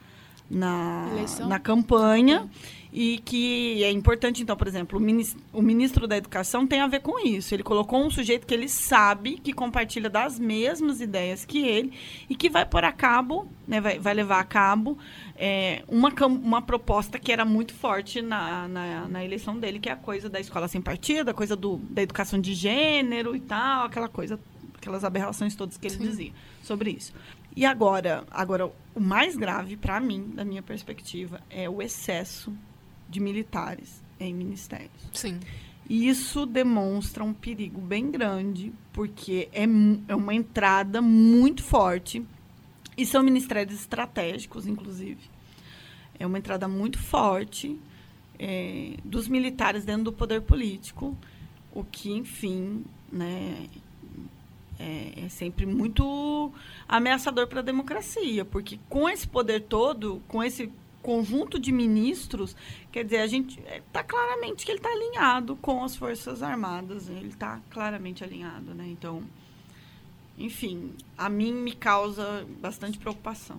na, 0.47 1.07
na 1.47 1.59
campanha. 1.59 2.47
E 2.91 3.19
que 3.19 3.83
é 3.83 3.91
importante, 3.91 4.41
então, 4.41 4.55
por 4.55 4.67
exemplo, 4.67 4.97
o 4.97 5.01
ministro, 5.01 5.41
o 5.51 5.61
ministro 5.61 6.07
da 6.07 6.17
Educação 6.17 6.65
tem 6.65 6.79
a 6.79 6.87
ver 6.87 7.01
com 7.01 7.19
isso. 7.19 7.53
Ele 7.53 7.63
colocou 7.63 8.03
um 8.03 8.09
sujeito 8.09 8.47
que 8.47 8.53
ele 8.53 8.69
sabe 8.69 9.37
que 9.37 9.53
compartilha 9.53 10.09
das 10.09 10.39
mesmas 10.39 11.01
ideias 11.01 11.43
que 11.43 11.65
ele 11.65 11.93
e 12.29 12.35
que 12.35 12.49
vai 12.49 12.65
pôr 12.65 12.85
a 12.85 12.91
cabo, 12.91 13.47
né, 13.67 13.81
vai, 13.81 13.99
vai 13.99 14.13
levar 14.13 14.39
a 14.39 14.43
cabo 14.43 14.97
é, 15.37 15.83
uma, 15.87 16.09
uma 16.25 16.61
proposta 16.61 17.19
que 17.19 17.31
era 17.31 17.45
muito 17.45 17.73
forte 17.73 18.21
na, 18.21 18.67
na, 18.67 19.07
na, 19.07 19.23
eleição 19.23 19.57
dele, 19.57 19.79
que 19.79 19.87
é 19.87 19.91
a 19.91 19.95
coisa 19.97 20.29
da 20.29 20.39
escola 20.39 20.67
sem 20.67 20.81
partido, 20.81 21.29
a 21.29 21.33
coisa 21.33 21.55
do, 21.55 21.77
da 21.77 22.01
educação 22.01 22.39
de 22.39 22.53
gênero 22.53 23.35
e 23.35 23.39
tal, 23.39 23.85
aquela 23.85 24.09
coisa, 24.09 24.39
aquelas 24.75 25.03
aberrações 25.03 25.55
todas 25.55 25.77
que 25.77 25.87
ele 25.87 25.95
Sim. 25.95 26.03
dizia 26.03 26.31
sobre 26.63 26.89
isso. 26.89 27.13
E 27.55 27.65
agora, 27.65 28.23
agora 28.31 28.71
o 28.95 28.99
mais 28.99 29.35
grave 29.35 29.77
para 29.77 29.99
mim, 29.99 30.31
da 30.33 30.43
minha 30.43 30.63
perspectiva, 30.63 31.39
é 31.49 31.69
o 31.69 31.81
excesso 31.81 32.51
de 33.09 33.19
militares 33.19 34.01
em 34.19 34.33
ministérios. 34.33 34.91
Sim. 35.13 35.39
E 35.89 36.07
isso 36.07 36.45
demonstra 36.45 37.23
um 37.23 37.33
perigo 37.33 37.79
bem 37.79 38.11
grande, 38.11 38.73
porque 38.91 39.47
é, 39.53 39.63
é 40.07 40.15
uma 40.15 40.33
entrada 40.33 41.01
muito 41.01 41.63
forte 41.63 42.25
e 42.97 43.05
são 43.05 43.23
ministérios 43.23 43.79
estratégicos, 43.79 44.67
inclusive. 44.67 45.21
É 46.19 46.25
uma 46.25 46.37
entrada 46.37 46.67
muito 46.67 46.99
forte 46.99 47.79
é, 48.37 48.95
dos 49.03 49.27
militares 49.27 49.85
dentro 49.85 50.05
do 50.05 50.13
poder 50.13 50.41
político, 50.41 51.17
o 51.73 51.83
que, 51.83 52.11
enfim, 52.11 52.83
né, 53.11 53.67
é, 54.79 55.25
é 55.25 55.29
sempre 55.29 55.65
muito 55.65 56.51
ameaçador 56.87 57.47
para 57.47 57.59
a 57.59 57.63
democracia, 57.63 58.43
porque 58.43 58.79
com 58.89 59.07
esse 59.07 59.27
poder 59.27 59.61
todo, 59.63 60.21
com 60.27 60.43
esse 60.43 60.71
conjunto 61.07 61.57
de 61.57 61.71
ministros, 61.71 62.53
quer 62.91 63.05
dizer, 63.05 63.19
a 63.19 63.27
gente 63.27 63.61
está 63.61 64.01
é, 64.01 64.03
claramente 64.03 64.65
que 64.65 64.71
ele 64.73 64.79
está 64.79 64.89
alinhado 64.89 65.55
com 65.55 65.81
as 65.81 65.95
Forças 65.95 66.43
Armadas, 66.43 67.07
né? 67.07 67.17
ele 67.17 67.29
está 67.29 67.61
claramente 67.69 68.25
alinhado, 68.25 68.73
né? 68.73 68.85
Então, 68.89 69.23
enfim, 70.37 70.91
a 71.17 71.29
mim 71.29 71.53
me 71.53 71.71
causa 71.71 72.45
bastante 72.59 72.97
preocupação. 72.97 73.57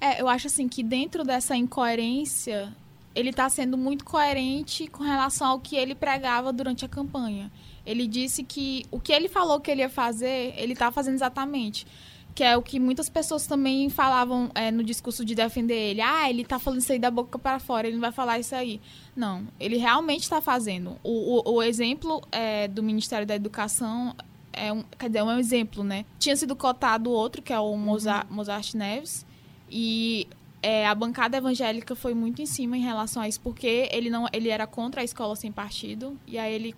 É, 0.00 0.22
eu 0.22 0.28
acho 0.28 0.46
assim 0.46 0.68
que 0.68 0.84
dentro 0.84 1.24
dessa 1.24 1.56
incoerência, 1.56 2.72
ele 3.12 3.30
está 3.30 3.48
sendo 3.48 3.76
muito 3.76 4.04
coerente 4.04 4.86
com 4.86 5.02
relação 5.02 5.48
ao 5.48 5.58
que 5.58 5.74
ele 5.74 5.96
pregava 5.96 6.52
durante 6.52 6.84
a 6.84 6.88
campanha. 6.88 7.50
Ele 7.84 8.06
disse 8.06 8.44
que 8.44 8.86
o 8.88 9.00
que 9.00 9.12
ele 9.12 9.28
falou 9.28 9.58
que 9.58 9.68
ele 9.68 9.80
ia 9.80 9.90
fazer, 9.90 10.54
ele 10.56 10.74
está 10.74 10.92
fazendo 10.92 11.14
exatamente. 11.14 11.88
Que 12.34 12.42
é 12.42 12.56
o 12.56 12.62
que 12.62 12.80
muitas 12.80 13.08
pessoas 13.08 13.46
também 13.46 13.88
falavam 13.88 14.50
é, 14.54 14.70
no 14.70 14.82
discurso 14.82 15.24
de 15.24 15.34
defender 15.34 15.90
ele. 15.90 16.00
Ah, 16.00 16.28
ele 16.28 16.42
está 16.42 16.58
falando 16.58 16.80
isso 16.80 16.90
aí 16.90 16.98
da 16.98 17.10
boca 17.10 17.38
para 17.38 17.60
fora, 17.60 17.86
ele 17.86 17.94
não 17.94 18.00
vai 18.00 18.10
falar 18.10 18.38
isso 18.40 18.54
aí. 18.54 18.80
Não, 19.14 19.46
ele 19.60 19.76
realmente 19.76 20.22
está 20.22 20.40
fazendo. 20.40 20.96
O, 21.02 21.48
o, 21.48 21.54
o 21.54 21.62
exemplo 21.62 22.20
é, 22.32 22.66
do 22.66 22.82
Ministério 22.82 23.24
da 23.24 23.36
Educação 23.36 24.16
é 24.54 24.72
um, 24.72 24.82
quer 24.98 25.08
dizer, 25.08 25.18
é 25.18 25.24
um 25.24 25.38
exemplo, 25.38 25.84
né? 25.84 26.04
Tinha 26.18 26.36
sido 26.36 26.56
cotado 26.56 27.10
outro, 27.10 27.42
que 27.42 27.52
é 27.52 27.58
o 27.58 27.76
Mozart, 27.76 28.28
uhum. 28.28 28.36
Mozart 28.36 28.74
Neves, 28.74 29.26
e 29.70 30.26
é, 30.62 30.86
a 30.86 30.94
bancada 30.94 31.36
evangélica 31.36 31.94
foi 31.94 32.14
muito 32.14 32.40
em 32.40 32.46
cima 32.46 32.76
em 32.76 32.80
relação 32.80 33.22
a 33.22 33.28
isso, 33.28 33.40
porque 33.40 33.88
ele 33.92 34.08
não 34.08 34.26
ele 34.32 34.48
era 34.48 34.66
contra 34.66 35.00
a 35.00 35.04
escola 35.04 35.36
sem 35.36 35.52
partido, 35.52 36.18
e 36.26 36.38
aí 36.38 36.54
ele 36.54 36.74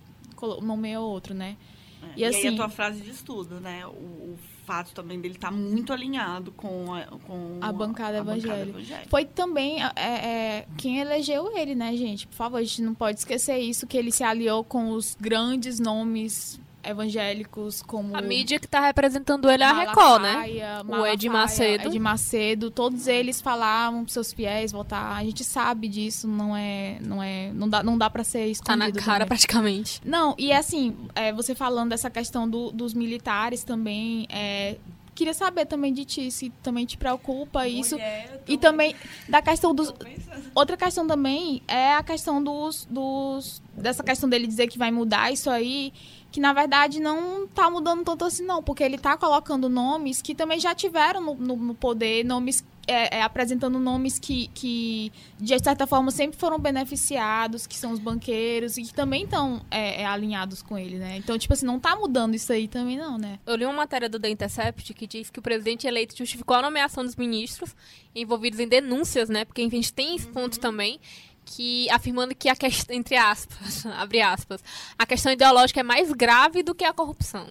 nomeou 0.62 1.08
outro, 1.08 1.34
né? 1.34 1.56
É, 2.02 2.06
e, 2.16 2.20
e 2.20 2.24
assim, 2.24 2.38
aí 2.38 2.44
a 2.44 2.48
assim 2.48 2.56
tua 2.56 2.68
frase 2.68 3.00
de 3.00 3.10
estudo, 3.10 3.60
né? 3.60 3.86
O, 3.86 3.90
o 3.90 4.38
fato 4.66 4.92
também 4.92 5.20
dele 5.20 5.36
estar 5.36 5.50
tá 5.50 5.56
muito 5.56 5.92
alinhado 5.92 6.50
com 6.52 6.92
a, 6.92 7.02
com 7.26 7.58
a, 7.60 7.72
bancada, 7.72 8.18
a 8.18 8.20
evangélica. 8.20 8.48
bancada 8.48 8.70
evangélica. 8.70 9.08
Foi 9.08 9.24
também 9.24 9.82
é, 9.82 9.90
é, 9.96 10.66
quem 10.76 10.98
elegeu 10.98 11.56
ele, 11.56 11.74
né, 11.74 11.96
gente? 11.96 12.26
Por 12.26 12.34
favor, 12.34 12.58
a 12.58 12.62
gente 12.62 12.82
não 12.82 12.94
pode 12.94 13.20
esquecer 13.20 13.58
isso, 13.58 13.86
que 13.86 13.96
ele 13.96 14.10
se 14.10 14.24
aliou 14.24 14.64
com 14.64 14.90
os 14.90 15.16
grandes 15.18 15.78
nomes 15.78 16.60
evangélicos 16.88 17.82
como 17.82 18.16
a 18.16 18.20
mídia 18.22 18.58
que 18.58 18.66
está 18.66 18.80
representando 18.80 19.50
ele 19.50 19.62
é 19.62 19.66
a 19.66 19.72
Record, 19.72 20.22
né? 20.22 20.32
Malafaia, 20.32 20.82
o 20.86 21.06
Ed 21.06 21.28
Macedo. 21.28 21.88
Ed 21.88 21.98
Macedo, 21.98 22.70
todos 22.70 23.06
eles 23.06 23.40
falavam 23.40 24.04
para 24.04 24.12
seus 24.12 24.32
fiéis 24.32 24.72
votar. 24.72 25.16
A 25.16 25.24
gente 25.24 25.44
sabe 25.44 25.88
disso, 25.88 26.26
não 26.28 26.56
é, 26.56 26.98
não 27.00 27.22
é, 27.22 27.50
não 27.52 27.68
dá, 27.68 27.82
não 27.82 27.96
dá 27.98 28.08
para 28.10 28.24
ser 28.24 28.46
escondido. 28.46 28.66
Tá 28.66 28.76
na 28.76 28.92
cara 28.92 29.18
também. 29.24 29.26
praticamente. 29.28 30.00
Não, 30.04 30.34
e 30.38 30.52
assim, 30.52 30.96
é, 31.14 31.32
você 31.32 31.54
falando 31.54 31.90
dessa 31.90 32.10
questão 32.10 32.48
do, 32.48 32.70
dos 32.70 32.94
militares 32.94 33.64
também, 33.64 34.26
é, 34.30 34.76
queria 35.14 35.32
saber 35.34 35.64
também 35.66 35.92
de 35.94 36.04
ti, 36.04 36.30
se 36.30 36.50
também 36.62 36.84
te 36.84 36.96
preocupa 36.98 37.66
isso. 37.66 37.94
Mulher, 37.94 38.42
eu 38.46 38.54
E 38.54 38.58
tô- 38.58 38.68
também 38.68 38.94
da 39.28 39.40
questão 39.40 39.74
dos. 39.74 39.90
tô. 39.90 40.06
Outra 40.54 40.76
questão 40.76 41.06
também 41.06 41.62
é 41.66 41.94
a 41.94 42.02
questão 42.02 42.42
dos, 42.42 42.86
dos. 42.90 43.62
dessa 43.74 44.02
questão 44.02 44.28
dele 44.28 44.46
dizer 44.46 44.66
que 44.68 44.76
vai 44.78 44.90
mudar 44.90 45.32
isso 45.32 45.48
aí. 45.50 45.92
Que 46.36 46.40
na 46.40 46.52
verdade 46.52 47.00
não 47.00 47.46
tá 47.46 47.70
mudando 47.70 48.04
tanto 48.04 48.26
assim, 48.26 48.44
não. 48.44 48.62
Porque 48.62 48.82
ele 48.84 48.98
tá 48.98 49.16
colocando 49.16 49.70
nomes 49.70 50.20
que 50.20 50.34
também 50.34 50.60
já 50.60 50.74
tiveram 50.74 51.22
no, 51.22 51.34
no- 51.34 51.56
no 51.56 51.74
poder, 51.74 52.26
nomes. 52.26 52.62
é, 52.86 53.16
é, 53.18 53.22
apresentando 53.22 53.78
nomes 53.80 54.18
que, 54.18 54.48
que, 54.48 55.10
de 55.40 55.58
certa 55.58 55.86
forma, 55.86 56.10
sempre 56.10 56.38
foram 56.38 56.58
beneficiados, 56.58 57.66
que 57.66 57.74
são 57.76 57.90
os 57.90 57.98
banqueiros, 57.98 58.76
e 58.76 58.82
que 58.82 58.92
também 58.92 59.24
estão 59.24 59.60
é, 59.70 60.02
é, 60.02 60.06
alinhados 60.06 60.60
com 60.62 60.76
ele, 60.78 60.98
né? 60.98 61.16
Então, 61.16 61.36
tipo 61.38 61.52
assim, 61.54 61.64
não 61.66 61.80
tá 61.80 61.96
mudando 61.96 62.34
isso 62.34 62.52
aí 62.52 62.68
também, 62.68 62.98
não, 62.98 63.16
né? 63.18 63.38
Eu 63.46 63.56
li 63.56 63.64
uma 63.64 63.72
matéria 63.74 64.08
do 64.08 64.20
The 64.20 64.28
Intercept 64.28 64.92
que 64.92 65.06
diz 65.06 65.30
que 65.30 65.38
o 65.38 65.42
presidente 65.42 65.86
eleito 65.86 66.14
justificou 66.16 66.54
a 66.58 66.62
nomeação 66.62 67.02
dos 67.02 67.16
ministros 67.16 67.74
envolvidos 68.14 68.60
em 68.60 68.68
denúncias, 68.68 69.28
né? 69.30 69.44
Porque 69.46 69.62
a 69.62 69.68
gente 69.68 69.90
tem 69.92 70.14
esse 70.14 70.26
ponto 70.28 70.60
também, 70.60 71.00
que 71.46 71.88
afirmando 71.90 72.34
que 72.34 72.48
a 72.48 72.56
questão, 72.56 72.94
entre 72.94 73.16
aspas, 73.16 73.86
abre 73.96 74.20
aspas, 74.20 74.62
a 74.98 75.06
questão 75.06 75.32
ideológica 75.32 75.80
é 75.80 75.82
mais 75.82 76.12
grave 76.12 76.62
do 76.62 76.74
que 76.74 76.84
a 76.84 76.92
corrupção. 76.92 77.46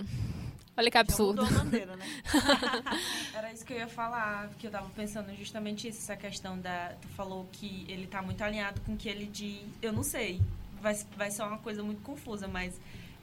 Olha 0.77 0.91
que 0.91 0.97
Já 0.97 1.01
absurdo. 1.01 1.41
mudou 1.41 1.57
a 1.57 1.63
bandeira, 1.63 1.95
né? 1.95 2.05
Era 3.33 3.53
isso 3.53 3.65
que 3.65 3.71
eu 3.71 3.77
ia 3.77 3.87
falar, 3.87 4.49
que 4.59 4.67
eu 4.67 4.71
tava 4.71 4.89
pensando 4.89 5.33
justamente 5.37 5.87
isso, 5.87 5.99
essa 5.99 6.17
questão 6.17 6.59
da. 6.59 6.91
Tu 7.01 7.07
falou 7.15 7.47
que 7.53 7.85
ele 7.87 8.05
tá 8.07 8.21
muito 8.21 8.41
alinhado 8.43 8.81
com 8.81 8.93
o 8.93 8.97
que 8.97 9.07
ele 9.07 9.25
diz. 9.25 9.61
Eu 9.81 9.93
não 9.93 10.03
sei. 10.03 10.41
Vai, 10.81 10.93
vai 11.15 11.31
ser 11.31 11.43
uma 11.43 11.57
coisa 11.59 11.81
muito 11.81 12.01
confusa, 12.01 12.45
mas 12.45 12.73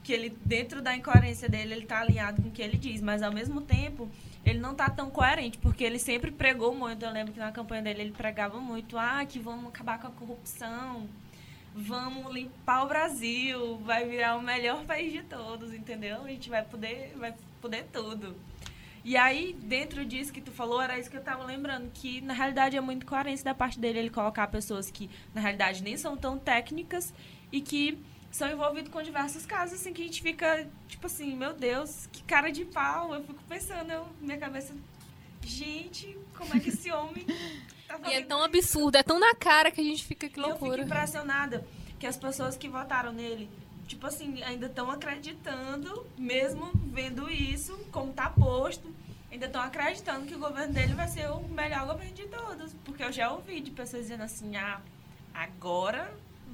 que 0.02 0.14
ele, 0.14 0.30
dentro 0.46 0.80
da 0.80 0.96
incoerência 0.96 1.46
dele, 1.46 1.74
ele 1.74 1.84
tá 1.86 2.00
alinhado 2.00 2.40
com 2.40 2.48
o 2.48 2.50
que 2.50 2.62
ele 2.62 2.78
diz. 2.78 3.02
Mas 3.02 3.22
ao 3.22 3.30
mesmo 3.30 3.60
tempo, 3.60 4.10
ele 4.44 4.58
não 4.58 4.74
tá 4.74 4.90
tão 4.90 5.10
coerente, 5.10 5.58
porque 5.58 5.84
ele 5.84 5.98
sempre 5.98 6.30
pregou 6.30 6.74
muito. 6.74 7.04
Eu 7.04 7.12
lembro 7.12 7.32
que 7.32 7.38
na 7.38 7.52
campanha 7.52 7.82
dele 7.82 8.02
ele 8.02 8.12
pregava 8.12 8.58
muito, 8.58 8.98
ah, 8.98 9.24
que 9.24 9.38
vamos 9.38 9.68
acabar 9.68 10.00
com 10.00 10.08
a 10.08 10.10
corrupção. 10.10 11.08
Vamos 11.74 12.32
limpar 12.34 12.84
o 12.84 12.88
Brasil, 12.88 13.78
vai 13.78 14.06
virar 14.06 14.36
o 14.36 14.42
melhor 14.42 14.84
país 14.84 15.12
de 15.12 15.22
todos, 15.22 15.72
entendeu? 15.72 16.22
A 16.22 16.28
gente 16.28 16.50
vai 16.50 16.62
poder, 16.62 17.14
vai 17.16 17.34
poder 17.60 17.86
tudo. 17.92 18.36
E 19.04 19.16
aí, 19.16 19.56
dentro 19.62 20.04
disso 20.04 20.32
que 20.32 20.40
tu 20.40 20.52
falou, 20.52 20.80
era 20.80 20.98
isso 20.98 21.10
que 21.10 21.16
eu 21.16 21.22
tava 21.22 21.44
lembrando, 21.44 21.90
que 21.92 22.20
na 22.20 22.34
realidade 22.34 22.76
é 22.76 22.80
muito 22.80 23.06
coerência 23.06 23.44
da 23.44 23.54
parte 23.54 23.78
dele 23.78 23.98
ele 23.98 24.10
colocar 24.10 24.46
pessoas 24.48 24.90
que 24.90 25.10
na 25.34 25.40
realidade 25.40 25.82
nem 25.82 25.96
são 25.96 26.16
tão 26.16 26.38
técnicas 26.38 27.12
e 27.50 27.60
que 27.60 27.98
são 28.32 28.50
envolvidos 28.50 28.90
com 28.90 29.02
diversos 29.02 29.44
casos, 29.44 29.78
assim, 29.78 29.92
que 29.92 30.00
a 30.02 30.06
gente 30.06 30.22
fica, 30.22 30.66
tipo 30.88 31.06
assim, 31.06 31.36
meu 31.36 31.52
Deus, 31.52 32.08
que 32.10 32.22
cara 32.22 32.50
de 32.50 32.64
pau. 32.64 33.14
Eu 33.14 33.22
fico 33.22 33.42
pensando, 33.46 33.92
eu, 33.92 34.06
minha 34.20 34.38
cabeça, 34.38 34.74
gente, 35.44 36.18
como 36.36 36.54
é 36.56 36.58
que 36.58 36.70
esse 36.70 36.90
homem 36.90 37.26
tá 37.86 37.98
E 37.98 37.98
é 37.98 37.98
fazendo 37.98 38.28
tão 38.28 38.42
absurdo, 38.42 38.96
é 38.96 39.02
tão 39.02 39.20
na 39.20 39.34
cara 39.34 39.70
que 39.70 39.82
a 39.82 39.84
gente 39.84 40.02
fica 40.04 40.28
que 40.30 40.40
eu 40.40 40.48
loucura. 40.48 40.78
fico 40.78 40.86
impressionada 40.86 41.64
que 42.00 42.06
as 42.06 42.16
pessoas 42.16 42.56
que 42.56 42.68
votaram 42.68 43.12
nele, 43.12 43.50
tipo 43.86 44.06
assim, 44.06 44.42
ainda 44.42 44.64
estão 44.66 44.90
acreditando, 44.90 46.06
mesmo 46.16 46.72
vendo 46.86 47.30
isso, 47.30 47.78
como 47.92 48.14
tá 48.14 48.30
posto, 48.30 48.92
ainda 49.30 49.44
estão 49.44 49.60
acreditando 49.60 50.24
que 50.26 50.34
o 50.34 50.38
governo 50.38 50.72
dele 50.72 50.94
vai 50.94 51.06
ser 51.06 51.30
o 51.30 51.40
melhor 51.48 51.86
governo 51.86 52.14
de 52.14 52.26
todos. 52.28 52.72
Porque 52.82 53.04
eu 53.04 53.12
já 53.12 53.30
ouvi 53.30 53.60
de 53.60 53.70
pessoas 53.70 54.04
dizendo 54.04 54.22
assim, 54.22 54.56
ah, 54.56 54.80
agora 55.34 56.12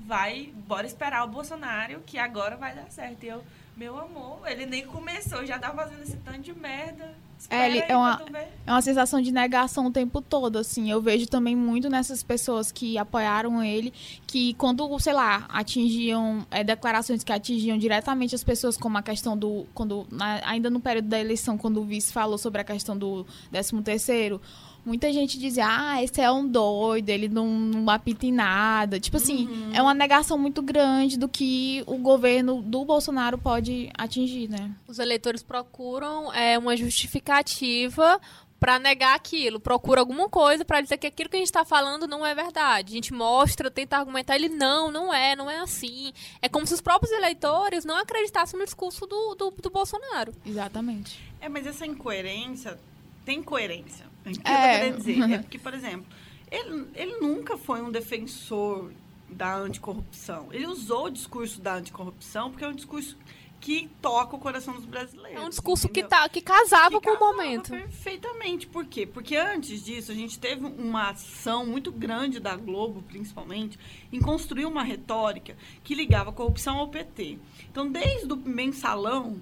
vai, 0.09 0.53
bora 0.67 0.87
esperar 0.87 1.23
o 1.25 1.29
Bolsonaro, 1.29 2.01
que 2.07 2.17
agora 2.19 2.57
vai 2.57 2.75
dar 2.75 2.91
certo. 2.91 3.23
E 3.25 3.29
eu, 3.29 3.45
meu 3.77 3.99
amor, 3.99 4.41
ele 4.47 4.65
nem 4.65 4.87
começou, 4.87 5.45
já 5.45 5.59
tá 5.59 5.71
fazendo 5.71 6.03
esse 6.03 6.17
tanto 6.17 6.41
de 6.41 6.59
merda. 6.59 7.15
Espera 7.39 7.69
ele 7.69 7.85
é 7.87 7.97
uma-. 7.97 8.21
É 8.67 8.73
uma 8.73 8.83
sensação 8.83 9.21
de 9.21 9.31
negação 9.31 9.87
o 9.87 9.93
tempo 9.93 10.21
todo, 10.21 10.59
assim. 10.59 10.91
Eu 10.91 11.01
vejo 11.01 11.27
também 11.29 11.55
muito 11.55 11.89
nessas 11.89 12.21
pessoas 12.23 12.73
que 12.73 12.99
apoiaram 12.99 13.63
ele, 13.63 13.93
que 14.27 14.55
quando, 14.55 14.99
sei 14.99 15.13
lá, 15.13 15.47
atingiam 15.49 16.45
é, 16.51 16.65
declarações 16.65 17.23
que 17.23 17.33
atingiam 17.33 17.79
diretamente 17.79 18.35
as 18.35 18.43
pessoas, 18.43 18.77
como 18.77 18.99
a 18.99 19.03
questão 19.03 19.37
do. 19.37 19.67
quando 19.73 20.05
na- 20.11 20.41
Ainda 20.47 20.69
no 20.69 20.81
período 20.81 21.07
da 21.09 21.21
eleição, 21.21 21.57
quando 21.57 21.81
o 21.81 21.85
vice 21.85 22.13
falou 22.13 22.39
sobre 22.39 22.61
a 22.61 22.65
questão 22.65 22.97
do 22.99 23.25
13 23.53 23.81
terceiro. 23.83 24.41
Muita 24.89 25.13
gente 25.13 25.39
dizia, 25.39 25.67
ah, 25.69 26.03
esse 26.03 26.19
é 26.19 26.33
um 26.33 26.49
doido, 26.49 27.11
ele 27.11 27.29
não, 27.29 27.47
não 27.47 27.91
apita 27.91 28.25
em 28.25 28.33
nada. 28.33 28.99
Tipo 28.99 29.19
assim, 29.19 29.71
é 29.75 29.83
uma 29.83 29.93
negação 29.93 30.39
muito 30.39 30.63
grande 30.63 31.19
do 31.19 31.29
que 31.29 31.85
o 31.87 31.99
governo 31.99 32.63
do 32.63 32.87
Bolsonaro 32.87 33.37
pode 33.37 33.91
atingir, 33.99 34.49
né? 34.49 34.75
Os 34.87 34.99
eleitores 34.99 35.43
procuram 35.43 36.33
é, 36.33 36.59
uma 36.59 36.75
justificativa 36.75 38.19
para 38.59 38.79
negar 38.79 39.15
aquilo, 39.15 39.61
procura 39.61 40.01
alguma 40.01 40.27
coisa 40.27 40.65
para 40.65 40.81
dizer 40.81 40.97
que 40.97 41.07
aquilo 41.07 41.29
que 41.29 41.37
a 41.37 41.39
gente 41.39 41.49
está 41.49 41.67
falando 41.67 42.07
não 42.07 42.25
é 42.25 42.35
verdade. 42.35 42.93
A 42.93 42.95
gente 42.95 43.13
mostra, 43.13 43.71
tenta 43.71 43.99
argumentar, 43.99 44.37
ele 44.37 44.49
não, 44.49 44.91
não 44.91 45.13
é, 45.13 45.37
não 45.37 45.51
é 45.51 45.59
assim. 45.59 46.15
É 46.41 46.49
como 46.49 46.67
se 46.67 46.73
os 46.73 46.81
próprios 46.81 47.13
eleitores 47.13 47.85
não 47.85 47.97
acreditassem 47.97 48.59
no 48.59 48.65
discurso 48.65 49.07
do, 49.07 49.35
do, 49.35 49.51
do 49.51 49.71
Bolsonaro. 49.71 50.33
Exatamente. 50.47 51.21
É, 51.41 51.49
mas 51.49 51.67
essa 51.67 51.87
incoerência 51.87 52.79
tem 53.25 53.43
coerência. 53.43 54.08
O 54.27 54.31
que 54.31 54.41
É. 54.49 54.53
eu 54.53 54.57
tô 54.57 54.79
querendo 54.79 54.97
dizer? 54.99 55.31
É 55.33 55.39
porque, 55.39 55.59
por 55.59 55.75
exemplo, 55.75 56.07
ele, 56.51 56.87
ele 56.95 57.17
nunca 57.21 57.57
foi 57.57 57.81
um 57.83 57.91
defensor 57.91 58.93
da 59.29 59.57
anticorrupção. 59.57 60.49
Ele 60.53 60.67
usou 60.67 61.07
o 61.07 61.11
discurso 61.11 61.61
da 61.61 61.75
anticorrupção 61.77 62.51
porque 62.51 62.65
é 62.65 62.69
um 62.69 62.75
discurso 62.75 63.17
que 63.61 63.91
toca 64.01 64.37
o 64.37 64.39
coração 64.39 64.73
dos 64.75 64.85
brasileiros. 64.85 65.43
É 65.43 65.45
um 65.45 65.49
discurso 65.49 65.89
que, 65.89 66.05
tá, 66.05 66.29
que 66.29 66.41
casava 66.41 67.01
Que 67.01 67.09
com 67.09 67.17
o 67.17 67.19
momento. 67.19 67.71
Perfeitamente. 67.71 68.69
Por 68.69 68.87
quê? 68.87 69.05
Porque 69.05 69.37
antes 69.37 69.85
disso, 69.85 70.13
a 70.13 70.15
gente 70.15 70.39
teve 70.39 70.65
uma 70.65 71.11
ação 71.11 71.67
muito 71.67 71.91
grande 71.91 72.39
da 72.39 72.55
Globo, 72.55 73.03
principalmente, 73.03 73.77
em 74.13 74.21
construir 74.21 74.65
uma 74.65 74.85
retórica 74.85 75.57
que 75.83 75.93
ligava 75.95 76.31
a 76.31 76.33
corrupção 76.33 76.79
ao 76.79 76.87
PT. 76.89 77.37
Então, 77.69 77.91
desde 77.91 78.33
o 78.33 78.37
mensalão, 78.37 79.41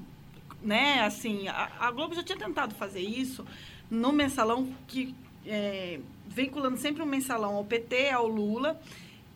né, 0.63 1.01
assim, 1.05 1.47
a, 1.49 1.71
a 1.79 1.91
Globo 1.91 2.15
já 2.15 2.23
tinha 2.23 2.39
tentado 2.39 2.75
fazer 2.75 3.01
isso 3.03 3.45
no 3.91 4.13
mensalão, 4.13 4.69
que 4.87 5.15
é, 5.47 6.01
vinculando 6.27 6.77
sempre 6.77 7.03
um 7.03 7.07
mensalão 7.07 7.55
ao 7.55 7.65
PT, 7.65 8.11
ao 8.11 8.27
Lula, 8.27 8.81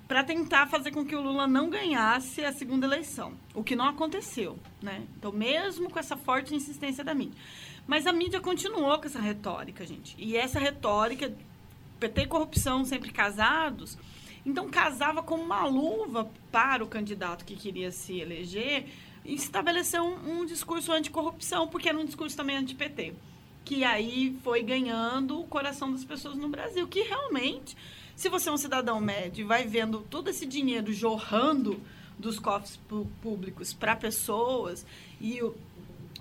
para 0.08 0.24
tentar 0.24 0.66
fazer 0.66 0.90
com 0.90 1.04
que 1.04 1.14
o 1.14 1.20
Lula 1.20 1.46
não 1.46 1.70
ganhasse 1.70 2.44
a 2.44 2.52
segunda 2.52 2.84
eleição, 2.84 3.34
o 3.54 3.62
que 3.62 3.76
não 3.76 3.86
aconteceu, 3.86 4.58
né? 4.82 5.04
Então, 5.16 5.30
mesmo 5.30 5.88
com 5.88 5.98
essa 6.00 6.16
forte 6.16 6.52
insistência 6.52 7.04
da 7.04 7.14
mídia. 7.14 7.38
Mas 7.86 8.06
a 8.06 8.12
mídia 8.12 8.40
continuou 8.40 8.98
com 8.98 9.06
essa 9.06 9.20
retórica, 9.20 9.86
gente. 9.86 10.16
E 10.18 10.36
essa 10.36 10.58
retórica, 10.58 11.32
PT 12.00 12.22
e 12.22 12.26
corrupção 12.26 12.84
sempre 12.84 13.12
casados, 13.12 13.96
então 14.44 14.68
casava 14.68 15.22
como 15.22 15.44
uma 15.44 15.64
luva 15.64 16.28
para 16.50 16.82
o 16.82 16.88
candidato 16.88 17.44
que 17.44 17.54
queria 17.54 17.92
se 17.92 18.18
eleger 18.18 18.86
e 19.24 19.34
estabeleceu 19.34 20.02
um, 20.02 20.40
um 20.40 20.44
discurso 20.44 20.92
anticorrupção, 20.92 21.68
porque 21.68 21.88
era 21.88 21.98
um 21.98 22.04
discurso 22.04 22.36
também 22.36 22.56
anti-PT. 22.56 23.14
Que 23.70 23.84
aí 23.84 24.36
foi 24.42 24.64
ganhando 24.64 25.38
o 25.38 25.44
coração 25.46 25.92
das 25.92 26.04
pessoas 26.04 26.34
no 26.36 26.48
Brasil, 26.48 26.88
que 26.88 27.02
realmente 27.02 27.76
se 28.16 28.28
você 28.28 28.48
é 28.48 28.52
um 28.52 28.56
cidadão 28.56 29.00
médio 29.00 29.42
e 29.42 29.44
vai 29.44 29.64
vendo 29.64 30.00
todo 30.10 30.28
esse 30.28 30.44
dinheiro 30.44 30.92
jorrando 30.92 31.80
dos 32.18 32.40
cofres 32.40 32.80
públicos 33.22 33.72
para 33.72 33.94
pessoas 33.94 34.84
e, 35.20 35.40
o- 35.40 35.54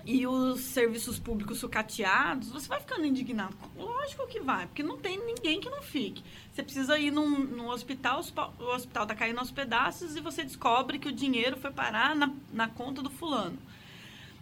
e 0.06 0.28
os 0.28 0.60
serviços 0.60 1.18
públicos 1.18 1.58
sucateados, 1.58 2.50
você 2.52 2.68
vai 2.68 2.78
ficando 2.78 3.04
indignado. 3.04 3.56
Lógico 3.76 4.28
que 4.28 4.38
vai, 4.38 4.68
porque 4.68 4.84
não 4.84 4.96
tem 4.96 5.18
ninguém 5.18 5.60
que 5.60 5.68
não 5.68 5.82
fique. 5.82 6.22
Você 6.52 6.62
precisa 6.62 6.96
ir 7.00 7.10
num, 7.10 7.30
num 7.40 7.68
hospital, 7.68 8.20
o 8.60 8.64
hospital 8.76 9.02
está 9.02 9.14
caindo 9.16 9.40
aos 9.40 9.50
pedaços 9.50 10.14
e 10.14 10.20
você 10.20 10.44
descobre 10.44 11.00
que 11.00 11.08
o 11.08 11.12
dinheiro 11.12 11.56
foi 11.56 11.72
parar 11.72 12.14
na, 12.14 12.32
na 12.52 12.68
conta 12.68 13.02
do 13.02 13.10
fulano. 13.10 13.58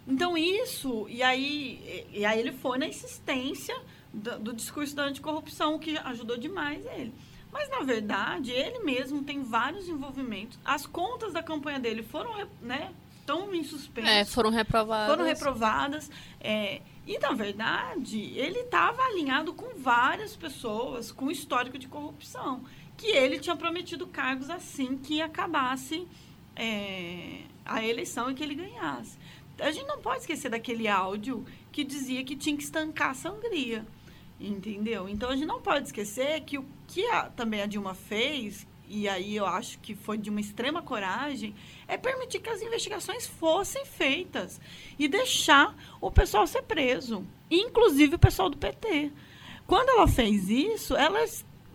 Então, 0.09 0.35
isso, 0.35 1.05
e 1.07 1.21
aí, 1.21 2.07
e 2.11 2.25
aí 2.25 2.39
ele 2.39 2.51
foi 2.51 2.79
na 2.79 2.87
insistência 2.87 3.79
do, 4.11 4.39
do 4.39 4.53
discurso 4.53 4.95
da 4.95 5.03
anticorrupção, 5.03 5.75
o 5.75 5.79
que 5.79 5.97
ajudou 5.97 6.35
demais 6.35 6.83
ele. 6.87 7.13
Mas, 7.51 7.69
na 7.69 7.81
verdade, 7.81 8.51
ele 8.51 8.79
mesmo 8.79 9.23
tem 9.23 9.43
vários 9.43 9.87
envolvimentos. 9.87 10.57
As 10.65 10.85
contas 10.85 11.33
da 11.33 11.43
campanha 11.43 11.79
dele 11.79 12.03
foram, 12.03 12.47
né, 12.61 12.91
estão 13.19 13.53
em 13.53 13.63
suspenso. 13.63 14.07
É, 14.07 14.25
foram 14.25 14.49
reprovados. 14.49 15.15
Foram 15.15 15.25
reprovadas. 15.25 16.11
é, 16.41 16.81
e, 17.05 17.17
na 17.17 17.31
verdade, 17.31 18.19
ele 18.35 18.59
estava 18.59 19.01
alinhado 19.03 19.53
com 19.53 19.79
várias 19.79 20.35
pessoas 20.35 21.11
com 21.11 21.31
histórico 21.31 21.77
de 21.77 21.87
corrupção. 21.87 22.63
Que 22.97 23.07
ele 23.07 23.39
tinha 23.39 23.55
prometido 23.55 24.05
cargos 24.07 24.49
assim 24.49 24.97
que 24.97 25.21
acabasse 25.21 26.07
é, 26.55 27.41
a 27.65 27.83
eleição 27.83 28.29
e 28.29 28.35
que 28.35 28.43
ele 28.43 28.55
ganhasse. 28.55 29.17
A 29.61 29.71
gente 29.71 29.87
não 29.87 29.99
pode 29.99 30.19
esquecer 30.19 30.49
daquele 30.49 30.87
áudio 30.87 31.45
que 31.71 31.83
dizia 31.83 32.23
que 32.23 32.35
tinha 32.35 32.55
que 32.55 32.63
estancar 32.63 33.11
a 33.11 33.13
sangria. 33.13 33.85
Entendeu? 34.39 35.09
Então 35.09 35.29
a 35.29 35.35
gente 35.35 35.47
não 35.47 35.61
pode 35.61 35.87
esquecer 35.87 36.41
que 36.41 36.57
o 36.57 36.65
que 36.87 37.05
a, 37.07 37.23
também 37.29 37.61
a 37.61 37.65
Dilma 37.65 37.93
fez, 37.93 38.65
e 38.87 39.07
aí 39.07 39.35
eu 39.35 39.45
acho 39.45 39.77
que 39.79 39.93
foi 39.93 40.17
de 40.17 40.29
uma 40.29 40.39
extrema 40.39 40.81
coragem, 40.81 41.53
é 41.87 41.97
permitir 41.97 42.39
que 42.39 42.49
as 42.49 42.61
investigações 42.61 43.27
fossem 43.27 43.85
feitas 43.85 44.59
e 44.97 45.07
deixar 45.07 45.75
o 46.01 46.09
pessoal 46.09 46.47
ser 46.47 46.63
preso, 46.63 47.25
inclusive 47.51 48.15
o 48.15 48.19
pessoal 48.19 48.49
do 48.49 48.57
PT. 48.57 49.11
Quando 49.67 49.89
ela 49.89 50.07
fez 50.07 50.49
isso, 50.49 50.95
ela 50.95 51.23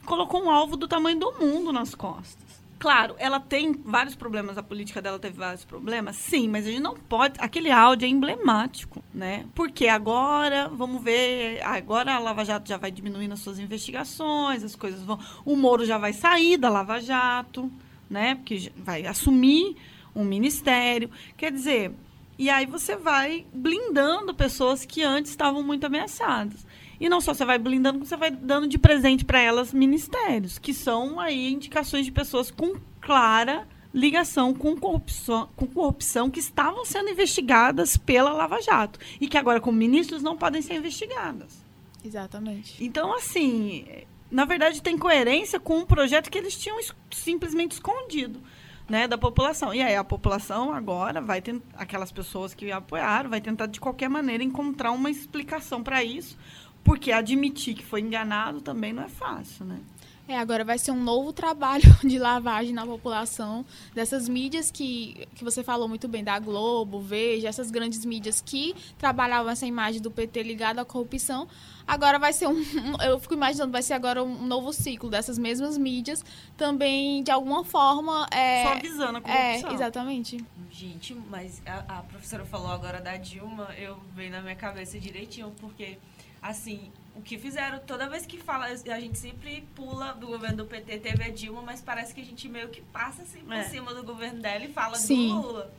colocou 0.05 0.43
um 0.43 0.51
alvo 0.51 0.77
do 0.77 0.89
tamanho 0.89 1.19
do 1.19 1.33
mundo 1.33 1.73
nas 1.73 1.95
costas. 1.95 2.44
Claro, 2.85 3.17
ela 3.19 3.41
tem 3.41 3.73
vários 3.73 4.15
problemas, 4.15 4.59
a 4.59 4.63
política 4.63 5.01
dela 5.01 5.19
teve 5.19 5.39
vários 5.39 5.65
problemas, 5.65 6.17
sim, 6.17 6.49
mas 6.49 6.67
a 6.67 6.71
gente 6.71 6.83
não 6.83 6.93
pode. 6.93 7.41
Aquele 7.41 7.71
áudio 7.71 8.05
é 8.05 8.11
emblemático, 8.11 9.03
né? 9.15 9.47
Porque 9.55 9.89
agora, 9.89 10.69
vamos 10.69 11.03
ver, 11.03 11.63
agora 11.65 12.15
a 12.15 12.19
Lava 12.19 12.45
Jato 12.45 12.69
já 12.69 12.77
vai 12.77 12.91
diminuindo 12.91 13.33
as 13.33 13.41
suas 13.41 13.59
investigações, 13.59 14.63
as 14.63 14.77
coisas 14.77 15.01
vão. 15.01 15.19
O 15.47 15.57
Moro 15.57 15.87
já 15.87 15.97
vai 15.97 16.13
sair 16.13 16.59
da 16.59 16.69
Lava 16.69 17.01
Jato, 17.01 17.73
né? 18.11 18.35
Porque 18.35 18.71
vai 18.77 19.07
assumir 19.07 19.79
um 20.15 20.23
ministério. 20.23 21.11
Quer 21.39 21.53
dizer, 21.53 21.91
e 22.39 22.51
aí 22.51 22.67
você 22.67 22.97
vai 22.97 23.47
blindando 23.51 24.35
pessoas 24.35 24.85
que 24.85 25.03
antes 25.03 25.31
estavam 25.31 25.63
muito 25.63 25.87
ameaçadas. 25.87 26.67
E 27.05 27.09
não 27.11 27.21
só 27.21 27.35
você 27.35 27.45
vai 27.45 27.59
blindando, 27.59 27.99
como 27.99 28.09
você 28.09 28.17
vai 28.17 28.31
dando 28.31 28.67
de 28.67 28.79
presente 28.79 29.27
para 29.27 29.39
elas 29.39 29.75
ministérios, 29.75 30.59
que 30.59 30.73
são 30.73 31.21
aí 31.21 31.53
indicações 31.53 32.07
de 32.07 32.11
pessoas 32.11 32.51
com 32.51 32.77
clara 32.99 33.69
ligação 33.93 34.55
com 34.55 34.75
corrupção, 34.75 35.51
com 35.55 35.67
corrupção 35.67 36.31
que 36.31 36.41
estavam 36.41 36.83
sendo 36.87 37.11
investigadas 37.11 37.99
pela 37.99 38.33
Lava 38.33 38.59
Jato 38.63 38.99
e 39.21 39.29
que 39.29 39.37
agora 39.37 39.61
como 39.61 39.77
ministros 39.77 40.23
não 40.23 40.35
podem 40.35 40.63
ser 40.63 40.77
investigadas. 40.77 41.63
Exatamente. 42.03 42.83
Então 42.83 43.15
assim, 43.15 43.85
na 44.31 44.47
verdade 44.47 44.81
tem 44.81 44.97
coerência 44.97 45.61
com 45.61 45.81
um 45.81 45.85
projeto 45.85 46.31
que 46.31 46.39
eles 46.39 46.57
tinham 46.57 46.81
simplesmente 47.11 47.73
escondido. 47.73 48.41
Né, 48.87 49.09
da 49.09 49.17
população. 49.17 49.73
E 49.73 49.81
aí 49.81 49.97
a 49.97 50.05
população 50.05 50.71
agora 50.71 51.19
vai 51.19 51.41
ter 51.41 51.59
aquelas 51.73 52.13
pessoas 52.13 52.53
que 52.53 52.71
apoiaram, 52.71 53.31
vai 53.31 53.41
tentar 53.41 53.65
de 53.65 53.81
qualquer 53.81 54.11
maneira 54.11 54.45
encontrar 54.45 54.91
uma 54.91 55.09
explicação 55.09 55.83
para 55.83 56.05
isso, 56.05 56.37
porque 56.85 57.11
admitir 57.11 57.75
que 57.75 57.85
foi 57.85 58.01
enganado 58.01 58.61
também 58.61 58.93
não 58.93 59.03
é 59.03 59.09
fácil, 59.09 59.65
né? 59.65 59.81
É, 60.27 60.39
agora 60.39 60.65
vai 60.65 60.79
ser 60.79 60.91
um 60.91 61.03
novo 61.03 61.33
trabalho 61.35 61.85
de 62.03 62.19
lavagem 62.19 62.73
na 62.73 62.87
população 62.87 63.65
dessas 63.95 64.29
mídias 64.29 64.71
que, 64.71 65.29
que 65.35 65.45
você 65.45 65.63
falou 65.63 65.87
muito 65.87 66.09
bem, 66.09 66.25
da 66.25 66.39
Globo, 66.39 67.01
Veja, 67.01 67.49
essas 67.49 67.71
grandes 67.71 68.05
mídias 68.05 68.41
que 68.41 68.75
trabalhavam 68.99 69.53
essa 69.53 69.67
imagem 69.67 70.01
do 70.01 70.11
PT 70.11 70.43
ligada 70.43 70.81
à 70.81 70.85
corrupção. 70.85 71.47
Agora 71.87 72.19
vai 72.19 72.33
ser 72.33 72.47
um. 72.47 72.57
Eu 73.05 73.21
fico 73.21 73.35
imaginando, 73.35 73.71
vai 73.71 73.83
ser 73.83 73.93
agora 73.93 74.25
um 74.25 74.47
novo 74.47 74.73
ciclo 74.73 75.11
dessas 75.11 75.39
mesmas 75.39 75.77
mídias, 75.77 76.25
também, 76.57 77.23
de 77.23 77.31
alguma 77.31 77.63
forma. 77.63 78.27
É, 78.31 78.65
Só 78.65 78.73
avisando 78.73 79.19
a 79.19 79.21
corrupção. 79.21 79.71
É, 79.71 79.75
exatamente. 79.75 80.45
Gente, 80.71 81.15
mas 81.15 81.61
a, 81.67 81.99
a 81.99 82.03
professora 82.03 82.47
falou 82.47 82.71
agora 82.71 83.01
da 83.01 83.17
Dilma, 83.19 83.69
eu 83.77 83.99
veio 84.15 84.31
na 84.31 84.41
minha 84.41 84.57
cabeça 84.57 84.99
direitinho, 84.99 85.53
porque 85.61 85.99
assim, 86.45 86.93
o 87.17 87.23
que 87.23 87.39
fizeram, 87.39 87.79
toda 87.79 88.07
vez 88.07 88.27
que 88.27 88.37
fala, 88.37 88.67
a 88.67 89.01
gente 89.01 89.19
sempre 89.19 89.67
pula 89.75 90.13
do 90.13 90.27
governo 90.27 90.59
do 90.59 90.67
PT, 90.67 90.99
teve 90.99 91.25
a 91.25 91.31
Dilma, 91.31 91.63
mas 91.63 91.81
parece 91.81 92.15
que 92.15 92.21
a 92.21 92.25
gente 92.25 92.47
meio 92.51 92.69
que 92.69 92.83
passa 92.83 93.23
assim 93.23 93.41
por 93.41 93.55
é. 93.55 93.65
cima 93.65 93.95
do 93.95 94.05
governo 94.05 94.43
dela 94.43 94.63
e 94.63 94.71
fala 94.71 94.95
Sim. 94.95 95.29
do 95.29 95.41
Lula. 95.41 95.73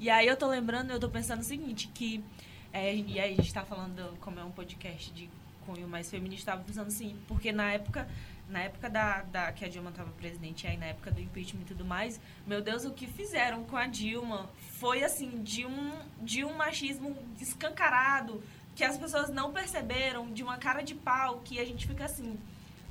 E 0.00 0.08
aí 0.08 0.26
eu 0.26 0.34
tô 0.34 0.46
lembrando, 0.46 0.90
eu 0.90 0.98
tô 0.98 1.10
pensando 1.10 1.40
o 1.40 1.44
seguinte, 1.44 1.90
que 1.92 2.24
é, 2.72 2.94
e 2.94 3.20
aí 3.20 3.34
a 3.34 3.36
gente 3.36 3.52
tá 3.52 3.62
falando, 3.62 4.16
como 4.20 4.40
é 4.40 4.44
um 4.44 4.50
podcast 4.50 5.12
de 5.12 5.28
cunho 5.66 5.86
mais 5.86 6.10
feminista, 6.10 6.52
tava 6.52 6.64
pensando 6.64 6.86
assim, 6.86 7.14
porque 7.28 7.52
na 7.52 7.72
época, 7.72 8.08
na 8.48 8.62
época 8.62 8.88
da, 8.88 9.20
da 9.22 9.52
que 9.52 9.66
a 9.66 9.68
Dilma 9.68 9.90
tava 9.90 10.10
presidente, 10.12 10.66
aí 10.66 10.78
na 10.78 10.86
época 10.86 11.10
do 11.10 11.20
impeachment 11.20 11.60
e 11.62 11.64
tudo 11.64 11.84
mais, 11.84 12.18
meu 12.46 12.62
Deus, 12.62 12.86
o 12.86 12.92
que 12.92 13.06
fizeram 13.06 13.64
com 13.64 13.76
a 13.76 13.86
Dilma 13.86 14.48
foi 14.78 15.04
assim, 15.04 15.42
de 15.42 15.66
um, 15.66 15.92
de 16.22 16.42
um 16.42 16.54
machismo 16.54 17.14
escancarado, 17.38 18.42
que 18.76 18.84
as 18.84 18.98
pessoas 18.98 19.30
não 19.30 19.52
perceberam 19.52 20.30
de 20.30 20.42
uma 20.42 20.58
cara 20.58 20.82
de 20.82 20.94
pau 20.94 21.40
que 21.42 21.58
a 21.58 21.64
gente 21.64 21.86
fica 21.86 22.04
assim 22.04 22.38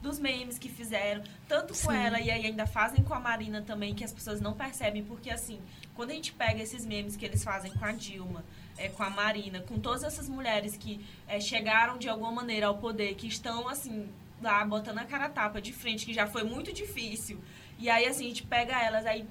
dos 0.02 0.20
memes 0.20 0.60
que 0.60 0.70
fizeram, 0.70 1.24
tanto 1.48 1.74
Sim. 1.74 1.88
com 1.88 1.92
ela 1.92 2.20
e 2.20 2.30
aí 2.30 2.46
ainda 2.46 2.68
fazem 2.68 3.04
com 3.04 3.14
a 3.14 3.20
Marina 3.20 3.62
também, 3.62 3.94
que 3.96 4.04
as 4.04 4.14
pessoas 4.14 4.40
não 4.40 4.54
percebem, 4.54 5.04
porque 5.04 5.32
assim, 5.32 5.60
quando 5.96 6.12
a 6.12 6.14
gente 6.14 6.32
pega 6.32 6.62
esses 6.62 6.86
memes 6.86 7.16
que 7.16 7.26
eles 7.26 7.44
fazem 7.44 7.72
com 7.72 7.86
a 7.86 7.92
Dilma, 7.92 8.44
é, 8.78 8.88
com 8.90 9.02
a 9.02 9.10
Marina, 9.10 9.62
com 9.62 9.80
todas 9.80 10.04
essas 10.04 10.30
mulheres 10.30 10.78
que 10.78 11.04
é, 11.28 11.40
chegaram 11.40 11.98
de 11.98 12.08
alguma 12.08 12.32
maneira 12.32 12.68
ao 12.68 12.78
poder, 12.78 13.16
que 13.16 13.28
estão 13.28 13.68
assim, 13.68 14.08
lá 14.42 14.64
botando 14.64 15.00
a 15.00 15.06
cara 15.06 15.28
tapa 15.30 15.60
de 15.62 15.74
frente, 15.74 16.06
que 16.06 16.14
já 16.14 16.28
foi 16.28 16.44
muito 16.44 16.72
difícil. 16.72 17.40
E 17.80 17.90
aí 17.90 18.06
assim, 18.06 18.26
a 18.26 18.28
gente 18.28 18.44
pega 18.44 18.80
elas, 18.80 19.06
aí 19.08 19.26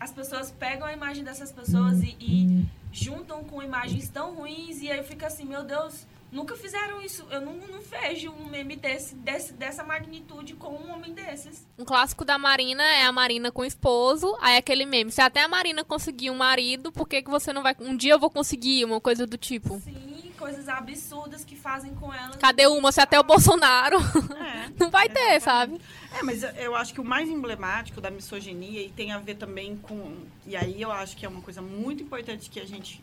as 0.00 0.10
pessoas 0.10 0.50
pegam 0.50 0.86
a 0.86 0.92
imagem 0.92 1.22
dessas 1.22 1.52
pessoas 1.52 2.02
e, 2.02 2.16
e 2.18 2.66
juntam 2.94 3.42
com 3.42 3.60
imagens 3.60 4.08
tão 4.08 4.34
ruins 4.36 4.80
e 4.80 4.88
aí 4.88 5.02
fica 5.02 5.26
assim, 5.26 5.44
meu 5.44 5.64
Deus, 5.64 6.06
nunca 6.30 6.56
fizeram 6.56 7.02
isso. 7.02 7.26
Eu 7.28 7.40
não, 7.40 7.54
não 7.54 7.80
vejo 7.80 8.30
um 8.30 8.46
meme 8.46 8.76
desse, 8.76 9.16
desse, 9.16 9.52
dessa 9.52 9.82
magnitude 9.82 10.54
com 10.54 10.68
um 10.68 10.92
homem 10.92 11.12
desses. 11.12 11.66
Um 11.76 11.84
clássico 11.84 12.24
da 12.24 12.38
Marina 12.38 12.84
é 12.84 13.02
a 13.02 13.10
Marina 13.10 13.50
com 13.50 13.62
o 13.62 13.64
esposo, 13.64 14.36
aí 14.40 14.56
aquele 14.56 14.86
meme. 14.86 15.10
Se 15.10 15.20
até 15.20 15.42
a 15.42 15.48
Marina 15.48 15.82
conseguiu 15.82 16.32
um 16.32 16.36
marido, 16.36 16.92
por 16.92 17.08
que, 17.08 17.20
que 17.20 17.30
você 17.30 17.52
não 17.52 17.64
vai. 17.64 17.74
Um 17.80 17.96
dia 17.96 18.12
eu 18.12 18.18
vou 18.18 18.30
conseguir, 18.30 18.84
uma 18.84 19.00
coisa 19.00 19.26
do 19.26 19.36
tipo. 19.36 19.80
Sim, 19.80 20.32
coisas 20.38 20.68
absurdas 20.68 21.44
que 21.44 21.56
fazem 21.56 21.94
com 21.96 22.14
ela. 22.14 22.36
Cadê 22.36 22.68
uma? 22.68 22.92
Se 22.92 23.00
até 23.00 23.18
o 23.18 23.24
Bolsonaro. 23.24 23.98
É, 23.98 24.70
não 24.78 24.88
vai 24.88 25.08
ter, 25.08 25.40
sabe? 25.40 25.80
É, 26.14 26.22
mas 26.22 26.42
eu 26.42 26.76
acho 26.76 26.94
que 26.94 27.00
o 27.00 27.04
mais 27.04 27.28
emblemático 27.28 28.00
da 28.00 28.08
misoginia 28.08 28.80
e 28.80 28.88
tem 28.88 29.10
a 29.10 29.18
ver 29.18 29.34
também 29.34 29.76
com. 29.76 30.16
E 30.46 30.54
aí 30.54 30.80
eu 30.80 30.92
acho 30.92 31.16
que 31.16 31.26
é 31.26 31.28
uma 31.28 31.40
coisa 31.40 31.60
muito 31.60 32.04
importante 32.04 32.48
que 32.48 32.60
a 32.60 32.64
gente, 32.64 33.00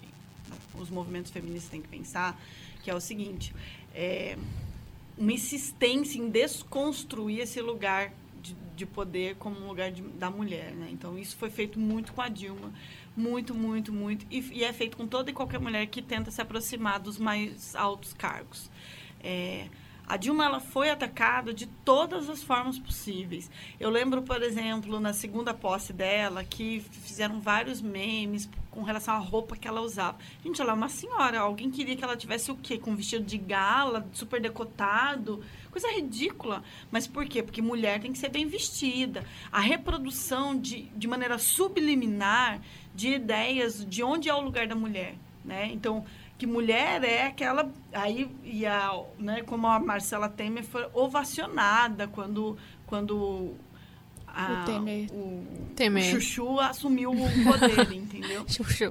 os 0.75 0.89
movimentos 0.89 1.29
feministas 1.29 1.69
têm 1.69 1.81
que 1.81 1.89
pensar, 1.89 2.39
que 2.81 2.89
é 2.89 2.95
o 2.95 3.01
seguinte: 3.01 3.53
é, 3.93 4.37
uma 5.17 5.33
insistência 5.33 6.17
em 6.17 6.29
desconstruir 6.29 7.41
esse 7.41 7.61
lugar 7.61 8.13
de, 8.41 8.55
de 8.77 8.85
poder 8.85 9.35
como 9.35 9.59
um 9.59 9.67
lugar 9.67 9.91
de, 9.91 10.01
da 10.01 10.29
mulher. 10.29 10.71
Né? 10.71 10.87
Então, 10.91 11.17
isso 11.17 11.35
foi 11.35 11.49
feito 11.49 11.77
muito 11.77 12.13
com 12.13 12.21
a 12.21 12.29
Dilma. 12.29 12.71
Muito, 13.15 13.53
muito, 13.53 13.91
muito. 13.91 14.25
E, 14.31 14.39
e, 14.53 14.63
é 14.63 14.71
feito 14.71 14.95
com 14.95 15.05
toda 15.05 15.29
e 15.29 15.33
qualquer 15.33 15.59
mulher 15.59 15.85
que 15.87 16.01
tenta 16.01 16.31
se 16.31 16.41
aproximar 16.41 16.97
dos 16.97 17.17
mais 17.17 17.75
altos 17.75 18.13
cargos. 18.13 18.71
É, 19.21 19.67
a 20.11 20.17
Dilma 20.17 20.43
ela 20.43 20.59
foi 20.59 20.89
atacada 20.89 21.53
de 21.53 21.65
todas 21.65 22.29
as 22.29 22.43
formas 22.43 22.77
possíveis. 22.77 23.49
Eu 23.79 23.89
lembro, 23.89 24.21
por 24.21 24.43
exemplo, 24.43 24.99
na 24.99 25.13
segunda 25.13 25.53
posse 25.53 25.93
dela, 25.93 26.43
que 26.43 26.81
fizeram 26.81 27.39
vários 27.39 27.81
memes 27.81 28.49
com 28.69 28.83
relação 28.83 29.13
à 29.13 29.19
roupa 29.19 29.55
que 29.55 29.69
ela 29.69 29.79
usava. 29.79 30.17
Gente, 30.43 30.61
ela 30.61 30.71
é 30.71 30.75
uma 30.75 30.89
senhora. 30.89 31.39
Alguém 31.39 31.71
queria 31.71 31.95
que 31.95 32.03
ela 32.03 32.17
tivesse 32.17 32.51
o 32.51 32.57
quê? 32.57 32.77
Com 32.77 32.91
um 32.91 32.95
vestido 32.97 33.23
de 33.23 33.37
gala, 33.37 34.05
super 34.11 34.41
decotado. 34.41 35.41
Coisa 35.71 35.89
ridícula. 35.89 36.61
Mas 36.91 37.07
por 37.07 37.25
quê? 37.25 37.41
Porque 37.41 37.61
mulher 37.61 38.01
tem 38.01 38.11
que 38.11 38.19
ser 38.19 38.27
bem 38.27 38.45
vestida. 38.45 39.23
A 39.49 39.61
reprodução 39.61 40.59
de, 40.59 40.89
de 40.93 41.07
maneira 41.07 41.37
subliminar 41.37 42.59
de 42.93 43.13
ideias 43.13 43.85
de 43.85 44.03
onde 44.03 44.27
é 44.27 44.33
o 44.33 44.41
lugar 44.41 44.67
da 44.67 44.75
mulher. 44.75 45.15
Né? 45.45 45.69
Então, 45.71 46.05
que 46.41 46.47
mulher 46.47 47.03
é 47.03 47.27
aquela 47.27 47.71
aí 47.93 48.27
e 48.43 48.65
a, 48.65 48.99
né, 49.19 49.43
como 49.43 49.67
a 49.67 49.79
Marcela 49.79 50.27
Temer 50.27 50.63
foi 50.63 50.89
ovacionada 50.91 52.07
quando 52.07 52.57
quando 52.87 53.53
a, 54.25 54.63
o 54.63 54.65
Temer. 54.65 55.07
O, 55.13 55.45
Temer. 55.75 56.03
o 56.03 56.19
Chuchu 56.19 56.59
assumiu 56.59 57.11
o 57.11 57.43
poder, 57.43 57.93
entendeu? 57.93 58.43
Chuchu. 58.49 58.89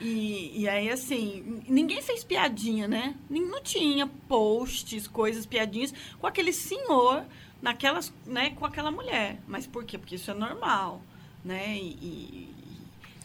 E, 0.00 0.62
e 0.62 0.66
aí, 0.66 0.88
assim, 0.88 1.62
ninguém 1.68 2.00
fez 2.00 2.24
piadinha, 2.24 2.88
né? 2.88 3.14
Não 3.28 3.60
tinha 3.60 4.06
posts, 4.26 5.06
coisas, 5.06 5.44
piadinhas 5.44 5.92
com 6.18 6.26
aquele 6.26 6.54
senhor 6.54 7.22
naquelas, 7.60 8.14
né, 8.24 8.48
com 8.48 8.64
aquela 8.64 8.90
mulher. 8.90 9.38
Mas 9.46 9.66
por 9.66 9.84
quê? 9.84 9.98
Porque 9.98 10.14
isso 10.14 10.30
é 10.30 10.34
normal, 10.34 11.02
né? 11.44 11.76
E, 11.76 11.98
e, 12.00 12.54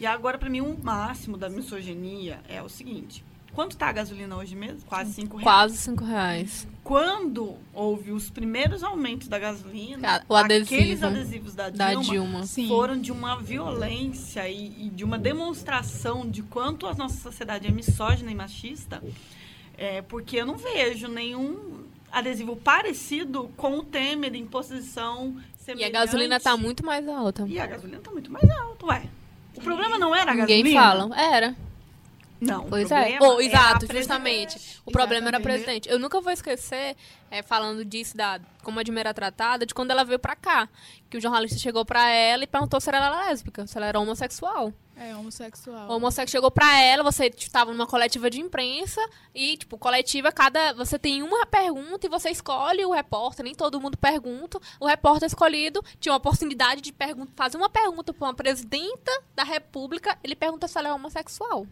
e 0.00 0.06
agora, 0.06 0.36
para 0.36 0.50
mim, 0.50 0.60
o 0.60 0.66
um 0.66 0.76
máximo 0.76 1.38
da 1.38 1.48
misoginia 1.48 2.42
é 2.46 2.60
o 2.60 2.68
seguinte 2.68 3.24
Quanto 3.54 3.72
está 3.72 3.88
a 3.88 3.92
gasolina 3.92 4.36
hoje 4.36 4.56
mesmo? 4.56 4.82
Quase 4.86 5.12
cinco 5.12 5.36
reais. 5.36 5.44
Quase 5.44 5.76
cinco 5.76 6.04
reais. 6.04 6.66
Quando 6.82 7.56
houve 7.72 8.10
os 8.10 8.28
primeiros 8.28 8.82
aumentos 8.82 9.28
da 9.28 9.38
gasolina, 9.38 10.24
o 10.28 10.34
adesivo, 10.34 10.74
aqueles 10.74 11.02
adesivos 11.02 11.54
da 11.54 11.70
Dilma, 11.70 11.94
da 11.94 12.00
Dilma. 12.00 12.46
foram 12.68 13.00
de 13.00 13.12
uma 13.12 13.40
violência 13.40 14.48
e, 14.48 14.86
e, 14.86 14.90
de 14.90 15.04
uma 15.04 15.16
demonstração 15.16 16.28
de 16.28 16.42
quanto 16.42 16.86
a 16.86 16.94
nossa 16.94 17.16
sociedade 17.16 17.68
é 17.68 17.70
misógina 17.70 18.30
e 18.30 18.34
machista, 18.34 19.02
é, 19.78 20.02
porque 20.02 20.36
eu 20.36 20.46
não 20.46 20.56
vejo 20.56 21.06
nenhum 21.06 21.84
adesivo 22.10 22.56
parecido 22.56 23.50
com 23.56 23.78
o 23.78 23.84
Temer 23.84 24.34
em 24.34 24.46
posição 24.46 25.36
semelhante. 25.56 25.92
E 25.92 25.96
a 25.96 26.00
gasolina 26.00 26.36
está 26.36 26.56
muito 26.56 26.84
mais 26.84 27.08
alta. 27.08 27.46
E 27.46 27.58
a 27.58 27.66
gasolina 27.66 27.98
está 27.98 28.10
muito 28.10 28.30
mais 28.32 28.50
alta, 28.50 28.86
ué. 28.86 29.04
O 29.54 29.60
problema 29.60 29.96
não 29.96 30.14
era 30.14 30.32
a 30.32 30.34
Ninguém 30.34 30.64
gasolina? 30.64 30.92
Ninguém 30.92 31.08
fala. 31.08 31.34
Era. 31.34 31.56
Não, 32.44 32.64
Pois 32.68 32.90
é. 32.90 33.18
Oh, 33.20 33.40
é 33.40 33.44
exato, 33.44 33.86
justamente. 33.90 34.54
presidente. 34.54 34.82
O 34.84 34.90
problema 34.90 35.28
era 35.28 35.40
presidente. 35.40 35.88
Eu 35.88 35.98
nunca 35.98 36.20
vou 36.20 36.32
esquecer, 36.32 36.96
é, 37.30 37.42
falando 37.42 37.84
disso, 37.84 38.16
da, 38.16 38.40
como 38.62 38.78
a 38.80 38.82
Dilma 38.82 39.00
era 39.00 39.14
tratada, 39.14 39.64
de 39.66 39.74
quando 39.74 39.90
ela 39.90 40.04
veio 40.04 40.18
pra 40.18 40.36
cá. 40.36 40.68
Que 41.08 41.16
o 41.18 41.20
jornalista 41.20 41.58
chegou 41.58 41.84
pra 41.84 42.10
ela 42.10 42.44
e 42.44 42.46
perguntou 42.46 42.80
se 42.80 42.88
ela 42.88 43.06
era 43.06 43.26
lésbica, 43.26 43.66
se 43.66 43.76
ela 43.76 43.86
era 43.86 43.98
homossexual. 43.98 44.72
É 44.96 45.14
homossexual. 45.16 45.88
O 45.88 45.96
homossexual 45.96 46.28
chegou 46.28 46.50
pra 46.50 46.80
ela, 46.80 47.02
você 47.02 47.26
estava 47.36 47.72
numa 47.72 47.86
coletiva 47.86 48.30
de 48.30 48.40
imprensa 48.40 49.00
e, 49.34 49.56
tipo, 49.56 49.76
coletiva, 49.76 50.30
cada. 50.30 50.72
Você 50.74 50.98
tem 50.98 51.22
uma 51.22 51.44
pergunta 51.46 52.06
e 52.06 52.08
você 52.08 52.30
escolhe 52.30 52.84
o 52.84 52.92
repórter, 52.92 53.44
nem 53.44 53.54
todo 53.54 53.80
mundo 53.80 53.98
pergunta. 53.98 54.60
O 54.78 54.86
repórter 54.86 55.26
escolhido 55.26 55.84
tinha 55.98 56.12
a 56.12 56.16
oportunidade 56.16 56.80
de 56.80 56.94
fazer 57.34 57.56
uma 57.56 57.68
pergunta 57.68 58.12
pra 58.12 58.28
uma 58.28 58.34
presidenta 58.34 59.10
da 59.34 59.42
república, 59.42 60.16
ele 60.22 60.36
pergunta 60.36 60.68
se 60.68 60.78
ela 60.78 60.88
é 60.88 60.92
homossexual. 60.92 61.66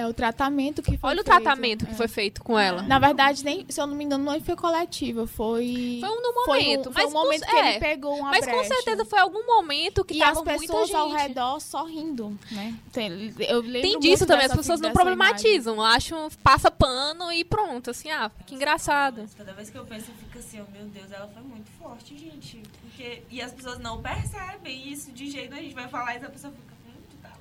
É 0.00 0.06
o 0.06 0.14
tratamento 0.14 0.80
que 0.82 0.96
foi 0.96 1.10
Olha 1.10 1.20
o 1.20 1.24
feito, 1.24 1.42
tratamento 1.42 1.84
que 1.84 1.92
é. 1.92 1.94
foi 1.94 2.08
feito 2.08 2.42
com 2.42 2.58
ela. 2.58 2.80
Na 2.82 2.98
verdade, 2.98 3.44
nem, 3.44 3.66
se 3.68 3.78
eu 3.78 3.86
não 3.86 3.94
me 3.94 4.04
engano, 4.04 4.24
não 4.24 4.40
foi 4.40 4.56
coletiva, 4.56 5.26
foi... 5.26 5.98
Foi 6.00 6.08
um 6.08 6.22
no 6.22 6.32
Foi 6.44 6.62
momento. 6.62 6.88
um, 6.88 6.92
foi 6.92 7.02
mas 7.02 7.10
um 7.10 7.14
momento 7.14 7.40
com, 7.44 7.50
que 7.50 7.56
é, 7.56 7.70
ele 7.70 7.80
pegou 7.80 8.16
uma 8.16 8.30
Mas 8.30 8.46
com 8.46 8.52
brecha. 8.52 8.74
certeza 8.74 9.04
foi 9.04 9.18
algum 9.18 9.46
momento 9.46 10.02
que 10.02 10.14
E 10.14 10.18
tava 10.18 10.40
as 10.40 10.44
muita 10.44 10.58
pessoas 10.60 10.86
gente. 10.88 10.96
ao 10.96 11.10
redor 11.10 11.60
sorrindo, 11.60 12.38
né? 12.50 12.74
Tem, 12.92 13.34
eu 13.40 13.60
lembro 13.60 13.82
Tem 13.82 13.98
disso 14.00 14.24
também, 14.26 14.46
as 14.46 14.56
pessoas 14.56 14.80
não 14.80 14.92
problematizam. 14.92 15.82
Acham, 15.82 16.28
passa 16.42 16.70
pano 16.70 17.30
e 17.30 17.44
pronto, 17.44 17.90
assim, 17.90 18.10
ah, 18.10 18.30
que 18.46 18.54
engraçado. 18.54 19.26
Toda 19.36 19.52
vez 19.52 19.68
que 19.68 19.76
eu 19.76 19.84
penso, 19.84 20.10
eu 20.10 20.14
fico 20.14 20.38
assim, 20.38 20.60
oh, 20.66 20.70
meu 20.72 20.86
Deus, 20.86 21.12
ela 21.12 21.28
foi 21.28 21.42
muito 21.42 21.70
forte, 21.78 22.16
gente. 22.16 22.62
Porque... 22.80 23.22
E 23.30 23.42
as 23.42 23.52
pessoas 23.52 23.78
não 23.78 24.00
percebem 24.00 24.88
isso 24.90 25.12
de 25.12 25.30
jeito, 25.30 25.52
a 25.54 25.58
gente 25.58 25.74
vai 25.74 25.88
falar 25.88 26.16
isso, 26.16 26.26
a 26.26 26.30
pessoa 26.30 26.52
fica, 26.52 26.74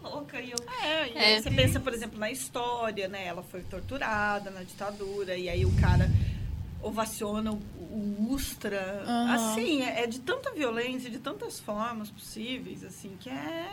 louca. 0.03 0.39
E 0.41 0.51
eu, 0.51 0.57
É, 0.83 1.09
e 1.09 1.17
É. 1.17 1.25
aí 1.35 1.41
você 1.41 1.51
pensa, 1.51 1.79
por 1.79 1.93
exemplo, 1.93 2.19
na 2.19 2.31
história, 2.31 3.07
né? 3.07 3.25
Ela 3.25 3.43
foi 3.43 3.61
torturada 3.61 4.49
na 4.49 4.63
ditadura, 4.63 5.35
e 5.37 5.49
aí 5.49 5.65
o 5.65 5.71
cara 5.79 6.09
ovaciona 6.81 7.51
o, 7.51 7.55
o 7.55 8.27
Ustra. 8.31 9.03
Aham. 9.05 9.33
Assim, 9.35 9.81
é, 9.81 10.03
é 10.03 10.07
de 10.07 10.19
tanta 10.19 10.51
violência, 10.53 11.09
de 11.09 11.19
tantas 11.19 11.59
formas 11.59 12.09
possíveis, 12.09 12.83
assim, 12.83 13.17
que 13.19 13.29
é. 13.29 13.69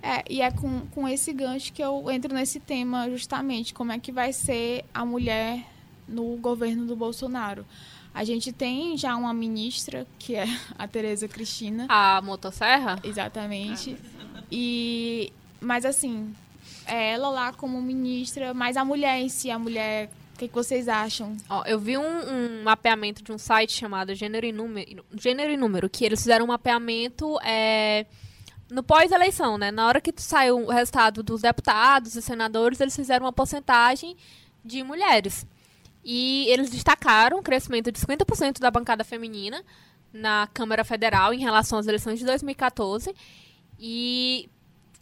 É, 0.00 0.24
e 0.30 0.40
é 0.40 0.50
com, 0.50 0.86
com 0.94 1.08
esse 1.08 1.32
gancho 1.32 1.72
que 1.72 1.82
eu 1.82 2.08
entro 2.10 2.32
nesse 2.32 2.60
tema 2.60 3.10
justamente, 3.10 3.74
como 3.74 3.90
é 3.92 3.98
que 3.98 4.12
vai 4.12 4.32
ser 4.32 4.84
a 4.94 5.04
mulher 5.04 5.64
no 6.06 6.36
governo 6.36 6.86
do 6.86 6.94
Bolsonaro. 6.96 7.66
A 8.14 8.24
gente 8.24 8.52
tem 8.52 8.96
já 8.96 9.14
uma 9.16 9.34
ministra, 9.34 10.06
que 10.18 10.34
é 10.36 10.46
a 10.78 10.86
Tereza 10.88 11.28
Cristina, 11.28 11.86
A 11.88 12.20
motosserra? 12.22 12.98
exatamente. 13.04 13.96
E 14.50 15.32
mas 15.60 15.84
assim, 15.84 16.34
é 16.86 17.12
ela 17.12 17.28
lá 17.28 17.52
como 17.52 17.80
ministra, 17.82 18.54
mas 18.54 18.76
a 18.76 18.84
mulher 18.84 19.20
em 19.20 19.28
si, 19.28 19.50
a 19.50 19.58
mulher, 19.58 20.08
o 20.34 20.38
que, 20.38 20.48
que 20.48 20.54
vocês 20.54 20.88
acham? 20.88 21.36
Ó, 21.48 21.64
eu 21.64 21.78
vi 21.78 21.98
um, 21.98 22.02
um 22.02 22.62
mapeamento 22.62 23.22
de 23.22 23.32
um 23.32 23.38
site 23.38 23.72
chamado 23.72 24.14
Gênero 24.14 24.46
e 24.46 24.52
Número, 24.52 25.04
Gênero 25.14 25.52
e 25.52 25.56
Número 25.56 25.88
que 25.88 26.04
eles 26.04 26.20
fizeram 26.20 26.44
um 26.44 26.48
mapeamento 26.48 27.38
é, 27.42 28.06
no 28.70 28.82
pós-eleição, 28.82 29.58
né? 29.58 29.70
Na 29.70 29.86
hora 29.86 30.00
que 30.00 30.12
saiu 30.16 30.58
o 30.58 30.70
resultado 30.70 31.22
dos 31.22 31.42
deputados 31.42 32.14
e 32.14 32.22
senadores, 32.22 32.80
eles 32.80 32.94
fizeram 32.94 33.26
uma 33.26 33.32
porcentagem 33.32 34.16
de 34.64 34.82
mulheres. 34.82 35.46
E 36.04 36.46
eles 36.48 36.70
destacaram 36.70 37.38
o 37.38 37.42
crescimento 37.42 37.90
de 37.90 37.98
50% 37.98 38.60
da 38.60 38.70
bancada 38.70 39.04
feminina 39.04 39.62
na 40.12 40.48
Câmara 40.54 40.84
Federal 40.84 41.34
em 41.34 41.40
relação 41.40 41.78
às 41.78 41.86
eleições 41.86 42.18
de 42.18 42.24
2014. 42.24 43.14
E 43.78 44.48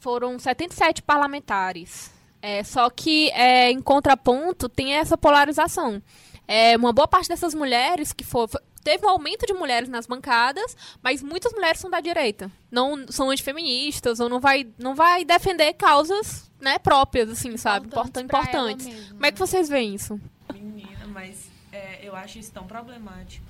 foram 0.07 0.39
77 0.39 1.03
parlamentares. 1.03 2.13
É, 2.41 2.63
só 2.63 2.89
que, 2.89 3.29
é, 3.31 3.73
em 3.73 3.81
contraponto, 3.83 4.69
tem 4.69 4.95
essa 4.95 5.19
polarização. 5.19 6.01
É, 6.47 6.77
uma 6.77 6.93
boa 6.93 7.09
parte 7.09 7.29
dessas 7.29 7.55
mulheres 7.55 8.13
que 8.13 8.23
for, 8.23 8.49
teve 8.85 9.05
um 9.05 9.09
aumento 9.09 9.45
de 9.47 9.53
mulheres 9.53 9.89
nas 9.89 10.07
bancadas, 10.07 10.77
mas 11.03 11.25
muitas 11.25 11.53
mulheres 11.53 11.81
são 11.81 11.91
da 11.91 11.99
direita. 11.99 12.49
Não 12.71 13.05
são 13.09 13.31
antifeministas 13.31 14.21
ou 14.21 14.29
não 14.29 14.39
vai, 14.39 14.69
não 14.79 14.95
vai 14.95 15.25
defender 15.25 15.73
causas 15.73 16.49
né, 16.61 16.79
próprias, 16.79 17.29
assim, 17.29 17.57
sabe? 17.57 17.89
Importan- 17.89 18.29
pra 18.29 18.39
ela 18.39 18.71
importantes. 18.71 18.87
mesmo, 18.87 19.15
Como 19.15 19.27
é 19.27 19.33
que 19.33 19.39
vocês 19.41 19.69
veem 19.69 19.97
isso? 19.97 20.21
menina, 20.55 21.05
mas 21.09 21.49
é, 21.73 21.99
eu 22.01 22.15
acho 22.15 22.39
isso 22.39 22.53
tão 22.53 22.65
problemático. 22.65 23.45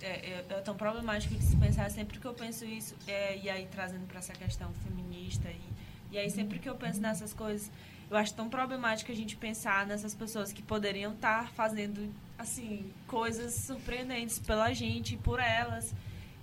É, 0.00 0.06
é- 0.06 0.44
é 0.48 0.60
tão 0.60 0.76
problemático 0.76 1.34
de 1.34 1.42
se 1.42 1.56
pensar 1.56 1.90
sempre 1.90 2.18
que 2.20 2.26
eu 2.26 2.32
penso 2.34 2.64
isso, 2.64 2.94
é, 3.06 3.36
e 3.36 3.50
aí 3.50 3.66
trazendo 3.70 4.06
para 4.06 4.18
essa 4.20 4.32
questão 4.32 4.72
feminista, 4.84 5.48
e, 5.50 6.14
e 6.14 6.18
aí 6.18 6.30
sempre 6.30 6.58
que 6.60 6.68
eu 6.68 6.76
penso 6.76 7.00
nessas 7.00 7.32
coisas, 7.32 7.68
eu 8.08 8.16
acho 8.16 8.32
tão 8.32 8.48
problemático 8.48 9.10
a 9.10 9.14
gente 9.14 9.36
pensar 9.36 9.86
nessas 9.86 10.14
pessoas 10.14 10.52
que 10.52 10.62
poderiam 10.62 11.12
estar 11.14 11.50
fazendo, 11.52 12.12
assim, 12.38 12.90
coisas 13.08 13.54
surpreendentes 13.54 14.38
pela 14.38 14.72
gente 14.72 15.16
por 15.16 15.40
elas, 15.40 15.92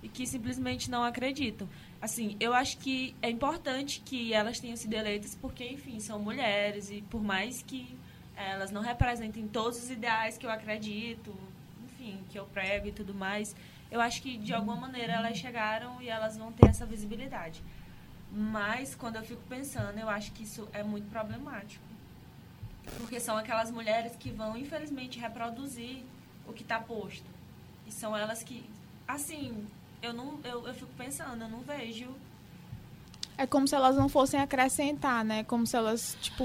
e 0.02 0.08
que 0.08 0.26
simplesmente 0.26 0.90
não 0.90 1.02
acreditam. 1.02 1.66
Assim, 2.00 2.36
eu 2.38 2.52
acho 2.52 2.76
que 2.76 3.16
é 3.22 3.30
importante 3.30 4.00
que 4.04 4.32
elas 4.34 4.60
tenham 4.60 4.76
sido 4.76 4.92
eleitas 4.92 5.34
porque, 5.34 5.64
enfim, 5.64 5.98
são 5.98 6.18
mulheres, 6.18 6.90
e 6.90 7.00
por 7.10 7.22
mais 7.22 7.62
que 7.62 7.98
elas 8.36 8.70
não 8.70 8.82
representem 8.82 9.48
todos 9.48 9.82
os 9.82 9.90
ideais 9.90 10.36
que 10.36 10.44
eu 10.44 10.50
acredito, 10.50 11.34
que 12.36 12.40
eu 12.40 12.46
prego 12.46 12.88
e 12.88 12.92
tudo 12.92 13.14
mais. 13.14 13.56
Eu 13.90 14.00
acho 14.00 14.20
que 14.20 14.36
de 14.36 14.52
alguma 14.52 14.76
maneira 14.76 15.14
elas 15.14 15.38
chegaram 15.38 16.02
e 16.02 16.08
elas 16.08 16.36
vão 16.36 16.52
ter 16.52 16.68
essa 16.68 16.84
visibilidade. 16.84 17.62
Mas 18.30 18.94
quando 18.94 19.16
eu 19.16 19.22
fico 19.22 19.42
pensando, 19.48 19.98
eu 19.98 20.08
acho 20.10 20.32
que 20.32 20.42
isso 20.42 20.68
é 20.72 20.82
muito 20.82 21.08
problemático. 21.08 21.82
Porque 22.98 23.18
são 23.18 23.36
aquelas 23.36 23.70
mulheres 23.70 24.14
que 24.16 24.30
vão, 24.30 24.56
infelizmente, 24.56 25.18
reproduzir 25.18 26.04
o 26.46 26.52
que 26.52 26.62
está 26.62 26.78
posto. 26.78 27.24
E 27.86 27.90
são 27.90 28.16
elas 28.16 28.42
que, 28.42 28.68
assim, 29.08 29.66
eu 30.02 30.12
não 30.12 30.38
eu, 30.44 30.66
eu 30.66 30.74
fico 30.74 30.92
pensando, 30.96 31.42
eu 31.42 31.48
não 31.48 31.60
vejo 31.60 32.14
É 33.38 33.46
como 33.46 33.66
se 33.66 33.74
elas 33.74 33.96
não 33.96 34.08
fossem 34.08 34.40
acrescentar, 34.40 35.24
né? 35.24 35.42
Como 35.44 35.66
se 35.66 35.76
elas, 35.76 36.16
tipo, 36.20 36.44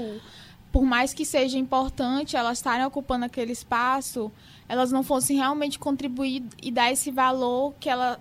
por 0.72 0.82
mais 0.82 1.12
que 1.12 1.24
seja 1.24 1.58
importante 1.58 2.36
elas 2.36 2.58
estarem 2.58 2.84
ocupando 2.86 3.26
aquele 3.26 3.52
espaço, 3.52 4.32
elas 4.66 4.90
não 4.90 5.02
fossem 5.02 5.36
realmente 5.36 5.78
contribuir 5.78 6.42
e 6.62 6.70
dar 6.70 6.90
esse 6.90 7.10
valor 7.10 7.74
que 7.78 7.90
ela 7.90 8.18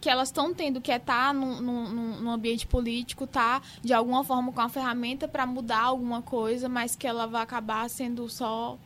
que 0.00 0.10
elas 0.10 0.28
estão 0.28 0.52
tendo, 0.52 0.82
que 0.82 0.92
é 0.92 0.96
estar 0.96 1.32
no, 1.32 1.62
no, 1.62 2.30
ambiente 2.30 2.66
político, 2.66 3.26
tá 3.26 3.62
de 3.80 3.94
alguma 3.94 4.22
forma 4.22 4.52
com 4.52 4.60
a 4.60 4.68
ferramenta 4.68 5.26
para 5.26 5.46
mudar 5.46 5.80
alguma 5.80 6.20
coisa, 6.20 6.68
mas 6.68 6.94
que 6.94 7.06
ela 7.06 7.26
vai 7.26 7.40
acabar 7.40 7.88
sendo 7.88 8.28
só 8.28 8.78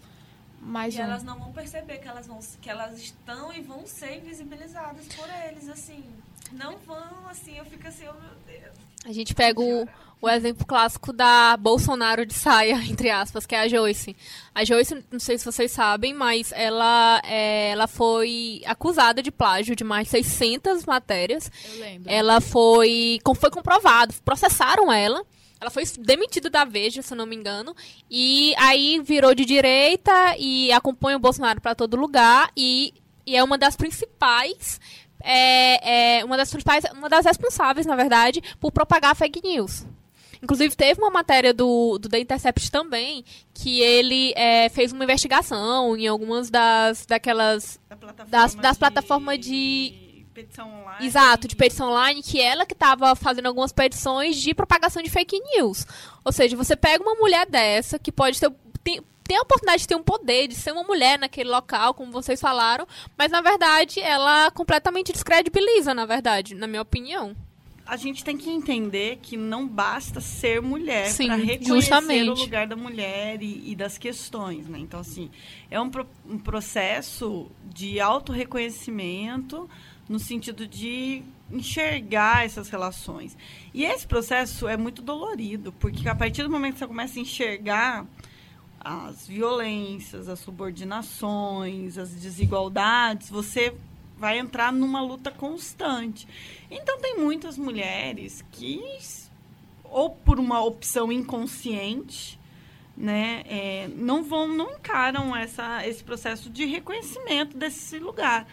mais 0.60 0.94
E 0.94 0.98
um. 0.98 1.02
elas 1.02 1.24
não 1.24 1.36
vão 1.36 1.52
perceber 1.52 1.98
que 1.98 2.06
elas, 2.06 2.28
vão, 2.28 2.38
que 2.62 2.70
elas 2.70 2.96
estão 3.00 3.52
e 3.52 3.60
vão 3.60 3.84
ser 3.84 4.18
invisibilizadas 4.18 5.08
por 5.08 5.28
eles, 5.44 5.68
assim. 5.68 6.04
Não 6.52 6.78
vão, 6.78 7.28
assim, 7.28 7.58
eu 7.58 7.64
fico 7.64 7.88
assim, 7.88 8.04
oh 8.08 8.20
meu 8.20 8.34
Deus. 8.46 8.87
A 9.04 9.12
gente 9.12 9.34
pega 9.34 9.60
o, 9.60 9.86
o 10.20 10.28
exemplo 10.28 10.66
clássico 10.66 11.12
da 11.12 11.56
Bolsonaro 11.56 12.26
de 12.26 12.34
saia, 12.34 12.74
entre 12.88 13.10
aspas, 13.10 13.46
que 13.46 13.54
é 13.54 13.60
a 13.60 13.68
Joyce. 13.68 14.16
A 14.54 14.64
Joyce, 14.64 15.04
não 15.10 15.20
sei 15.20 15.38
se 15.38 15.44
vocês 15.44 15.70
sabem, 15.70 16.12
mas 16.12 16.52
ela, 16.52 17.20
é, 17.24 17.70
ela 17.70 17.86
foi 17.86 18.62
acusada 18.66 19.22
de 19.22 19.30
plágio 19.30 19.76
de 19.76 19.84
mais 19.84 20.06
de 20.06 20.10
600 20.10 20.84
matérias. 20.84 21.50
Eu 21.72 21.80
lembro. 21.80 22.10
Ela 22.10 22.40
foi, 22.40 23.20
foi 23.36 23.50
comprovado, 23.50 24.14
processaram 24.24 24.92
ela. 24.92 25.24
Ela 25.60 25.70
foi 25.70 25.82
demitida 25.98 26.48
da 26.48 26.64
Veja, 26.64 27.02
se 27.02 27.12
eu 27.12 27.16
não 27.16 27.26
me 27.26 27.34
engano. 27.34 27.74
E 28.08 28.54
aí 28.58 29.00
virou 29.02 29.34
de 29.34 29.44
direita 29.44 30.36
e 30.38 30.70
acompanha 30.70 31.16
o 31.16 31.20
Bolsonaro 31.20 31.60
para 31.60 31.74
todo 31.74 31.96
lugar. 31.96 32.50
E, 32.56 32.94
e 33.26 33.36
é 33.36 33.42
uma 33.42 33.58
das 33.58 33.74
principais. 33.74 34.80
É, 35.22 36.18
é 36.20 36.24
uma 36.24 36.36
das 36.36 36.50
principais, 36.50 36.84
uma 36.92 37.08
das 37.08 37.24
responsáveis, 37.24 37.86
na 37.86 37.96
verdade, 37.96 38.40
por 38.60 38.70
propagar 38.72 39.14
fake 39.16 39.40
news. 39.42 39.84
Inclusive, 40.40 40.76
teve 40.76 41.00
uma 41.00 41.10
matéria 41.10 41.52
do, 41.52 41.98
do 41.98 42.08
The 42.08 42.20
Intercept 42.20 42.70
também, 42.70 43.24
que 43.52 43.80
ele 43.80 44.32
é, 44.36 44.68
fez 44.68 44.92
uma 44.92 45.02
investigação 45.02 45.96
em 45.96 46.06
algumas 46.06 46.48
das 46.48 47.04
daquelas 47.06 47.80
Da 47.88 47.96
plataforma 47.96 48.30
Das- 48.30 48.54
das 48.54 48.72
de- 48.76 48.78
plataformas 48.78 49.38
de- 49.40 50.08
Petição 50.32 50.68
online. 50.82 51.04
Exato, 51.04 51.48
de 51.48 51.56
petição 51.56 51.88
online, 51.90 52.22
que 52.22 52.40
ela 52.40 52.64
que 52.64 52.72
estava 52.72 53.16
fazendo 53.16 53.46
algumas 53.46 53.72
petições 53.72 54.36
de 54.36 54.54
propagação 54.54 55.02
de 55.02 55.10
fake 55.10 55.36
news. 55.56 55.84
Ou 56.24 56.30
seja, 56.30 56.56
você 56.56 56.76
pega 56.76 57.02
uma 57.02 57.16
mulher 57.16 57.44
dessa, 57.44 57.98
que 57.98 58.12
pode 58.12 58.38
ter. 58.38 58.48
Tem, 58.84 59.00
tem 59.28 59.36
a 59.36 59.42
oportunidade 59.42 59.82
de 59.82 59.88
ter 59.88 59.94
um 59.94 60.02
poder, 60.02 60.48
de 60.48 60.54
ser 60.54 60.72
uma 60.72 60.82
mulher 60.82 61.18
naquele 61.18 61.50
local, 61.50 61.92
como 61.94 62.10
vocês 62.10 62.40
falaram, 62.40 62.88
mas 63.16 63.30
na 63.30 63.42
verdade 63.42 64.00
ela 64.00 64.50
completamente 64.50 65.12
descredibiliza, 65.12 65.92
na 65.94 66.06
verdade, 66.06 66.54
na 66.54 66.66
minha 66.66 66.82
opinião. 66.82 67.36
A 67.86 67.96
gente 67.96 68.22
tem 68.24 68.36
que 68.36 68.50
entender 68.50 69.18
que 69.22 69.34
não 69.36 69.66
basta 69.66 70.20
ser 70.20 70.60
mulher 70.60 71.14
para 71.16 71.36
reconhecer 71.36 71.74
justamente. 71.82 72.28
o 72.30 72.34
lugar 72.44 72.66
da 72.66 72.76
mulher 72.76 73.42
e, 73.42 73.70
e 73.70 73.74
das 73.74 73.96
questões, 73.96 74.66
né? 74.68 74.78
Então, 74.78 75.00
assim, 75.00 75.30
é 75.70 75.80
um, 75.80 75.88
pro- 75.88 76.06
um 76.28 76.38
processo 76.38 77.50
de 77.64 77.98
autorreconhecimento 77.98 79.68
no 80.08 80.18
sentido 80.18 80.66
de 80.66 81.22
enxergar 81.50 82.44
essas 82.44 82.68
relações. 82.68 83.36
E 83.72 83.84
esse 83.84 84.06
processo 84.06 84.68
é 84.68 84.76
muito 84.76 85.00
dolorido, 85.00 85.72
porque 85.72 86.08
a 86.08 86.14
partir 86.14 86.42
do 86.42 86.50
momento 86.50 86.74
que 86.74 86.78
você 86.80 86.86
começa 86.86 87.18
a 87.18 87.22
enxergar 87.22 88.06
as 88.88 89.26
violências, 89.26 90.28
as 90.28 90.38
subordinações, 90.38 91.98
as 91.98 92.10
desigualdades, 92.10 93.28
você 93.28 93.74
vai 94.16 94.38
entrar 94.38 94.72
numa 94.72 95.02
luta 95.02 95.30
constante. 95.30 96.26
Então 96.70 96.98
tem 96.98 97.18
muitas 97.18 97.58
mulheres 97.58 98.42
que 98.50 98.80
ou 99.84 100.10
por 100.10 100.38
uma 100.38 100.62
opção 100.62 101.12
inconsciente, 101.12 102.38
né, 102.96 103.42
é, 103.46 103.88
não 103.94 104.24
vão, 104.24 104.48
não 104.48 104.72
encaram 104.72 105.36
essa, 105.36 105.86
esse 105.86 106.02
processo 106.02 106.50
de 106.50 106.64
reconhecimento 106.64 107.56
desse 107.56 107.98
lugar. 107.98 108.46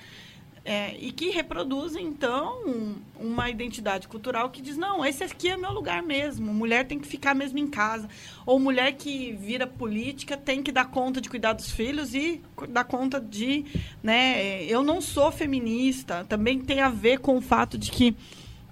É, 0.68 0.98
e 0.98 1.12
que 1.12 1.30
reproduzem, 1.30 2.08
então, 2.08 2.96
uma 3.20 3.52
identidade 3.52 4.08
cultural 4.08 4.50
que 4.50 4.64
diz: 4.64 4.76
não, 4.76 5.06
esse 5.06 5.24
aqui 5.24 5.48
é 5.48 5.56
meu 5.56 5.72
lugar 5.72 6.02
mesmo. 6.02 6.52
Mulher 6.52 6.88
tem 6.88 7.00
que 7.00 7.08
ficar 7.08 7.36
mesmo 7.36 7.60
em 7.60 7.68
casa. 7.68 8.10
Ou 8.48 8.60
mulher 8.60 8.94
que 8.94 9.32
vira 9.34 9.68
política 9.68 10.36
tem 10.36 10.64
que 10.64 10.72
dar 10.72 10.86
conta 10.86 11.22
de 11.22 11.30
cuidar 11.30 11.54
dos 11.54 11.70
filhos 11.70 12.16
e 12.16 12.42
dar 12.70 12.84
conta 12.84 13.22
de. 13.22 13.64
Né, 14.02 14.64
eu 14.64 14.82
não 14.82 15.02
sou 15.02 15.32
feminista. 15.32 16.26
Também 16.28 16.60
tem 16.60 16.82
a 16.82 16.90
ver 16.90 17.20
com 17.20 17.38
o 17.38 17.42
fato 17.42 17.78
de 17.78 17.92
que 17.92 18.16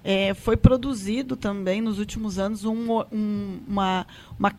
é, 0.02 0.34
foi 0.34 0.56
produzido 0.56 1.36
também 1.36 1.80
nos 1.80 2.00
últimos 2.00 2.40
anos 2.40 2.64
um, 2.64 3.00
um, 3.12 3.60
uma, 3.68 4.04
uma 4.36 4.52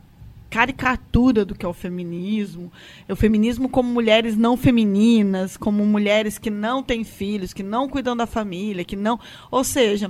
caricatura 0.56 1.44
do 1.44 1.54
que 1.54 1.66
é 1.66 1.68
o 1.68 1.74
feminismo. 1.74 2.72
O 3.10 3.16
feminismo 3.16 3.68
como 3.68 3.90
mulheres 3.92 4.38
não 4.38 4.56
femininas, 4.56 5.58
como 5.58 5.86
mulheres 5.86 6.38
que 6.38 6.50
não 6.50 6.82
têm 6.82 7.04
filhos, 7.04 7.52
que 7.52 7.62
não 7.62 7.90
cuidam 7.90 8.16
da 8.16 8.26
família, 8.26 8.86
que 8.86 8.96
não. 8.96 9.20
Ou 9.52 9.66
seja, 9.66 10.10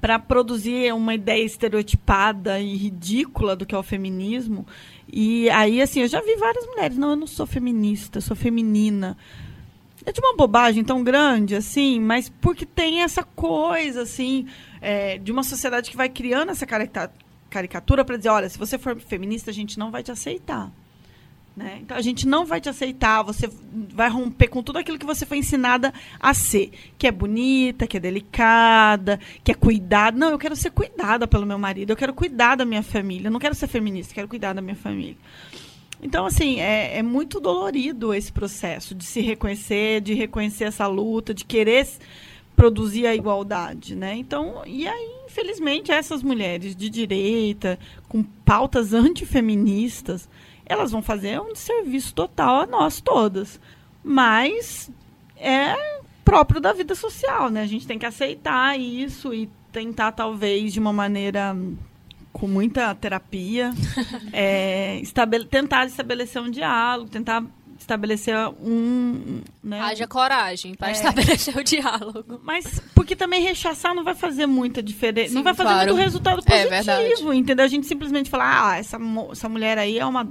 para 0.00 0.18
produzir 0.18 0.94
uma 0.94 1.14
ideia 1.14 1.44
estereotipada 1.44 2.58
e 2.58 2.74
ridícula 2.74 3.54
do 3.54 3.66
que 3.66 3.74
é 3.74 3.78
o 3.78 3.82
feminismo. 3.82 4.66
E 5.12 5.50
aí, 5.50 5.82
assim, 5.82 6.00
eu 6.00 6.08
já 6.08 6.22
vi 6.22 6.36
várias 6.36 6.64
mulheres. 6.64 6.96
Não, 6.96 7.10
eu 7.10 7.16
não 7.16 7.26
sou 7.26 7.46
feminista, 7.46 8.22
sou 8.22 8.34
feminina 8.34 9.14
é 10.06 10.12
de 10.12 10.20
uma 10.20 10.36
bobagem 10.36 10.84
tão 10.84 11.02
grande, 11.02 11.54
assim, 11.54 11.98
mas 11.98 12.28
porque 12.28 12.66
tem 12.66 13.00
essa 13.00 13.22
coisa, 13.22 14.02
assim, 14.02 14.46
é, 14.82 15.16
de 15.16 15.32
uma 15.32 15.42
sociedade 15.42 15.90
que 15.90 15.96
vai 15.96 16.10
criando 16.10 16.50
essa 16.50 16.66
caricatura 17.54 18.04
para 18.04 18.16
dizer, 18.16 18.30
olha, 18.30 18.48
se 18.48 18.58
você 18.58 18.76
for 18.76 18.98
feminista, 18.98 19.50
a 19.50 19.54
gente 19.54 19.78
não 19.78 19.90
vai 19.90 20.02
te 20.02 20.10
aceitar. 20.10 20.72
Né? 21.56 21.78
Então 21.82 21.96
a 21.96 22.00
gente 22.00 22.26
não 22.26 22.44
vai 22.44 22.60
te 22.60 22.68
aceitar, 22.68 23.22
você 23.22 23.48
vai 23.72 24.10
romper 24.10 24.48
com 24.48 24.60
tudo 24.60 24.76
aquilo 24.76 24.98
que 24.98 25.06
você 25.06 25.24
foi 25.24 25.38
ensinada 25.38 25.94
a 26.18 26.34
ser. 26.34 26.72
Que 26.98 27.06
é 27.06 27.12
bonita, 27.12 27.86
que 27.86 27.96
é 27.96 28.00
delicada, 28.00 29.20
que 29.44 29.52
é 29.52 29.54
cuidada. 29.54 30.18
Não, 30.18 30.30
eu 30.30 30.38
quero 30.38 30.56
ser 30.56 30.70
cuidada 30.70 31.28
pelo 31.28 31.46
meu 31.46 31.58
marido, 31.58 31.90
eu 31.90 31.96
quero 31.96 32.12
cuidar 32.12 32.56
da 32.56 32.64
minha 32.64 32.82
família. 32.82 33.28
Eu 33.28 33.32
não 33.32 33.38
quero 33.38 33.54
ser 33.54 33.68
feminista, 33.68 34.10
eu 34.10 34.16
quero 34.16 34.28
cuidar 34.28 34.52
da 34.52 34.60
minha 34.60 34.74
família. 34.74 35.16
Então, 36.02 36.26
assim, 36.26 36.60
é, 36.60 36.98
é, 36.98 37.02
muito 37.02 37.38
dolorido 37.38 38.12
esse 38.12 38.32
processo 38.32 38.94
de 38.94 39.04
se 39.04 39.20
reconhecer, 39.20 40.00
de 40.00 40.12
reconhecer 40.12 40.64
essa 40.64 40.88
luta, 40.88 41.32
de 41.32 41.44
querer 41.44 41.86
produzir 42.56 43.06
a 43.06 43.14
igualdade, 43.14 43.94
né? 43.94 44.14
Então, 44.16 44.62
e 44.66 44.86
aí, 44.88 45.13
infelizmente, 45.34 45.90
essas 45.90 46.22
mulheres 46.22 46.76
de 46.76 46.88
direita, 46.88 47.76
com 48.08 48.22
pautas 48.22 48.94
antifeministas, 48.94 50.28
elas 50.64 50.92
vão 50.92 51.02
fazer 51.02 51.40
um 51.40 51.56
serviço 51.56 52.14
total 52.14 52.60
a 52.60 52.66
nós 52.66 53.00
todas. 53.00 53.60
Mas 54.02 54.88
é 55.36 55.74
próprio 56.24 56.60
da 56.60 56.72
vida 56.72 56.94
social, 56.94 57.50
né? 57.50 57.62
A 57.62 57.66
gente 57.66 57.86
tem 57.86 57.98
que 57.98 58.06
aceitar 58.06 58.78
isso 58.78 59.34
e 59.34 59.50
tentar, 59.72 60.12
talvez, 60.12 60.72
de 60.72 60.78
uma 60.78 60.92
maneira 60.92 61.56
com 62.32 62.46
muita 62.46 62.94
terapia, 62.94 63.72
é, 64.32 65.00
estabele 65.00 65.46
tentar 65.46 65.86
estabelecer 65.86 66.40
um 66.40 66.50
diálogo, 66.50 67.10
tentar 67.10 67.44
estabelecer 67.84 68.34
um. 68.60 69.40
Né, 69.62 69.80
Haja 69.80 70.06
coragem 70.06 70.74
para 70.74 70.88
é. 70.88 70.92
estabelecer 70.92 71.56
o 71.56 71.62
diálogo. 71.62 72.40
Mas 72.42 72.80
porque 72.94 73.14
também 73.14 73.42
rechaçar 73.42 73.94
não 73.94 74.02
vai 74.02 74.14
fazer 74.14 74.46
muita 74.46 74.82
diferença. 74.82 75.28
Sim, 75.28 75.34
não 75.36 75.42
vai 75.42 75.54
fazer 75.54 75.70
claro. 75.70 75.88
muito 75.92 76.02
resultado 76.02 76.42
é 76.46 76.66
positivo, 76.66 77.32
é 77.32 77.36
entendeu? 77.36 77.64
A 77.64 77.68
gente 77.68 77.86
simplesmente 77.86 78.28
falar, 78.28 78.70
ah, 78.70 78.76
essa, 78.78 78.98
essa 79.30 79.48
mulher 79.48 79.78
aí 79.78 79.98
é 79.98 80.04
uma, 80.04 80.28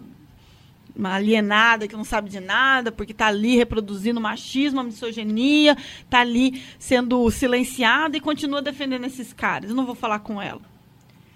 uma 0.96 1.14
alienada 1.14 1.88
que 1.88 1.96
não 1.96 2.04
sabe 2.04 2.30
de 2.30 2.40
nada, 2.40 2.92
porque 2.92 3.12
está 3.12 3.28
ali 3.28 3.56
reproduzindo 3.56 4.20
machismo, 4.20 4.80
a 4.80 4.84
misoginia, 4.84 5.78
está 6.04 6.20
ali 6.20 6.62
sendo 6.78 7.30
silenciada 7.32 8.18
e 8.18 8.20
continua 8.20 8.62
defendendo 8.62 9.06
esses 9.06 9.32
caras. 9.32 9.70
Eu 9.70 9.76
não 9.76 9.86
vou 9.86 9.96
falar 9.96 10.20
com 10.20 10.42
ela 10.42 10.73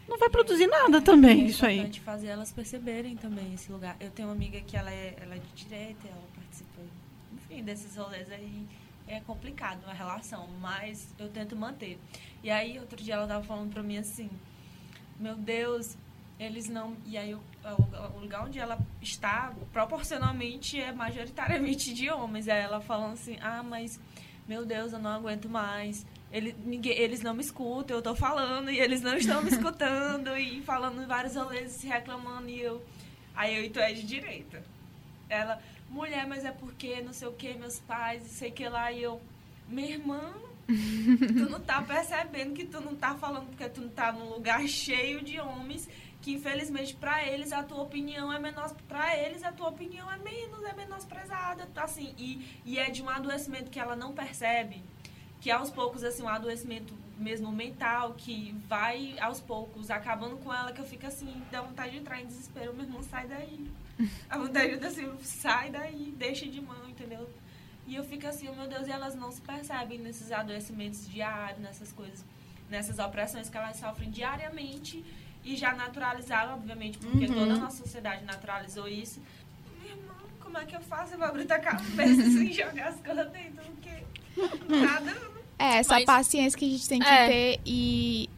não 0.07 0.17
vai 0.17 0.29
produzir 0.29 0.67
nada 0.67 1.01
também, 1.01 1.41
é 1.41 1.45
isso 1.45 1.65
aí. 1.65 1.73
É 1.73 1.77
importante 1.79 2.01
fazer 2.01 2.27
elas 2.27 2.51
perceberem 2.51 3.15
também 3.15 3.53
esse 3.53 3.71
lugar. 3.71 3.95
Eu 3.99 4.09
tenho 4.11 4.27
uma 4.29 4.35
amiga 4.35 4.59
que 4.61 4.77
ela 4.77 4.91
é, 4.91 5.15
ela 5.21 5.35
é 5.35 5.39
de 5.39 5.63
direita, 5.63 6.07
ela 6.07 6.23
participa, 6.35 6.81
enfim, 7.33 7.63
desses 7.63 7.95
rolês 7.95 8.31
aí. 8.31 8.65
É 9.07 9.21
complicado 9.21 9.79
a 9.87 9.93
relação, 9.93 10.47
mas 10.59 11.07
eu 11.17 11.29
tento 11.29 11.55
manter. 11.55 11.97
E 12.43 12.49
aí, 12.49 12.77
outro 12.77 12.97
dia 12.97 13.13
ela 13.13 13.27
tava 13.27 13.43
falando 13.43 13.71
pra 13.71 13.81
mim 13.81 13.97
assim, 13.97 14.29
meu 15.17 15.35
Deus, 15.35 15.95
eles 16.37 16.67
não... 16.67 16.95
E 17.05 17.17
aí, 17.17 17.33
o, 17.33 17.41
o 18.15 18.19
lugar 18.19 18.43
onde 18.45 18.59
ela 18.59 18.77
está, 19.01 19.53
proporcionalmente, 19.71 20.79
é 20.79 20.91
majoritariamente 20.91 21.93
de 21.93 22.09
homens. 22.09 22.49
Aí 22.49 22.59
ela 22.59 22.81
falando 22.81 23.13
assim, 23.13 23.37
ah, 23.41 23.63
mas, 23.63 23.97
meu 24.45 24.65
Deus, 24.65 24.91
eu 24.91 24.99
não 24.99 25.11
aguento 25.11 25.47
mais 25.47 26.05
ele, 26.31 26.55
ninguém, 26.65 26.97
eles 26.97 27.21
não 27.21 27.33
me 27.33 27.41
escutam, 27.41 27.97
eu 27.97 28.01
tô 28.01 28.15
falando 28.15 28.69
e 28.69 28.79
eles 28.79 29.01
não 29.01 29.15
estão 29.15 29.41
me 29.41 29.49
escutando 29.49 30.37
e 30.37 30.61
falando 30.61 31.07
várias 31.07 31.35
vezes, 31.49 31.77
se 31.77 31.87
reclamando 31.87 32.49
e 32.49 32.61
eu. 32.61 32.83
Aí 33.35 33.55
eu 33.55 33.63
e 33.63 33.69
tu 33.69 33.79
é 33.79 33.93
de 33.93 34.03
direita. 34.03 34.63
Ela, 35.29 35.61
mulher, 35.89 36.27
mas 36.27 36.43
é 36.43 36.51
porque 36.51 37.01
não 37.01 37.13
sei 37.13 37.27
o 37.27 37.33
que, 37.33 37.53
meus 37.53 37.79
pais, 37.79 38.23
sei 38.23 38.51
que 38.51 38.67
lá, 38.67 38.91
e 38.91 39.03
eu, 39.03 39.21
minha 39.67 39.91
irmã, 39.91 40.33
tu 40.67 41.49
não 41.49 41.61
tá 41.61 41.81
percebendo 41.81 42.53
que 42.53 42.65
tu 42.65 42.81
não 42.81 42.95
tá 42.95 43.15
falando 43.15 43.47
porque 43.47 43.69
tu 43.69 43.81
não 43.81 43.89
tá 43.89 44.11
num 44.11 44.29
lugar 44.29 44.67
cheio 44.67 45.23
de 45.23 45.39
homens 45.39 45.87
que 46.21 46.33
infelizmente 46.33 46.93
para 46.93 47.25
eles 47.25 47.53
a 47.53 47.63
tua 47.63 47.81
opinião 47.81 48.33
é 48.33 48.37
menos 48.37 48.73
para 48.87 49.15
eles 49.15 49.43
a 49.43 49.51
tua 49.51 49.69
opinião 49.69 50.11
é 50.11 50.17
menos 50.17 50.61
é 50.65 50.73
menosprezada 50.73 51.69
assim 51.77 52.13
e, 52.17 52.59
e 52.65 52.77
é 52.77 52.89
de 52.89 53.01
um 53.01 53.09
adoecimento 53.09 53.71
que 53.71 53.79
ela 53.79 53.95
não 53.95 54.11
percebe 54.11 54.83
que 55.39 55.51
aos 55.51 55.69
poucos, 55.69 56.03
assim, 56.03 56.23
um 56.23 56.29
adoecimento 56.29 56.93
mesmo 57.17 57.51
mental, 57.51 58.13
que 58.15 58.55
vai 58.67 59.17
aos 59.19 59.39
poucos 59.39 59.89
acabando 59.89 60.37
com 60.37 60.53
ela, 60.53 60.71
que 60.71 60.79
eu 60.79 60.85
fico 60.85 61.05
assim, 61.05 61.41
dá 61.51 61.61
vontade 61.61 61.91
de 61.91 61.97
entrar 61.97 62.21
em 62.21 62.25
desespero, 62.25 62.73
meu 62.73 62.85
irmão, 62.85 63.01
sai 63.03 63.27
daí. 63.27 63.69
A 64.29 64.37
vontade 64.37 64.77
de 64.77 64.85
assim, 64.85 65.11
sai 65.21 65.69
daí, 65.69 66.13
deixa 66.17 66.45
de 66.47 66.61
mão, 66.61 66.87
entendeu? 66.87 67.27
E 67.87 67.95
eu 67.95 68.03
fico 68.03 68.27
assim, 68.27 68.47
oh, 68.49 68.53
meu 68.53 68.67
Deus, 68.67 68.87
e 68.87 68.91
elas 68.91 69.15
não 69.15 69.31
se 69.31 69.41
percebem 69.41 69.97
nesses 69.97 70.31
adoecimentos 70.31 71.09
diários, 71.09 71.59
nessas 71.59 71.91
coisas, 71.91 72.23
nessas 72.69 72.99
opressões 72.99 73.49
que 73.49 73.57
elas 73.57 73.77
sofrem 73.77 74.09
diariamente 74.09 75.03
e 75.43 75.55
já 75.55 75.73
naturalizaram, 75.73 76.55
obviamente, 76.55 76.97
porque 76.97 77.25
uhum. 77.25 77.33
toda 77.33 77.53
a 77.53 77.57
nossa 77.57 77.77
sociedade 77.77 78.25
naturalizou 78.25 78.87
isso. 78.87 79.21
Meu 79.81 79.91
irmão, 79.91 80.17
como 80.41 80.57
é 80.57 80.65
que 80.65 80.75
eu 80.75 80.81
faço? 80.81 81.13
Eu 81.13 81.19
vou 81.19 81.27
abrir 81.27 81.51
a 81.51 81.59
cabeça 81.59 82.21
e 82.21 82.51
jogar 82.53 82.89
as 82.89 82.99
coisas 82.99 83.31
dentro, 83.31 83.63
porque 83.63 84.03
Nada. 84.67 85.15
É, 85.59 85.77
essa 85.77 85.95
Mas... 85.95 86.05
paciência 86.05 86.57
que 86.57 86.65
a 86.65 86.69
gente 86.69 86.87
tem 86.87 86.99
que 86.99 87.07
é. 87.07 87.27
ter 87.27 87.59
e. 87.65 88.29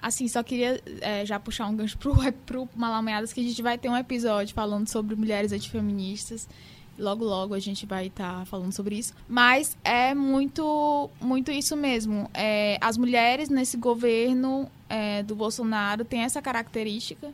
Assim, 0.00 0.28
só 0.28 0.44
queria 0.44 0.80
é, 1.00 1.26
já 1.26 1.40
puxar 1.40 1.66
um 1.66 1.74
gancho 1.74 1.98
pro, 1.98 2.14
pro 2.46 2.68
Malameadas, 2.76 3.32
que 3.32 3.40
a 3.40 3.42
gente 3.42 3.60
vai 3.60 3.76
ter 3.76 3.88
um 3.88 3.96
episódio 3.96 4.54
falando 4.54 4.88
sobre 4.88 5.16
mulheres 5.16 5.50
antifeministas. 5.50 6.48
Logo, 6.96 7.24
logo 7.24 7.54
a 7.54 7.58
gente 7.58 7.86
vai 7.86 8.06
estar 8.06 8.40
tá 8.40 8.44
falando 8.44 8.72
sobre 8.72 8.96
isso. 8.96 9.14
Mas 9.28 9.76
é 9.84 10.14
muito, 10.14 11.10
muito 11.20 11.50
isso 11.50 11.76
mesmo. 11.76 12.28
É, 12.34 12.76
as 12.80 12.96
mulheres 12.96 13.48
nesse 13.48 13.76
governo 13.76 14.70
é, 14.88 15.22
do 15.22 15.34
Bolsonaro 15.34 16.04
têm 16.04 16.22
essa 16.22 16.42
característica. 16.42 17.32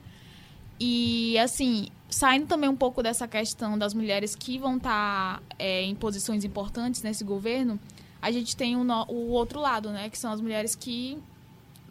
E, 0.78 1.39
assim, 1.39 1.89
saindo 2.11 2.47
também 2.47 2.69
um 2.69 2.77
pouco 2.77 3.03
dessa 3.03 3.27
questão 3.27 3.78
das 3.78 3.95
mulheres 3.95 4.35
que 4.35 4.59
vão 4.59 4.77
estar 4.77 5.39
tá, 5.39 5.43
é, 5.59 5.82
em 5.82 5.95
posições 5.95 6.45
importantes 6.45 7.03
nesse 7.03 7.24
governo, 7.24 7.78
a 8.25 8.31
gente 8.31 8.57
tem 8.57 8.75
o, 8.75 8.81
o 9.09 9.29
outro 9.33 9.61
lado, 9.61 9.91
né? 9.91 10.09
Que 10.09 10.19
são 10.19 10.33
as 10.33 10.41
mulheres 10.41 10.75
que 10.75 11.19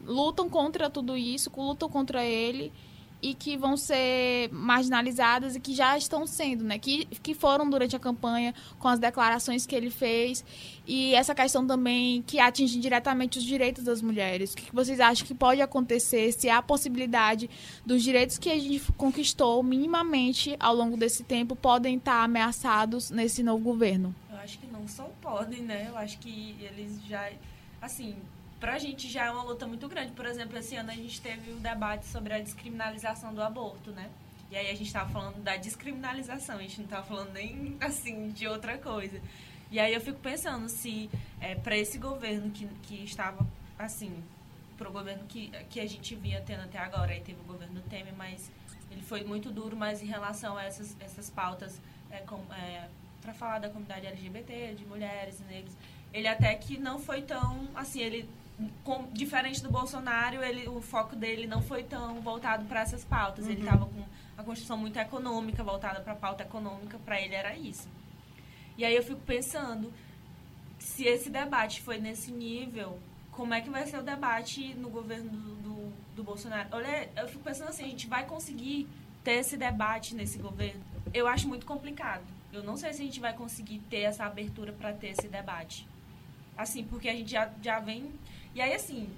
lutam 0.04 0.50
contra 0.50 0.90
tudo 0.90 1.16
isso, 1.16 1.52
lutam 1.56 1.88
contra 1.88 2.26
ele 2.26 2.74
e 3.22 3.36
que 3.36 3.56
vão 3.56 3.78
ser 3.78 4.50
marginalizadas 4.52 5.56
e 5.56 5.60
que 5.60 5.76
já 5.76 5.96
estão 5.96 6.26
sendo, 6.26 6.64
né? 6.64 6.80
Que, 6.80 7.06
que 7.22 7.36
foram 7.36 7.70
durante 7.70 7.96
a 7.96 8.00
campanha 8.00 8.52
com 8.80 8.88
as 8.88 8.98
declarações 8.98 9.68
que 9.68 9.76
ele 9.76 9.92
fez 9.92 10.44
e 10.88 11.14
essa 11.14 11.36
questão 11.36 11.68
também 11.68 12.24
que 12.24 12.40
atinge 12.40 12.80
diretamente 12.80 13.38
os 13.38 13.44
direitos 13.44 13.84
das 13.84 14.02
mulheres. 14.02 14.54
O 14.54 14.56
que 14.56 14.74
vocês 14.76 15.00
acham 15.00 15.28
que 15.28 15.36
pode 15.36 15.62
acontecer 15.62 16.32
se 16.32 16.50
há 16.50 16.58
a 16.58 16.64
possibilidade 16.64 17.48
dos 17.86 18.02
direitos 18.02 18.40
que 18.40 18.50
a 18.50 18.58
gente 18.58 18.92
conquistou 18.94 19.62
minimamente 19.62 20.56
ao 20.60 20.74
longo 20.74 20.98
desse 20.98 21.24
tempo 21.24 21.56
podem 21.56 21.98
estar 21.98 22.24
ameaçados 22.24 23.12
nesse 23.12 23.44
novo 23.44 23.64
governo? 23.64 24.16
Acho 24.44 24.60
que 24.60 24.68
não 24.68 24.88
só 24.88 25.06
podem, 25.22 25.64
né? 25.64 25.88
Eu 25.90 25.98
acho 25.98 26.18
que 26.20 26.58
eles 26.60 27.04
já. 27.06 27.32
Assim, 27.82 28.22
pra 28.60 28.78
gente 28.78 29.10
já 29.10 29.26
é 29.26 29.32
uma 29.32 29.44
luta 29.44 29.66
muito 29.66 29.88
grande. 29.88 30.12
Por 30.12 30.26
exemplo, 30.26 30.58
esse 30.58 30.76
ano 30.76 30.92
a 30.92 30.96
gente 30.96 31.20
teve 31.22 31.52
o 31.52 31.58
um 31.58 31.62
debate 31.62 32.06
sobre 32.06 32.34
a 32.34 32.40
descriminalização 32.40 33.34
do 33.34 33.42
aborto, 33.42 33.92
né? 33.92 34.10
E 34.52 34.56
aí 34.56 34.70
a 34.70 34.76
gente 34.76 34.88
estava 34.88 35.10
falando 35.10 35.42
da 35.42 35.56
descriminalização, 35.58 36.58
a 36.58 36.62
gente 36.62 36.78
não 36.78 36.86
estava 36.86 37.06
falando 37.06 37.34
nem 37.34 37.76
assim 37.82 38.30
de 38.30 38.48
outra 38.48 38.78
coisa. 38.78 39.20
E 39.72 39.80
aí 39.80 39.94
eu 39.94 40.02
fico 40.02 40.20
pensando 40.20 40.70
se 40.70 41.10
é, 41.42 41.56
para 41.56 41.76
esse 41.76 41.98
governo 41.98 42.52
que, 42.52 42.68
que 42.84 43.04
estava 43.04 43.46
assim, 43.80 44.24
para 44.78 44.88
o 44.88 44.92
governo 44.92 45.24
que, 45.28 45.50
que 45.70 45.80
a 45.80 45.88
gente 45.88 46.14
vinha 46.16 46.42
tendo 46.42 46.62
até 46.62 46.78
agora, 46.78 47.12
aí 47.12 47.22
teve 47.22 47.40
o 47.42 47.44
governo 47.44 47.82
Temer, 47.90 48.14
mas 48.16 48.52
ele 48.92 49.02
foi 49.02 49.24
muito 49.24 49.52
duro, 49.52 49.76
mas 49.76 50.04
em 50.04 50.06
relação 50.06 50.58
a 50.58 50.64
essas, 50.64 50.96
essas 51.00 51.30
pautas 51.30 51.82
é, 52.12 52.18
é, 52.18 52.88
para 53.24 53.34
falar 53.34 53.60
da 53.60 53.70
comunidade 53.70 54.06
LGBT, 54.06 54.76
de 54.76 54.86
mulheres 54.86 55.40
negros, 55.48 55.74
ele 56.14 56.28
até 56.28 56.54
que 56.56 56.78
não 56.78 57.00
foi 57.00 57.22
tão 57.22 57.68
assim, 57.74 58.02
ele 58.02 58.30
com, 58.84 59.08
diferente 59.12 59.64
do 59.64 59.72
Bolsonaro, 59.72 60.44
ele, 60.44 60.68
o 60.68 60.82
foco 60.82 61.16
dele 61.16 61.48
não 61.48 61.62
foi 61.62 61.84
tão 61.84 62.22
voltado 62.22 62.66
para 62.66 62.82
essas 62.82 63.04
pautas. 63.04 63.46
Uhum. 63.46 63.52
Ele 63.52 63.62
estava 63.62 63.86
com 63.86 64.06
a 64.38 64.44
construção 64.44 64.78
muito 64.78 64.98
econômica, 64.98 65.64
voltada 65.64 66.02
para 66.02 66.14
a 66.14 66.16
pauta 66.16 66.44
econômica, 66.44 67.00
para 67.00 67.20
ele 67.20 67.34
era 67.34 67.56
isso. 67.56 67.88
E 68.78 68.86
aí 68.86 68.96
eu 68.96 69.04
fico 69.04 69.22
pensando, 69.22 69.92
se 70.78 71.06
esse 71.06 71.30
debate 71.30 71.82
foi 71.82 71.98
nesse 71.98 72.32
nível, 72.32 73.00
como 73.32 73.54
é 73.54 73.62
que 73.62 73.70
vai 73.70 73.86
ser 73.88 73.98
o 73.98 74.04
debate 74.04 74.74
no 74.76 74.90
governo 74.90 75.30
do, 75.30 75.56
do, 75.56 75.94
do 76.16 76.24
Bolsonaro? 76.24 76.70
Olha, 76.72 77.10
eu 77.16 77.28
fico 77.28 77.44
pensando 77.44 77.70
assim, 77.70 77.84
a 77.84 77.88
gente 77.88 78.08
vai 78.08 78.26
conseguir 78.26 78.88
ter 79.24 79.34
esse 79.34 79.58
debate 79.58 80.14
nesse 80.14 80.38
governo? 80.38 80.82
Eu 81.14 81.28
acho 81.28 81.48
muito 81.48 81.66
complicado. 81.66 82.24
Eu 82.54 82.64
não 82.64 82.78
sei 82.78 82.94
se 82.94 83.02
a 83.02 83.06
gente 83.06 83.20
vai 83.20 83.34
conseguir 83.34 83.80
ter 83.90 84.02
essa 84.02 84.26
abertura 84.26 84.72
para 84.72 84.94
ter 84.94 85.08
esse 85.08 85.28
debate. 85.28 85.88
Assim, 86.56 86.84
porque 86.84 87.10
a 87.10 87.14
gente 87.14 87.32
já, 87.32 87.52
já 87.62 87.80
vem. 87.80 88.12
E 88.54 88.62
aí, 88.62 88.74
assim, 88.74 89.10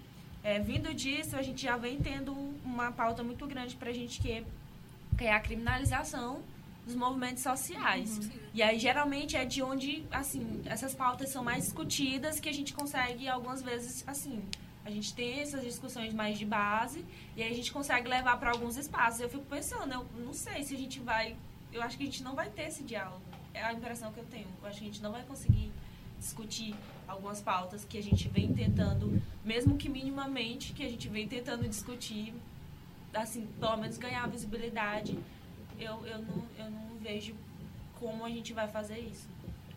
é, 0.44 0.60
vindo 0.60 0.94
disso, 0.94 1.36
a 1.36 1.41
gente 1.41 1.62
já 1.62 1.76
vem 1.76 1.99
tendo 1.99 2.32
uma 2.64 2.91
pauta 2.91 3.24
muito 3.24 3.45
grande 3.45 3.76
para 3.76 3.90
a 3.90 3.94
gente 3.94 4.22
que 4.22 4.32
é, 4.32 4.44
que 5.18 5.26
é 5.26 5.34
a 5.34 5.40
criminalização 5.40 6.41
dos 6.86 6.95
movimentos 6.95 7.44
sociais. 7.44 8.18
Uhum. 8.20 8.32
E 8.53 8.64
aí, 8.64 8.80
geralmente, 8.80 9.36
é 9.36 9.44
de 9.44 9.62
onde, 9.62 10.06
assim, 10.12 10.62
essas 10.66 10.94
pautas 10.94 11.30
são 11.30 11.44
mais 11.44 11.66
discutidas 11.66 12.40
que 12.40 12.48
a 12.48 12.53
gente 12.53 12.74
consegue, 12.74 13.28
algumas 13.28 13.62
vezes, 13.62 14.03
assim, 14.07 14.41
a 14.86 14.91
gente 14.91 15.14
tem 15.16 15.40
essas 15.40 15.64
discussões 15.64 16.14
mais 16.14 16.38
de 16.38 16.45
base 16.45 17.03
e 17.36 17.41
aí 17.41 17.52
a 17.52 17.56
gente 17.56 17.72
consegue 17.72 18.07
levar 18.07 18.38
para 18.38 18.52
alguns 18.52 18.78
espaços. 18.78 19.20
Eu 19.20 19.30
fico 19.30 19.44
pensando, 19.45 19.91
eu 19.94 20.06
não 20.24 20.32
sei 20.34 20.64
se 20.64 20.76
a 20.76 20.78
gente 20.78 20.99
vai... 20.99 21.36
Eu 21.74 21.82
acho 21.82 21.98
que 21.98 22.03
a 22.03 22.06
gente 22.06 22.24
não 22.24 22.36
vai 22.36 22.49
ter 22.49 22.68
esse 22.68 22.84
diálogo. 22.84 23.24
É 23.56 23.64
a 23.64 23.73
impressão 23.73 24.11
que 24.11 24.19
eu 24.19 24.26
tenho. 24.26 24.48
Eu 24.61 24.68
acho 24.68 24.80
que 24.80 24.86
a 24.86 24.88
gente 24.88 25.02
não 25.02 25.11
vai 25.11 25.23
conseguir 25.23 25.72
discutir 26.19 26.76
algumas 27.07 27.41
pautas 27.41 27.86
que 27.86 27.98
a 27.98 28.03
gente 28.03 28.27
vem 28.30 28.53
tentando, 28.53 29.22
mesmo 29.44 29.77
que 29.77 29.90
minimamente, 29.90 30.73
que 30.73 30.84
a 30.86 30.90
gente 30.90 31.07
vem 31.07 31.27
tentando 31.27 31.68
discutir, 31.68 32.34
assim, 33.14 33.48
pelo 33.60 33.77
menos 33.77 33.98
ganhar 33.98 34.27
visibilidade 34.27 35.18
eu, 35.80 36.06
eu, 36.06 36.19
não, 36.19 36.44
eu 36.57 36.72
não 36.72 36.98
vejo 37.02 37.36
como 37.99 38.26
a 38.26 38.30
gente 38.30 38.53
vai 38.53 38.68
fazer 38.68 38.99
isso. 38.99 39.27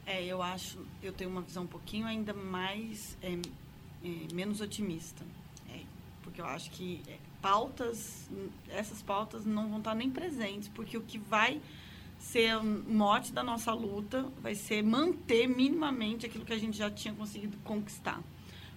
É, 0.06 0.24
eu 0.24 0.42
acho, 0.42 0.84
eu 1.02 1.12
tenho 1.12 1.30
uma 1.30 1.42
visão 1.42 1.64
um 1.64 1.68
pouquinho 1.68 2.06
ainda 2.06 2.32
mais, 2.32 3.16
é, 3.22 3.32
é, 3.32 4.34
menos 4.34 4.60
otimista. 4.60 5.24
É, 5.68 5.80
porque 6.22 6.40
eu 6.40 6.46
acho 6.46 6.70
que 6.70 7.02
é, 7.06 7.18
pautas, 7.42 8.28
essas 8.68 9.02
pautas 9.02 9.44
não 9.44 9.68
vão 9.68 9.78
estar 9.78 9.94
nem 9.94 10.10
presentes, 10.10 10.68
porque 10.68 10.96
o 10.96 11.02
que 11.02 11.18
vai 11.18 11.60
ser 12.18 12.62
mote 12.62 13.32
da 13.32 13.42
nossa 13.42 13.72
luta 13.72 14.26
vai 14.42 14.54
ser 14.54 14.82
manter 14.82 15.46
minimamente 15.46 16.26
aquilo 16.26 16.44
que 16.44 16.52
a 16.52 16.58
gente 16.58 16.76
já 16.76 16.90
tinha 16.90 17.14
conseguido 17.14 17.56
conquistar. 17.58 18.20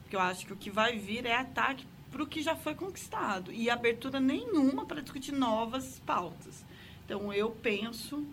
Porque 0.01 0.15
eu 0.15 0.19
acho 0.19 0.45
que 0.45 0.53
o 0.53 0.57
que 0.57 0.69
vai 0.69 0.97
vir 0.97 1.25
é 1.25 1.35
ataque 1.35 1.85
para 2.11 2.23
o 2.23 2.27
que 2.27 2.41
já 2.41 2.55
foi 2.55 2.75
conquistado 2.75 3.51
e 3.51 3.69
abertura 3.69 4.19
nenhuma 4.19 4.85
para 4.85 5.01
discutir 5.01 5.31
novas 5.31 5.99
pautas. 6.05 6.65
Então, 7.05 7.33
eu 7.33 7.49
penso 7.49 8.25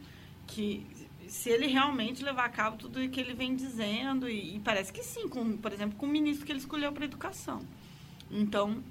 que 0.46 0.86
se 1.28 1.50
ele 1.50 1.66
realmente 1.66 2.24
levar 2.24 2.46
a 2.46 2.48
cabo 2.48 2.76
tudo 2.76 3.00
o 3.00 3.08
que 3.08 3.20
ele 3.20 3.34
vem 3.34 3.54
dizendo, 3.54 4.28
e, 4.28 4.56
e 4.56 4.60
parece 4.60 4.92
que 4.92 5.02
sim, 5.02 5.28
com, 5.28 5.56
por 5.56 5.72
exemplo, 5.72 5.96
com 5.96 6.06
o 6.06 6.08
ministro 6.08 6.44
que 6.44 6.52
ele 6.52 6.58
escolheu 6.58 6.92
para 6.92 7.04
educação. 7.04 7.62
Então, 8.30 8.82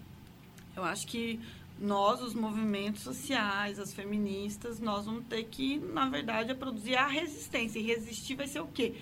eu 0.75 0.83
acho 0.83 1.07
que 1.07 1.39
nós, 1.79 2.21
os 2.21 2.33
movimentos 2.33 3.03
sociais, 3.03 3.79
as 3.79 3.93
feministas, 3.93 4.79
nós 4.79 5.05
vamos 5.05 5.25
ter 5.27 5.43
que, 5.43 5.77
na 5.77 6.09
verdade, 6.09 6.53
produzir 6.55 6.95
a 6.95 7.07
resistência. 7.07 7.79
E 7.79 7.83
resistir 7.83 8.35
vai 8.35 8.47
ser 8.47 8.61
o 8.61 8.67
quê? 8.67 8.95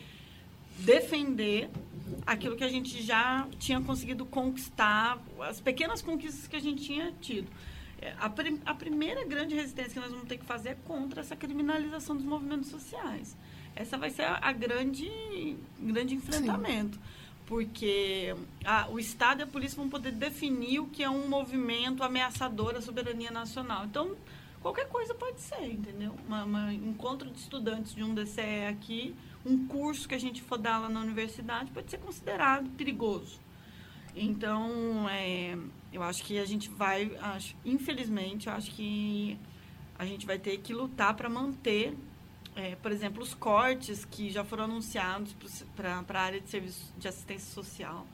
Defender 0.80 1.70
aquilo 2.26 2.56
que 2.56 2.64
a 2.64 2.70
gente 2.70 3.02
já 3.02 3.48
tinha 3.60 3.80
conseguido 3.82 4.26
conquistar, 4.26 5.22
as 5.40 5.62
pequenas 5.62 6.02
conquistas 6.02 6.48
que 6.48 6.56
a 6.56 6.62
gente 6.62 6.84
tinha 6.84 7.14
tido. 7.22 7.48
É, 8.02 8.14
a, 8.20 8.30
prim, 8.30 8.60
a 8.66 8.74
primeira 8.74 9.24
grande 9.26 9.56
resistência 9.56 9.94
que 9.94 10.00
nós 10.00 10.12
vamos 10.12 10.28
ter 10.28 10.38
que 10.38 10.46
fazer 10.46 10.70
é 10.70 10.78
contra 10.86 11.22
essa 11.22 11.36
criminalização 11.36 12.16
dos 12.16 12.26
movimentos 12.26 12.70
sociais. 12.70 13.36
Essa 13.76 13.98
vai 13.98 14.10
ser 14.10 14.24
a, 14.24 14.40
a 14.42 14.52
grande, 14.52 15.58
grande 15.80 16.14
enfrentamento. 16.16 16.96
Sim. 16.98 17.04
Porque 17.46 18.36
a, 18.64 18.90
o 18.90 19.00
Estado 19.00 19.42
e 19.42 19.44
a 19.44 19.48
polícia 19.48 19.78
vão 19.78 19.90
poder 19.90 20.12
definir 20.12 20.80
o 20.80 20.88
que 20.88 21.04
é 21.04 21.10
um 21.10 21.28
movimento 21.28 22.04
ameaçador 22.04 22.76
à 22.76 22.82
soberania 22.82 23.30
nacional. 23.30 23.86
Então, 23.86 24.16
qualquer 24.62 24.88
coisa 24.90 25.14
pode 25.14 25.40
ser, 25.42 25.66
entendeu? 25.66 26.16
Um 26.28 26.72
encontro 26.90 27.30
de 27.30 27.38
estudantes 27.40 27.94
de 27.94 28.04
um 28.04 28.16
DCE 28.16 28.66
aqui, 28.70 29.16
um 29.46 29.68
curso 29.68 30.08
que 30.08 30.16
a 30.16 30.20
gente 30.20 30.42
for 30.42 30.58
dar 30.58 30.80
lá 30.80 30.90
na 30.90 31.02
universidade, 31.02 31.72
pode 31.72 31.92
ser 31.92 32.00
considerado 32.00 32.68
perigoso. 32.72 33.40
Então, 34.16 35.08
é, 35.10 35.58
eu 35.92 36.02
acho 36.02 36.24
que 36.24 36.40
a 36.40 36.46
gente 36.46 36.70
vai, 36.70 37.16
acho, 37.22 37.56
infelizmente, 37.66 38.48
eu 38.48 38.54
acho 38.54 38.72
que 38.72 39.38
a 40.00 40.06
gente 40.06 40.26
vai 40.26 40.40
ter 40.40 40.58
que 40.58 40.74
lutar 40.74 41.14
para 41.16 41.30
manter, 41.30 41.96
é, 42.56 42.76
por 42.76 42.92
exemplo, 42.92 43.22
os 43.22 43.34
cortes 43.34 44.06
que 44.06 44.30
já 44.30 44.44
foram 44.44 44.64
anunciados 44.64 45.36
para 45.76 46.04
a 46.08 46.22
área 46.22 46.40
de 46.40 46.50
serviço 46.50 46.94
de 46.98 47.08
assistência 47.08 47.54
social. 47.54 48.08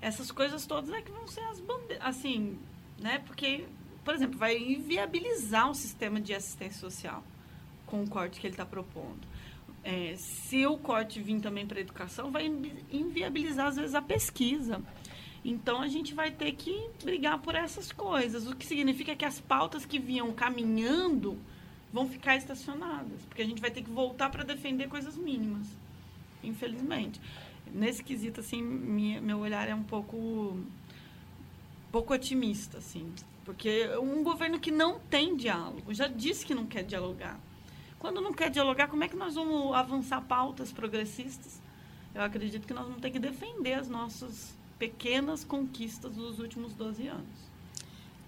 Essas 0.00 0.30
coisas 0.30 0.66
todas 0.66 0.90
é 0.90 1.02
que 1.02 1.10
vão 1.10 1.26
ser 1.26 1.40
as 1.42 1.60
bandeiras, 1.60 2.06
assim, 2.06 2.58
né? 3.00 3.18
Porque, 3.26 3.64
por 4.04 4.14
exemplo, 4.14 4.38
vai 4.38 4.56
inviabilizar 4.56 5.70
o 5.70 5.74
sistema 5.74 6.20
de 6.20 6.32
assistência 6.32 6.80
social 6.80 7.22
com 7.86 8.02
o 8.02 8.08
corte 8.08 8.40
que 8.40 8.46
ele 8.46 8.54
está 8.54 8.64
propondo. 8.64 9.20
É, 9.84 10.14
se 10.16 10.64
o 10.64 10.78
corte 10.78 11.20
vir 11.20 11.40
também 11.40 11.66
para 11.66 11.78
a 11.78 11.80
educação, 11.80 12.30
vai 12.30 12.46
inviabilizar, 12.90 13.66
às 13.66 13.76
vezes, 13.76 13.94
a 13.94 14.02
pesquisa. 14.02 14.80
Então 15.44 15.82
a 15.82 15.88
gente 15.88 16.14
vai 16.14 16.30
ter 16.30 16.52
que 16.52 16.88
brigar 17.02 17.38
por 17.40 17.56
essas 17.56 17.90
coisas, 17.90 18.46
o 18.46 18.54
que 18.54 18.64
significa 18.64 19.16
que 19.16 19.24
as 19.24 19.40
pautas 19.40 19.84
que 19.84 19.98
vinham 19.98 20.32
caminhando 20.32 21.36
vão 21.92 22.08
ficar 22.08 22.36
estacionadas, 22.36 23.22
porque 23.28 23.42
a 23.42 23.44
gente 23.44 23.60
vai 23.60 23.70
ter 23.70 23.82
que 23.82 23.90
voltar 23.90 24.30
para 24.30 24.42
defender 24.42 24.88
coisas 24.88 25.16
mínimas, 25.16 25.66
infelizmente. 26.42 27.20
Nesse 27.72 28.02
quesito, 28.02 28.40
assim, 28.40 28.62
minha, 28.62 29.20
meu 29.20 29.38
olhar 29.38 29.68
é 29.68 29.74
um 29.74 29.82
pouco, 29.82 30.58
pouco 31.90 32.14
otimista, 32.14 32.78
assim, 32.78 33.12
porque 33.44 33.88
um 33.98 34.22
governo 34.22 34.58
que 34.58 34.70
não 34.70 34.98
tem 34.98 35.36
diálogo, 35.36 35.92
já 35.92 36.06
disse 36.06 36.46
que 36.46 36.54
não 36.54 36.66
quer 36.66 36.82
dialogar. 36.82 37.38
Quando 37.98 38.20
não 38.20 38.32
quer 38.32 38.50
dialogar, 38.50 38.88
como 38.88 39.04
é 39.04 39.08
que 39.08 39.16
nós 39.16 39.34
vamos 39.34 39.74
avançar 39.74 40.20
pautas 40.22 40.72
progressistas? 40.72 41.60
Eu 42.14 42.22
acredito 42.22 42.66
que 42.66 42.74
nós 42.74 42.86
vamos 42.86 43.00
ter 43.00 43.10
que 43.10 43.18
defender 43.18 43.74
as 43.74 43.88
nossas 43.88 44.54
pequenas 44.78 45.44
conquistas 45.44 46.14
dos 46.16 46.40
últimos 46.40 46.74
12 46.74 47.06
anos. 47.06 47.51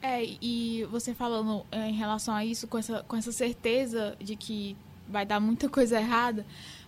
É, 0.06 0.22
e 0.42 0.84
você 0.90 1.14
falando 1.14 1.64
é, 1.72 1.88
em 1.88 1.94
relação 1.94 2.34
a 2.34 2.44
isso, 2.44 2.68
com 2.68 2.76
essa, 2.76 3.02
com 3.04 3.16
essa 3.16 3.32
certeza 3.32 4.14
de 4.20 4.36
que 4.36 4.76
vai 5.08 5.24
dar 5.24 5.40
muita 5.40 5.66
coisa 5.66 5.98
errada, 5.98 6.44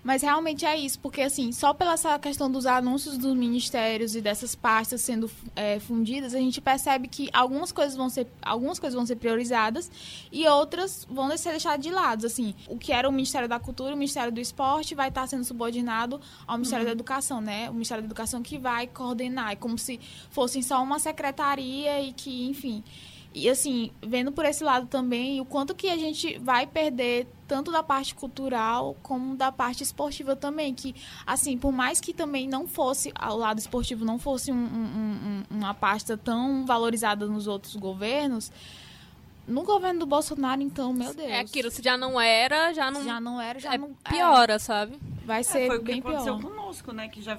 mas 0.07 0.23
realmente 0.23 0.65
é 0.65 0.79
isso, 0.79 1.01
porque 1.01 1.21
assim, 1.21 1.51
só 1.51 1.75
pela 1.75 1.95
essa 1.95 2.17
questão 2.17 2.49
dos 2.49 2.65
anúncios 2.65 3.19
dos 3.19 3.35
ministérios 3.35 4.15
e 4.15 4.21
dessas 4.21 4.55
pastas 4.55 5.01
sendo 5.01 5.29
é, 5.57 5.81
fundidas, 5.81 6.33
a 6.33 6.39
gente 6.39 6.61
percebe 6.61 7.09
que 7.09 7.29
algumas 7.33 7.73
coisas 7.73 7.97
vão 7.97 8.09
ser 8.09 8.29
algumas 8.41 8.79
coisas 8.79 8.95
vão 8.95 9.05
ser 9.05 9.17
priorizadas 9.17 9.91
e 10.31 10.47
outras 10.47 11.05
vão 11.11 11.37
ser 11.37 11.51
deixadas 11.51 11.85
de 11.85 11.91
lado. 11.91 12.25
Assim, 12.25 12.55
o 12.69 12.79
que 12.79 12.93
era 12.93 13.09
o 13.09 13.13
Ministério 13.13 13.49
da 13.49 13.59
Cultura, 13.59 13.95
o 13.95 13.99
Ministério 13.99 14.31
do 14.31 14.39
Esporte 14.41 14.95
vai 14.95 15.09
estar 15.09 15.27
sendo 15.27 15.43
subordinado 15.43 16.21
ao 16.47 16.57
Ministério 16.57 16.85
uhum. 16.85 16.91
da 16.91 16.93
Educação, 16.93 17.41
né? 17.41 17.69
O 17.69 17.73
Ministério 17.73 18.05
da 18.05 18.07
Educação 18.07 18.41
que 18.45 18.59
vai 18.59 18.87
coordenar, 18.87 19.55
é 19.55 19.57
como 19.57 19.77
se 19.77 19.99
fossem 20.31 20.63
só 20.63 20.81
uma 20.81 21.01
secretaria 21.01 22.01
e 22.01 22.13
que, 22.13 22.47
enfim. 22.47 22.85
E 23.39 23.51
assim, 23.51 23.91
vendo 24.01 24.33
por 24.33 24.47
esse 24.47 24.65
lado 24.65 24.87
também, 24.87 25.43
o 25.43 25.45
quanto 25.45 25.75
que 25.75 25.91
a 25.91 25.97
gente 25.99 26.39
vai 26.39 26.67
perder 26.67 27.27
tanto 27.47 27.71
da 27.71 27.83
parte 27.83 28.15
cultural 28.15 28.97
como 29.03 29.37
da 29.37 29.53
parte 29.53 29.83
esportiva 29.83 30.35
também, 30.35 30.75
que 30.75 30.95
assim, 31.27 31.59
por 31.59 31.71
mais 31.71 32.01
que 32.01 32.15
também 32.15 32.49
não 32.49 32.67
fosse, 32.67 33.13
ao 33.15 33.37
lado 33.37 33.59
esportivo 33.59 34.07
não 34.07 34.19
fosse 34.19 34.51
um, 34.51 34.57
um, 34.57 35.45
um, 35.51 35.59
uma 35.59 35.75
pasta 35.75 36.17
tão 36.17 36.65
valorizada 36.65 37.27
nos 37.27 37.47
outros 37.47 37.77
governos, 37.77 38.51
no 39.47 39.65
governo 39.65 40.01
do 40.01 40.07
Bolsonaro, 40.07 40.63
então, 40.63 40.95
meu 40.95 41.13
Deus. 41.13 41.29
É 41.29 41.41
aquilo, 41.41 41.71
se 41.71 41.83
já 41.83 41.95
não 41.99 42.19
era, 42.19 42.73
já 42.73 42.91
não. 42.91 43.05
Já 43.05 43.21
não 43.21 43.39
era, 43.39 43.59
já 43.59 43.75
é 43.75 43.77
não. 43.77 43.93
Piora, 44.09 44.55
é. 44.55 44.59
sabe? 44.59 44.99
Vai 45.27 45.45
ser 45.45 45.65
é, 45.65 45.67
foi 45.67 45.79
bem 45.81 46.01
o 46.01 46.03
que 46.03 46.09
aconteceu 46.09 46.39
pior. 46.39 46.51
conosco, 46.51 46.91
né? 46.91 47.07
Que 47.09 47.21
já, 47.21 47.39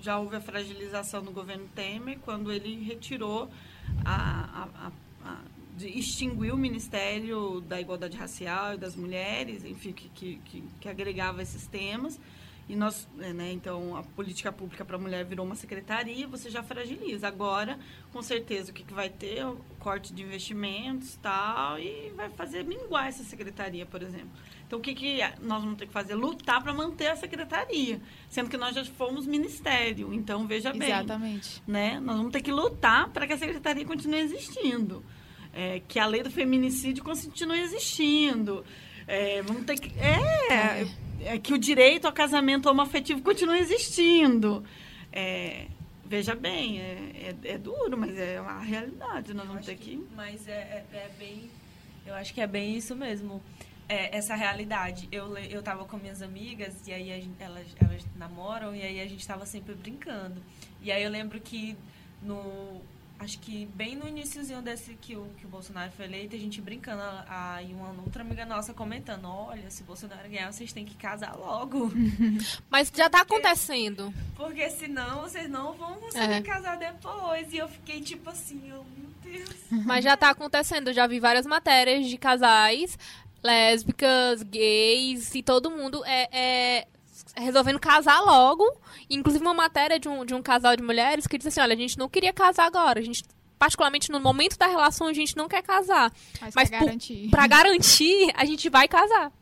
já 0.00 0.18
houve 0.18 0.34
a 0.34 0.40
fragilização 0.40 1.22
do 1.22 1.30
governo 1.30 1.68
Temer 1.76 2.18
quando 2.24 2.50
ele 2.50 2.82
retirou 2.82 3.48
a, 4.04 4.64
a, 4.64 4.86
a 4.88 4.92
de 5.78 5.86
extinguir 5.96 6.52
o 6.52 6.56
Ministério 6.56 7.60
da 7.60 7.80
Igualdade 7.80 8.16
Racial 8.16 8.74
e 8.74 8.76
das 8.76 8.96
Mulheres, 8.96 9.64
enfim, 9.64 9.92
que, 9.92 10.08
que, 10.08 10.62
que, 10.80 10.88
agregava 10.88 11.40
esses 11.40 11.68
temas. 11.68 12.18
E 12.68 12.76
nós, 12.76 13.08
é, 13.20 13.32
né, 13.32 13.52
então, 13.52 13.96
a 13.96 14.02
política 14.02 14.52
pública 14.52 14.84
para 14.84 14.96
a 14.96 14.98
mulher 14.98 15.24
virou 15.24 15.46
uma 15.46 15.54
secretaria, 15.54 16.26
você 16.26 16.50
já 16.50 16.62
fragiliza. 16.62 17.26
Agora, 17.26 17.78
com 18.12 18.20
certeza, 18.20 18.72
o 18.72 18.74
que, 18.74 18.82
que 18.82 18.92
vai 18.92 19.08
ter? 19.08 19.46
O 19.46 19.56
corte 19.78 20.12
de 20.12 20.22
investimentos 20.22 21.16
tal, 21.22 21.78
e 21.78 22.12
vai 22.14 22.28
fazer 22.28 22.64
minguar 22.64 23.06
essa 23.06 23.22
secretaria, 23.22 23.86
por 23.86 24.02
exemplo. 24.02 24.28
Então, 24.66 24.80
o 24.80 24.82
que, 24.82 24.94
que 24.94 25.20
nós 25.40 25.62
vamos 25.62 25.78
ter 25.78 25.86
que 25.86 25.92
fazer? 25.92 26.14
Lutar 26.14 26.62
para 26.62 26.74
manter 26.74 27.06
a 27.06 27.16
secretaria, 27.16 28.02
sendo 28.28 28.50
que 28.50 28.56
nós 28.58 28.74
já 28.74 28.84
fomos 28.84 29.26
ministério. 29.26 30.12
Então, 30.12 30.46
veja 30.46 30.72
bem. 30.72 30.90
Exatamente. 30.90 31.62
Né? 31.66 32.00
Nós 32.00 32.16
vamos 32.16 32.32
ter 32.32 32.42
que 32.42 32.52
lutar 32.52 33.08
para 33.10 33.26
que 33.26 33.32
a 33.32 33.38
secretaria 33.38 33.86
continue 33.86 34.18
existindo. 34.18 35.02
É, 35.52 35.80
que 35.88 35.98
a 35.98 36.06
lei 36.06 36.22
do 36.22 36.30
feminicídio 36.30 37.02
continue 37.02 37.60
existindo. 37.60 38.64
É, 39.06 39.40
vamos 39.42 39.64
ter 39.64 39.78
que. 39.78 39.98
É, 39.98 40.86
é, 41.24 41.38
que 41.38 41.54
o 41.54 41.58
direito 41.58 42.06
ao 42.06 42.12
casamento 42.12 42.68
homoafetivo 42.68 43.22
continue 43.22 43.58
existindo. 43.58 44.62
É, 45.10 45.66
veja 46.04 46.34
bem, 46.34 46.78
é, 46.80 47.34
é, 47.44 47.52
é, 47.52 47.58
duro, 47.58 47.96
mas 47.96 48.16
é 48.18 48.40
uma 48.40 48.60
realidade. 48.60 49.32
Nós 49.32 49.46
vamos 49.46 49.64
ter 49.64 49.76
que. 49.76 49.96
que 49.96 50.08
mas 50.14 50.46
é, 50.46 50.84
é, 50.92 51.10
bem. 51.18 51.50
Eu 52.06 52.14
acho 52.14 52.32
que 52.32 52.40
é 52.40 52.46
bem 52.46 52.76
isso 52.76 52.94
mesmo. 52.94 53.42
essa 53.88 54.34
realidade. 54.34 55.08
Eu, 55.10 55.36
eu 55.38 55.62
tava 55.62 55.86
com 55.86 55.96
minhas 55.96 56.20
amigas, 56.20 56.86
e 56.86 56.92
aí 56.92 57.08
gente, 57.20 57.36
elas, 57.40 57.66
elas 57.80 58.06
namoram, 58.14 58.76
e 58.76 58.82
aí 58.82 59.00
a 59.00 59.06
gente 59.06 59.26
tava 59.26 59.46
sempre 59.46 59.74
brincando. 59.74 60.42
E 60.82 60.92
aí 60.92 61.02
eu 61.02 61.10
lembro 61.10 61.40
que 61.40 61.76
no 62.22 62.80
acho 63.18 63.38
que 63.40 63.66
bem 63.74 63.96
no 63.96 64.06
iníciozinho 64.06 64.62
desse 64.62 64.94
que 64.94 65.16
o, 65.16 65.26
que 65.36 65.44
o 65.44 65.48
Bolsonaro 65.48 65.90
foi 65.92 66.04
eleito, 66.04 66.36
a 66.36 66.38
gente 66.38 66.60
brincando, 66.60 67.02
aí 67.28 67.72
uma 67.72 67.90
outra 68.02 68.22
amiga 68.22 68.46
nossa 68.46 68.72
comentando, 68.72 69.26
olha, 69.28 69.70
se 69.70 69.82
o 69.82 69.84
Bolsonaro 69.84 70.28
ganhar, 70.28 70.52
vocês 70.52 70.72
têm 70.72 70.84
que 70.84 70.94
casar 70.96 71.36
logo. 71.36 71.90
Mas 72.70 72.92
já 72.94 73.10
tá 73.10 73.22
acontecendo. 73.22 74.12
Porque 74.36 74.70
senão 74.70 75.22
vocês 75.22 75.48
não 75.50 75.72
vão 75.74 75.94
conseguir 75.94 76.32
é. 76.32 76.42
casar 76.42 76.76
depois. 76.76 77.52
E 77.52 77.58
eu 77.58 77.68
fiquei 77.68 78.00
tipo 78.00 78.30
assim, 78.30 78.60
oh, 78.72 78.84
meu 78.98 79.10
Deus. 79.22 79.56
Mas 79.84 80.04
já 80.04 80.16
tá 80.16 80.30
acontecendo, 80.30 80.92
já 80.92 81.06
vi 81.06 81.18
várias 81.18 81.46
matérias 81.46 82.06
de 82.06 82.16
casais 82.16 82.98
lésbicas, 83.42 84.42
gays 84.42 85.34
e 85.34 85.42
todo 85.42 85.70
mundo 85.70 86.04
é, 86.04 86.28
é 86.32 86.86
resolvendo 87.38 87.78
casar 87.78 88.20
logo. 88.20 88.64
Inclusive 89.08 89.44
uma 89.44 89.54
matéria 89.54 89.98
de 89.98 90.08
um, 90.08 90.24
de 90.24 90.34
um 90.34 90.42
casal 90.42 90.76
de 90.76 90.82
mulheres 90.82 91.26
que 91.26 91.38
disse 91.38 91.48
assim, 91.48 91.60
olha, 91.60 91.74
a 91.74 91.78
gente 91.78 91.98
não 91.98 92.08
queria 92.08 92.32
casar 92.32 92.66
agora, 92.66 93.00
a 93.00 93.02
gente 93.02 93.24
particularmente 93.58 94.10
no 94.10 94.20
momento 94.20 94.56
da 94.56 94.66
relação 94.66 95.08
a 95.08 95.12
gente 95.12 95.36
não 95.36 95.48
quer 95.48 95.62
casar. 95.62 96.12
Mas, 96.40 96.54
mas 96.54 96.70
pra, 96.70 96.78
garantir. 96.78 97.28
pra 97.28 97.46
garantir, 97.46 98.30
a 98.34 98.44
gente 98.44 98.68
vai 98.68 98.86
casar. 98.86 99.32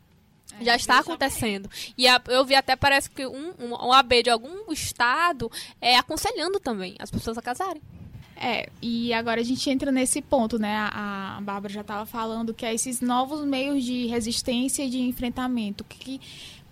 É, 0.59 0.63
Já 0.63 0.75
está 0.75 0.99
acontecendo. 0.99 1.69
Bem. 1.69 1.93
E 1.97 2.07
a, 2.07 2.21
eu 2.27 2.43
vi 2.43 2.55
até, 2.55 2.75
parece 2.75 3.09
que 3.09 3.25
um, 3.27 3.53
um, 3.59 3.73
um 3.73 3.93
AB 3.93 4.23
de 4.23 4.29
algum 4.29 4.71
estado 4.71 5.51
é 5.79 5.95
aconselhando 5.97 6.59
também 6.59 6.95
as 6.99 7.11
pessoas 7.11 7.37
a 7.37 7.41
casarem. 7.41 7.81
É, 8.39 8.69
e 8.81 9.11
agora 9.13 9.41
a 9.41 9.43
gente 9.43 9.67
entra 9.67 9.91
nesse 9.91 10.21
ponto, 10.21 10.59
né? 10.59 10.75
A, 10.75 11.37
a 11.37 11.41
Bárbara 11.41 11.73
já 11.73 11.81
estava 11.81 12.05
falando 12.05 12.53
que 12.53 12.65
é 12.65 12.73
esses 12.73 13.01
novos 13.01 13.43
meios 13.43 13.83
de 13.83 14.05
resistência 14.05 14.83
e 14.83 14.89
de 14.89 14.99
enfrentamento 14.99 15.83
que 15.83 16.21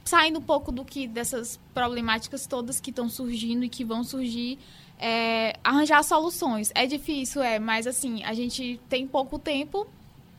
saindo 0.05 0.37
um 0.37 0.41
pouco 0.41 0.71
do 0.71 0.85
que 0.85 1.07
dessas 1.07 1.59
problemáticas 1.73 2.45
todas 2.45 2.79
que 2.79 2.91
estão 2.91 3.09
surgindo 3.09 3.65
e 3.65 3.69
que 3.69 3.83
vão 3.83 4.03
surgir, 4.03 4.59
é, 4.99 5.57
arranjar 5.63 6.03
soluções. 6.03 6.71
É 6.75 6.85
difícil, 6.85 7.41
é, 7.41 7.57
mas 7.57 7.87
assim, 7.87 8.23
a 8.23 8.33
gente 8.33 8.79
tem 8.87 9.07
pouco 9.07 9.39
tempo 9.39 9.87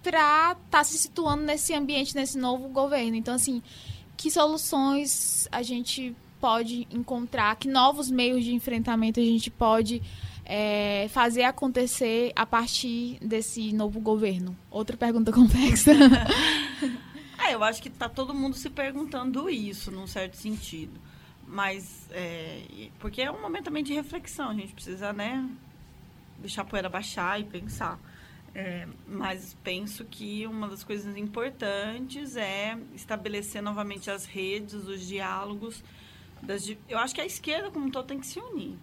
para 0.03 0.53
estar 0.53 0.57
tá 0.71 0.85
se 0.85 0.97
situando 0.97 1.43
nesse 1.43 1.75
ambiente, 1.75 2.15
nesse 2.15 2.39
novo 2.39 2.69
governo. 2.69 3.17
Então, 3.17 3.35
assim, 3.35 3.61
que 4.17 4.31
soluções 4.31 5.49
a 5.51 5.63
gente 5.63 6.15
pode 6.41 6.87
encontrar, 6.91 7.57
que 7.57 7.67
novos 7.67 8.09
meios 8.09 8.45
de 8.45 8.55
enfrentamento 8.55 9.19
a 9.19 9.25
gente 9.25 9.51
pode 9.51 10.01
é, 10.45 11.09
fazer 11.11 11.43
acontecer 11.43 12.33
a 12.37 12.47
partir 12.47 13.19
desse 13.21 13.73
novo 13.73 13.99
governo? 13.99 14.57
Outra 14.71 14.97
pergunta 14.97 15.33
complexa. 15.33 15.91
É, 17.47 17.55
eu 17.55 17.63
acho 17.63 17.81
que 17.81 17.89
está 17.89 18.09
todo 18.09 18.35
mundo 18.35 18.57
se 18.57 18.69
perguntando 18.69 19.49
isso, 19.49 19.93
num 19.93 20.07
certo 20.07 20.37
sentido. 20.37 21.01
Mas, 21.47 22.09
é, 22.11 22.89
porque 22.99 23.23
é 23.23 23.31
um 23.31 23.41
momento 23.41 23.67
também 23.67 23.85
de 23.85 23.95
reflexão, 23.95 24.51
a 24.51 24.55
gente 24.55 24.73
precisa, 24.73 25.13
né, 25.13 25.49
deixar 26.39 26.63
a 26.63 26.65
poeira 26.65 26.89
baixar 26.89 27.41
e 27.41 27.45
pensar. 27.45 28.01
É, 28.53 28.89
mas 29.07 29.57
penso 29.63 30.05
que 30.05 30.45
uma 30.47 30.67
das 30.67 30.83
coisas 30.83 31.17
importantes 31.17 32.37
é 32.37 32.77
estabelecer 32.95 33.63
novamente 33.63 34.11
as 34.11 34.25
redes, 34.25 34.75
os 34.75 35.07
diálogos. 35.07 35.85
Das, 36.43 36.69
eu 36.89 36.99
acho 36.99 37.15
que 37.15 37.21
a 37.21 37.27
esquerda, 37.27 37.71
como 37.71 37.87
um 37.87 37.91
todo, 37.91 38.07
tem 38.07 38.19
que 38.19 38.27
se 38.27 38.41
unir. 38.41 38.77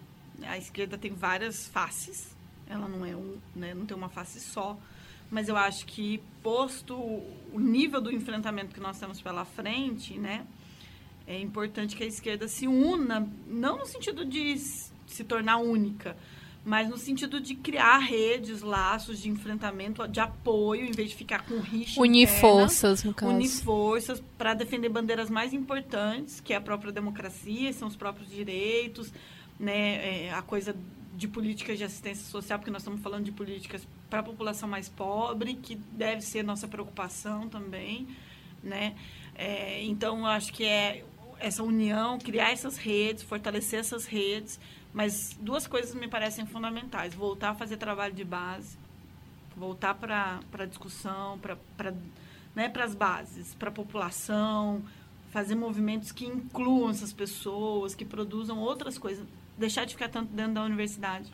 A 0.44 0.57
esquerda 0.57 0.98
tem 0.98 1.14
várias 1.14 1.68
faces, 1.68 2.34
ela 2.69 2.88
não 2.88 3.06
é 3.06 3.14
um, 3.14 3.40
né, 3.53 3.73
não 3.73 3.85
tem 3.85 3.98
uma 3.98 4.10
face 4.10 4.40
só 4.40 4.77
mas 5.34 5.49
eu 5.49 5.57
acho 5.57 5.88
que 5.88 6.22
posto 6.43 6.93
o 6.95 7.60
nível 7.60 7.99
do 7.99 8.11
enfrentamento 8.11 8.73
que 8.73 8.80
nós 8.80 8.99
temos 8.99 9.19
pela 9.19 9.43
frente, 9.43 10.14
né, 10.18 10.45
é 11.26 11.39
importante 11.39 11.95
que 11.95 12.03
a 12.03 12.05
esquerda 12.05 12.47
se 12.47 12.68
una, 12.68 13.27
não 13.47 13.80
no 13.80 13.85
sentido 13.85 14.23
de 14.23 14.55
se 14.60 15.23
tornar 15.23 15.57
única, 15.57 16.15
mas 16.64 16.88
no 16.88 16.97
sentido 16.97 17.41
de 17.41 17.55
criar 17.55 17.97
redes, 17.97 18.61
laços 18.61 19.19
de 19.19 19.27
enfrentamento, 19.27 20.07
de 20.07 20.19
apoio, 20.19 20.85
em 20.85 20.91
vez 20.91 21.10
de 21.10 21.15
ficar 21.15 21.43
com 21.45 21.60
rixa 21.60 21.99
Unir 21.99 22.30
interna, 22.30 22.39
forças, 22.39 23.03
no 23.03 23.14
caso. 23.14 23.34
Unir 23.34 23.49
forças 23.49 24.23
para 24.38 24.53
defender 24.53 24.89
bandeiras 24.89 25.31
mais 25.31 25.51
importantes, 25.51 26.39
que 26.39 26.53
é 26.53 26.57
a 26.57 26.61
própria 26.61 26.91
democracia, 26.91 27.73
são 27.73 27.88
os 27.88 27.95
próprios 27.95 28.30
direitos, 28.30 29.11
né, 29.60 30.27
é, 30.27 30.31
a 30.31 30.43
coisa 30.43 30.76
de 31.15 31.27
políticas 31.27 31.77
de 31.77 31.84
assistência 31.84 32.26
social, 32.26 32.57
porque 32.57 32.72
nós 32.72 32.81
estamos 32.81 33.02
falando 33.02 33.26
de 33.26 33.31
políticas 33.31 33.88
para 34.10 34.19
a 34.19 34.23
população 34.23 34.68
mais 34.68 34.90
pobre, 34.90 35.56
que 35.56 35.76
deve 35.76 36.22
ser 36.22 36.44
nossa 36.44 36.68
preocupação 36.68 37.48
também, 37.48 38.07
né? 38.64 38.95
É, 39.35 39.84
então, 39.84 40.19
eu 40.19 40.26
acho 40.26 40.52
que 40.52 40.65
é 40.65 41.03
essa 41.40 41.61
união, 41.61 42.18
criar 42.18 42.52
essas 42.52 42.77
redes, 42.77 43.23
fortalecer 43.23 43.80
essas 43.80 44.06
redes, 44.06 44.60
mas 44.94 45.38
duas 45.40 45.68
coisas 45.68 45.94
me 45.94 46.07
parecem 46.07 46.45
fundamentais: 46.45 47.14
voltar 47.14 47.52
a 47.52 47.56
fazer 47.56 47.77
trabalho 47.77 48.14
de 48.14 48.23
base, 48.23 48.77
voltar 49.56 49.94
para 49.94 50.40
a 50.52 50.65
discussão, 50.65 51.38
para 51.40 51.94
né, 52.56 52.72
as 52.76 52.95
bases, 52.95 53.53
para 53.56 53.69
a 53.69 53.72
população, 53.72 54.84
fazer 55.31 55.56
movimentos 55.56 56.11
que 56.11 56.26
incluam 56.26 56.90
essas 56.90 57.14
pessoas, 57.14 57.94
que 57.94 58.06
produzam 58.06 58.60
outras 58.60 58.98
coisas 58.98 59.27
deixar 59.57 59.85
de 59.85 59.93
ficar 59.93 60.09
tanto 60.09 60.34
dentro 60.34 60.53
da 60.53 60.63
universidade, 60.63 61.31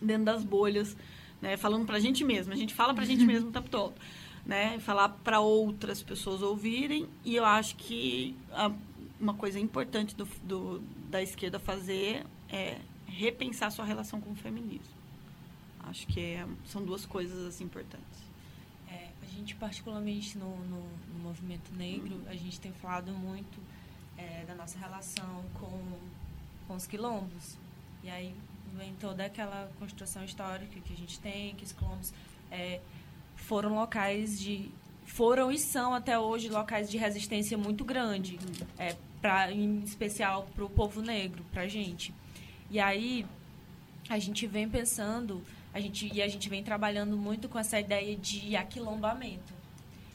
dentro 0.00 0.24
das 0.24 0.44
bolhas, 0.44 0.96
né? 1.40 1.56
Falando 1.56 1.86
para 1.86 1.96
a 1.96 2.00
gente 2.00 2.24
mesmo. 2.24 2.52
A 2.52 2.56
gente 2.56 2.74
fala 2.74 2.94
para 2.94 3.04
a 3.04 3.06
gente 3.06 3.24
mesmo 3.26 3.48
o 3.48 3.52
tempo 3.52 3.68
todo, 3.68 3.94
né? 4.44 4.78
Falar 4.80 5.08
para 5.08 5.40
outras 5.40 6.02
pessoas 6.02 6.42
ouvirem. 6.42 7.08
E 7.24 7.36
eu 7.36 7.44
acho 7.44 7.76
que 7.76 8.36
a, 8.52 8.70
uma 9.20 9.34
coisa 9.34 9.58
importante 9.58 10.14
do, 10.14 10.24
do, 10.42 10.80
da 11.10 11.22
esquerda 11.22 11.58
fazer 11.58 12.24
é 12.48 12.78
repensar 13.06 13.70
sua 13.70 13.84
relação 13.84 14.20
com 14.20 14.30
o 14.30 14.34
feminismo. 14.34 15.00
Acho 15.80 16.06
que 16.06 16.20
é, 16.20 16.46
são 16.66 16.84
duas 16.84 17.04
coisas 17.04 17.46
assim 17.46 17.64
importantes. 17.64 18.20
É, 18.88 19.08
a 19.22 19.26
gente, 19.26 19.54
particularmente 19.56 20.38
no, 20.38 20.56
no, 20.64 20.82
no, 21.12 21.18
movimento 21.20 21.72
negro, 21.74 22.20
a 22.26 22.34
gente 22.34 22.60
tem 22.60 22.72
falado 22.72 23.12
muito 23.12 23.58
é, 24.16 24.44
da 24.46 24.54
nossa 24.54 24.78
relação 24.78 25.44
com 25.54 25.98
com 26.70 26.76
os 26.76 26.86
quilombos. 26.86 27.58
E 28.04 28.08
aí 28.08 28.32
vem 28.76 28.94
toda 29.00 29.24
aquela 29.24 29.68
construção 29.80 30.24
histórica 30.24 30.78
que 30.78 30.92
a 30.92 30.96
gente 30.96 31.18
tem, 31.18 31.52
que 31.56 31.64
os 31.64 31.72
quilombos 31.72 32.14
é, 32.48 32.80
foram 33.34 33.74
locais 33.74 34.38
de 34.38 34.70
foram 35.04 35.50
e 35.50 35.58
são 35.58 35.92
até 35.92 36.16
hoje 36.16 36.48
locais 36.48 36.88
de 36.88 36.96
resistência 36.96 37.58
muito 37.58 37.84
grande, 37.84 38.38
é, 38.78 38.94
pra, 39.20 39.50
em 39.50 39.80
especial 39.80 40.48
para 40.54 40.64
o 40.64 40.70
povo 40.70 41.02
negro, 41.02 41.44
para 41.50 41.62
a 41.62 41.68
gente. 41.68 42.14
E 42.70 42.78
aí 42.78 43.26
a 44.08 44.20
gente 44.20 44.46
vem 44.46 44.68
pensando, 44.68 45.42
a 45.74 45.80
gente, 45.80 46.08
e 46.14 46.22
a 46.22 46.28
gente 46.28 46.48
vem 46.48 46.62
trabalhando 46.62 47.16
muito 47.16 47.48
com 47.48 47.58
essa 47.58 47.80
ideia 47.80 48.14
de 48.14 48.54
aquilombamento. 48.54 49.52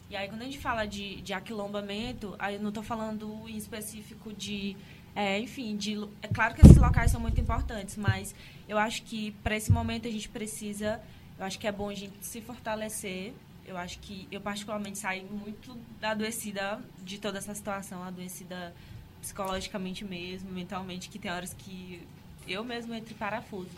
E 0.10 0.16
aí 0.16 0.30
quando 0.30 0.44
a 0.44 0.46
gente 0.46 0.60
fala 0.60 0.86
de, 0.86 1.20
de 1.22 1.34
aquilombamento, 1.34 2.34
aí 2.40 2.56
eu 2.56 2.62
não 2.62 2.70
estou 2.70 2.84
falando 2.84 3.44
em 3.50 3.58
específico 3.58 4.32
de 4.32 4.78
é, 5.16 5.40
enfim, 5.40 5.78
de, 5.78 5.98
é 6.22 6.28
claro 6.28 6.54
que 6.54 6.62
esses 6.62 6.76
locais 6.76 7.10
são 7.10 7.22
muito 7.22 7.40
importantes, 7.40 7.96
mas 7.96 8.36
eu 8.68 8.78
acho 8.78 9.04
que 9.04 9.32
para 9.44 9.56
esse 9.56 9.72
momento 9.72 10.08
a 10.08 10.12
gente 10.12 10.28
precisa, 10.28 11.02
eu 11.40 11.46
acho 11.46 11.58
que 11.58 11.66
é 11.66 11.72
bom 11.72 11.90
a 11.90 11.94
gente 11.94 12.14
se 12.22 12.42
fortalecer. 12.42 13.34
Eu 13.66 13.78
acho 13.78 13.98
que 14.00 14.28
eu 14.30 14.42
particularmente 14.42 14.98
saí 15.00 15.24
muito 15.24 15.76
adoecida 16.02 16.80
de 17.02 17.18
toda 17.18 17.38
essa 17.38 17.56
situação, 17.56 18.04
adoecida 18.04 18.76
psicologicamente 19.22 20.04
mesmo, 20.06 20.52
mentalmente, 20.52 21.10
que 21.10 21.18
tem 21.18 21.32
horas 21.32 21.54
que 21.54 22.06
eu 22.48 22.64
mesmo 22.64 22.94
entro 22.94 23.14
em 23.14 23.18
parafuso. 23.18 23.72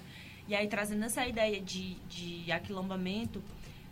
E 0.48 0.56
aí, 0.56 0.68
trazendo 0.68 1.06
essa 1.06 1.26
ideia 1.26 1.62
de, 1.62 1.96
de 2.10 2.52
aquilombamento, 2.52 3.42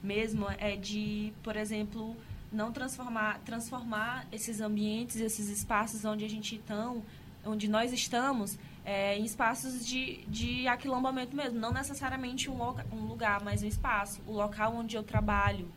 mesmo 0.04 0.48
é 0.58 0.76
de, 0.76 1.32
por 1.44 1.56
exemplo, 1.56 2.16
não 2.52 2.72
transformar, 2.72 3.40
transformar 3.46 4.26
esses 4.32 4.60
ambientes, 4.62 5.18
esses 5.18 5.48
espaços 5.48 6.04
onde 6.06 6.26
a 6.26 6.30
gente 6.30 6.56
estão, 6.56 7.04
onde 7.46 7.68
nós 7.68 7.94
estamos, 7.94 8.58
é, 8.84 9.18
em 9.18 9.24
espaços 9.24 9.86
de, 9.86 10.20
de 10.28 10.68
aquilombamento 10.68 11.36
mesmo. 11.36 11.60
Não 11.60 11.72
necessariamente 11.72 12.50
um, 12.50 12.58
loca, 12.58 12.86
um 12.92 13.06
lugar, 13.06 13.44
mas 13.44 13.64
um 13.64 13.68
espaço. 13.68 14.22
O 14.28 14.32
local 14.32 14.76
onde 14.76 14.96
eu 14.96 15.04
trabalho, 15.04 15.68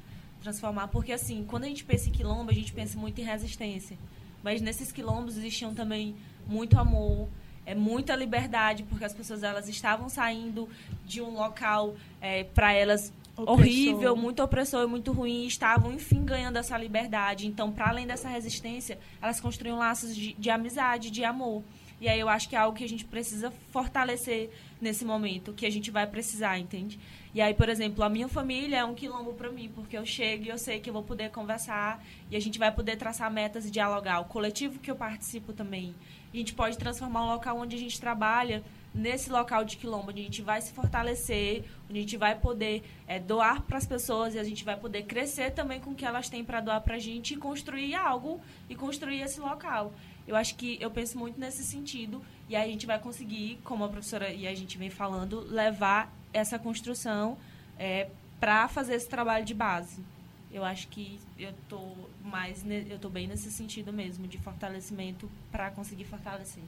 transformar. 0.40 0.88
Porque, 0.88 1.12
assim, 1.12 1.44
quando 1.44 1.64
a 1.64 1.68
gente 1.68 1.84
pensa 1.84 2.08
em 2.08 2.12
quilombo, 2.12 2.50
a 2.50 2.54
gente 2.54 2.72
pensa 2.72 2.98
muito 2.98 3.20
em 3.20 3.24
resistência. 3.24 3.98
Mas 4.42 4.60
nesses 4.60 4.92
quilombos 4.92 5.36
existiam 5.36 5.74
também 5.74 6.14
muito 6.46 6.78
amor, 6.78 7.28
é 7.66 7.74
muita 7.74 8.16
liberdade, 8.16 8.82
porque 8.84 9.04
as 9.04 9.12
pessoas 9.12 9.42
elas 9.42 9.68
estavam 9.68 10.08
saindo 10.08 10.68
de 11.04 11.20
um 11.20 11.34
local 11.34 11.94
é, 12.20 12.44
para 12.44 12.72
elas 12.72 13.12
horrível, 13.46 14.16
muito 14.16 14.42
opressor 14.42 14.82
e 14.84 14.86
muito 14.86 15.12
ruim, 15.12 15.44
e 15.44 15.46
estavam, 15.46 15.92
enfim, 15.92 16.24
ganhando 16.24 16.56
essa 16.56 16.76
liberdade. 16.76 17.46
Então, 17.46 17.70
para 17.72 17.88
além 17.88 18.06
dessa 18.06 18.28
resistência, 18.28 18.98
elas 19.20 19.40
construíam 19.40 19.78
laços 19.78 20.14
de, 20.14 20.32
de 20.34 20.50
amizade, 20.50 21.10
de 21.10 21.24
amor. 21.24 21.62
E 22.00 22.08
aí 22.08 22.20
eu 22.20 22.28
acho 22.28 22.48
que 22.48 22.54
é 22.54 22.58
algo 22.58 22.76
que 22.76 22.84
a 22.84 22.88
gente 22.88 23.04
precisa 23.04 23.52
fortalecer 23.72 24.50
nesse 24.80 25.04
momento, 25.04 25.52
que 25.52 25.66
a 25.66 25.70
gente 25.70 25.90
vai 25.90 26.06
precisar, 26.06 26.56
entende? 26.56 26.98
E 27.34 27.40
aí, 27.40 27.52
por 27.52 27.68
exemplo, 27.68 28.04
a 28.04 28.08
minha 28.08 28.28
família 28.28 28.78
é 28.78 28.84
um 28.84 28.94
quilombo 28.94 29.32
para 29.34 29.50
mim, 29.50 29.70
porque 29.74 29.98
eu 29.98 30.06
chego 30.06 30.44
e 30.44 30.48
eu 30.48 30.58
sei 30.58 30.78
que 30.78 30.88
eu 30.88 30.94
vou 30.94 31.02
poder 31.02 31.30
conversar 31.30 32.02
e 32.30 32.36
a 32.36 32.40
gente 32.40 32.58
vai 32.58 32.72
poder 32.72 32.96
traçar 32.96 33.30
metas 33.32 33.66
e 33.66 33.70
dialogar. 33.70 34.20
O 34.20 34.26
coletivo 34.26 34.78
que 34.78 34.90
eu 34.90 34.96
participo 34.96 35.52
também. 35.52 35.94
A 36.32 36.36
gente 36.36 36.54
pode 36.54 36.78
transformar 36.78 37.24
um 37.24 37.28
local 37.28 37.58
onde 37.58 37.74
a 37.74 37.78
gente 37.78 38.00
trabalha 38.00 38.62
nesse 38.94 39.30
local 39.30 39.64
de 39.64 39.76
quilombo, 39.76 40.10
onde 40.10 40.20
a 40.20 40.24
gente 40.24 40.42
vai 40.42 40.60
se 40.60 40.72
fortalecer, 40.72 41.64
onde 41.88 41.98
a 41.98 42.02
gente 42.02 42.16
vai 42.16 42.34
poder 42.34 42.82
é, 43.06 43.18
doar 43.18 43.62
para 43.62 43.78
as 43.78 43.86
pessoas 43.86 44.34
e 44.34 44.38
a 44.38 44.44
gente 44.44 44.64
vai 44.64 44.76
poder 44.76 45.04
crescer 45.04 45.50
também 45.52 45.80
com 45.80 45.90
o 45.90 45.94
que 45.94 46.04
elas 46.04 46.28
têm 46.28 46.44
para 46.44 46.60
doar 46.60 46.80
para 46.80 46.96
a 46.96 46.98
gente 46.98 47.34
e 47.34 47.36
construir 47.36 47.94
algo 47.94 48.40
e 48.68 48.74
construir 48.74 49.20
esse 49.20 49.40
local. 49.40 49.92
Eu 50.26 50.36
acho 50.36 50.56
que 50.56 50.76
eu 50.80 50.90
penso 50.90 51.18
muito 51.18 51.40
nesse 51.40 51.64
sentido 51.64 52.22
e 52.48 52.56
a 52.56 52.66
gente 52.66 52.86
vai 52.86 52.98
conseguir, 52.98 53.58
como 53.64 53.84
a 53.84 53.88
professora 53.88 54.30
e 54.30 54.46
a 54.46 54.54
gente 54.54 54.76
vem 54.76 54.90
falando, 54.90 55.40
levar 55.40 56.12
essa 56.32 56.58
construção 56.58 57.38
é, 57.78 58.10
para 58.40 58.68
fazer 58.68 58.94
esse 58.94 59.08
trabalho 59.08 59.44
de 59.44 59.54
base. 59.54 60.02
Eu 60.50 60.64
acho 60.64 60.88
que 60.88 61.20
eu 61.38 61.52
tô 61.68 61.94
mais 62.22 62.64
eu 62.66 62.98
tô 62.98 63.08
bem 63.08 63.26
nesse 63.26 63.50
sentido 63.50 63.92
mesmo 63.92 64.26
de 64.26 64.38
fortalecimento 64.38 65.30
para 65.50 65.70
conseguir 65.70 66.04
fortalecer. 66.04 66.62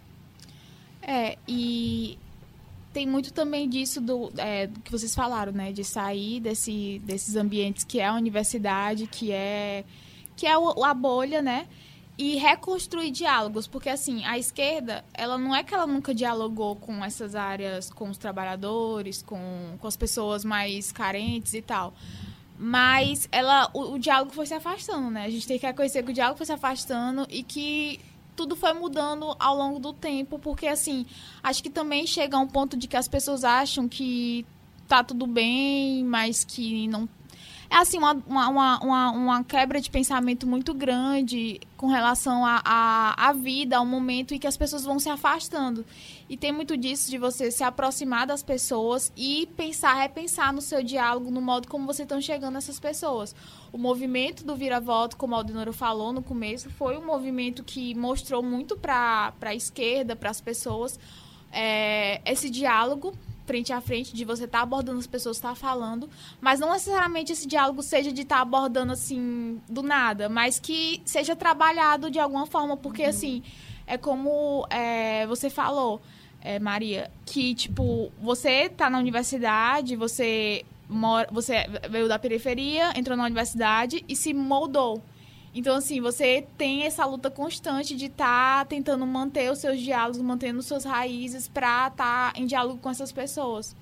É, 1.02 1.38
e 1.46 2.18
tem 2.92 3.06
muito 3.06 3.32
também 3.32 3.68
disso 3.68 4.00
do, 4.00 4.32
é, 4.36 4.66
do 4.66 4.80
que 4.80 4.90
vocês 4.90 5.14
falaram, 5.14 5.52
né? 5.52 5.72
De 5.72 5.84
sair 5.84 6.40
desse, 6.40 7.00
desses 7.04 7.36
ambientes 7.36 7.84
que 7.84 8.00
é 8.00 8.06
a 8.06 8.14
universidade, 8.14 9.06
que 9.06 9.32
é, 9.32 9.84
que 10.36 10.46
é 10.46 10.52
a 10.52 10.94
bolha, 10.94 11.40
né? 11.40 11.66
e 12.20 12.36
reconstruir 12.36 13.10
diálogos, 13.10 13.66
porque 13.66 13.88
assim, 13.88 14.22
a 14.26 14.36
esquerda, 14.36 15.02
ela 15.14 15.38
não 15.38 15.56
é 15.56 15.64
que 15.64 15.72
ela 15.72 15.86
nunca 15.86 16.14
dialogou 16.14 16.76
com 16.76 17.02
essas 17.02 17.34
áreas, 17.34 17.88
com 17.88 18.10
os 18.10 18.18
trabalhadores, 18.18 19.22
com, 19.22 19.78
com 19.80 19.86
as 19.86 19.96
pessoas 19.96 20.44
mais 20.44 20.92
carentes 20.92 21.54
e 21.54 21.62
tal. 21.62 21.94
Mas 22.58 23.26
ela, 23.32 23.70
o, 23.72 23.94
o 23.94 23.98
diálogo 23.98 24.32
foi 24.32 24.44
se 24.44 24.52
afastando, 24.52 25.10
né? 25.10 25.24
A 25.24 25.30
gente 25.30 25.46
tem 25.46 25.58
que 25.58 25.64
reconhecer 25.64 26.02
que 26.02 26.10
o 26.10 26.14
diálogo 26.14 26.36
foi 26.36 26.44
se 26.44 26.52
afastando 26.52 27.26
e 27.30 27.42
que 27.42 27.98
tudo 28.40 28.56
foi 28.56 28.72
mudando 28.72 29.36
ao 29.38 29.54
longo 29.54 29.78
do 29.78 29.92
tempo, 29.92 30.38
porque 30.38 30.66
assim, 30.66 31.04
acho 31.42 31.62
que 31.62 31.68
também 31.68 32.06
chega 32.06 32.38
um 32.38 32.46
ponto 32.46 32.74
de 32.74 32.88
que 32.88 32.96
as 32.96 33.06
pessoas 33.06 33.44
acham 33.44 33.86
que 33.86 34.46
tá 34.88 35.04
tudo 35.04 35.26
bem, 35.26 36.02
mas 36.04 36.42
que 36.42 36.88
não 36.88 37.06
é 37.70 37.76
assim, 37.76 37.98
uma, 37.98 38.14
uma, 38.26 38.80
uma, 38.80 39.10
uma, 39.12 39.44
quebra 39.44 39.80
de 39.80 39.88
pensamento 39.88 40.44
muito 40.44 40.74
grande 40.74 41.60
com 41.76 41.86
relação 41.86 42.44
à 42.44 42.60
a, 42.64 43.14
a, 43.14 43.28
a, 43.28 43.32
vida, 43.32 43.76
ao 43.76 43.86
momento 43.86 44.34
em 44.34 44.40
que 44.40 44.46
as 44.48 44.56
pessoas 44.56 44.84
vão 44.84 44.98
se 44.98 45.08
afastando. 45.08 45.86
E 46.28 46.36
tem 46.36 46.50
muito 46.50 46.76
disso 46.76 47.08
de 47.08 47.16
você 47.16 47.48
se 47.48 47.62
aproximar 47.62 48.26
das 48.26 48.42
pessoas 48.42 49.12
e 49.16 49.48
pensar, 49.56 49.94
repensar 49.94 50.52
no 50.52 50.60
seu 50.60 50.82
diálogo, 50.82 51.30
no 51.30 51.40
modo 51.40 51.68
como 51.68 51.86
você 51.86 52.02
estão 52.02 52.20
chegando 52.20 52.56
a 52.56 52.58
essas 52.58 52.80
pessoas. 52.80 53.36
O 53.72 53.78
movimento 53.78 54.44
do 54.44 54.56
Vira-Voto, 54.56 55.16
como 55.16 55.36
a 55.36 55.38
Aldinoro 55.38 55.72
falou 55.72 56.12
no 56.12 56.24
começo, 56.24 56.68
foi 56.70 56.98
um 56.98 57.06
movimento 57.06 57.62
que 57.62 57.94
mostrou 57.94 58.42
muito 58.42 58.76
para 58.76 59.32
a 59.40 59.54
esquerda, 59.54 60.16
para 60.16 60.30
as 60.30 60.40
pessoas, 60.40 60.98
é, 61.52 62.20
esse 62.28 62.50
diálogo 62.50 63.14
frente 63.50 63.72
a 63.72 63.80
frente, 63.80 64.14
de 64.14 64.24
você 64.24 64.44
estar 64.44 64.58
tá 64.58 64.62
abordando 64.62 65.00
as 65.00 65.08
pessoas, 65.08 65.36
estar 65.36 65.48
tá 65.48 65.54
falando, 65.56 66.08
mas 66.40 66.60
não 66.60 66.70
necessariamente 66.70 67.32
esse 67.32 67.48
diálogo 67.48 67.82
seja 67.82 68.12
de 68.12 68.22
estar 68.22 68.36
tá 68.36 68.42
abordando 68.42 68.92
assim 68.92 69.60
do 69.68 69.82
nada, 69.82 70.28
mas 70.28 70.60
que 70.60 71.02
seja 71.04 71.34
trabalhado 71.34 72.12
de 72.12 72.20
alguma 72.20 72.46
forma, 72.46 72.76
porque 72.76 73.02
uhum. 73.02 73.08
assim, 73.08 73.42
é 73.88 73.98
como 73.98 74.64
é, 74.70 75.26
você 75.26 75.50
falou, 75.50 76.00
é, 76.40 76.60
Maria, 76.60 77.10
que 77.26 77.56
tipo, 77.56 78.12
você 78.22 78.68
tá 78.68 78.88
na 78.88 79.00
universidade, 79.00 79.96
você 79.96 80.64
mora, 80.88 81.28
você 81.32 81.66
veio 81.90 82.06
da 82.06 82.20
periferia, 82.20 82.92
entrou 82.96 83.16
na 83.16 83.24
universidade 83.24 84.04
e 84.08 84.14
se 84.14 84.32
moldou. 84.32 85.02
Então, 85.54 85.76
assim, 85.76 86.00
você 86.00 86.46
tem 86.56 86.84
essa 86.84 87.04
luta 87.04 87.30
constante 87.30 87.96
de 87.96 88.06
estar 88.06 88.60
tá 88.60 88.64
tentando 88.64 89.04
manter 89.06 89.50
os 89.50 89.58
seus 89.58 89.80
diálogos, 89.80 90.20
mantendo 90.20 90.62
suas 90.62 90.84
raízes 90.84 91.48
para 91.48 91.88
estar 91.88 92.32
tá 92.32 92.40
em 92.40 92.46
diálogo 92.46 92.78
com 92.78 92.88
essas 92.88 93.10
pessoas. 93.10 93.74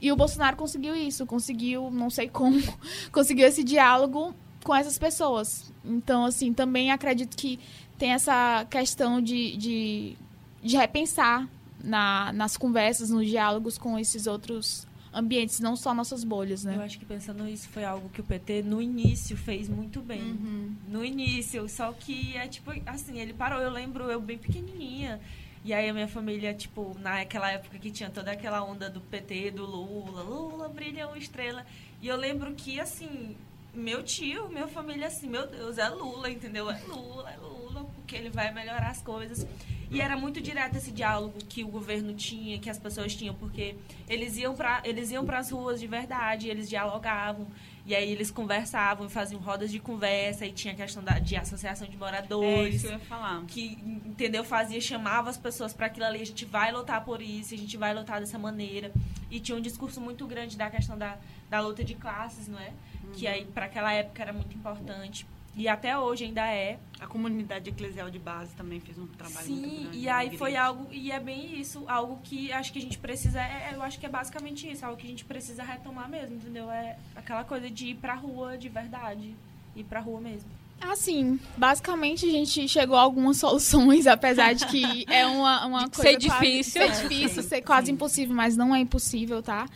E 0.00 0.12
o 0.12 0.16
Bolsonaro 0.16 0.56
conseguiu 0.56 0.94
isso, 0.94 1.26
conseguiu, 1.26 1.90
não 1.90 2.10
sei 2.10 2.28
como, 2.28 2.60
conseguiu 3.10 3.46
esse 3.46 3.64
diálogo 3.64 4.34
com 4.62 4.74
essas 4.74 4.98
pessoas. 4.98 5.72
Então, 5.84 6.24
assim, 6.24 6.52
também 6.52 6.92
acredito 6.92 7.36
que 7.36 7.58
tem 7.96 8.12
essa 8.12 8.66
questão 8.70 9.20
de, 9.20 9.56
de, 9.56 10.16
de 10.62 10.76
repensar 10.76 11.48
na, 11.82 12.32
nas 12.32 12.56
conversas, 12.56 13.10
nos 13.10 13.26
diálogos 13.26 13.78
com 13.78 13.98
esses 13.98 14.26
outros 14.26 14.86
ambientes, 15.12 15.60
não 15.60 15.76
só 15.76 15.94
nossas 15.94 16.24
bolhas, 16.24 16.64
né? 16.64 16.76
Eu 16.76 16.82
acho 16.82 16.98
que 16.98 17.04
pensando 17.04 17.44
nisso 17.44 17.68
foi 17.68 17.84
algo 17.84 18.08
que 18.08 18.20
o 18.20 18.24
PT 18.24 18.62
no 18.62 18.80
início 18.80 19.36
fez 19.36 19.68
muito 19.68 20.00
bem. 20.00 20.22
Uhum. 20.22 20.74
No 20.88 21.04
início, 21.04 21.68
só 21.68 21.92
que 21.92 22.36
é 22.36 22.46
tipo 22.46 22.72
assim, 22.86 23.18
ele 23.18 23.32
parou, 23.32 23.60
eu 23.60 23.70
lembro 23.70 24.04
eu 24.10 24.20
bem 24.20 24.38
pequenininha. 24.38 25.20
E 25.64 25.74
aí 25.74 25.88
a 25.88 25.92
minha 25.92 26.08
família, 26.08 26.54
tipo, 26.54 26.96
naquela 27.00 27.50
época 27.50 27.78
que 27.78 27.90
tinha 27.90 28.08
toda 28.08 28.30
aquela 28.30 28.62
onda 28.62 28.88
do 28.88 29.00
PT, 29.00 29.50
do 29.50 29.66
Lula, 29.66 30.22
Lula 30.22 30.68
brilha 30.68 31.06
uma 31.06 31.18
estrela. 31.18 31.66
E 32.00 32.06
eu 32.06 32.16
lembro 32.16 32.54
que 32.54 32.78
assim, 32.80 33.36
meu 33.74 34.02
tio, 34.02 34.48
minha 34.48 34.68
família 34.68 35.06
assim, 35.06 35.28
meu 35.28 35.46
Deus, 35.46 35.78
é 35.78 35.88
Lula, 35.88 36.30
entendeu? 36.30 36.70
É 36.70 36.80
Lula, 36.86 37.30
é 37.30 37.36
Lula, 37.36 37.84
porque 37.96 38.16
ele 38.16 38.30
vai 38.30 38.52
melhorar 38.52 38.90
as 38.90 39.02
coisas. 39.02 39.46
E 39.90 40.00
era 40.00 40.16
muito 40.16 40.40
direto 40.40 40.76
esse 40.76 40.90
diálogo 40.90 41.38
que 41.48 41.64
o 41.64 41.68
governo 41.68 42.12
tinha, 42.14 42.58
que 42.58 42.68
as 42.68 42.78
pessoas 42.78 43.14
tinham, 43.14 43.34
porque 43.34 43.74
eles 44.08 44.36
iam 44.36 44.54
para 44.54 44.82
eles 44.84 45.10
iam 45.10 45.24
para 45.24 45.38
as 45.38 45.50
ruas 45.50 45.80
de 45.80 45.86
verdade, 45.86 46.48
eles 46.48 46.68
dialogavam, 46.68 47.46
e 47.86 47.94
aí 47.94 48.10
eles 48.12 48.30
conversavam, 48.30 49.08
faziam 49.08 49.40
rodas 49.40 49.70
de 49.70 49.78
conversa, 49.78 50.44
e 50.44 50.52
tinha 50.52 50.74
a 50.74 50.76
questão 50.76 51.02
da, 51.02 51.18
de 51.18 51.36
associação 51.36 51.88
de 51.88 51.96
moradores. 51.96 52.66
É 52.66 52.68
isso 52.68 52.86
que 52.86 52.92
eu 52.92 52.98
ia 52.98 52.98
falar. 52.98 53.44
Que, 53.46 53.78
entendeu, 54.04 54.44
fazia, 54.44 54.78
chamava 54.80 55.30
as 55.30 55.38
pessoas 55.38 55.72
para 55.72 55.86
aquilo 55.86 56.04
ali, 56.04 56.20
a 56.20 56.26
gente 56.26 56.44
vai 56.44 56.70
lutar 56.70 57.02
por 57.02 57.22
isso, 57.22 57.54
a 57.54 57.56
gente 57.56 57.76
vai 57.78 57.94
lutar 57.94 58.20
dessa 58.20 58.38
maneira. 58.38 58.92
E 59.30 59.40
tinha 59.40 59.56
um 59.56 59.60
discurso 59.60 60.02
muito 60.02 60.26
grande 60.26 60.56
da 60.56 60.68
questão 60.68 60.98
da, 60.98 61.16
da 61.48 61.60
luta 61.60 61.82
de 61.82 61.94
classes, 61.94 62.46
não 62.46 62.58
é? 62.58 62.72
Uhum. 63.04 63.12
Que 63.12 63.26
aí, 63.26 63.46
para 63.46 63.64
aquela 63.64 63.92
época, 63.92 64.22
era 64.22 64.34
muito 64.34 64.54
importante. 64.54 65.26
E 65.58 65.66
até 65.66 65.98
hoje 65.98 66.24
ainda 66.24 66.46
é. 66.46 66.78
A 67.00 67.06
comunidade 67.08 67.68
eclesial 67.68 68.08
de 68.08 68.18
base 68.20 68.54
também 68.54 68.78
fez 68.78 68.96
um 68.96 69.08
trabalho 69.08 69.44
Sim, 69.44 69.54
muito 69.56 69.82
grande. 69.82 69.98
e 69.98 70.08
aí 70.08 70.38
foi 70.38 70.54
algo, 70.54 70.86
e 70.92 71.10
é 71.10 71.18
bem 71.18 71.60
isso, 71.60 71.84
algo 71.88 72.20
que 72.22 72.52
acho 72.52 72.72
que 72.72 72.78
a 72.78 72.82
gente 72.82 72.96
precisa, 72.96 73.40
é, 73.40 73.72
eu 73.74 73.82
acho 73.82 73.98
que 73.98 74.06
é 74.06 74.08
basicamente 74.08 74.70
isso, 74.70 74.86
algo 74.86 74.96
que 74.96 75.06
a 75.06 75.10
gente 75.10 75.24
precisa 75.24 75.64
retomar 75.64 76.08
mesmo, 76.08 76.36
entendeu? 76.36 76.70
É 76.70 76.96
aquela 77.16 77.42
coisa 77.42 77.68
de 77.68 77.88
ir 77.88 77.94
pra 77.96 78.14
rua 78.14 78.56
de 78.56 78.68
verdade, 78.68 79.34
ir 79.74 79.84
pra 79.84 79.98
rua 79.98 80.20
mesmo. 80.20 80.48
Assim, 80.80 81.40
basicamente 81.56 82.24
a 82.24 82.30
gente 82.30 82.68
chegou 82.68 82.96
a 82.96 83.00
algumas 83.00 83.38
soluções, 83.42 84.06
apesar 84.06 84.54
de 84.54 84.64
que 84.66 85.04
é 85.08 85.26
uma, 85.26 85.66
uma 85.66 85.88
coisa. 85.88 86.10
Ser 86.10 86.18
difícil. 86.18 86.82
Quase, 86.82 86.94
ser 86.94 87.08
difícil, 87.08 87.42
ser 87.42 87.62
quase 87.62 87.86
sim. 87.86 87.92
impossível, 87.92 88.34
mas 88.34 88.56
não 88.56 88.74
é 88.74 88.78
impossível, 88.78 89.42
tá? 89.42 89.66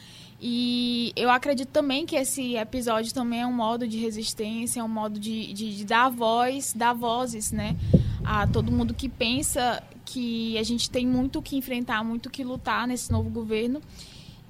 E 0.45 1.13
eu 1.15 1.31
acredito 1.31 1.69
também 1.69 2.05
que 2.05 2.17
esse 2.17 2.57
episódio 2.57 3.15
também 3.15 3.43
é 3.43 3.47
um 3.47 3.53
modo 3.53 3.87
de 3.87 3.97
resistência, 3.97 4.81
é 4.81 4.83
um 4.83 4.89
modo 4.89 5.21
de, 5.21 5.53
de, 5.53 5.77
de, 5.77 5.85
dar 5.85 6.09
voz, 6.09 6.73
dar 6.75 6.93
vozes, 6.93 7.53
né? 7.53 7.77
A 8.25 8.45
todo 8.45 8.73
mundo 8.73 8.93
que 8.93 9.09
pensa 9.09 9.81
que 10.05 10.59
a 10.59 10.65
gente 10.65 10.91
tem 10.91 11.07
muito 11.07 11.41
que 11.41 11.57
enfrentar, 11.57 12.03
muito 12.03 12.29
que 12.29 12.43
lutar 12.43 12.89
nesse 12.89 13.13
novo 13.13 13.31
governo. 13.31 13.81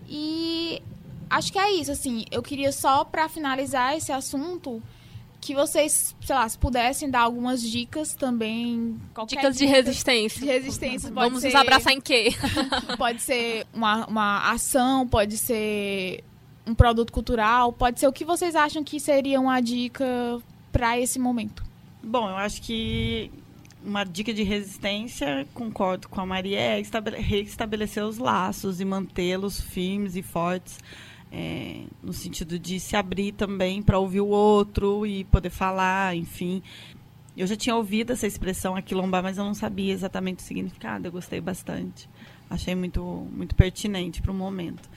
E 0.09 0.83
acho 1.29 1.53
que 1.53 1.59
é 1.59 1.71
isso, 1.73 1.93
assim. 1.93 2.25
Eu 2.31 2.43
queria 2.43 2.73
só, 2.73 3.05
para 3.05 3.29
finalizar 3.29 3.95
esse 3.95 4.11
assunto, 4.13 4.83
que 5.43 5.57
vocês, 5.57 6.15
sei 6.21 6.37
lá, 6.37 6.49
se 6.49 6.57
pudessem 6.57 7.11
dar 7.11 7.23
algumas 7.23 7.61
dicas 7.61 8.15
também. 8.15 8.97
Dicas 9.27 9.59
de 9.59 9.67
resistência. 9.67 10.41
De 10.41 10.47
resistência. 10.47 11.11
Vamos 11.11 11.41
ser, 11.41 11.49
nos 11.49 11.57
abraçar 11.57 11.93
em 11.93 12.01
quê? 12.01 12.29
pode 12.97 13.21
ser 13.21 13.67
uma, 13.75 14.07
uma 14.07 14.53
ação, 14.53 15.07
pode 15.07 15.37
ser 15.37 16.23
um 16.65 16.77
produto 16.77 17.13
cultural, 17.13 17.73
pode 17.73 17.99
ser 17.99 18.07
o 18.07 18.13
que 18.13 18.25
vocês 18.25 18.55
acham 18.55 18.85
que 18.85 19.01
seria 19.01 19.41
uma 19.41 19.61
dica 19.61 20.41
para 20.71 20.97
esse 21.01 21.19
momento? 21.19 21.65
Bom, 22.01 22.31
eu 22.31 22.37
acho 22.37 22.63
que 22.63 23.29
uma 23.85 24.05
dica 24.05 24.33
de 24.33 24.45
resistência, 24.45 25.45
concordo 25.53 26.09
com 26.09 26.21
a 26.21 26.27
Maria, 26.27 26.61
é 26.61 26.83
reestabelecer 27.19 28.05
os 28.05 28.17
laços 28.17 28.81
e 28.81 28.85
mantê-los 28.85 29.61
firmes 29.61 30.15
e 30.15 30.23
fortes, 30.23 30.79
é, 31.33 31.85
no 32.03 32.13
sentido 32.13 32.59
de 32.59 32.79
se 32.79 32.95
abrir 32.95 33.33
também 33.33 33.83
para 33.83 33.99
ouvir 33.99 34.21
o 34.21 34.27
outro 34.27 35.07
e 35.07 35.25
poder 35.25 35.51
falar, 35.51 36.15
enfim. 36.15 36.63
Eu 37.35 37.47
já 37.47 37.57
tinha 37.57 37.75
ouvido 37.75 38.13
essa 38.13 38.27
expressão 38.27 38.77
aquilombar, 38.77 39.23
mas 39.23 39.39
eu 39.39 39.45
não 39.45 39.55
sabia 39.55 39.93
exatamente 39.93 40.41
o 40.41 40.43
significado. 40.43 41.09
Eu 41.09 41.13
gostei 41.13 41.41
bastante. 41.41 42.09
Achei 42.51 42.75
muito, 42.75 43.03
muito 43.33 43.55
pertinente 43.55 44.21
para 44.21 44.31
o 44.31 44.35
momento. 44.35 44.91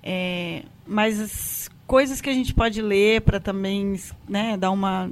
É, 0.00 0.62
mas 0.86 1.18
as 1.18 1.70
coisas 1.84 2.20
que 2.20 2.30
a 2.30 2.32
gente 2.32 2.54
pode 2.54 2.80
ler 2.80 3.22
para 3.22 3.40
também 3.40 3.98
né, 4.28 4.56
dar 4.56 4.70
uma 4.70 5.10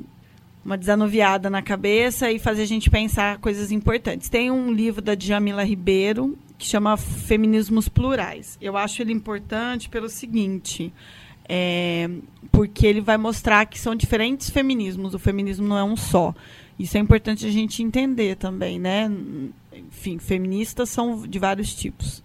uma 0.65 0.77
desanuviada 0.77 1.49
na 1.49 1.63
cabeça 1.63 2.31
e 2.31 2.39
fazer 2.39 2.63
a 2.63 2.67
gente 2.67 2.91
pensar 2.91 3.39
coisas 3.39 3.73
importantes. 3.73 4.29
Tem 4.29 4.51
um 4.51 4.71
livro 4.71 5.01
da 5.01 5.15
Djamila 5.15 5.65
Ribeiro 5.65 6.39
que 6.61 6.67
chama 6.67 6.95
Feminismos 6.99 7.89
Plurais. 7.89 8.59
Eu 8.61 8.77
acho 8.77 9.01
ele 9.01 9.15
importante 9.15 9.89
pelo 9.89 10.11
seguinte, 10.11 10.93
é, 11.49 12.09
porque 12.53 12.87
ele 12.87 13.01
vai 13.01 13.17
mostrar 13.17 13.65
que 13.65 13.79
são 13.79 13.95
diferentes 13.95 14.51
feminismos. 14.51 15.15
O 15.15 15.19
feminismo 15.19 15.67
não 15.67 15.79
é 15.79 15.83
um 15.83 15.97
só. 15.97 16.35
Isso 16.79 16.99
é 16.99 17.01
importante 17.01 17.47
a 17.47 17.51
gente 17.51 17.83
entender 17.83 18.37
também, 18.37 18.79
né? 18.79 19.11
Enfim, 19.73 20.19
feministas 20.19 20.91
são 20.91 21.27
de 21.27 21.39
vários 21.39 21.75
tipos. 21.75 22.23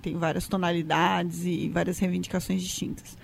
Tem 0.00 0.16
várias 0.16 0.48
tonalidades 0.48 1.44
e 1.44 1.68
várias 1.68 1.98
reivindicações 1.98 2.62
distintas. 2.62 3.16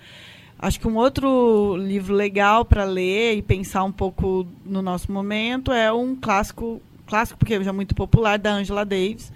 Acho 0.59 0.79
que 0.79 0.87
um 0.87 0.97
outro 0.97 1.75
livro 1.77 2.13
legal 2.13 2.63
para 2.63 2.83
ler 2.83 3.37
e 3.37 3.41
pensar 3.41 3.83
um 3.83 3.91
pouco 3.91 4.47
no 4.63 4.83
nosso 4.83 5.11
momento 5.11 5.71
é 5.71 5.91
um 5.91 6.15
clássico, 6.15 6.79
clássico 7.07 7.39
porque 7.39 7.61
já 7.63 7.71
é 7.71 7.73
muito 7.73 7.95
popular, 7.95 8.37
da 8.37 8.53
Angela 8.53 8.85
Davis, 8.85 9.31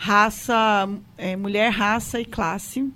Raça, 0.00 0.88
é, 1.16 1.34
Mulher, 1.34 1.70
Raça 1.70 2.20
e 2.20 2.24
Classe, 2.24 2.88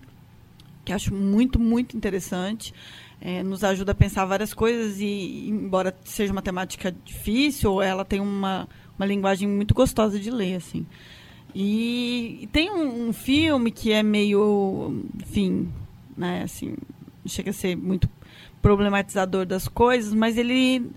que 0.84 0.92
acho 0.92 1.12
muito, 1.12 1.58
muito 1.58 1.96
interessante. 1.96 2.72
É, 3.20 3.42
nos 3.42 3.64
ajuda 3.64 3.90
a 3.90 3.94
pensar 3.94 4.24
várias 4.24 4.54
coisas 4.54 5.00
e, 5.00 5.48
embora 5.48 5.96
seja 6.04 6.32
uma 6.32 6.40
temática 6.40 6.94
difícil, 7.04 7.82
ela 7.82 8.04
tem 8.04 8.20
uma, 8.20 8.68
uma 8.96 9.04
linguagem 9.04 9.48
muito 9.48 9.74
gostosa 9.74 10.18
de 10.18 10.30
ler, 10.30 10.54
assim. 10.54 10.86
E, 11.52 12.38
e 12.42 12.46
tem 12.46 12.70
um, 12.70 13.08
um 13.08 13.12
filme 13.12 13.72
que 13.72 13.90
é 13.90 14.02
meio, 14.02 15.04
enfim, 15.20 15.72
né, 16.16 16.42
assim, 16.44 16.76
chega 17.26 17.50
a 17.50 17.52
ser 17.54 17.76
muito 17.76 18.08
problematizador 18.60 19.44
das 19.44 19.66
coisas, 19.66 20.14
mas 20.14 20.38
ele 20.38 20.88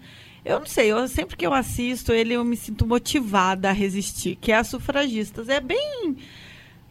eu 0.46 0.60
não 0.60 0.68
sei, 0.68 0.92
eu, 0.92 1.08
sempre 1.08 1.36
que 1.36 1.46
eu 1.46 1.54
assisto 1.54 2.14
ele 2.14 2.34
eu 2.34 2.46
me 2.46 2.56
sinto 2.56 2.86
motivada 2.86 3.70
a 3.70 3.74
resistir, 3.74 4.36
que 4.36 4.52
é 4.52 4.56
as 4.56 4.68
sufragistas. 4.68 5.50
É 5.50 5.60
bem 5.60 6.16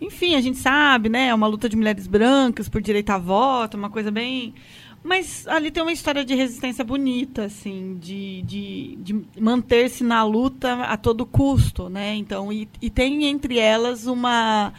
enfim, 0.00 0.34
a 0.34 0.40
gente 0.40 0.58
sabe, 0.58 1.08
né? 1.08 1.28
É 1.28 1.34
uma 1.34 1.46
luta 1.46 1.68
de 1.68 1.76
mulheres 1.76 2.06
brancas 2.06 2.68
por 2.68 2.82
direito 2.82 3.10
a 3.10 3.18
voto, 3.18 3.76
uma 3.76 3.88
coisa 3.88 4.10
bem. 4.10 4.54
Mas 5.02 5.46
ali 5.46 5.70
tem 5.70 5.82
uma 5.82 5.92
história 5.92 6.24
de 6.24 6.34
resistência 6.34 6.84
bonita, 6.84 7.44
assim, 7.44 7.98
de, 8.00 8.42
de, 8.42 8.96
de 8.96 9.24
manter-se 9.38 10.02
na 10.02 10.24
luta 10.24 10.82
a 10.84 10.96
todo 10.96 11.26
custo, 11.26 11.88
né? 11.88 12.14
Então, 12.14 12.52
e, 12.52 12.68
e 12.80 12.90
tem 12.90 13.24
entre 13.26 13.58
elas 13.58 14.06
uma, 14.06 14.72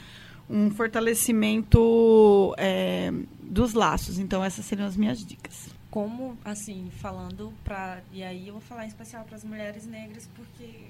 um 0.50 0.72
fortalecimento 0.72 2.56
é, 2.58 3.14
dos 3.40 3.74
laços. 3.74 4.18
Então, 4.20 4.44
essas 4.44 4.66
seriam 4.66 4.88
as 4.88 4.98
minhas 4.98 5.24
dicas. 5.24 5.75
Como, 5.96 6.38
assim, 6.44 6.90
falando 6.98 7.54
para. 7.64 8.02
E 8.12 8.22
aí 8.22 8.50
eu 8.50 8.56
vou 8.56 8.62
falar 8.62 8.84
em 8.84 8.90
especial 8.90 9.24
para 9.24 9.38
as 9.38 9.46
mulheres 9.46 9.88
negras, 9.88 10.30
porque, 10.36 10.90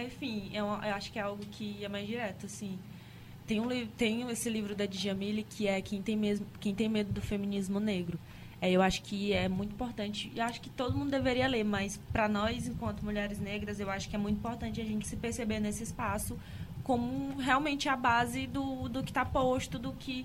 enfim, 0.00 0.48
eu, 0.54 0.66
eu, 0.66 0.94
acho 0.94 1.10
que 1.10 1.18
é 1.18 1.22
algo 1.22 1.44
que 1.46 1.84
é 1.84 1.88
mais 1.88 2.06
direto, 2.06 2.46
assim. 2.46 2.78
Tem, 3.48 3.58
um, 3.58 3.66
tem 3.98 4.30
esse 4.30 4.48
livro 4.48 4.76
da 4.76 4.86
Djamile 4.86 5.42
que 5.42 5.66
é 5.66 5.82
Quem 5.82 6.00
Tem, 6.00 6.16
mesmo, 6.16 6.46
Quem 6.60 6.72
tem 6.72 6.88
Medo 6.88 7.12
do 7.12 7.20
Feminismo 7.20 7.80
Negro. 7.80 8.16
É, 8.60 8.70
eu 8.70 8.80
acho 8.80 9.02
que 9.02 9.32
é 9.32 9.48
muito 9.48 9.72
importante. 9.72 10.30
Eu 10.36 10.44
acho 10.44 10.60
que 10.60 10.70
todo 10.70 10.96
mundo 10.96 11.10
deveria 11.10 11.48
ler, 11.48 11.64
mas 11.64 11.98
para 12.12 12.28
nós, 12.28 12.68
enquanto 12.68 13.04
mulheres 13.04 13.40
negras, 13.40 13.80
eu 13.80 13.90
acho 13.90 14.08
que 14.08 14.14
é 14.14 14.18
muito 14.20 14.36
importante 14.36 14.80
a 14.80 14.84
gente 14.84 15.08
se 15.08 15.16
perceber 15.16 15.58
nesse 15.58 15.82
espaço 15.82 16.38
como 16.84 17.36
realmente 17.40 17.88
a 17.88 17.96
base 17.96 18.46
do, 18.46 18.88
do 18.88 19.02
que 19.02 19.10
está 19.10 19.24
posto, 19.24 19.80
do 19.80 19.92
que 19.94 20.24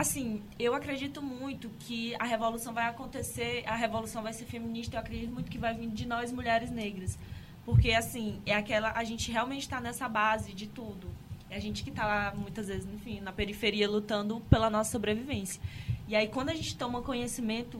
Assim, 0.00 0.42
eu 0.58 0.74
acredito 0.74 1.20
muito 1.20 1.68
que 1.80 2.14
a 2.18 2.24
revolução 2.24 2.72
vai 2.72 2.86
acontecer, 2.86 3.62
a 3.66 3.76
revolução 3.76 4.22
vai 4.22 4.32
ser 4.32 4.46
feminista, 4.46 4.96
eu 4.96 5.00
acredito 5.00 5.30
muito 5.30 5.50
que 5.50 5.58
vai 5.58 5.74
vir 5.74 5.90
de 5.90 6.06
nós 6.06 6.32
mulheres 6.32 6.70
negras. 6.70 7.18
Porque, 7.66 7.92
assim, 7.92 8.40
é 8.46 8.54
aquela. 8.54 8.92
A 8.92 9.04
gente 9.04 9.30
realmente 9.30 9.60
está 9.60 9.78
nessa 9.78 10.08
base 10.08 10.54
de 10.54 10.66
tudo. 10.66 11.10
É 11.50 11.56
a 11.56 11.60
gente 11.60 11.84
que 11.84 11.90
está 11.90 12.06
lá, 12.06 12.34
muitas 12.34 12.68
vezes, 12.68 12.88
enfim, 12.90 13.20
na 13.20 13.30
periferia, 13.30 13.86
lutando 13.90 14.40
pela 14.48 14.70
nossa 14.70 14.90
sobrevivência. 14.90 15.60
E 16.08 16.16
aí, 16.16 16.28
quando 16.28 16.48
a 16.48 16.54
gente 16.54 16.74
toma 16.78 17.02
conhecimento 17.02 17.78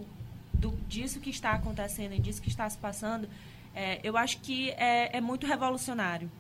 do, 0.52 0.72
disso 0.86 1.20
que 1.20 1.30
está 1.30 1.52
acontecendo 1.52 2.12
e 2.12 2.18
disso 2.18 2.42
que 2.42 2.50
está 2.50 2.68
se 2.68 2.76
passando, 2.76 3.30
é, 3.74 3.98
eu 4.04 4.14
acho 4.18 4.40
que 4.42 4.72
é, 4.72 5.16
é, 5.16 5.22
muito 5.22 5.46
revolucionário. 5.46 6.30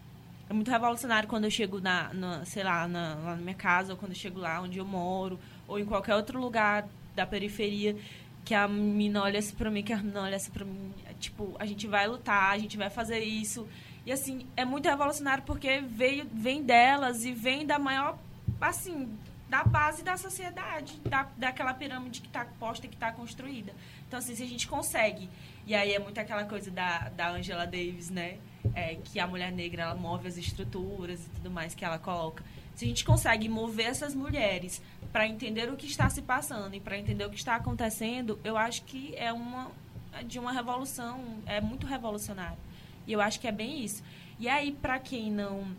É 0.46 0.52
muito 0.52 0.70
revolucionário 0.70 1.26
quando 1.26 1.44
eu 1.44 1.50
chego 1.50 1.80
na, 1.80 2.12
na 2.12 2.44
sei 2.44 2.64
lá, 2.64 2.86
na, 2.86 3.14
na 3.14 3.36
minha 3.36 3.54
casa, 3.54 3.92
ou 3.92 3.96
quando 3.96 4.12
eu 4.12 4.18
chego 4.18 4.40
lá 4.40 4.60
onde 4.60 4.78
eu 4.78 4.84
moro, 4.84 5.38
ou 5.70 5.78
em 5.78 5.84
qualquer 5.84 6.14
outro 6.16 6.38
lugar 6.38 6.86
da 7.14 7.24
periferia, 7.24 7.96
que 8.44 8.54
a 8.54 8.66
menina 8.66 9.22
olha 9.22 9.38
assim 9.38 9.54
pra 9.54 9.70
mim, 9.70 9.82
que 9.82 9.92
a 9.92 9.98
menina 9.98 10.22
olha 10.22 10.36
assim 10.36 10.50
pra 10.50 10.64
mim, 10.64 10.92
tipo, 11.18 11.54
a 11.58 11.64
gente 11.64 11.86
vai 11.86 12.06
lutar, 12.08 12.52
a 12.52 12.58
gente 12.58 12.76
vai 12.76 12.90
fazer 12.90 13.20
isso. 13.20 13.66
E 14.04 14.10
assim, 14.10 14.46
é 14.56 14.64
muito 14.64 14.88
revolucionário 14.88 15.44
porque 15.44 15.80
veio, 15.80 16.26
vem 16.32 16.62
delas 16.62 17.24
e 17.24 17.32
vem 17.32 17.64
da 17.64 17.78
maior, 17.78 18.18
assim, 18.60 19.16
da 19.48 19.62
base 19.62 20.02
da 20.02 20.16
sociedade, 20.16 20.94
da, 21.04 21.28
daquela 21.36 21.72
pirâmide 21.74 22.20
que 22.20 22.26
está 22.26 22.44
posta, 22.58 22.88
que 22.88 22.94
está 22.94 23.12
construída. 23.12 23.72
Então, 24.08 24.18
assim, 24.18 24.34
se 24.34 24.42
a 24.42 24.46
gente 24.46 24.66
consegue, 24.66 25.28
e 25.66 25.74
aí 25.74 25.92
é 25.92 25.98
muito 25.98 26.18
aquela 26.18 26.44
coisa 26.44 26.70
da, 26.70 27.10
da 27.10 27.30
Angela 27.30 27.64
Davis, 27.64 28.10
né? 28.10 28.38
É, 28.74 28.96
que 28.96 29.20
a 29.20 29.26
mulher 29.26 29.52
negra, 29.52 29.82
ela 29.82 29.94
move 29.94 30.26
as 30.26 30.36
estruturas 30.36 31.24
e 31.26 31.30
tudo 31.30 31.50
mais 31.50 31.74
que 31.74 31.84
ela 31.84 31.98
coloca. 31.98 32.42
Se 32.74 32.84
a 32.84 32.88
gente 32.88 33.04
consegue 33.04 33.48
mover 33.48 33.86
essas 33.86 34.14
mulheres 34.14 34.80
para 35.12 35.26
entender 35.26 35.70
o 35.70 35.76
que 35.76 35.86
está 35.86 36.08
se 36.08 36.22
passando 36.22 36.74
e 36.74 36.80
para 36.80 36.98
entender 36.98 37.24
o 37.24 37.30
que 37.30 37.36
está 37.36 37.56
acontecendo, 37.56 38.38
eu 38.42 38.56
acho 38.56 38.82
que 38.84 39.14
é 39.16 39.32
uma 39.32 39.70
é 40.12 40.22
de 40.22 40.38
uma 40.38 40.52
revolução, 40.52 41.20
é 41.46 41.60
muito 41.60 41.86
revolucionário. 41.86 42.58
E 43.06 43.12
eu 43.12 43.20
acho 43.20 43.38
que 43.38 43.46
é 43.46 43.52
bem 43.52 43.84
isso. 43.84 44.02
E 44.38 44.48
aí, 44.48 44.72
para 44.72 44.98
quem 44.98 45.30
não 45.30 45.76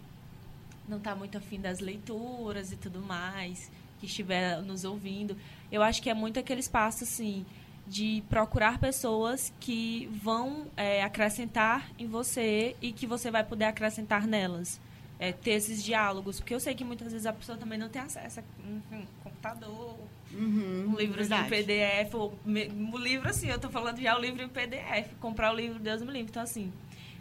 não 0.88 0.98
está 0.98 1.16
muito 1.16 1.38
afim 1.38 1.60
das 1.60 1.80
leituras 1.80 2.72
e 2.72 2.76
tudo 2.76 3.00
mais, 3.00 3.72
que 4.00 4.06
estiver 4.08 4.62
nos 4.62 4.84
ouvindo, 4.84 5.38
eu 5.72 5.82
acho 5.82 6.02
que 6.02 6.10
é 6.10 6.14
muito 6.14 6.40
aquele 6.40 6.60
espaço, 6.60 7.04
assim, 7.04 7.46
de 7.88 8.24
procurar 8.30 8.78
pessoas 8.78 9.54
que 9.60 10.10
vão 10.22 10.68
é, 10.76 11.02
acrescentar 11.04 11.90
em 11.98 12.08
você 12.08 12.76
e 12.82 12.92
que 12.92 13.08
você 13.08 13.32
vai 13.32 13.44
poder 13.44 13.66
acrescentar 13.66 14.28
nelas 14.28 14.80
é, 15.22 15.32
ter 15.32 15.52
esses 15.52 15.84
diálogos, 15.84 16.40
porque 16.40 16.52
eu 16.52 16.60
sei 16.60 16.74
que 16.74 16.84
muitas 16.84 17.12
vezes 17.12 17.28
a 17.28 17.32
pessoa 17.32 17.56
também 17.56 17.78
não 17.78 17.88
tem 17.88 18.02
acesso 18.02 18.40
a 18.40 18.44
um 18.68 19.06
computador, 19.24 19.96
uhum, 20.34 20.88
um 20.90 20.96
livro 20.98 21.22
em 21.24 21.48
PDF, 21.48 22.16
ou 22.16 22.34
o 22.44 22.98
livro 22.98 23.30
assim, 23.30 23.48
eu 23.48 23.58
estou 23.58 23.70
falando 23.70 24.02
já 24.02 24.18
o 24.18 24.20
livro 24.20 24.42
em 24.42 24.50
PDF, 24.50 25.14
comprar 25.20 25.54
o 25.54 25.56
livro 25.56 25.78
Deus 25.78 26.02
me 26.02 26.12
livre, 26.12 26.32
então 26.32 26.42
assim, 26.42 26.74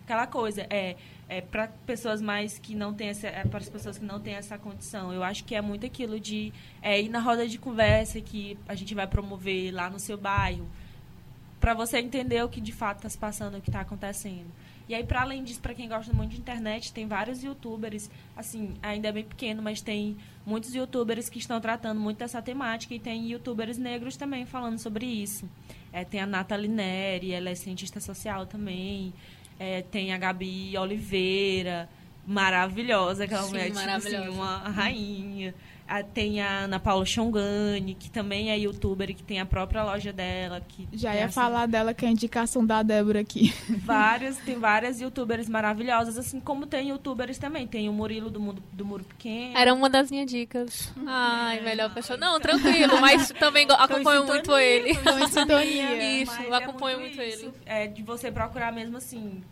aquela 0.03 0.27
coisa 0.27 0.67
é, 0.71 0.97
é 1.29 1.43
para 1.43 1.69
pessoas 1.85 2.23
mais 2.23 2.59
que 2.59 2.75
não 2.75 2.95
têm 2.95 3.09
essa, 3.11 3.27
é, 3.27 3.45
para 3.45 3.59
as 3.59 3.69
pessoas 3.69 3.99
que 3.99 4.05
não 4.07 4.19
têm 4.19 4.33
essa 4.33 4.57
condição, 4.57 5.13
eu 5.13 5.23
acho 5.23 5.45
que 5.45 5.55
é 5.55 5.61
muito 5.61 5.85
aquilo 5.85 6.19
de 6.19 6.55
é, 6.81 6.99
ir 6.99 7.11
na 7.11 7.21
roda 7.21 7.47
de 7.47 7.59
conversa 7.59 8.19
que 8.23 8.57
a 8.67 8.75
gente 8.75 8.95
vai 8.95 9.07
promover 9.07 9.73
lá 9.73 9.91
no 9.91 10.01
seu 10.01 10.17
bairro, 10.17 10.67
para 11.61 11.75
você 11.75 11.99
entender 11.99 12.43
o 12.43 12.49
que 12.49 12.63
de 12.63 12.73
fato 12.73 12.97
está 12.97 13.11
se 13.11 13.19
passando, 13.19 13.59
o 13.59 13.61
que 13.61 13.69
está 13.69 13.83
acontecendo. 13.83 14.51
E 14.91 14.95
aí, 14.97 15.05
para 15.05 15.21
além 15.21 15.45
disso, 15.45 15.61
para 15.61 15.73
quem 15.73 15.89
gosta 15.89 16.13
muito 16.13 16.33
de 16.33 16.39
internet, 16.39 16.93
tem 16.93 17.07
vários 17.07 17.45
youtubers, 17.45 18.11
assim, 18.37 18.75
ainda 18.83 19.07
é 19.07 19.13
bem 19.13 19.23
pequeno, 19.23 19.63
mas 19.63 19.81
tem 19.81 20.17
muitos 20.45 20.75
youtubers 20.75 21.29
que 21.29 21.39
estão 21.39 21.61
tratando 21.61 22.01
muito 22.01 22.19
dessa 22.19 22.43
temática 22.43 22.93
e 22.93 22.99
tem 22.99 23.29
youtubers 23.31 23.79
negros 23.79 24.17
também 24.17 24.45
falando 24.45 24.81
sobre 24.81 25.07
isso. 25.07 25.49
É, 25.93 26.03
tem 26.03 26.19
a 26.19 26.27
Nathalie 26.27 26.67
Neri, 26.67 27.31
ela 27.31 27.51
é 27.51 27.55
cientista 27.55 28.01
social 28.01 28.47
também. 28.47 29.13
É, 29.61 29.83
tem 29.83 30.13
a 30.13 30.19
Gabi 30.19 30.77
Oliveira, 30.77 31.89
maravilhosa, 32.27 33.29
Sim, 33.29 33.49
mulher, 33.49 33.73
maravilhosa. 33.73 34.09
tipo 34.09 34.29
assim, 34.29 34.37
uma 34.37 34.59
rainha. 34.71 35.55
A, 35.91 36.05
tem 36.05 36.41
a 36.41 36.61
Ana 36.61 36.79
Paula 36.79 37.05
Chongani, 37.05 37.95
que 37.95 38.09
também 38.09 38.51
é 38.51 38.59
youtuber 38.59 39.11
e 39.11 39.15
que 39.15 39.25
tem 39.25 39.41
a 39.41 39.47
própria 39.47 39.83
loja 39.83 40.13
dela. 40.13 40.61
Que 40.61 40.89
Já 40.93 41.17
ia 41.17 41.25
assim, 41.25 41.35
falar 41.35 41.67
dela 41.67 41.93
que 41.93 42.05
é 42.05 42.09
a 42.09 42.13
indicação 42.13 42.65
da 42.65 42.83
Débora 42.83 43.21
aqui. 43.21 43.53
Várias, 43.85 44.37
tem 44.39 44.59
várias 44.59 45.01
youtubers 45.01 45.49
maravilhosas, 45.49 46.17
assim 46.17 46.39
como 46.39 46.65
tem 46.65 46.91
youtubers 46.91 47.39
também. 47.39 47.67
Tem 47.67 47.89
o 47.89 47.93
Murilo 47.93 48.31
do, 48.31 48.39
Mundo, 48.39 48.63
do 48.73 48.85
Muro 48.85 49.03
Pequeno. 49.03 49.59
Era 49.59 49.75
uma 49.75 49.91
das 49.91 50.11
minhas 50.11 50.31
dicas. 50.31 50.93
Ai, 51.07 51.61
melhor 51.61 51.93
pessoa. 51.93 52.17
Não, 52.17 52.39
tranquilo, 52.39 53.01
mas 53.01 53.31
também 53.33 53.67
acompanho 53.71 54.27
muito 54.27 54.57
ele. 54.57 54.95
Tô 54.97 55.19
em 55.19 55.29
sintonia. 55.29 56.23
Isso, 56.23 56.43
eu 56.43 56.55
acompanho 56.55 56.99
é 56.99 57.01
muito 57.01 57.21
isso, 57.21 57.47
ele. 57.47 57.53
É 57.67 57.87
de 57.87 58.03
você 58.03 58.31
procurar 58.31 58.73
mesmo 58.73 58.97
assim. 58.97 59.43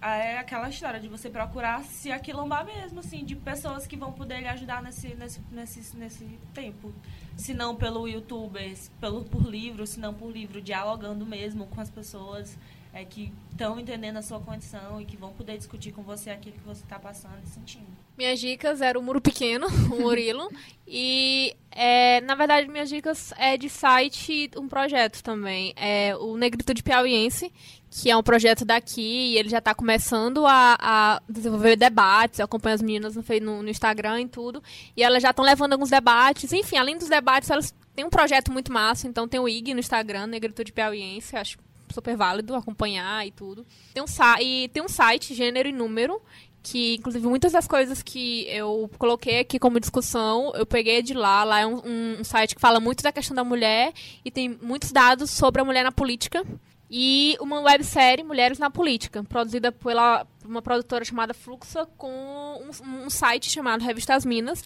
É 0.00 0.38
aquela 0.38 0.68
história 0.68 1.00
de 1.00 1.08
você 1.08 1.30
procurar 1.30 1.82
se 1.82 2.12
aquilombar 2.12 2.64
mesmo, 2.64 3.00
assim, 3.00 3.24
de 3.24 3.34
pessoas 3.34 3.86
que 3.86 3.96
vão 3.96 4.12
poder 4.12 4.40
lhe 4.40 4.48
ajudar 4.48 4.82
nesse, 4.82 5.14
nesse, 5.14 5.40
nesse, 5.50 5.96
nesse 5.96 6.38
tempo. 6.52 6.92
Se 7.36 7.54
não 7.54 7.74
pelo 7.74 8.06
YouTube, 8.06 8.58
pelo, 9.00 9.24
por 9.24 9.42
livro, 9.42 9.86
se 9.86 9.98
não 9.98 10.12
por 10.12 10.30
livro, 10.30 10.60
dialogando 10.60 11.24
mesmo 11.24 11.66
com 11.66 11.80
as 11.80 11.90
pessoas 11.90 12.56
é, 12.96 13.04
que 13.04 13.30
estão 13.50 13.78
entendendo 13.78 14.16
a 14.16 14.22
sua 14.22 14.40
condição 14.40 14.98
e 14.98 15.04
que 15.04 15.18
vão 15.18 15.30
poder 15.30 15.58
discutir 15.58 15.92
com 15.92 16.02
você 16.02 16.30
aquilo 16.30 16.56
que 16.56 16.64
você 16.64 16.82
está 16.82 16.98
passando 16.98 17.38
e 17.44 17.48
sentindo. 17.48 17.86
Minhas 18.16 18.40
dicas 18.40 18.80
eram 18.80 19.02
o 19.02 19.04
Muro 19.04 19.20
Pequeno, 19.20 19.66
o 19.66 20.00
Murilo. 20.00 20.50
e, 20.88 21.54
é, 21.70 22.22
na 22.22 22.34
verdade, 22.34 22.66
minhas 22.68 22.88
dicas 22.88 23.34
é 23.36 23.58
de 23.58 23.68
site, 23.68 24.50
um 24.56 24.66
projeto 24.66 25.22
também. 25.22 25.74
É 25.76 26.16
o 26.16 26.38
Negritude 26.38 26.82
Piauiense, 26.82 27.52
que 27.90 28.10
é 28.10 28.16
um 28.16 28.22
projeto 28.22 28.64
daqui 28.64 29.02
e 29.32 29.36
ele 29.36 29.50
já 29.50 29.58
está 29.58 29.74
começando 29.74 30.46
a, 30.46 30.78
a 30.80 31.22
desenvolver 31.28 31.76
debates. 31.76 32.38
Eu 32.38 32.46
acompanho 32.46 32.76
as 32.76 32.82
meninas 32.82 33.14
no, 33.14 33.22
no, 33.42 33.62
no 33.62 33.68
Instagram 33.68 34.22
e 34.22 34.28
tudo. 34.28 34.62
E 34.96 35.02
elas 35.02 35.22
já 35.22 35.30
estão 35.30 35.44
levando 35.44 35.74
alguns 35.74 35.90
debates. 35.90 36.50
Enfim, 36.50 36.78
além 36.78 36.96
dos 36.96 37.10
debates, 37.10 37.50
elas 37.50 37.74
têm 37.94 38.06
um 38.06 38.10
projeto 38.10 38.50
muito 38.50 38.72
massa. 38.72 39.06
Então 39.06 39.28
tem 39.28 39.38
o 39.38 39.46
IG 39.46 39.74
no 39.74 39.80
Instagram, 39.80 40.28
Negritude 40.28 40.72
Piauiense. 40.72 41.36
Acho 41.36 41.58
super 41.92 42.16
válido 42.16 42.54
acompanhar 42.54 43.26
e 43.26 43.30
tudo. 43.30 43.66
Tem 43.94 44.02
um, 44.02 44.06
e 44.40 44.68
tem 44.68 44.82
um 44.82 44.88
site, 44.88 45.34
Gênero 45.34 45.68
e 45.68 45.72
Número, 45.72 46.20
que 46.62 46.96
inclusive 46.96 47.26
muitas 47.26 47.52
das 47.52 47.66
coisas 47.68 48.02
que 48.02 48.46
eu 48.48 48.90
coloquei 48.98 49.40
aqui 49.40 49.58
como 49.58 49.78
discussão, 49.78 50.52
eu 50.54 50.66
peguei 50.66 51.00
de 51.02 51.14
lá. 51.14 51.44
Lá 51.44 51.60
é 51.60 51.66
um, 51.66 51.76
um- 51.84 52.16
um 52.20 52.24
site 52.24 52.54
que 52.54 52.60
fala 52.60 52.80
muito 52.80 53.02
da 53.02 53.12
questão 53.12 53.34
da 53.36 53.44
mulher 53.44 53.92
e 54.24 54.30
tem 54.30 54.58
muitos 54.60 54.90
dados 54.92 55.30
sobre 55.30 55.60
a 55.62 55.64
mulher 55.64 55.84
na 55.84 55.92
política. 55.92 56.44
E 56.88 57.36
uma 57.40 57.60
websérie 57.60 58.22
Mulheres 58.22 58.60
na 58.60 58.70
Política, 58.70 59.24
produzida 59.24 59.72
pela 59.72 60.24
uma 60.44 60.62
produtora 60.62 61.04
chamada 61.04 61.34
Fluxa, 61.34 61.84
com 61.98 62.08
um, 62.08 63.04
um 63.06 63.10
site 63.10 63.50
chamado 63.50 63.82
Revista 63.82 64.14
As 64.14 64.24
Minas, 64.24 64.62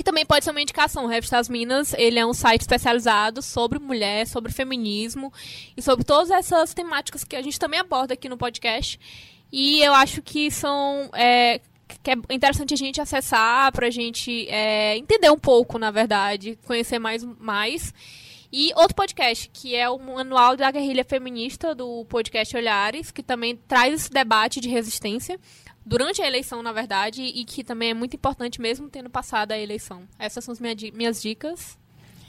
que 0.00 0.04
também 0.04 0.24
pode 0.24 0.46
ser 0.46 0.50
uma 0.50 0.62
indicação. 0.62 1.04
O 1.04 1.08
Revista 1.08 1.36
As 1.36 1.46
Minas, 1.46 1.92
ele 1.92 2.18
é 2.18 2.24
um 2.24 2.32
site 2.32 2.62
especializado 2.62 3.42
sobre 3.42 3.78
mulher, 3.78 4.26
sobre 4.26 4.50
feminismo 4.50 5.30
e 5.76 5.82
sobre 5.82 6.06
todas 6.06 6.30
essas 6.30 6.72
temáticas 6.72 7.22
que 7.22 7.36
a 7.36 7.42
gente 7.42 7.58
também 7.58 7.78
aborda 7.78 8.14
aqui 8.14 8.26
no 8.26 8.38
podcast. 8.38 8.98
E 9.52 9.82
eu 9.82 9.92
acho 9.92 10.22
que 10.22 10.50
são 10.50 11.10
é, 11.12 11.60
que 12.02 12.10
é 12.10 12.14
interessante 12.30 12.72
a 12.72 12.78
gente 12.78 12.98
acessar 12.98 13.70
para 13.72 13.88
a 13.88 13.90
gente 13.90 14.48
é, 14.48 14.96
entender 14.96 15.30
um 15.30 15.38
pouco, 15.38 15.78
na 15.78 15.90
verdade, 15.90 16.58
conhecer 16.64 16.98
mais 16.98 17.22
mais. 17.38 17.92
E 18.50 18.72
outro 18.76 18.94
podcast, 18.94 19.50
que 19.52 19.76
é 19.76 19.88
o 19.90 19.98
Manual 19.98 20.56
da 20.56 20.70
Guerrilha 20.70 21.04
Feminista, 21.04 21.74
do 21.74 22.06
podcast 22.06 22.56
Olhares, 22.56 23.10
que 23.10 23.22
também 23.22 23.54
traz 23.54 23.92
esse 23.92 24.10
debate 24.10 24.60
de 24.60 24.68
resistência 24.70 25.38
durante 25.84 26.22
a 26.22 26.26
eleição, 26.26 26.62
na 26.62 26.72
verdade, 26.72 27.22
e 27.22 27.44
que 27.44 27.64
também 27.64 27.90
é 27.90 27.94
muito 27.94 28.14
importante, 28.14 28.60
mesmo 28.60 28.88
tendo 28.88 29.10
passado 29.10 29.52
a 29.52 29.58
eleição. 29.58 30.06
Essas 30.18 30.44
são 30.44 30.52
as 30.52 30.60
minhas 30.60 31.20
dicas. 31.22 31.78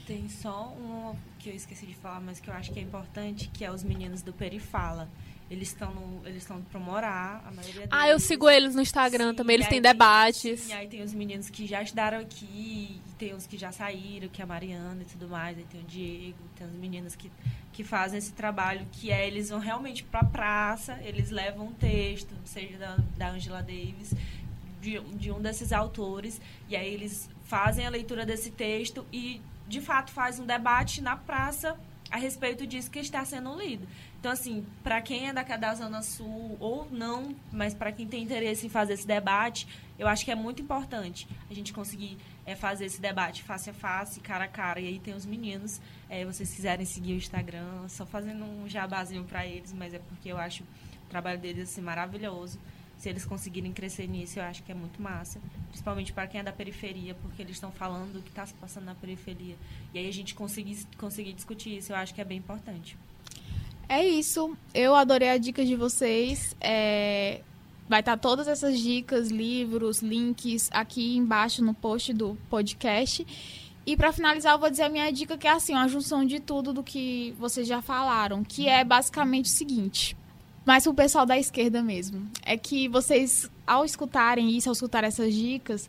Tem 0.06 0.28
só 0.28 0.74
um 0.78 1.14
que 1.38 1.50
eu 1.50 1.54
esqueci 1.54 1.86
de 1.86 1.94
falar, 1.94 2.20
mas 2.20 2.40
que 2.40 2.50
eu 2.50 2.54
acho 2.54 2.72
que 2.72 2.78
é 2.78 2.82
importante, 2.82 3.50
que 3.52 3.64
é 3.64 3.70
os 3.70 3.82
meninos 3.82 4.22
do 4.22 4.32
Perifala. 4.32 5.08
Eles 5.50 5.68
estão 5.68 5.92
no- 5.92 6.22
eles 6.26 6.38
estão 6.42 6.62
pro 6.62 6.80
Morar, 6.80 7.42
a 7.46 7.50
maioria 7.50 7.74
deles. 7.82 7.88
Ah, 7.90 8.08
eu 8.08 8.18
sigo 8.18 8.48
eles 8.48 8.74
no 8.74 8.80
Instagram 8.80 9.30
Sim, 9.30 9.36
também, 9.36 9.54
eles 9.54 9.68
têm 9.68 9.82
debates. 9.82 10.60
sim, 10.60 10.72
aí 10.72 10.88
tem 10.88 11.02
os 11.02 11.12
meninos 11.12 11.50
que 11.50 11.66
já 11.66 11.82
estudaram 11.82 12.18
aqui, 12.20 13.00
tem 13.18 13.34
os 13.34 13.46
que 13.46 13.58
já 13.58 13.70
saíram, 13.70 14.28
que 14.28 14.40
é 14.40 14.44
a 14.44 14.46
Mariana 14.46 15.02
e 15.02 15.04
tudo 15.04 15.28
mais, 15.28 15.58
aí 15.58 15.64
tem 15.64 15.80
o 15.80 15.84
Diego, 15.84 16.38
tem 16.56 16.66
os 16.66 16.72
meninos 16.72 17.14
que, 17.14 17.30
que 17.72 17.84
fazem 17.84 18.16
esse 18.18 18.32
trabalho, 18.32 18.86
que 18.92 19.10
é 19.12 19.26
eles 19.26 19.50
vão 19.50 19.58
realmente 19.58 20.02
pra 20.04 20.24
praça, 20.24 20.98
eles 21.02 21.30
levam 21.30 21.66
um 21.66 21.72
texto, 21.72 22.34
seja 22.46 22.78
da, 22.78 22.96
da 23.18 23.28
Angela 23.30 23.60
Davis, 23.62 24.14
de, 24.80 24.98
de 25.00 25.30
um 25.30 25.40
desses 25.40 25.70
autores, 25.70 26.40
e 26.68 26.74
aí 26.74 26.92
eles 26.94 27.28
fazem 27.44 27.86
a 27.86 27.90
leitura 27.90 28.24
desse 28.24 28.50
texto 28.50 29.04
e, 29.12 29.40
de 29.68 29.80
fato, 29.82 30.10
faz 30.12 30.38
um 30.40 30.46
debate 30.46 31.02
na 31.02 31.14
praça 31.14 31.78
a 32.12 32.18
respeito 32.18 32.66
disso 32.66 32.90
que 32.90 32.98
está 32.98 33.24
sendo 33.24 33.58
lido. 33.58 33.88
Então, 34.20 34.30
assim, 34.30 34.66
para 34.84 35.00
quem 35.00 35.28
é 35.28 35.32
da, 35.32 35.74
Zona 35.74 36.02
Sul 36.02 36.58
ou 36.60 36.86
não, 36.90 37.34
mas 37.50 37.72
para 37.72 37.90
quem 37.90 38.06
tem 38.06 38.22
interesse 38.22 38.66
em 38.66 38.68
fazer 38.68 38.92
esse 38.92 39.06
debate, 39.06 39.66
eu 39.98 40.06
acho 40.06 40.22
que 40.22 40.30
é 40.30 40.34
muito 40.34 40.60
importante 40.60 41.26
a 41.50 41.54
gente 41.54 41.72
conseguir 41.72 42.18
é, 42.44 42.54
fazer 42.54 42.84
esse 42.84 43.00
debate 43.00 43.42
face 43.42 43.70
a 43.70 43.72
face, 43.72 44.20
cara 44.20 44.44
a 44.44 44.48
cara. 44.48 44.78
E 44.78 44.88
aí 44.88 44.98
tem 44.98 45.14
os 45.14 45.24
meninos, 45.24 45.80
é, 46.10 46.22
vocês 46.26 46.54
quiserem 46.54 46.84
seguir 46.84 47.14
o 47.14 47.16
Instagram, 47.16 47.88
só 47.88 48.04
fazendo 48.04 48.44
um 48.44 48.68
jabazinho 48.68 49.24
para 49.24 49.46
eles, 49.46 49.72
mas 49.72 49.94
é 49.94 49.98
porque 49.98 50.28
eu 50.28 50.36
acho 50.36 50.62
o 50.62 51.08
trabalho 51.08 51.40
deles 51.40 51.70
assim, 51.70 51.80
maravilhoso. 51.80 52.58
Se 53.02 53.08
eles 53.08 53.24
conseguirem 53.24 53.72
crescer 53.72 54.06
nisso, 54.06 54.38
eu 54.38 54.44
acho 54.44 54.62
que 54.62 54.70
é 54.70 54.74
muito 54.76 55.02
massa. 55.02 55.40
Principalmente 55.66 56.12
para 56.12 56.24
quem 56.28 56.38
é 56.38 56.44
da 56.44 56.52
periferia, 56.52 57.16
porque 57.16 57.42
eles 57.42 57.56
estão 57.56 57.72
falando 57.72 58.12
do 58.12 58.22
que 58.22 58.28
está 58.28 58.46
se 58.46 58.54
passando 58.54 58.84
na 58.84 58.94
periferia. 58.94 59.56
E 59.92 59.98
aí 59.98 60.06
a 60.06 60.12
gente 60.12 60.36
conseguir, 60.36 60.86
conseguir 60.96 61.32
discutir 61.32 61.78
isso, 61.78 61.90
eu 61.90 61.96
acho 61.96 62.14
que 62.14 62.20
é 62.20 62.24
bem 62.24 62.38
importante. 62.38 62.96
É 63.88 64.06
isso. 64.06 64.56
Eu 64.72 64.94
adorei 64.94 65.30
a 65.30 65.36
dica 65.36 65.64
de 65.64 65.74
vocês. 65.74 66.54
É, 66.60 67.40
Vai 67.88 67.98
estar 67.98 68.16
todas 68.16 68.46
essas 68.46 68.78
dicas, 68.78 69.32
livros, 69.32 70.00
links 70.00 70.70
aqui 70.72 71.16
embaixo 71.16 71.60
no 71.60 71.74
post 71.74 72.12
do 72.12 72.38
podcast. 72.48 73.26
E 73.84 73.96
para 73.96 74.12
finalizar, 74.12 74.52
eu 74.52 74.60
vou 74.60 74.70
dizer 74.70 74.84
a 74.84 74.88
minha 74.88 75.10
dica, 75.10 75.36
que 75.36 75.48
é 75.48 75.50
assim, 75.50 75.72
uma 75.72 75.88
junção 75.88 76.24
de 76.24 76.38
tudo 76.38 76.72
do 76.72 76.84
que 76.84 77.34
vocês 77.36 77.66
já 77.66 77.82
falaram, 77.82 78.44
que 78.44 78.68
é 78.68 78.84
basicamente 78.84 79.46
o 79.46 79.48
seguinte. 79.48 80.16
Mas 80.64 80.84
pro 80.84 80.94
pessoal 80.94 81.26
da 81.26 81.38
esquerda 81.38 81.82
mesmo. 81.82 82.30
É 82.44 82.56
que 82.56 82.88
vocês, 82.88 83.50
ao 83.66 83.84
escutarem 83.84 84.56
isso, 84.56 84.68
ao 84.68 84.72
escutar 84.72 85.04
essas 85.04 85.34
dicas, 85.34 85.88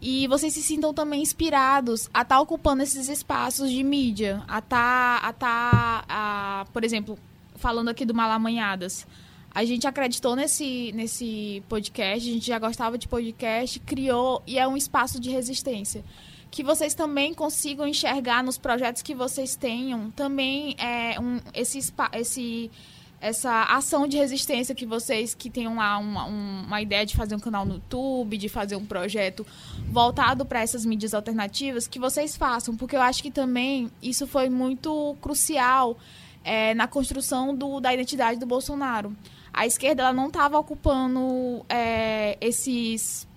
e 0.00 0.26
vocês 0.26 0.52
se 0.52 0.62
sintam 0.62 0.92
também 0.92 1.22
inspirados 1.22 2.10
a 2.12 2.22
estar 2.22 2.40
ocupando 2.40 2.82
esses 2.82 3.08
espaços 3.08 3.70
de 3.70 3.84
mídia, 3.84 4.42
a 4.48 4.58
estar, 4.58 5.18
a 5.24 5.32
tá, 5.32 6.04
a, 6.08 6.66
por 6.72 6.82
exemplo, 6.82 7.16
falando 7.54 7.88
aqui 7.88 8.04
do 8.04 8.12
Malamanhadas. 8.12 9.06
A 9.54 9.64
gente 9.64 9.86
acreditou 9.86 10.34
nesse, 10.34 10.90
nesse 10.92 11.62
podcast, 11.68 12.28
a 12.28 12.32
gente 12.32 12.46
já 12.46 12.58
gostava 12.58 12.98
de 12.98 13.06
podcast, 13.06 13.78
criou 13.80 14.42
e 14.44 14.58
é 14.58 14.66
um 14.66 14.76
espaço 14.76 15.20
de 15.20 15.30
resistência. 15.30 16.02
Que 16.50 16.64
vocês 16.64 16.94
também 16.94 17.32
consigam 17.32 17.86
enxergar 17.86 18.42
nos 18.42 18.58
projetos 18.58 19.02
que 19.02 19.14
vocês 19.14 19.54
tenham 19.54 20.10
também 20.10 20.74
é, 20.78 21.18
um, 21.20 21.38
esse, 21.54 21.78
esse, 22.14 22.70
essa 23.22 23.62
ação 23.64 24.06
de 24.08 24.16
resistência 24.18 24.74
que 24.74 24.84
vocês 24.84 25.32
que 25.32 25.48
tenham 25.48 25.76
lá 25.76 25.96
uma, 25.96 26.26
um- 26.26 26.64
uma 26.66 26.82
ideia 26.82 27.06
de 27.06 27.16
fazer 27.16 27.34
um 27.36 27.38
canal 27.40 27.64
no 27.64 27.74
YouTube, 27.74 28.36
de 28.36 28.48
fazer 28.48 28.74
um 28.76 28.84
projeto 28.84 29.46
voltado 29.88 30.44
para 30.44 30.60
essas 30.60 30.84
mídias 30.84 31.14
alternativas, 31.14 31.86
que 31.86 31.98
vocês 32.00 32.36
façam, 32.36 32.76
porque 32.76 32.96
eu 32.96 33.00
acho 33.00 33.22
que 33.22 33.30
também 33.30 33.90
isso 34.02 34.26
foi 34.26 34.50
muito 34.50 35.16
crucial 35.20 35.96
é, 36.44 36.74
na 36.74 36.88
construção 36.88 37.54
do, 37.54 37.78
da 37.80 37.94
identidade 37.94 38.40
do 38.40 38.46
Bolsonaro. 38.46 39.16
A 39.54 39.66
esquerda 39.66 40.02
ela 40.02 40.12
não 40.12 40.26
estava 40.26 40.58
ocupando 40.58 41.64
é, 41.68 42.36
esses 42.40 43.28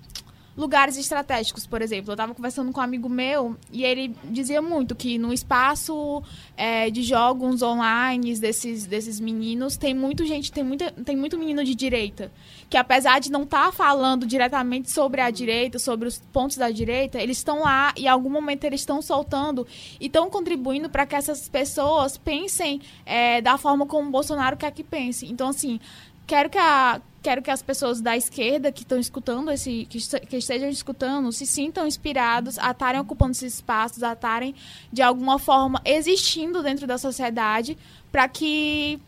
lugares 0.55 0.97
estratégicos, 0.97 1.67
por 1.67 1.81
exemplo. 1.81 2.11
Eu 2.11 2.13
estava 2.13 2.33
conversando 2.33 2.71
com 2.71 2.79
um 2.79 2.83
amigo 2.83 3.09
meu 3.09 3.57
e 3.71 3.83
ele 3.83 4.15
dizia 4.23 4.61
muito 4.61 4.95
que 4.95 5.17
no 5.17 5.33
espaço 5.33 6.23
é, 6.55 6.89
de 6.89 7.03
jogos 7.03 7.61
online 7.61 8.33
desses, 8.35 8.85
desses 8.85 9.19
meninos 9.19 9.75
tem 9.77 9.93
muito 9.93 10.25
gente, 10.25 10.51
tem, 10.51 10.63
muita, 10.63 10.91
tem 10.91 11.15
muito 11.15 11.37
menino 11.37 11.63
de 11.63 11.75
direita. 11.75 12.31
Que 12.69 12.77
apesar 12.77 13.19
de 13.19 13.31
não 13.31 13.43
estar 13.43 13.71
falando 13.73 14.25
diretamente 14.25 14.89
sobre 14.89 15.21
a 15.21 15.29
direita, 15.29 15.77
sobre 15.77 16.07
os 16.07 16.19
pontos 16.31 16.57
da 16.57 16.71
direita, 16.71 17.21
eles 17.21 17.37
estão 17.37 17.59
lá 17.59 17.93
e 17.97 18.05
em 18.05 18.07
algum 18.07 18.29
momento 18.29 18.63
eles 18.63 18.81
estão 18.81 19.01
soltando 19.01 19.67
e 19.99 20.05
estão 20.05 20.29
contribuindo 20.29 20.89
para 20.89 21.05
que 21.05 21.15
essas 21.15 21.49
pessoas 21.49 22.17
pensem 22.17 22.81
é, 23.05 23.41
da 23.41 23.57
forma 23.57 23.85
como 23.85 24.07
o 24.07 24.11
Bolsonaro 24.11 24.55
quer 24.55 24.71
que 24.71 24.83
pense. 24.83 25.25
Então, 25.25 25.49
assim, 25.49 25.79
quero 26.25 26.49
que 26.49 26.57
a 26.57 27.01
quero 27.21 27.41
que 27.41 27.49
as 27.49 27.63
pessoas 27.63 28.01
da 28.01 28.15
esquerda 28.15 28.71
que 28.71 28.83
estão 28.83 28.99
escutando 28.99 29.49
esse 29.49 29.87
que, 29.89 29.97
que 30.27 30.37
estejam 30.37 30.69
escutando 30.69 31.31
se 31.31 31.47
sintam 31.47 31.87
inspirados 31.87 32.59
a 32.59 32.69
estarem 32.69 33.01
ocupando 33.01 33.31
esses 33.31 33.55
espaços, 33.55 34.03
a 34.03 34.13
estarem 34.13 34.53
de 34.93 35.01
alguma 35.01 35.39
forma 35.39 35.81
existindo 35.83 36.61
dentro 36.61 36.85
da 36.85 36.99
sociedade 36.99 37.75
para 38.11 38.27
que 38.27 38.99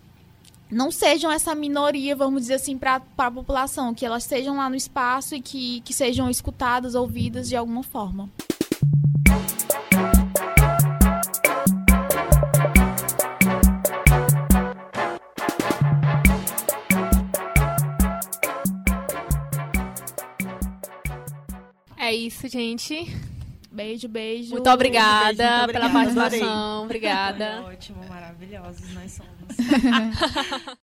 não 0.70 0.92
sejam 0.92 1.32
essa 1.32 1.56
minoria, 1.56 2.16
vamos 2.16 2.42
dizer 2.42 2.56
assim, 2.56 2.78
para 2.78 3.02
a 3.18 3.32
população, 3.32 3.94
que 3.94 4.06
elas 4.06 4.24
estejam 4.24 4.58
lá 4.58 4.70
no 4.70 4.76
espaço 4.76 5.36
e 5.36 5.42
que, 5.42 5.82
que 5.82 5.94
sejam 5.94 6.30
escutadas, 6.30 6.94
ouvidas 6.94 7.48
de 7.48 7.56
alguma 7.56 7.84
forma. 7.84 8.30
Isso, 22.28 22.48
gente. 22.48 23.08
Beijo, 23.72 24.08
beijo. 24.08 24.52
Muito 24.52 24.70
obrigada, 24.70 25.34
Beijo, 25.34 25.58
muito 25.64 25.72
pela 25.74 25.86
obrigada, 25.86 26.14
participação. 26.16 26.84
Obrigada. 26.84 27.62
Foi 27.64 27.74
ótimo, 27.74 28.08
maravilhosos 28.08 28.94
nós 28.94 29.12
somos. 29.12 29.34